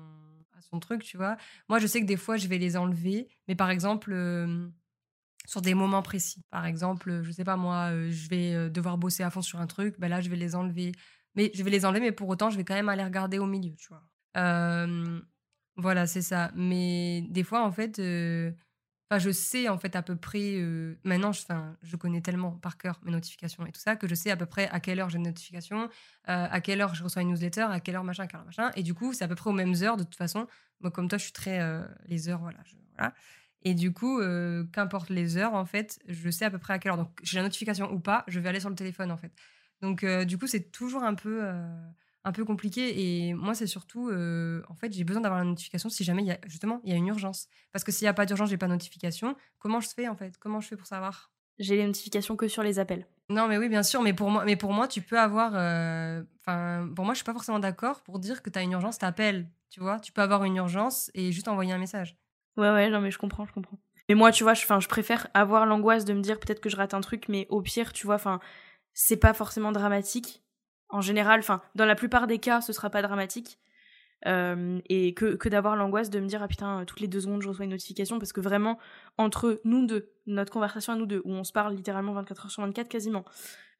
truc, 0.81 1.03
tu 1.03 1.15
vois. 1.15 1.37
Moi, 1.69 1.79
je 1.79 1.87
sais 1.87 2.01
que 2.01 2.05
des 2.05 2.17
fois, 2.17 2.35
je 2.35 2.49
vais 2.49 2.57
les 2.57 2.75
enlever. 2.75 3.29
Mais 3.47 3.55
par 3.55 3.69
exemple, 3.69 4.13
sur 5.45 5.61
des 5.61 5.73
moments 5.73 6.01
précis. 6.01 6.41
Par 6.49 6.65
exemple, 6.65 7.21
je 7.23 7.31
sais 7.31 7.45
pas 7.45 7.55
moi, 7.55 7.91
je 8.09 8.27
vais 8.27 8.69
devoir 8.69 8.97
bosser 8.97 9.23
à 9.23 9.29
fond 9.29 9.41
sur 9.41 9.61
un 9.61 9.67
truc. 9.67 9.97
Ben 9.97 10.09
là, 10.09 10.19
je 10.19 10.29
vais 10.29 10.35
les 10.35 10.53
enlever. 10.53 10.91
Mais 11.35 11.49
je 11.53 11.63
vais 11.63 11.71
les 11.71 11.85
enlever, 11.85 12.01
mais 12.01 12.11
pour 12.11 12.27
autant, 12.27 12.49
je 12.49 12.57
vais 12.57 12.65
quand 12.65 12.73
même 12.73 12.89
aller 12.89 13.05
regarder 13.05 13.39
au 13.39 13.45
milieu, 13.45 13.73
tu 13.77 13.87
vois. 13.87 14.03
Voilà, 15.77 16.07
c'est 16.07 16.21
ça. 16.21 16.51
Mais 16.55 17.21
des 17.29 17.43
fois, 17.43 17.63
en 17.65 17.71
fait, 17.71 17.99
euh, 17.99 18.51
enfin, 19.09 19.19
je 19.19 19.29
sais 19.31 19.67
en 19.67 19.77
fait 19.77 19.95
à 19.95 20.01
peu 20.01 20.15
près. 20.15 20.55
Euh, 20.57 20.97
maintenant, 21.03 21.33
je, 21.33 21.41
je 21.83 21.95
connais 21.97 22.21
tellement 22.21 22.51
par 22.53 22.77
cœur 22.77 22.99
mes 23.03 23.11
notifications 23.11 23.65
et 23.65 23.71
tout 23.71 23.81
ça 23.81 23.95
que 23.97 24.07
je 24.07 24.15
sais 24.15 24.31
à 24.31 24.37
peu 24.37 24.45
près 24.45 24.69
à 24.69 24.79
quelle 24.79 24.99
heure 25.01 25.09
j'ai 25.09 25.17
une 25.17 25.25
notification, 25.25 25.83
euh, 25.83 25.87
à 26.25 26.61
quelle 26.61 26.79
heure 26.81 26.95
je 26.95 27.03
reçois 27.03 27.23
une 27.23 27.29
newsletter, 27.29 27.63
à 27.69 27.79
quelle 27.81 27.95
heure 27.95 28.05
machin, 28.05 28.23
à 28.23 28.27
quelle 28.27 28.39
heure 28.39 28.45
machin. 28.45 28.71
Et 28.75 28.83
du 28.83 28.93
coup, 28.93 29.11
c'est 29.13 29.25
à 29.25 29.27
peu 29.27 29.35
près 29.35 29.49
aux 29.49 29.53
mêmes 29.53 29.75
heures 29.81 29.97
de 29.97 30.03
toute 30.03 30.15
façon. 30.15 30.47
Moi, 30.79 30.91
comme 30.91 31.09
toi, 31.09 31.17
je 31.17 31.23
suis 31.25 31.33
très 31.33 31.59
les 32.05 32.29
heures, 32.29 32.39
voilà, 32.39 32.59
voilà. 32.97 33.13
Et 33.63 33.73
du 33.73 33.91
coup, 33.93 34.19
qu'importe 34.73 35.09
les 35.09 35.37
heures, 35.37 35.53
en 35.55 35.65
fait, 35.65 35.99
je 36.07 36.29
sais 36.29 36.45
à 36.45 36.51
peu 36.51 36.59
près 36.59 36.73
à 36.73 36.79
quelle 36.79 36.91
heure. 36.91 36.97
Donc, 36.97 37.17
j'ai 37.23 37.37
la 37.37 37.43
notification 37.43 37.91
ou 37.91 37.99
pas, 37.99 38.23
je 38.27 38.39
vais 38.39 38.49
aller 38.49 38.59
sur 38.59 38.69
le 38.69 38.75
téléphone, 38.75 39.11
en 39.11 39.17
fait. 39.17 39.31
Donc, 39.81 40.05
du 40.05 40.37
coup, 40.37 40.47
c'est 40.47 40.71
toujours 40.71 41.03
un 41.03 41.15
peu 41.15 41.41
un 42.25 42.31
peu 42.31 42.43
compliqué. 42.43 43.27
Et 43.29 43.33
moi, 43.33 43.55
c'est 43.55 43.67
surtout, 43.67 44.09
euh, 44.09 44.61
en 44.67 44.75
fait, 44.75 44.91
j'ai 44.91 45.03
besoin 45.05 45.21
d'avoir 45.21 45.39
la 45.39 45.45
notification 45.45 45.87
si 45.87 46.03
jamais 46.03 46.23
il 46.23 46.27
y 46.27 46.31
a, 46.31 46.39
justement, 46.45 46.81
il 46.83 46.91
y 46.91 46.93
a 46.93 46.97
une 46.97 47.07
urgence. 47.07 47.47
Parce 47.71 47.85
que 47.85 47.91
s'il 47.91 48.05
n'y 48.05 48.09
a 48.09 48.13
pas 48.13 48.25
d'urgence, 48.25 48.49
j'ai 48.49 48.57
pas 48.57 48.67
de 48.67 48.73
notification. 48.73 49.35
Comment 49.59 49.79
je 49.79 49.87
fais, 49.87 50.09
en 50.09 50.15
fait? 50.15 50.37
Comment 50.37 50.59
je 50.59 50.67
fais 50.67 50.75
pour 50.75 50.87
savoir? 50.87 51.31
J'ai 51.59 51.77
les 51.77 51.85
notifications 51.85 52.35
que 52.35 52.49
sur 52.49 52.63
les 52.63 52.79
appels. 52.79 53.07
Non, 53.29 53.47
mais 53.47 53.57
oui, 53.57 53.69
bien 53.69 53.83
sûr. 53.83 54.01
Mais 54.01 54.13
pour 54.13 54.29
moi, 54.29 54.43
mais 54.43 54.57
pour 54.57 54.73
moi 54.73 54.87
tu 54.87 55.01
peux 55.01 55.17
avoir. 55.17 55.53
Euh, 55.55 56.21
enfin, 56.41 56.89
pour 56.95 57.05
moi, 57.05 57.13
je 57.13 57.19
suis 57.19 57.25
pas 57.25 57.33
forcément 57.33 57.59
d'accord 57.59 58.01
pour 58.03 58.19
dire 58.19 58.41
que 58.41 58.49
tu 58.49 58.59
as 58.59 58.61
une 58.61 58.73
urgence, 58.73 58.97
t'appelles. 58.97 59.47
Tu 59.69 59.79
vois? 59.79 59.99
Tu 59.99 60.11
peux 60.11 60.21
avoir 60.21 60.43
une 60.43 60.57
urgence 60.57 61.09
et 61.13 61.31
juste 61.31 61.47
envoyer 61.47 61.71
un 61.71 61.77
message. 61.77 62.17
Ouais, 62.57 62.69
ouais, 62.71 62.89
non, 62.89 63.01
mais 63.01 63.11
je 63.11 63.17
comprends, 63.17 63.45
je 63.45 63.53
comprends. 63.53 63.77
Mais 64.09 64.15
moi, 64.15 64.31
tu 64.31 64.43
vois, 64.43 64.53
je, 64.53 64.65
je 64.65 64.87
préfère 64.87 65.27
avoir 65.33 65.65
l'angoisse 65.65 66.05
de 66.05 66.13
me 66.13 66.21
dire 66.21 66.39
peut-être 66.39 66.61
que 66.61 66.69
je 66.69 66.75
rate 66.75 66.93
un 66.93 67.01
truc, 67.01 67.25
mais 67.27 67.47
au 67.49 67.61
pire, 67.61 67.91
tu 67.91 68.05
vois, 68.05 68.15
enfin, 68.15 68.39
c'est 68.93 69.17
pas 69.17 69.33
forcément 69.33 69.71
dramatique 69.71 70.44
en 70.89 71.01
général, 71.01 71.41
dans 71.75 71.85
la 71.85 71.95
plupart 71.95 72.27
des 72.27 72.39
cas, 72.39 72.61
ce 72.61 72.73
sera 72.73 72.89
pas 72.89 73.01
dramatique. 73.01 73.59
Euh, 74.27 74.79
et 74.89 75.13
que, 75.13 75.35
que 75.35 75.49
d'avoir 75.49 75.75
l'angoisse 75.75 76.09
de 76.09 76.19
me 76.19 76.25
dire 76.25 76.41
ah 76.41 76.47
putain 76.47 76.83
toutes 76.85 77.01
les 77.01 77.07
deux 77.07 77.19
secondes 77.19 77.43
je 77.43 77.49
reçois 77.49 77.65
une 77.65 77.71
notification 77.71 78.17
parce 78.17 78.31
que 78.31 78.39
vraiment 78.39 78.79
entre 79.17 79.59
nous 79.65 79.85
deux 79.85 80.09
notre 80.25 80.51
conversation 80.51 80.93
à 80.93 80.95
nous 80.95 81.05
deux 81.05 81.21
où 81.25 81.33
on 81.33 81.43
se 81.43 81.51
parle 81.51 81.75
littéralement 81.75 82.13
24 82.13 82.45
heures 82.45 82.51
sur 82.51 82.63
24 82.63 82.87
quasiment 82.87 83.23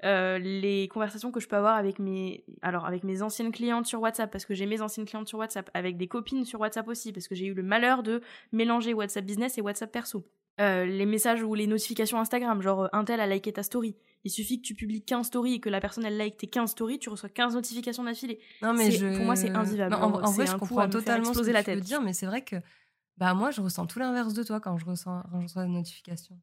euh, 0.04 0.38
les 0.38 0.88
conversations 0.90 1.32
que 1.32 1.40
je 1.40 1.48
peux 1.48 1.56
avoir 1.56 1.78
avec 1.78 1.98
mes 1.98 2.44
alors 2.62 2.86
avec 2.86 3.04
mes 3.06 3.24
anciennes 3.24 3.54
clientes 3.54 3.88
sur 3.88 4.02
WhatsApp 4.02 4.30
parce 4.30 4.46
que 4.46 4.54
j'ai 4.54 4.68
mes 4.68 4.82
anciennes 4.82 5.08
clientes 5.08 5.30
sur 5.30 5.40
WhatsApp 5.40 5.72
avec 5.74 5.98
des 5.98 6.08
copines 6.08 6.46
sur 6.46 6.60
WhatsApp 6.60 6.88
aussi 6.90 7.12
parce 7.12 7.28
que 7.28 7.34
j'ai 7.34 7.46
eu 7.46 7.54
le 7.54 7.64
malheur 7.64 8.04
de 8.04 8.22
mélanger 8.52 8.94
WhatsApp 8.94 9.26
business 9.26 9.58
et 9.58 9.62
WhatsApp 9.62 9.92
perso 9.92 10.28
euh, 10.62 10.86
les 10.86 11.06
messages 11.06 11.44
ou 11.44 11.54
les 11.54 11.68
notifications 11.68 12.18
Instagram, 12.18 12.62
genre 12.62 12.88
un 12.94 13.04
tel 13.04 13.20
a 13.20 13.28
liké 13.28 13.52
ta 13.52 13.62
story. 13.62 13.96
Il 14.26 14.32
suffit 14.32 14.60
que 14.60 14.66
tu 14.66 14.74
publies 14.74 15.04
15 15.04 15.28
stories 15.28 15.54
et 15.54 15.60
que 15.60 15.70
la 15.70 15.80
personne 15.80 16.04
elle 16.04 16.18
like 16.18 16.36
tes 16.36 16.48
15 16.48 16.72
stories, 16.72 16.98
tu 16.98 17.10
reçois 17.10 17.30
15 17.30 17.54
notifications 17.54 18.04
d'affilée. 18.04 18.40
Non 18.64 18.74
mais 18.74 18.90
pour 19.16 19.24
moi 19.24 19.36
c'est 19.36 19.52
invivable. 19.52 19.94
en, 19.94 20.32
vrai 20.32 20.48
je 20.48 20.56
comprends 20.58 20.90
totalement 20.90 21.34
ce 21.34 21.40
que 21.40 21.52
la 21.52 21.64
tu 21.64 21.72
veux 21.72 21.80
dire, 21.80 22.02
mais 22.02 22.12
c'est 22.12 22.26
vrai 22.26 22.44
que 22.44 22.56
bah 23.18 23.34
moi 23.36 23.52
je 23.52 23.62
ressens 23.62 23.86
tout 23.86 24.00
l'inverse 24.00 24.34
de 24.34 24.44
toi 24.44 24.60
quand 24.60 24.78
je 24.78 24.86
reçois, 24.86 25.24
quand 25.32 25.40
je 25.40 25.46
reçois 25.46 25.64
des 25.64 25.72
notifications. 25.72 26.38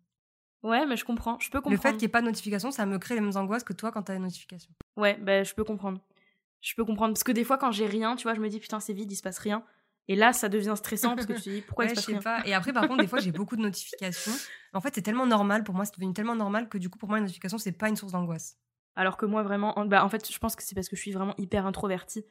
Ouais, 0.62 0.86
mais 0.86 0.96
je 0.96 1.04
comprends, 1.04 1.38
je 1.40 1.50
peux 1.50 1.60
comprendre. 1.60 1.82
Le 1.82 1.90
fait 1.90 1.92
qu'il 1.94 2.02
n'y 2.02 2.04
ait 2.04 2.08
pas 2.08 2.20
de 2.20 2.26
notification, 2.26 2.70
ça 2.70 2.86
me 2.86 2.98
crée 2.98 3.16
les 3.16 3.20
mêmes 3.20 3.36
angoisses 3.36 3.64
que 3.64 3.72
toi 3.72 3.90
quand 3.90 4.04
t'as 4.04 4.14
une 4.14 4.22
notification. 4.22 4.70
Ouais, 4.96 5.18
bah 5.20 5.42
je 5.42 5.52
peux 5.52 5.64
comprendre. 5.64 6.00
Je 6.60 6.76
peux 6.76 6.84
comprendre 6.84 7.14
parce 7.14 7.24
que 7.24 7.32
des 7.32 7.42
fois 7.42 7.58
quand 7.58 7.72
j'ai 7.72 7.86
rien, 7.86 8.14
tu 8.14 8.22
vois, 8.22 8.34
je 8.34 8.40
me 8.40 8.48
dis 8.48 8.60
putain 8.60 8.78
c'est 8.78 8.92
vide, 8.92 9.10
il 9.10 9.16
se 9.16 9.22
passe 9.22 9.38
rien. 9.38 9.64
Et 10.08 10.16
là, 10.16 10.32
ça 10.32 10.48
devient 10.48 10.74
stressant 10.76 11.14
parce 11.14 11.26
que 11.26 11.34
tu 11.34 11.42
te 11.42 11.50
dis 11.50 11.60
pourquoi 11.66 11.86
ouais, 11.86 11.94
je 11.94 12.00
sais 12.00 12.18
pas. 12.18 12.42
Et 12.44 12.54
après, 12.54 12.72
par 12.72 12.88
contre, 12.88 13.02
des 13.02 13.06
fois, 13.06 13.20
j'ai 13.20 13.32
beaucoup 13.32 13.56
de 13.56 13.62
notifications. 13.62 14.32
En 14.72 14.80
fait, 14.80 14.94
c'est 14.94 15.02
tellement 15.02 15.26
normal 15.26 15.64
pour 15.64 15.74
moi, 15.74 15.84
c'est 15.84 15.94
devenu 15.94 16.12
tellement 16.12 16.34
normal 16.34 16.68
que 16.68 16.78
du 16.78 16.90
coup, 16.90 16.98
pour 16.98 17.08
moi, 17.08 17.18
les 17.18 17.24
notifications, 17.24 17.58
c'est 17.58 17.72
pas 17.72 17.88
une 17.88 17.96
source 17.96 18.12
d'angoisse. 18.12 18.58
Alors 18.96 19.16
que 19.16 19.26
moi, 19.26 19.42
vraiment, 19.42 19.78
en, 19.78 19.86
bah, 19.86 20.04
en 20.04 20.08
fait, 20.08 20.30
je 20.30 20.38
pense 20.38 20.56
que 20.56 20.62
c'est 20.62 20.74
parce 20.74 20.88
que 20.88 20.96
je 20.96 21.00
suis 21.00 21.12
vraiment 21.12 21.34
hyper 21.38 21.66
introvertie. 21.66 22.24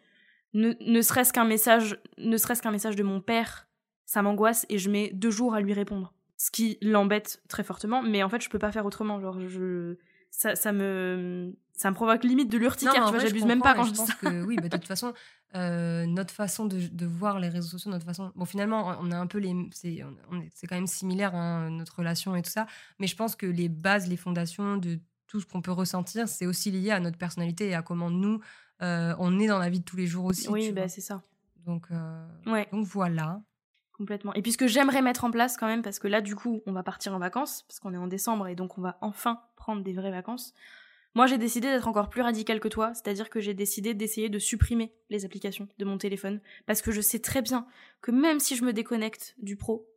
Ne, 0.54 0.74
ne 0.82 1.02
serait-ce 1.02 1.34
qu'un 1.34 1.46
message, 1.46 2.00
ne 2.18 2.38
serait-ce 2.38 2.62
qu'un 2.62 2.72
message 2.72 2.96
de 2.96 3.04
mon 3.04 3.22
père, 3.22 3.68
ça 4.06 4.22
m'angoisse 4.22 4.66
et 4.70 4.78
je 4.78 4.90
mets 4.90 5.10
deux 5.14 5.32
jours 5.32 5.56
à 5.56 5.62
lui 5.62 5.74
répondre. 5.74 6.14
Ce 6.38 6.52
qui 6.52 6.78
l'embête 6.82 7.42
très 7.48 7.64
fortement, 7.64 8.02
mais 8.02 8.24
en 8.24 8.30
fait, 8.30 8.42
je 8.42 8.50
peux 8.50 8.60
pas 8.60 8.72
faire 8.72 8.86
autrement. 8.86 9.22
Genre, 9.22 9.40
je, 9.40 9.96
ça, 10.32 10.56
ça 10.56 10.72
me 10.72 11.54
ça 11.74 11.90
me 11.90 11.96
provoque 11.96 12.24
limite 12.24 12.52
de 12.52 12.58
l'urticaire, 12.58 13.06
tu 13.06 13.12
vois, 13.12 13.20
j'abuse 13.20 13.46
même 13.46 13.62
pas 13.62 13.74
quand 13.74 13.86
je, 13.86 13.92
dis 13.92 13.98
ça. 13.98 14.14
Que, 14.14 14.44
oui, 14.44 14.56
bah, 14.56 14.70
de 14.70 14.78
toute 14.78 14.88
façon, 14.88 15.14
euh, 15.56 16.06
notre 16.06 16.34
façon 16.34 16.66
de, 16.66 16.80
de, 16.88 17.06
voir 17.06 17.40
les 17.40 17.50
réseaux 17.50 17.70
sociaux, 17.70 17.90
notre 17.90 18.06
façon. 18.06 18.32
Bon, 18.36 18.46
finalement, 18.46 18.96
on 19.02 19.12
a 19.12 19.18
un 19.18 19.28
peu 19.28 19.40
les. 19.40 19.54
C'est 19.74 20.68
quand 20.68 20.76
même 20.76 20.88
similaire, 20.88 21.36
hein, 21.36 21.70
notre 21.72 21.98
relation 21.98 22.36
et 22.36 22.42
tout 22.42 22.52
ça. 22.52 22.68
Mais 23.00 23.08
je 23.08 23.16
pense 23.16 23.36
que 23.36 23.48
les 23.48 23.68
bases, 23.68 24.08
les 24.08 24.18
fondations 24.18 24.78
de 24.78 25.00
tout 25.28 25.40
ce 25.40 25.46
qu'on 25.46 25.62
peut 25.62 25.72
ressentir, 25.72 26.28
c'est 26.28 26.46
aussi 26.46 26.72
lié 26.72 26.92
à 26.92 27.00
notre 27.00 27.18
personnalité 27.18 27.70
et 27.70 27.74
à 27.74 27.82
comment 27.82 28.12
nous, 28.12 28.42
euh, 28.82 29.16
on 29.18 29.40
est 29.40 29.48
dans 29.48 29.60
la 29.60 29.70
vie 29.70 29.80
de 29.80 29.86
tous 29.86 29.98
les 29.98 30.08
jours 30.08 30.26
aussi. 30.26 30.50
Oui, 30.50 30.72
bah, 30.72 30.88
c'est 30.88 31.02
ça. 31.02 31.22
Donc, 31.66 31.88
euh, 31.92 32.28
ouais. 32.46 32.68
donc 32.72 32.86
voilà. 32.86 33.42
Et 34.36 34.42
puis 34.42 34.52
ce 34.52 34.58
que 34.58 34.68
j'aimerais 34.68 35.02
mettre 35.02 35.24
en 35.24 35.32
place 35.32 35.58
quand 35.58 35.68
même, 35.68 35.82
parce 35.82 36.00
que 36.00 36.08
là, 36.08 36.22
du 36.22 36.36
coup, 36.36 36.62
on 36.66 36.72
va 36.72 36.84
partir 36.84 37.14
en 37.14 37.20
vacances, 37.20 37.64
parce 37.68 37.80
qu'on 37.80 37.94
est 37.94 37.98
en 37.98 38.08
décembre 38.08 38.48
et 38.48 38.56
donc 38.56 38.78
on 38.78 38.82
va 38.82 38.98
enfin 39.02 39.42
prendre 39.56 39.84
des 39.84 39.94
vraies 39.94 40.12
vacances. 40.12 40.54
Moi, 41.14 41.28
j'ai 41.28 41.38
décidé 41.38 41.68
d'être 41.68 41.88
encore 41.88 42.10
plus 42.10 42.22
radical 42.22 42.60
que 42.60 42.70
toi, 42.70 42.94
c'est-à-dire 42.94 43.30
que 43.30 43.42
j'ai 43.42 43.54
décidé 43.54 43.94
d'essayer 43.94 44.30
de 44.30 44.40
supprimer 44.40 44.94
les 45.10 45.26
applications 45.26 45.68
de 45.78 45.86
mon 45.86 45.98
téléphone, 45.98 46.40
parce 46.66 46.82
que 46.82 46.92
je 46.92 47.02
sais 47.02 47.20
très 47.20 47.42
bien 47.42 47.66
que 48.02 48.12
même 48.12 48.40
si 48.40 48.56
je 48.56 48.64
me 48.64 48.72
déconnecte 48.72 49.36
du 49.38 49.58
pro, 49.58 49.88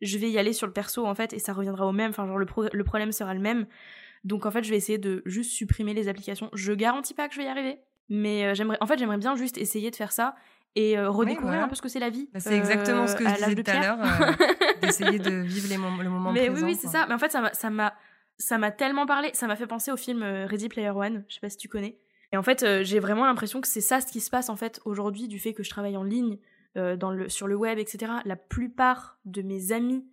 je 0.00 0.18
vais 0.18 0.30
y 0.30 0.38
aller 0.38 0.52
sur 0.52 0.66
le 0.66 0.72
perso 0.72 1.06
en 1.06 1.14
fait, 1.14 1.32
et 1.32 1.38
ça 1.38 1.52
reviendra 1.52 1.86
au 1.86 1.92
même, 1.92 2.10
enfin 2.10 2.26
genre 2.26 2.38
le, 2.38 2.46
le 2.72 2.84
problème 2.84 3.12
sera 3.12 3.34
le 3.34 3.40
même. 3.40 3.66
Donc 4.24 4.46
en 4.46 4.50
fait, 4.50 4.64
je 4.64 4.70
vais 4.70 4.76
essayer 4.76 4.98
de 4.98 5.22
juste 5.26 5.52
supprimer 5.52 5.94
les 5.94 6.08
applications. 6.08 6.50
Je 6.52 6.72
garantis 6.72 7.14
pas 7.14 7.28
que 7.28 7.34
je 7.34 7.38
vais 7.38 7.46
y 7.46 7.48
arriver, 7.48 7.78
mais 8.08 8.46
euh, 8.46 8.54
j'aimerais, 8.54 8.78
en 8.80 8.86
fait, 8.86 8.98
j'aimerais 8.98 9.18
bien 9.18 9.36
juste 9.36 9.58
essayer 9.58 9.90
de 9.92 9.96
faire 9.96 10.12
ça 10.12 10.34
et 10.78 10.98
euh, 10.98 11.10
redécouvrir 11.10 11.62
un 11.62 11.68
peu 11.68 11.74
ce 11.74 11.82
que 11.82 11.88
c'est 11.88 11.98
la 11.98 12.10
vie. 12.10 12.28
Bah, 12.32 12.40
c'est 12.40 12.56
exactement 12.56 13.06
ce 13.06 13.16
que 13.16 13.24
euh, 13.24 13.28
je 13.28 13.44
disais 13.44 13.62
tout 13.62 13.70
à 13.70 13.80
l'heure, 13.80 13.98
d'essayer 14.82 15.18
de 15.18 15.42
vivre 15.42 15.68
les 15.68 15.76
le 15.76 16.10
moment 16.10 16.32
mais 16.32 16.46
présent. 16.46 16.54
Mais 16.54 16.62
oui, 16.62 16.72
oui 16.72 16.78
c'est 16.80 16.88
ça. 16.88 17.06
Mais 17.08 17.14
en 17.14 17.18
fait, 17.18 17.30
ça 17.30 17.70
m'a 17.70 17.94
ça 18.38 18.58
m'a 18.58 18.70
tellement 18.70 19.06
parlé, 19.06 19.30
ça 19.34 19.46
m'a 19.46 19.56
fait 19.56 19.66
penser 19.66 19.90
au 19.90 19.96
film 19.96 20.22
euh, 20.22 20.46
Ready 20.46 20.68
Player 20.68 20.90
One, 20.90 21.24
je 21.28 21.34
sais 21.34 21.40
pas 21.40 21.50
si 21.50 21.56
tu 21.56 21.68
connais. 21.68 21.98
Et 22.32 22.36
en 22.36 22.42
fait, 22.42 22.62
euh, 22.62 22.84
j'ai 22.84 23.00
vraiment 23.00 23.26
l'impression 23.26 23.60
que 23.60 23.68
c'est 23.68 23.80
ça 23.80 24.00
ce 24.00 24.06
qui 24.06 24.20
se 24.20 24.30
passe 24.30 24.48
en 24.48 24.56
fait 24.56 24.80
aujourd'hui 24.84 25.28
du 25.28 25.38
fait 25.38 25.54
que 25.54 25.62
je 25.62 25.70
travaille 25.70 25.96
en 25.96 26.04
ligne, 26.04 26.38
euh, 26.76 26.96
dans 26.96 27.10
le, 27.10 27.28
sur 27.28 27.48
le 27.48 27.56
web, 27.56 27.78
etc. 27.78 28.12
La 28.24 28.36
plupart 28.36 29.18
de 29.24 29.42
mes 29.42 29.72
amis 29.72 30.06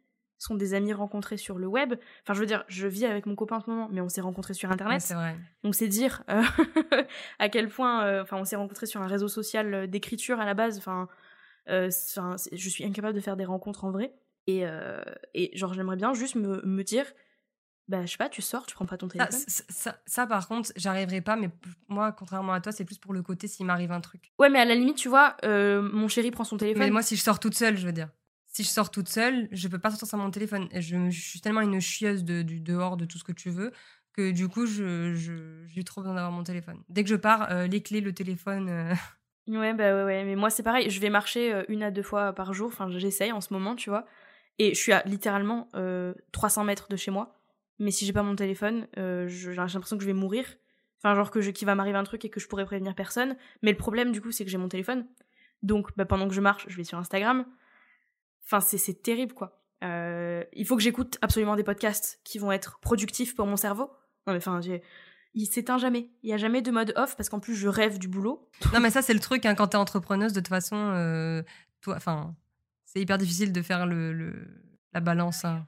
sont 0.46 0.56
des 0.56 0.74
amis 0.74 0.94
rencontrés 0.94 1.38
sur 1.38 1.58
le 1.58 1.68
web. 1.68 1.96
Enfin, 2.24 2.34
je 2.34 2.40
veux 2.40 2.46
dire, 2.46 2.64
je 2.68 2.88
vis 2.88 3.06
avec 3.06 3.26
mon 3.26 3.36
copain 3.36 3.58
en 3.58 3.62
ce 3.62 3.70
moment, 3.70 3.90
mais 3.92 4.02
on 4.02 4.10
s'est 4.10 4.22
rencontrés 4.22 4.54
sur 4.54 4.72
Internet. 4.72 5.02
c'est 5.02 5.14
vrai. 5.14 5.36
Donc 5.64 5.76
c'est 5.76 5.88
dire 5.88 6.24
à 7.40 7.50
quel 7.50 7.70
point, 7.70 8.22
enfin, 8.22 8.38
on 8.38 8.46
s'est 8.46 8.56
rencontrés 8.56 8.86
sur 8.86 9.02
un 9.02 9.08
réseau 9.08 9.28
social 9.28 9.90
d'écriture 9.90 10.40
à 10.40 10.46
la 10.46 10.54
base. 10.54 10.78
Enfin, 10.78 11.08
je 11.68 12.70
suis 12.70 12.84
incapable 12.86 13.16
de 13.16 13.22
faire 13.22 13.38
des 13.38 13.46
rencontres 13.46 13.84
en 13.84 13.92
vrai. 13.92 14.14
Et, 14.48 14.64
et 15.34 15.58
genre, 15.58 15.74
j'aimerais 15.74 15.96
bien 15.96 16.14
juste 16.14 16.36
me, 16.36 16.62
me 16.64 16.84
dire, 16.84 17.06
bah, 17.88 18.06
je 18.06 18.12
sais 18.12 18.18
pas, 18.18 18.30
tu 18.30 18.42
sors, 18.42 18.66
tu 18.66 18.74
prends 18.74 18.86
pas 18.86 18.98
ton 18.98 19.08
téléphone. 19.08 19.40
Ça, 19.48 19.98
ça, 20.06 20.28
par 20.28 20.48
contre, 20.48 20.72
j'arriverai 20.76 21.22
pas, 21.22 21.36
mais 21.36 21.50
moi, 21.88 22.12
contrairement 22.12 22.54
à 22.54 22.62
toi, 22.62 22.72
c'est 22.72 22.86
plus 22.86 22.98
pour 22.98 23.14
le 23.14 23.22
côté 23.22 23.48
s'il 23.48 23.66
m'arrive 23.66 23.92
un 23.92 24.02
truc. 24.02 24.32
Ouais, 24.40 24.50
mais 24.50 24.60
à 24.60 24.66
la 24.66 24.74
limite, 24.76 24.98
tu 24.98 25.08
vois, 25.08 25.38
euh, 25.44 25.82
mon 25.94 26.08
chéri 26.08 26.32
prend 26.32 26.44
son 26.44 26.58
téléphone. 26.58 26.84
Mais 26.84 26.90
moi, 26.90 27.04
si 27.04 27.16
je 27.16 27.22
sors 27.22 27.40
toute 27.40 27.54
seule, 27.54 27.78
je 27.78 27.86
veux 27.86 27.94
dire. 27.94 28.10
Si 28.56 28.64
je 28.64 28.70
sors 28.70 28.90
toute 28.90 29.10
seule, 29.10 29.50
je 29.52 29.68
peux 29.68 29.80
pas 29.80 29.90
sortir 29.90 30.08
sans 30.08 30.18
mon 30.18 30.32
téléphone. 30.32 30.70
Je, 30.74 31.10
suis 31.10 31.42
tellement 31.42 31.60
une 31.60 31.82
chieuse 31.82 32.24
du 32.24 32.62
dehors, 32.62 32.96
de 32.96 33.04
tout 33.04 33.18
ce 33.18 33.26
que 33.26 33.34
tu 33.34 33.50
veux, 33.50 33.74
que 34.14 34.32
du 34.32 34.48
coup, 34.48 34.66
j'ai 34.66 35.84
trop 35.84 36.00
besoin 36.00 36.16
d'avoir 36.16 36.32
mon 36.32 36.44
téléphone. 36.44 36.82
Dès 36.88 37.04
que 37.04 37.10
je 37.10 37.16
pars, 37.16 37.52
euh, 37.52 37.68
les 37.68 37.82
clés, 37.82 38.00
le 38.00 38.14
téléphone. 38.14 38.70
Euh. 38.70 38.94
Ouais, 39.48 39.76
bah 39.76 40.06
ouais. 40.06 40.26
Mais 40.26 40.36
moi, 40.36 40.50
c'est 40.50 40.64
pareil. 40.64 40.90
Je 40.90 41.00
vais 41.00 41.12
marcher 41.12 41.66
une 41.68 41.84
à 41.84 41.92
deux 41.92 42.02
fois 42.02 42.34
par 42.34 42.52
jour. 42.54 42.70
Enfin, 42.70 42.90
j'essaye 42.90 43.32
en 43.32 43.42
ce 43.42 43.54
moment, 43.54 43.76
tu 43.76 43.92
vois. 43.92 44.08
Et 44.58 44.74
je 44.74 44.80
suis 44.80 44.92
à 44.92 45.04
littéralement 45.06 45.70
300 46.32 46.64
mètres 46.64 46.88
de 46.90 46.96
chez 46.96 47.12
moi 47.12 47.36
mais 47.80 47.92
si 47.92 48.06
j'ai 48.06 48.14
pas 48.14 48.24
mon 48.24 48.36
téléphone, 48.36 48.88
euh, 48.98 49.28
j'ai 49.28 49.54
l'impression 49.54 49.98
que 49.98 50.02
je 50.02 50.08
vais 50.08 50.14
mourir. 50.14 50.46
Enfin, 51.00 51.14
genre 51.14 51.30
que 51.30 51.40
qu'il 51.40 51.66
va 51.66 51.76
m'arriver 51.76 51.98
un 51.98 52.04
truc 52.04 52.24
et 52.26 52.30
que 52.30 52.40
je 52.40 52.48
pourrais 52.48 52.66
prévenir 52.66 52.96
personne. 52.96 53.36
Mais 53.62 53.72
le 53.72 53.78
problème, 53.78 54.12
du 54.12 54.22
coup, 54.22 54.32
c'est 54.32 54.46
que 54.46 54.52
j'ai 54.52 54.58
mon 54.58 54.70
téléphone. 54.70 55.06
Donc, 55.62 55.90
bah, 55.98 56.06
pendant 56.06 56.28
que 56.28 56.34
je 56.34 56.42
marche, 56.42 56.66
je 56.68 56.78
vais 56.78 56.84
sur 56.84 56.98
Instagram. 56.98 57.46
Enfin, 58.46 58.60
c'est 58.60 59.02
terrible, 59.02 59.34
quoi. 59.34 59.62
Euh, 59.84 60.44
il 60.54 60.66
faut 60.66 60.76
que 60.76 60.82
j'écoute 60.82 61.18
absolument 61.22 61.56
des 61.56 61.64
podcasts 61.64 62.20
qui 62.24 62.40
vont 62.40 62.52
être 62.52 62.80
productifs 62.80 63.36
pour 63.36 63.46
mon 63.46 63.58
cerveau. 63.58 63.90
Non, 64.28 64.34
mais 64.34 64.38
enfin, 64.38 64.60
il 65.34 65.48
s'éteint 65.48 65.78
jamais. 65.78 66.10
Il 66.24 66.30
y 66.30 66.34
a 66.34 66.38
jamais 66.38 66.62
de 66.62 66.72
mode 66.72 66.94
off 66.96 67.16
parce 67.16 67.30
qu'en 67.30 67.40
plus, 67.40 67.56
je 67.56 67.68
rêve 67.68 68.00
du 68.00 68.08
boulot. 68.08 68.50
Non, 68.74 68.80
mais 68.80 68.90
ça, 68.90 69.02
c'est 69.02 69.14
le 69.14 69.20
truc, 69.20 69.46
hein, 69.46 69.56
quand 69.56 69.68
t'es 69.68 69.78
entrepreneuse, 69.78 70.34
de 70.34 70.40
toute 70.40 70.48
façon, 70.48 70.76
euh, 70.76 71.44
toi, 71.82 71.96
enfin, 71.98 72.36
c'est 72.86 73.02
hyper 73.02 73.18
difficile 73.18 73.52
de 73.52 73.62
faire 73.62 73.86
le, 73.86 74.48
la 74.94 75.02
balance. 75.02 75.46
Hein. 75.46 75.68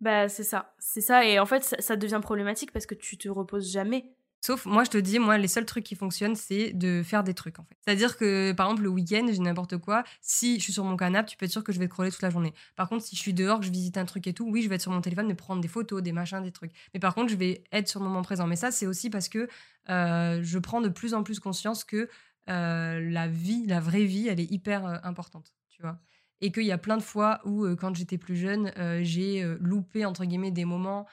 Bah, 0.00 0.28
c'est 0.28 0.44
ça. 0.44 0.74
C'est 0.78 1.00
ça. 1.00 1.24
Et 1.24 1.38
en 1.38 1.46
fait, 1.46 1.62
ça, 1.78 1.96
devient 1.96 2.20
problématique 2.22 2.72
parce 2.72 2.86
que 2.86 2.94
tu 2.94 3.18
te 3.18 3.28
reposes 3.28 3.70
jamais. 3.70 4.12
Sauf, 4.44 4.66
moi, 4.66 4.82
je 4.82 4.90
te 4.90 4.98
dis, 4.98 5.20
moi, 5.20 5.38
les 5.38 5.46
seuls 5.46 5.64
trucs 5.64 5.84
qui 5.84 5.94
fonctionnent, 5.94 6.34
c'est 6.34 6.72
de 6.72 7.04
faire 7.04 7.22
des 7.22 7.32
trucs, 7.32 7.60
en 7.60 7.62
fait. 7.62 7.76
C'est-à-dire 7.80 8.16
que, 8.16 8.50
par 8.50 8.66
exemple, 8.66 8.82
le 8.82 8.88
week-end, 8.88 9.24
j'ai 9.30 9.38
n'importe 9.38 9.78
quoi. 9.78 10.02
Si 10.20 10.58
je 10.58 10.64
suis 10.64 10.72
sur 10.72 10.82
mon 10.82 10.96
canapé, 10.96 11.30
tu 11.30 11.36
peux 11.36 11.44
être 11.46 11.52
sûr 11.52 11.62
que 11.62 11.70
je 11.70 11.78
vais 11.78 11.86
te 11.86 11.94
toute 11.94 12.22
la 12.22 12.30
journée. 12.30 12.52
Par 12.74 12.88
contre, 12.88 13.04
si 13.04 13.14
je 13.14 13.20
suis 13.20 13.34
dehors, 13.34 13.60
que 13.60 13.66
je 13.66 13.70
visite 13.70 13.98
un 13.98 14.04
truc 14.04 14.26
et 14.26 14.32
tout, 14.32 14.44
oui, 14.50 14.62
je 14.62 14.68
vais 14.68 14.74
être 14.74 14.82
sur 14.82 14.90
mon 14.90 15.00
téléphone, 15.00 15.28
me 15.28 15.36
prendre 15.36 15.60
des 15.60 15.68
photos, 15.68 16.02
des 16.02 16.10
machins, 16.10 16.42
des 16.42 16.50
trucs. 16.50 16.72
Mais 16.92 16.98
par 16.98 17.14
contre, 17.14 17.30
je 17.30 17.36
vais 17.36 17.62
être 17.70 17.86
sur 17.86 18.00
le 18.00 18.06
moment 18.06 18.22
présent. 18.22 18.48
Mais 18.48 18.56
ça, 18.56 18.72
c'est 18.72 18.88
aussi 18.88 19.10
parce 19.10 19.28
que 19.28 19.48
euh, 19.88 20.40
je 20.42 20.58
prends 20.58 20.80
de 20.80 20.88
plus 20.88 21.14
en 21.14 21.22
plus 21.22 21.38
conscience 21.38 21.84
que 21.84 22.08
euh, 22.50 23.10
la 23.12 23.28
vie, 23.28 23.64
la 23.68 23.78
vraie 23.78 24.04
vie, 24.04 24.26
elle 24.26 24.40
est 24.40 24.50
hyper 24.50 24.84
euh, 24.84 24.96
importante, 25.04 25.54
tu 25.68 25.82
vois 25.82 26.00
et 26.44 26.50
qu'il 26.50 26.64
y 26.64 26.72
a 26.72 26.78
plein 26.78 26.96
de 26.96 27.04
fois 27.04 27.40
où, 27.44 27.68
quand 27.76 27.94
j'étais 27.94 28.18
plus 28.18 28.34
jeune, 28.34 28.72
j'ai 29.04 29.44
loupé, 29.60 30.04
entre 30.04 30.24
guillemets, 30.24 30.50
des 30.50 30.64
moments 30.64 31.06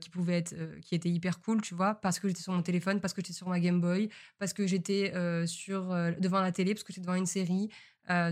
qui 0.00 0.10
pouvaient 0.10 0.38
être, 0.38 0.54
qui 0.80 0.94
étaient 0.94 1.08
hyper 1.08 1.40
cool, 1.40 1.60
tu 1.60 1.74
vois, 1.74 1.94
parce 1.94 2.18
que 2.18 2.28
j'étais 2.28 2.42
sur 2.42 2.52
mon 2.52 2.62
téléphone, 2.62 3.00
parce 3.00 3.12
que 3.12 3.20
j'étais 3.20 3.32
sur 3.32 3.48
ma 3.48 3.60
Game 3.60 3.80
Boy, 3.80 4.08
parce 4.38 4.52
que 4.52 4.66
j'étais 4.66 5.12
sur, 5.46 5.88
devant 6.18 6.40
la 6.40 6.52
télé, 6.52 6.74
parce 6.74 6.84
que 6.84 6.92
j'étais 6.92 7.04
devant 7.04 7.16
une 7.16 7.26
série, 7.26 7.68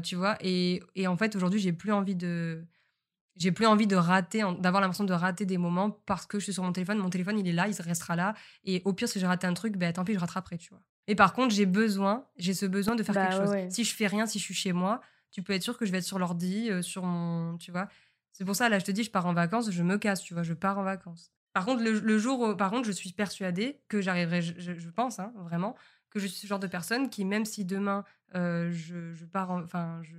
tu 0.03 0.17
vois. 0.17 0.37
Et, 0.41 0.83
et 0.95 1.07
en 1.07 1.17
fait, 1.17 1.35
aujourd'hui, 1.37 1.61
j'ai 1.61 1.73
plus 1.73 1.93
envie 1.93 2.15
de 2.15 2.65
j'ai 3.37 3.53
plus 3.53 3.67
envie 3.67 3.87
de 3.87 3.97
rater, 3.97 4.43
d'avoir 4.61 4.81
l'impression 4.81 5.05
de 5.05 5.13
rater 5.13 5.45
des 5.45 5.59
moments 5.59 5.91
parce 6.07 6.27
que 6.27 6.39
je 6.39 6.45
suis 6.45 6.53
sur 6.55 6.63
mon 6.63 6.73
téléphone. 6.73 6.99
Mon 6.99 7.11
téléphone, 7.11 7.39
il 7.39 7.47
est 7.47 7.53
là, 7.53 7.69
il 7.69 7.83
restera 7.83 8.17
là. 8.17 8.35
Et 8.65 8.83
au 8.85 8.93
pire, 8.93 9.09
si 9.09 9.21
j'ai 9.21 9.27
raté 9.27 9.47
un 9.47 9.55
truc, 9.55 9.77
ben, 9.77 9.93
tant 9.93 10.05
pis, 10.05 10.15
je 10.15 10.19
rattraperai, 10.19 10.59
tu 10.59 10.71
vois. 10.71 10.81
Et 11.07 11.15
par 11.15 11.33
contre, 11.35 11.55
j'ai 11.55 11.67
besoin, 11.67 12.27
j'ai 12.37 12.55
ce 12.55 12.67
besoin 12.67 12.97
de 12.97 13.03
faire 13.03 13.15
bah 13.15 13.27
quelque 13.27 13.47
chose. 13.47 13.55
Si 13.69 13.85
je 13.85 13.95
fais 13.95 14.07
rien, 14.07 14.27
si 14.27 14.39
je 14.39 14.45
suis 14.45 14.55
chez 14.55 14.73
moi, 14.73 15.01
tu 15.31 15.43
peux 15.43 15.53
être 15.53 15.63
sûr 15.63 15.77
que 15.77 15.85
je 15.85 15.93
vais 15.93 15.99
être 15.99 16.05
sur 16.05 16.19
l'ordi, 16.19 16.71
euh, 16.71 16.83
sur 16.83 17.05
mon. 17.05 17.59
Tu 17.59 17.71
vois 17.71 17.89
C'est 18.37 18.45
pour 18.45 18.55
ça, 18.55 18.69
là, 18.69 18.79
je 18.79 18.85
te 18.85 18.91
dis, 18.91 19.03
je 19.03 19.11
pars 19.11 19.25
en 19.25 19.33
vacances, 19.33 19.71
je 19.71 19.83
me 19.83 19.97
casse, 19.97 20.21
tu 20.21 20.35
vois, 20.35 20.43
je 20.43 20.53
pars 20.53 20.79
en 20.79 20.83
vacances. 20.83 21.33
Par 21.55 21.65
contre, 21.65 21.83
le, 21.83 22.19
jour, 22.19 22.55
par 22.55 22.71
contre, 22.71 22.87
je 22.87 22.93
suis 22.93 23.11
persuadée 23.13 23.81
que 23.89 24.03
j'arriverai, 24.03 24.43
je, 24.43 24.91
pense, 24.91 25.19
hein, 25.19 25.33
vraiment, 25.37 25.75
que 26.11 26.19
je 26.19 26.27
suis 26.27 26.41
ce 26.41 26.47
genre 26.47 26.59
de 26.59 26.67
personne 26.67 27.09
qui, 27.09 27.25
même 27.25 27.47
si 27.47 27.65
demain, 27.65 28.05
euh, 28.35 28.71
je, 28.71 29.25
pars, 29.25 29.53
enfin, 29.53 30.03
je, 30.03 30.17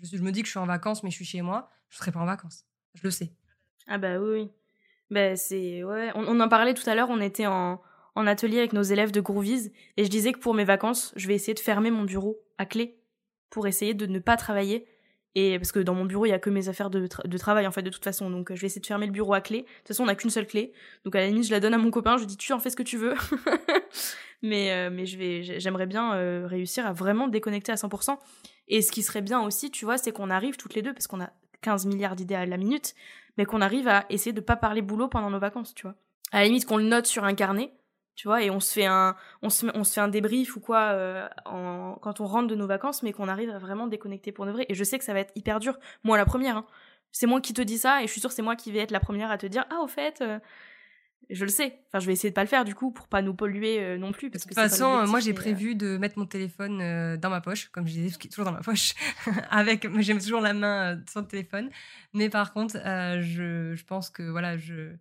je, 0.00 0.22
me 0.22 0.32
dis 0.32 0.40
que 0.40 0.46
je 0.46 0.52
suis 0.52 0.58
en 0.58 0.64
vacances, 0.64 1.02
mais 1.02 1.10
je 1.10 1.16
suis 1.16 1.26
chez 1.26 1.42
moi, 1.42 1.68
je 1.90 1.98
serai 1.98 2.10
pas 2.10 2.20
en 2.20 2.24
vacances. 2.24 2.64
Je 2.94 3.02
le 3.04 3.10
sais. 3.10 3.34
Ah 3.86 3.98
bah 3.98 4.18
oui. 4.18 4.50
Bah 5.10 5.36
c'est 5.36 5.84
ouais, 5.84 6.10
on, 6.14 6.24
on, 6.26 6.40
en 6.40 6.48
parlait 6.48 6.72
tout 6.72 6.88
à 6.88 6.94
l'heure. 6.94 7.10
On 7.10 7.20
était 7.20 7.46
en, 7.46 7.82
en 8.14 8.26
atelier 8.26 8.60
avec 8.60 8.72
nos 8.72 8.82
élèves 8.82 9.12
de 9.12 9.20
Groovies 9.20 9.72
et 9.98 10.04
je 10.04 10.08
disais 10.08 10.32
que 10.32 10.38
pour 10.38 10.54
mes 10.54 10.64
vacances, 10.64 11.12
je 11.16 11.28
vais 11.28 11.34
essayer 11.34 11.52
de 11.52 11.60
fermer 11.60 11.90
mon 11.90 12.04
bureau 12.04 12.38
à 12.56 12.64
clé 12.64 12.98
pour 13.50 13.66
essayer 13.66 13.92
de 13.92 14.06
ne 14.06 14.20
pas 14.20 14.38
travailler. 14.38 14.86
Et 15.34 15.58
parce 15.58 15.72
que 15.72 15.78
dans 15.78 15.94
mon 15.94 16.04
bureau, 16.04 16.26
il 16.26 16.30
y 16.30 16.32
a 16.32 16.38
que 16.38 16.50
mes 16.50 16.68
affaires 16.68 16.90
de, 16.90 17.06
travail 17.38 17.66
en 17.66 17.70
fait 17.70 17.82
de 17.82 17.90
toute 17.90 18.04
façon. 18.04 18.30
Donc 18.30 18.52
je 18.54 18.60
vais 18.60 18.66
essayer 18.66 18.80
de 18.80 18.86
fermer 18.86 19.06
le 19.06 19.12
bureau 19.12 19.34
à 19.34 19.40
clé. 19.40 19.58
De 19.58 19.64
toute 19.64 19.88
façon, 19.88 20.02
on 20.02 20.06
n'a 20.06 20.14
qu'une 20.14 20.30
seule 20.30 20.46
clé. 20.46 20.72
Donc 21.04 21.14
à 21.14 21.20
la 21.20 21.26
limite, 21.26 21.46
je 21.46 21.50
la 21.50 21.60
donne 21.60 21.74
à 21.74 21.78
mon 21.78 21.90
copain. 21.90 22.16
Je 22.16 22.22
lui 22.22 22.26
dis 22.26 22.36
tu 22.36 22.52
en 22.52 22.58
fais 22.58 22.70
ce 22.70 22.76
que 22.76 22.82
tu 22.82 22.96
veux. 22.96 23.14
mais 24.42 24.72
euh, 24.72 24.90
mais 24.90 25.06
je 25.06 25.18
vais 25.18 25.60
j'aimerais 25.60 25.86
bien 25.86 26.14
euh, 26.14 26.46
réussir 26.46 26.86
à 26.86 26.92
vraiment 26.92 27.28
déconnecter 27.28 27.72
à 27.72 27.76
100%. 27.76 28.16
Et 28.68 28.82
ce 28.82 28.90
qui 28.90 29.02
serait 29.02 29.22
bien 29.22 29.40
aussi, 29.40 29.70
tu 29.70 29.84
vois, 29.84 29.98
c'est 29.98 30.12
qu'on 30.12 30.30
arrive 30.30 30.56
toutes 30.56 30.74
les 30.74 30.82
deux 30.82 30.92
parce 30.92 31.06
qu'on 31.06 31.20
a 31.20 31.30
15 31.62 31.86
milliards 31.86 32.16
d'idées 32.16 32.34
à 32.34 32.46
la 32.46 32.56
minute, 32.56 32.94
mais 33.36 33.44
qu'on 33.44 33.60
arrive 33.60 33.88
à 33.88 34.06
essayer 34.10 34.32
de 34.32 34.40
pas 34.40 34.56
parler 34.56 34.82
boulot 34.82 35.08
pendant 35.08 35.30
nos 35.30 35.38
vacances, 35.38 35.74
tu 35.74 35.82
vois. 35.82 35.94
À 36.32 36.40
la 36.40 36.46
limite 36.46 36.66
qu'on 36.66 36.76
le 36.76 36.84
note 36.84 37.06
sur 37.06 37.24
un 37.24 37.34
carnet 37.34 37.72
tu 38.18 38.26
vois, 38.26 38.42
et 38.42 38.50
on 38.50 38.58
se 38.58 38.72
fait 38.72 38.84
un, 38.84 39.14
on 39.42 39.48
se, 39.48 39.64
on 39.74 39.84
se 39.84 39.92
fait 39.92 40.00
un 40.00 40.08
débrief 40.08 40.56
ou 40.56 40.60
quoi 40.60 40.90
euh, 40.90 41.28
en, 41.44 41.96
quand 42.02 42.18
on 42.18 42.26
rentre 42.26 42.48
de 42.48 42.56
nos 42.56 42.66
vacances, 42.66 43.04
mais 43.04 43.12
qu'on 43.12 43.28
arrive 43.28 43.48
à 43.48 43.60
vraiment 43.60 43.86
déconnecter 43.86 44.32
pour 44.32 44.44
de 44.44 44.50
vrai. 44.50 44.66
Et 44.68 44.74
je 44.74 44.82
sais 44.82 44.98
que 44.98 45.04
ça 45.04 45.12
va 45.12 45.20
être 45.20 45.30
hyper 45.36 45.60
dur. 45.60 45.78
Moi, 46.02 46.16
la 46.16 46.24
première, 46.24 46.56
hein. 46.56 46.66
c'est 47.12 47.28
moi 47.28 47.40
qui 47.40 47.54
te 47.54 47.62
dis 47.62 47.78
ça, 47.78 48.02
et 48.02 48.08
je 48.08 48.10
suis 48.10 48.20
sûre 48.20 48.30
que 48.30 48.34
c'est 48.34 48.42
moi 48.42 48.56
qui 48.56 48.72
vais 48.72 48.80
être 48.80 48.90
la 48.90 48.98
première 48.98 49.30
à 49.30 49.38
te 49.38 49.46
dire, 49.46 49.66
ah, 49.70 49.82
au 49.84 49.86
fait, 49.86 50.20
euh, 50.20 50.40
je 51.30 51.44
le 51.44 51.50
sais. 51.50 51.78
Enfin, 51.86 52.00
je 52.00 52.08
vais 52.08 52.12
essayer 52.12 52.30
de 52.30 52.34
pas 52.34 52.42
le 52.42 52.48
faire 52.48 52.64
du 52.64 52.74
coup 52.74 52.90
pour 52.90 53.06
pas 53.06 53.22
nous 53.22 53.34
polluer 53.34 53.78
euh, 53.78 53.98
non 53.98 54.10
plus. 54.10 54.32
Parce 54.32 54.42
de 54.42 54.48
toute 54.48 54.58
façon, 54.58 55.06
moi 55.06 55.20
j'ai 55.20 55.32
prévu 55.32 55.76
de 55.76 55.96
mettre 55.96 56.18
mon 56.18 56.26
téléphone 56.26 57.16
dans 57.18 57.30
ma 57.30 57.40
poche, 57.40 57.68
comme 57.68 57.86
je 57.86 57.92
disais, 57.92 58.18
toujours 58.18 58.46
dans 58.46 58.50
ma 58.50 58.62
poche, 58.62 58.94
avec, 59.50 59.86
j'aime 60.00 60.18
toujours 60.18 60.40
la 60.40 60.54
main 60.54 61.00
sur 61.08 61.20
le 61.20 61.28
téléphone. 61.28 61.70
Mais 62.14 62.30
par 62.30 62.52
contre, 62.52 62.78
je, 63.20 63.76
je 63.76 63.84
pense 63.84 64.10
que 64.10 64.24
voilà, 64.24 64.56
je 64.56 64.96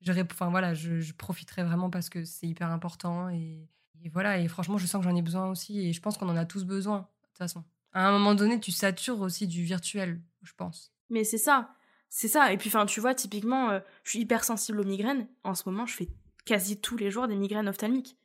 je, 0.00 0.12
enfin, 0.12 0.50
voilà, 0.50 0.74
je, 0.74 1.12
profiterai 1.12 1.64
vraiment 1.64 1.90
parce 1.90 2.08
que 2.08 2.24
c'est 2.24 2.46
hyper 2.46 2.70
important. 2.70 3.28
Et, 3.28 3.68
voilà, 4.12 4.38
et 4.38 4.48
franchement, 4.48 4.78
je 4.78 4.86
sens 4.86 5.04
que 5.04 5.10
j'en 5.10 5.16
ai 5.16 5.22
besoin 5.22 5.48
aussi. 5.50 5.86
Et 5.86 5.92
je 5.92 6.00
pense 6.00 6.16
qu'on 6.16 6.28
en 6.28 6.36
a 6.36 6.44
tous 6.44 6.64
besoin, 6.64 6.98
de 6.98 7.26
toute 7.28 7.38
façon. 7.38 7.64
À 7.92 8.06
un 8.06 8.12
moment 8.12 8.34
donné, 8.34 8.60
tu 8.60 8.70
satures 8.70 9.20
aussi 9.20 9.46
du 9.46 9.62
virtuel, 9.62 10.20
je 10.42 10.52
pense. 10.56 10.92
Mais 11.10 11.24
c'est 11.24 11.38
ça. 11.38 11.74
C'est 12.08 12.28
ça. 12.28 12.52
Et 12.52 12.56
puis, 12.56 12.68
enfin, 12.68 12.86
tu 12.86 13.00
vois, 13.00 13.14
typiquement, 13.14 13.70
euh, 13.70 13.80
je 14.04 14.10
suis 14.10 14.20
hyper 14.20 14.44
sensible 14.44 14.80
aux 14.80 14.84
migraines. 14.84 15.26
En 15.44 15.54
ce 15.54 15.68
moment, 15.68 15.86
je 15.86 15.94
fais 15.94 16.08
quasi 16.44 16.80
tous 16.80 16.96
les 16.96 17.10
jours 17.10 17.28
des 17.28 17.36
migraines 17.36 17.68
ophtalmiques. 17.68 18.16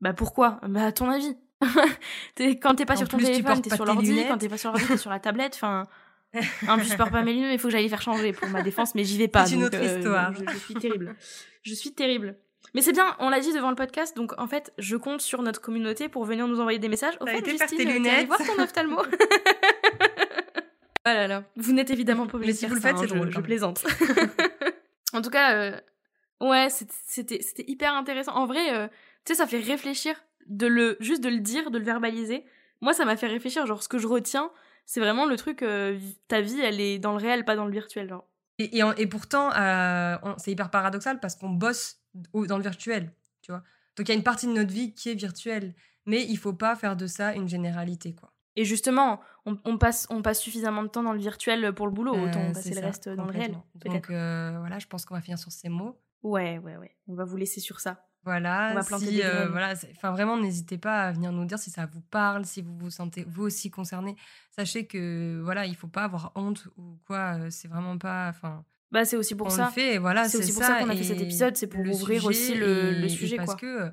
Bah 0.00 0.12
pourquoi? 0.12 0.60
Bah 0.68 0.86
à 0.86 0.92
ton 0.92 1.08
avis. 1.08 1.36
quand 2.60 2.74
t'es 2.74 2.84
pas 2.84 2.96
sur 2.96 3.08
ton 3.08 3.16
téléphone, 3.16 3.62
t'es 3.62 3.74
sur 3.74 3.84
l'ordi, 3.84 4.24
quand 4.28 4.38
t'es 4.38 4.48
pas 4.48 4.58
sur 4.58 4.70
l'ordi, 4.70 4.86
t'es 4.86 4.96
sur 4.96 5.10
la 5.10 5.20
tablette, 5.20 5.54
enfin... 5.54 5.86
En 6.68 6.76
plus, 6.78 6.90
je 6.90 6.96
porte 6.96 7.12
pas 7.12 7.22
mes 7.22 7.32
lunettes, 7.32 7.48
mais 7.48 7.54
il 7.54 7.58
faut 7.58 7.68
que 7.68 7.72
j'aille 7.72 7.88
faire 7.88 8.02
changer 8.02 8.32
pour 8.32 8.48
ma 8.48 8.62
défense, 8.62 8.94
mais 8.94 9.04
j'y 9.04 9.18
vais 9.18 9.28
pas. 9.28 9.46
C'est 9.46 9.54
une 9.54 9.64
autre 9.64 9.78
euh, 9.78 9.98
histoire. 9.98 10.32
Je, 10.34 10.58
suis 10.58 10.74
terrible. 10.74 11.16
Je 11.62 11.74
suis 11.74 11.92
terrible. 11.92 12.36
Mais 12.74 12.80
c'est 12.80 12.92
bien, 12.92 13.14
on 13.20 13.28
l'a 13.28 13.40
dit 13.40 13.52
devant 13.52 13.70
le 13.70 13.76
podcast, 13.76 14.16
donc 14.16 14.32
en 14.38 14.48
fait, 14.48 14.72
je 14.78 14.96
compte 14.96 15.20
sur 15.20 15.42
notre 15.42 15.60
communauté 15.60 16.08
pour 16.08 16.24
venir 16.24 16.48
nous 16.48 16.60
envoyer 16.60 16.78
des 16.78 16.88
messages. 16.88 17.14
Au 17.20 17.26
fait, 17.26 17.38
été 17.38 17.50
Justine, 17.50 17.68
faire 17.68 17.78
tes 17.78 17.84
lunettes 17.84 18.26
voir 18.26 18.40
ton 18.40 18.60
ophtalmo. 18.60 18.98
oh 19.02 19.04
là 21.04 21.26
là, 21.28 21.44
vous 21.56 21.72
n'êtes 21.72 21.90
évidemment 21.90 22.26
pas 22.26 22.36
obligé 22.36 22.48
Mais 22.48 22.54
de 22.54 22.58
si 22.58 22.66
vous 22.66 22.74
le 22.74 22.80
faites, 22.80 22.96
hein, 22.96 23.00
c'est 23.02 23.08
je, 23.08 23.14
drôle, 23.14 23.30
plaisante. 23.42 23.84
en 25.12 25.22
tout 25.22 25.30
cas, 25.30 25.54
euh, 25.54 25.78
ouais, 26.40 26.68
c'était 26.70 27.64
hyper 27.68 27.94
intéressant. 27.94 28.32
En 28.32 28.46
vrai, 28.46 28.74
euh, 28.74 28.88
tu 29.24 29.32
sais, 29.32 29.34
ça 29.34 29.46
fait 29.46 29.60
réfléchir 29.60 30.16
de 30.46 30.66
le 30.66 30.96
juste 31.00 31.22
de 31.22 31.28
le 31.28 31.38
dire, 31.38 31.70
de 31.70 31.78
le 31.78 31.84
verbaliser. 31.84 32.44
Moi, 32.80 32.92
ça 32.92 33.04
m'a 33.04 33.16
fait 33.16 33.28
réfléchir. 33.28 33.66
Genre, 33.66 33.82
ce 33.82 33.88
que 33.88 33.98
je 33.98 34.08
retiens, 34.08 34.50
c'est 34.86 35.00
vraiment 35.00 35.26
le 35.26 35.36
truc. 35.36 35.62
euh, 35.62 35.98
ta 36.28 36.40
vie, 36.40 36.60
elle 36.60 36.80
est 36.80 36.98
dans 36.98 37.12
le 37.12 37.18
réel, 37.18 37.44
pas 37.44 37.56
dans 37.56 37.64
le 37.66 37.72
virtuel. 37.72 38.08
Genre. 38.08 38.26
Et, 38.58 38.78
et, 38.78 38.82
en- 38.82 38.92
et 38.92 39.06
pourtant, 39.06 39.50
euh, 39.52 40.16
c'est 40.38 40.52
hyper 40.52 40.70
paradoxal 40.70 41.20
parce 41.20 41.34
qu'on 41.36 41.50
bosse 41.50 42.00
au- 42.32 42.46
dans 42.46 42.56
le 42.56 42.62
virtuel, 42.62 43.12
tu 43.42 43.50
vois. 43.52 43.62
Donc 43.96 44.08
il 44.08 44.12
y 44.12 44.12
a 44.12 44.16
une 44.16 44.22
partie 44.24 44.46
de 44.46 44.52
notre 44.52 44.72
vie 44.72 44.94
qui 44.94 45.10
est 45.10 45.14
virtuelle, 45.14 45.74
mais 46.06 46.22
il 46.24 46.36
faut 46.36 46.52
pas 46.52 46.74
faire 46.76 46.96
de 46.96 47.06
ça 47.06 47.34
une 47.34 47.48
généralité, 47.48 48.14
quoi. 48.14 48.32
Et 48.56 48.64
justement, 48.64 49.20
on, 49.46 49.58
on 49.64 49.78
passe 49.78 50.06
on 50.10 50.22
passe 50.22 50.40
suffisamment 50.40 50.84
de 50.84 50.88
temps 50.88 51.02
dans 51.02 51.12
le 51.12 51.18
virtuel 51.18 51.72
pour 51.74 51.86
le 51.86 51.92
boulot, 51.92 52.12
autant 52.12 52.40
Euh, 52.40 52.52
passer 52.52 52.72
le 52.74 52.80
reste 52.86 53.08
dans 53.08 53.24
le 53.24 53.32
réel. 53.32 53.56
Donc 53.84 54.06
voilà, 54.08 54.78
je 54.78 54.86
pense 54.86 55.04
qu'on 55.04 55.14
va 55.14 55.20
finir 55.20 55.38
sur 55.38 55.50
ces 55.50 55.68
mots. 55.68 55.98
Ouais, 56.22 56.58
ouais, 56.58 56.76
ouais. 56.76 56.96
On 57.08 57.14
va 57.14 57.24
vous 57.24 57.36
laisser 57.36 57.60
sur 57.60 57.80
ça. 57.80 58.06
Voilà, 58.24 58.70
On 58.72 58.74
va 58.74 58.84
planter 58.84 59.06
si, 59.06 59.16
des 59.16 59.22
euh, 59.22 59.48
voilà, 59.48 59.74
enfin 59.96 60.10
vraiment, 60.12 60.36
n'hésitez 60.38 60.78
pas 60.78 61.02
à 61.08 61.12
venir 61.12 61.30
nous 61.32 61.44
dire 61.44 61.58
si 61.58 61.70
ça 61.70 61.86
vous 61.86 62.00
parle, 62.00 62.44
si 62.46 62.62
vous 62.62 62.76
vous 62.78 62.90
sentez 62.90 63.24
vous 63.28 63.42
aussi 63.44 63.70
concerné. 63.70 64.16
Sachez 64.50 64.86
que 64.86 65.40
voilà, 65.42 65.66
il 65.66 65.76
faut 65.76 65.88
pas 65.88 66.04
avoir 66.04 66.32
honte 66.34 66.66
ou 66.78 66.98
quoi. 67.06 67.38
euh, 67.38 67.48
C'est 67.50 67.68
vraiment 67.68 67.98
pas, 67.98 68.28
enfin, 68.30 68.64
Bah, 68.90 69.04
c'est 69.04 69.16
aussi 69.16 69.34
pour 69.34 69.48
on 69.48 69.50
ça. 69.50 69.66
fait. 69.70 69.98
Voilà, 69.98 70.28
C'est 70.28 70.38
aussi 70.38 70.52
pour 70.52 70.62
ça 70.62 70.78
qu'on 70.80 70.88
a 70.90 70.96
fait 70.96 71.04
cet 71.04 71.20
et 71.20 71.24
épisode, 71.24 71.56
c'est 71.56 71.66
pour 71.66 71.80
ouvrir 71.86 72.24
aussi 72.24 72.54
le- 72.54 72.92
et- 72.92 72.98
le 73.00 73.04
et 73.06 73.08
sujet, 73.08 73.36
parce 73.36 73.50
quoi. 73.50 73.56
que 73.56 73.66
euh, 73.66 73.90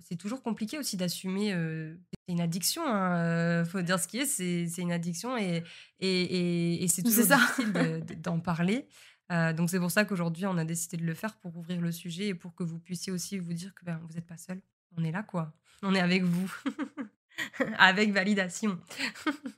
c'est 0.00 0.16
toujours 0.16 0.42
compliqué 0.42 0.78
aussi 0.78 0.96
d'assumer. 0.96 1.52
euh, 1.52 1.94
c'est 2.26 2.32
une 2.32 2.40
addiction, 2.40 2.82
hein, 2.86 3.64
faut 3.64 3.82
dire 3.82 3.98
ce 3.98 4.06
qui 4.08 4.18
est. 4.20 4.26
C'est 4.26 4.80
une 4.82 4.92
addiction 4.92 5.36
et 5.36 5.62
et, 6.00 6.22
et, 6.22 6.84
et 6.84 6.88
c'est 6.88 7.02
toujours 7.02 7.26
difficile 7.26 7.72
de- 7.72 8.00
de- 8.06 8.14
d'en 8.14 8.38
parler. 8.40 8.86
Euh, 9.32 9.52
donc 9.52 9.70
c'est 9.70 9.80
pour 9.80 9.90
ça 9.90 10.04
qu'aujourd'hui 10.04 10.46
on 10.46 10.58
a 10.58 10.64
décidé 10.64 10.98
de 10.98 11.04
le 11.04 11.14
faire 11.14 11.34
pour 11.36 11.56
ouvrir 11.56 11.80
le 11.80 11.90
sujet 11.92 12.28
et 12.28 12.34
pour 12.34 12.54
que 12.54 12.62
vous 12.62 12.78
puissiez 12.78 13.10
aussi 13.12 13.38
vous 13.38 13.54
dire 13.54 13.74
que 13.74 13.84
ben, 13.84 13.98
vous 14.06 14.14
n'êtes 14.14 14.26
pas 14.26 14.36
seul. 14.36 14.60
On 14.96 15.04
est 15.04 15.12
là 15.12 15.22
quoi. 15.22 15.52
On 15.82 15.94
est 15.94 16.00
avec 16.00 16.22
vous. 16.24 16.52
avec 17.78 18.12
validation. 18.12 18.78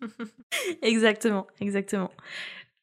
Exactement, 0.83 1.47
exactement. 1.61 2.11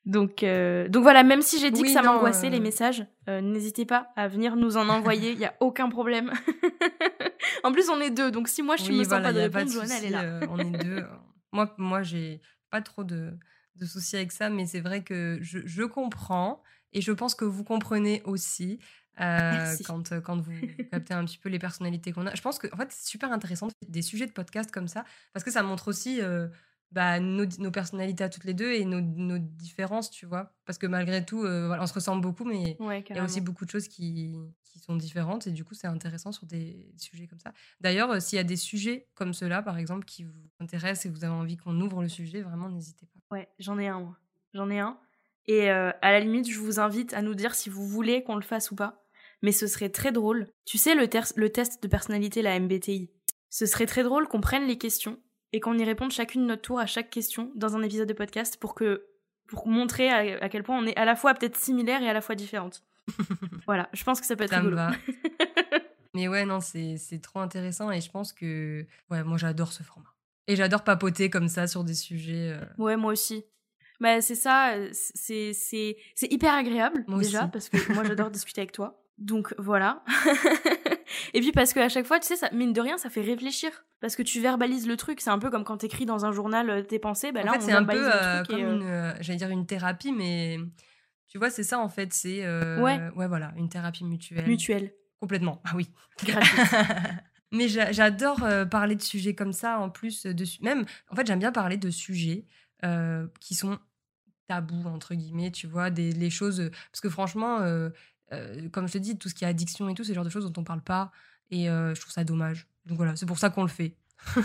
Donc, 0.05 0.43
euh, 0.43 0.89
donc 0.89 1.03
voilà, 1.03 1.23
même 1.23 1.41
si 1.41 1.59
j'ai 1.59 1.71
dit 1.71 1.81
Oui, 1.81 1.87
que 1.87 1.93
ça 1.93 2.01
m'angoissait 2.01 2.47
euh, 2.47 2.51
les 2.51 2.59
messages, 2.59 3.05
euh, 3.29 3.39
n'hésitez 3.39 3.85
pas 3.85 4.11
à 4.17 4.27
venir 4.27 4.57
nous 4.57 4.75
en 4.75 4.89
envoyer, 4.89 5.31
il 5.31 5.39
y 5.39 5.45
a 5.45 5.53
aucun 5.61 5.87
problème. 5.89 6.31
en 7.63 7.71
plus, 7.71 7.89
on 7.89 8.01
est 8.01 8.09
deux, 8.09 8.29
donc 8.29 8.49
si 8.49 8.61
moi 8.61 8.75
je 8.75 8.83
Oui, 8.83 8.99
me 8.99 9.03
sens 9.03 9.09
voilà, 9.09 9.29
pas 9.29 9.33
de 9.33 9.39
répondre, 9.39 9.65
de 9.65 9.71
Johanna, 9.71 9.95
elle 9.97 10.05
est 10.05 10.09
là. 10.09 10.39
on 10.49 10.57
est 10.59 10.83
deux. 10.83 11.05
Moi, 11.53 11.73
moi 11.77 12.03
j'ai 12.03 12.41
pas 12.69 12.81
trop 12.81 13.05
de, 13.05 13.31
de 13.75 13.85
soucis 13.85 14.15
avec 14.15 14.31
ça, 14.31 14.49
mais 14.49 14.65
c'est 14.65 14.81
vrai 14.81 15.03
que 15.03 15.39
je, 15.41 15.59
je 15.65 15.83
comprends 15.83 16.61
et 16.93 17.01
je 17.01 17.11
pense 17.11 17.35
que 17.35 17.45
vous 17.45 17.63
comprenez 17.63 18.21
aussi 18.25 18.79
euh, 19.19 19.75
quand, 19.85 20.19
quand 20.21 20.39
vous 20.39 20.51
captez 20.91 21.13
un 21.13 21.25
petit 21.25 21.37
peu 21.37 21.49
les 21.49 21.59
personnalités 21.59 22.11
qu'on 22.11 22.25
a. 22.25 22.35
Je 22.35 22.41
pense 22.41 22.59
que 22.59 22.67
en 22.73 22.77
fait, 22.77 22.91
c'est 22.91 23.09
super 23.09 23.31
intéressant 23.31 23.67
des 23.87 24.01
sujets 24.01 24.25
de 24.25 24.31
podcast 24.31 24.71
comme 24.71 24.87
ça 24.87 25.05
parce 25.33 25.43
que 25.43 25.51
ça 25.51 25.63
montre 25.63 25.87
aussi 25.87 26.21
euh, 26.21 26.47
bah, 26.93 27.19
nos, 27.19 27.45
nos 27.57 27.71
personnalités 27.71 28.23
à 28.23 28.29
toutes 28.29 28.43
les 28.43 28.53
deux 28.53 28.71
et 28.71 28.85
nos, 28.85 29.01
nos 29.01 29.39
différences, 29.39 30.11
tu 30.11 30.25
vois. 30.25 30.53
Parce 30.65 30.77
que 30.77 30.85
malgré 30.87 31.25
tout, 31.25 31.43
euh, 31.43 31.67
voilà, 31.67 31.83
on 31.83 31.87
se 31.87 31.93
ressemble 31.93 32.21
beaucoup, 32.21 32.45
mais 32.45 32.77
Ouais, 32.79 33.03
il 33.09 33.15
y 33.15 33.19
a 33.19 33.23
aussi 33.23 33.41
beaucoup 33.41 33.65
de 33.65 33.69
choses 33.71 33.87
qui, 33.87 34.35
qui 34.63 34.79
sont 34.79 34.95
différentes 34.95 35.47
et 35.47 35.51
du 35.51 35.63
coup, 35.63 35.73
c'est 35.73 35.87
intéressant 35.87 36.31
sur 36.31 36.45
des 36.45 36.91
sujets 36.97 37.27
comme 37.27 37.39
ça. 37.39 37.51
D'ailleurs, 37.81 38.11
euh, 38.11 38.19
s'il 38.19 38.37
y 38.37 38.39
a 38.39 38.43
des 38.43 38.55
sujets 38.55 39.07
comme 39.15 39.33
ceux-là, 39.33 39.63
par 39.63 39.77
exemple, 39.77 40.05
qui 40.05 40.23
vous 40.23 40.49
intéressent 40.59 41.07
et 41.07 41.09
vous 41.09 41.23
avez 41.23 41.33
envie 41.33 41.57
qu'on 41.57 41.79
ouvre 41.81 42.01
le 42.01 42.09
sujet, 42.09 42.41
vraiment, 42.41 42.69
n'hésitez 42.69 43.07
pas. 43.07 43.35
Ouais, 43.35 43.49
j'en 43.59 43.79
ai 43.79 43.87
un, 43.87 43.99
moi. 43.99 44.17
J'en 44.53 44.69
ai 44.69 44.79
un. 44.79 44.97
Et 45.47 45.71
euh, 45.71 45.91
à 46.01 46.11
la 46.11 46.19
limite, 46.19 46.49
je 46.49 46.59
vous 46.59 46.79
invite 46.79 47.13
à 47.13 47.21
nous 47.21 47.33
dire 47.35 47.55
si 47.55 47.69
vous 47.69 47.87
voulez 47.87 48.23
qu'on 48.23 48.35
le 48.35 48.41
fasse 48.41 48.71
ou 48.71 48.75
pas. 48.75 49.03
Mais 49.41 49.51
ce 49.51 49.67
serait 49.67 49.89
très 49.89 50.11
drôle. 50.11 50.47
Tu 50.65 50.77
sais, 50.77 50.95
le, 50.95 51.09
le 51.35 51.49
test 51.49 51.83
de 51.83 51.87
personnalité, 51.87 52.41
la 52.41 52.57
MBTI. 52.59 53.09
Ce 53.49 53.65
serait 53.65 53.85
très 53.87 54.03
drôle 54.03 54.27
qu'on 54.27 54.39
prenne 54.41 54.67
les 54.67 54.77
questions 54.77 55.19
et 55.53 55.59
qu'on 55.59 55.77
y 55.77 55.83
réponde 55.83 56.11
chacune 56.11 56.45
notre 56.45 56.61
tour 56.63 56.79
à 56.79 56.85
chaque 56.85 57.09
question 57.09 57.51
dans 57.55 57.75
un 57.75 57.81
épisode 57.83 58.07
de 58.09 58.13
podcast 58.13 58.57
pour 58.57 58.75
que 58.75 59.05
pour 59.47 59.67
montrer 59.67 60.09
à, 60.09 60.43
à 60.43 60.49
quel 60.49 60.63
point 60.63 60.77
on 60.77 60.85
est 60.85 60.97
à 60.97 61.05
la 61.05 61.15
fois 61.15 61.33
peut-être 61.33 61.55
similaires 61.55 62.01
et 62.01 62.09
à 62.09 62.13
la 62.13 62.21
fois 62.21 62.35
différentes. 62.35 62.83
voilà, 63.65 63.89
je 63.93 64.03
pense 64.03 64.19
que 64.19 64.25
ça 64.25 64.35
peut 64.35 64.43
être 64.45 64.49
Ça 64.51 64.59
rigolo. 64.59 64.77
Mais 66.15 66.27
ouais, 66.27 66.45
non, 66.45 66.59
c'est 66.61 66.97
trop 67.21 67.39
intéressant 67.39 67.91
et 67.91 67.99
je 68.01 68.09
pense 68.11 68.33
que, 68.33 68.85
ouais, 69.09 69.23
moi, 69.23 69.37
j'adore 69.37 69.71
ce 69.73 69.81
format. 69.83 70.13
Et 70.47 70.55
j'adore 70.55 70.83
papoter 70.83 71.29
comme 71.29 71.47
ça 71.47 71.67
sur 71.67 71.83
des 71.83 71.93
sujets. 71.95 72.51
euh, 72.51 72.65
Ouais, 72.77 72.97
moi 72.97 73.11
aussi. 73.13 73.45
Bah, 73.99 74.21
c'est 74.21 74.35
ça, 74.35 74.73
euh, 74.75 74.89
c'est 74.91 75.95
hyper 76.29 76.53
agréable 76.53 77.03
Moi 77.07 77.19
déjà 77.19 77.41
aussi. 77.43 77.51
parce 77.51 77.69
que 77.69 77.93
moi 77.93 78.03
j'adore 78.03 78.29
discuter 78.31 78.61
avec 78.61 78.73
toi. 78.73 79.02
Donc 79.17 79.53
voilà. 79.57 80.03
Et 81.35 81.41
puis 81.41 81.51
parce 81.51 81.73
qu'à 81.73 81.89
chaque 81.89 82.05
fois, 82.05 82.19
tu 82.19 82.27
sais, 82.27 82.35
ça, 82.35 82.49
mine 82.51 82.73
de 82.73 82.81
rien, 82.81 82.97
ça 82.97 83.09
fait 83.09 83.21
réfléchir 83.21 83.71
parce 84.01 84.15
que 84.15 84.23
tu 84.23 84.41
verbalises 84.41 84.87
le 84.87 84.97
truc. 84.97 85.21
C'est 85.21 85.29
un 85.29 85.39
peu 85.39 85.49
comme 85.49 85.63
quand 85.63 85.77
t'écris 85.77 86.05
dans 86.05 86.25
un 86.25 86.31
journal 86.31 86.69
euh, 86.69 86.81
tes 86.81 86.99
pensées. 86.99 87.31
Bah, 87.31 87.41
en 87.41 87.45
là, 87.45 87.53
fait, 87.53 87.61
c'est 87.61 87.71
un 87.71 87.83
peu 87.85 87.97
euh, 88.11 88.43
comme 88.43 88.59
euh, 88.59 88.75
une, 88.75 88.83
euh, 88.83 89.13
j'allais 89.21 89.37
dire 89.37 89.49
une 89.49 89.65
thérapie, 89.65 90.11
mais 90.11 90.57
tu 91.27 91.37
vois, 91.37 91.49
c'est 91.49 91.63
ça 91.63 91.79
en 91.79 91.89
fait. 91.89 92.13
C'est 92.13 92.39
Ouais. 92.79 92.99
ouais, 93.15 93.27
voilà, 93.27 93.53
une 93.57 93.69
thérapie 93.69 94.03
mutuelle. 94.03 94.47
mutuel, 94.47 94.93
Complètement. 95.19 95.61
Ah 95.65 95.73
oui. 95.75 95.89
Mais 97.51 97.67
j'a- 97.67 97.91
j'adore 97.91 98.43
parler 98.71 98.95
de 98.95 99.01
sujets 99.01 99.35
comme 99.35 99.53
ça, 99.53 99.77
en 99.79 99.89
plus 99.91 100.25
de 100.25 100.43
même. 100.63 100.85
En 101.09 101.15
fait, 101.15 101.27
j'aime 101.27 101.39
bien 101.39 101.51
parler 101.51 101.77
de 101.77 101.89
sujets 101.91 102.45
qui 103.39 103.53
sont 103.55 103.77
tabous 104.47 104.85
entre 104.87 105.13
guillemets, 105.15 105.51
tu 105.51 105.67
vois, 105.67 105.89
des 105.91 106.11
les 106.11 106.29
choses. 106.29 106.69
Parce 106.91 106.99
que 107.01 107.09
franchement, 107.09 107.61
euh, 107.61 107.89
euh, 108.33 108.69
comme 108.69 108.87
je 108.87 108.93
te 108.93 108.97
dis, 108.97 109.17
tout 109.17 109.29
ce 109.29 109.35
qui 109.35 109.43
est 109.43 109.47
addiction 109.47 109.89
et 109.89 109.93
tout, 109.93 110.03
c'est 110.03 110.11
le 110.11 110.15
genre 110.15 110.25
de 110.25 110.29
choses 110.29 110.49
dont 110.49 110.61
on 110.61 110.63
parle 110.63 110.81
pas, 110.81 111.11
et 111.51 111.69
euh, 111.69 111.93
je 111.95 112.01
trouve 112.01 112.13
ça 112.13 112.23
dommage. 112.23 112.67
Donc 112.85 112.97
voilà, 112.97 113.15
c'est 113.15 113.25
pour 113.25 113.37
ça 113.37 113.49
qu'on 113.49 113.63
le 113.63 113.69
fait. 113.69 113.95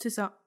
c'est 0.00 0.10
ça, 0.10 0.40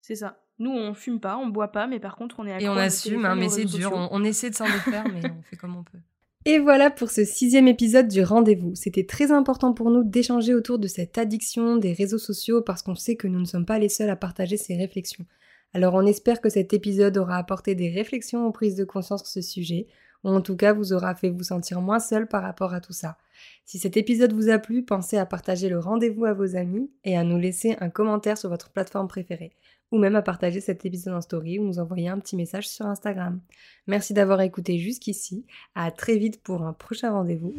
c'est 0.00 0.16
ça. 0.16 0.38
Nous, 0.58 0.70
on 0.70 0.94
fume 0.94 1.20
pas, 1.20 1.36
on 1.36 1.48
boit 1.48 1.72
pas, 1.72 1.86
mais 1.86 1.98
par 1.98 2.16
contre, 2.16 2.36
on 2.38 2.46
est 2.46 2.62
Et 2.62 2.68
on 2.68 2.76
à 2.76 2.82
assume, 2.82 3.24
hein, 3.24 3.34
mais 3.34 3.48
c'est 3.48 3.64
dur. 3.64 3.92
On, 3.92 4.08
on 4.12 4.24
essaie 4.24 4.50
de 4.50 4.54
s'en 4.54 4.66
défaire, 4.66 5.04
mais 5.12 5.20
on 5.38 5.42
fait 5.42 5.56
comme 5.56 5.76
on 5.76 5.82
peut. 5.82 5.98
Et 6.44 6.58
voilà 6.58 6.90
pour 6.90 7.10
ce 7.10 7.24
sixième 7.24 7.68
épisode 7.68 8.08
du 8.08 8.22
rendez-vous. 8.22 8.74
C'était 8.74 9.06
très 9.06 9.30
important 9.30 9.72
pour 9.72 9.90
nous 9.90 10.02
d'échanger 10.02 10.54
autour 10.54 10.80
de 10.80 10.88
cette 10.88 11.16
addiction 11.16 11.76
des 11.76 11.92
réseaux 11.92 12.18
sociaux 12.18 12.62
parce 12.62 12.82
qu'on 12.82 12.96
sait 12.96 13.14
que 13.14 13.28
nous 13.28 13.38
ne 13.38 13.44
sommes 13.44 13.66
pas 13.66 13.78
les 13.78 13.88
seuls 13.88 14.10
à 14.10 14.16
partager 14.16 14.56
ces 14.56 14.76
réflexions. 14.76 15.24
Alors 15.72 15.94
on 15.94 16.04
espère 16.04 16.40
que 16.40 16.48
cet 16.48 16.72
épisode 16.72 17.16
aura 17.16 17.36
apporté 17.36 17.76
des 17.76 17.90
réflexions 17.90 18.44
aux 18.44 18.50
prises 18.50 18.74
de 18.74 18.84
conscience 18.84 19.20
sur 19.20 19.28
ce 19.28 19.40
sujet, 19.40 19.86
ou 20.24 20.30
en 20.30 20.40
tout 20.40 20.56
cas 20.56 20.72
vous 20.72 20.92
aura 20.92 21.14
fait 21.14 21.30
vous 21.30 21.42
sentir 21.42 21.80
moins 21.80 22.00
seul 22.00 22.26
par 22.26 22.42
rapport 22.42 22.74
à 22.74 22.80
tout 22.80 22.92
ça. 22.92 23.16
Si 23.64 23.78
cet 23.78 23.96
épisode 23.96 24.32
vous 24.32 24.48
a 24.48 24.58
plu, 24.58 24.84
pensez 24.84 25.16
à 25.16 25.26
partager 25.26 25.68
le 25.68 25.78
rendez-vous 25.78 26.24
à 26.24 26.32
vos 26.32 26.56
amis 26.56 26.90
et 27.04 27.16
à 27.16 27.24
nous 27.24 27.38
laisser 27.38 27.76
un 27.80 27.90
commentaire 27.90 28.38
sur 28.38 28.48
votre 28.48 28.70
plateforme 28.70 29.08
préférée, 29.08 29.52
ou 29.90 29.98
même 29.98 30.16
à 30.16 30.22
partager 30.22 30.60
cet 30.60 30.84
épisode 30.84 31.14
en 31.14 31.20
story 31.20 31.58
ou 31.58 31.64
nous 31.64 31.78
envoyer 31.78 32.08
un 32.08 32.18
petit 32.18 32.36
message 32.36 32.68
sur 32.68 32.86
Instagram. 32.86 33.40
Merci 33.86 34.14
d'avoir 34.14 34.40
écouté 34.40 34.78
jusqu'ici. 34.78 35.46
À 35.74 35.90
très 35.90 36.16
vite 36.16 36.42
pour 36.42 36.62
un 36.62 36.72
prochain 36.72 37.12
rendez-vous. 37.12 37.54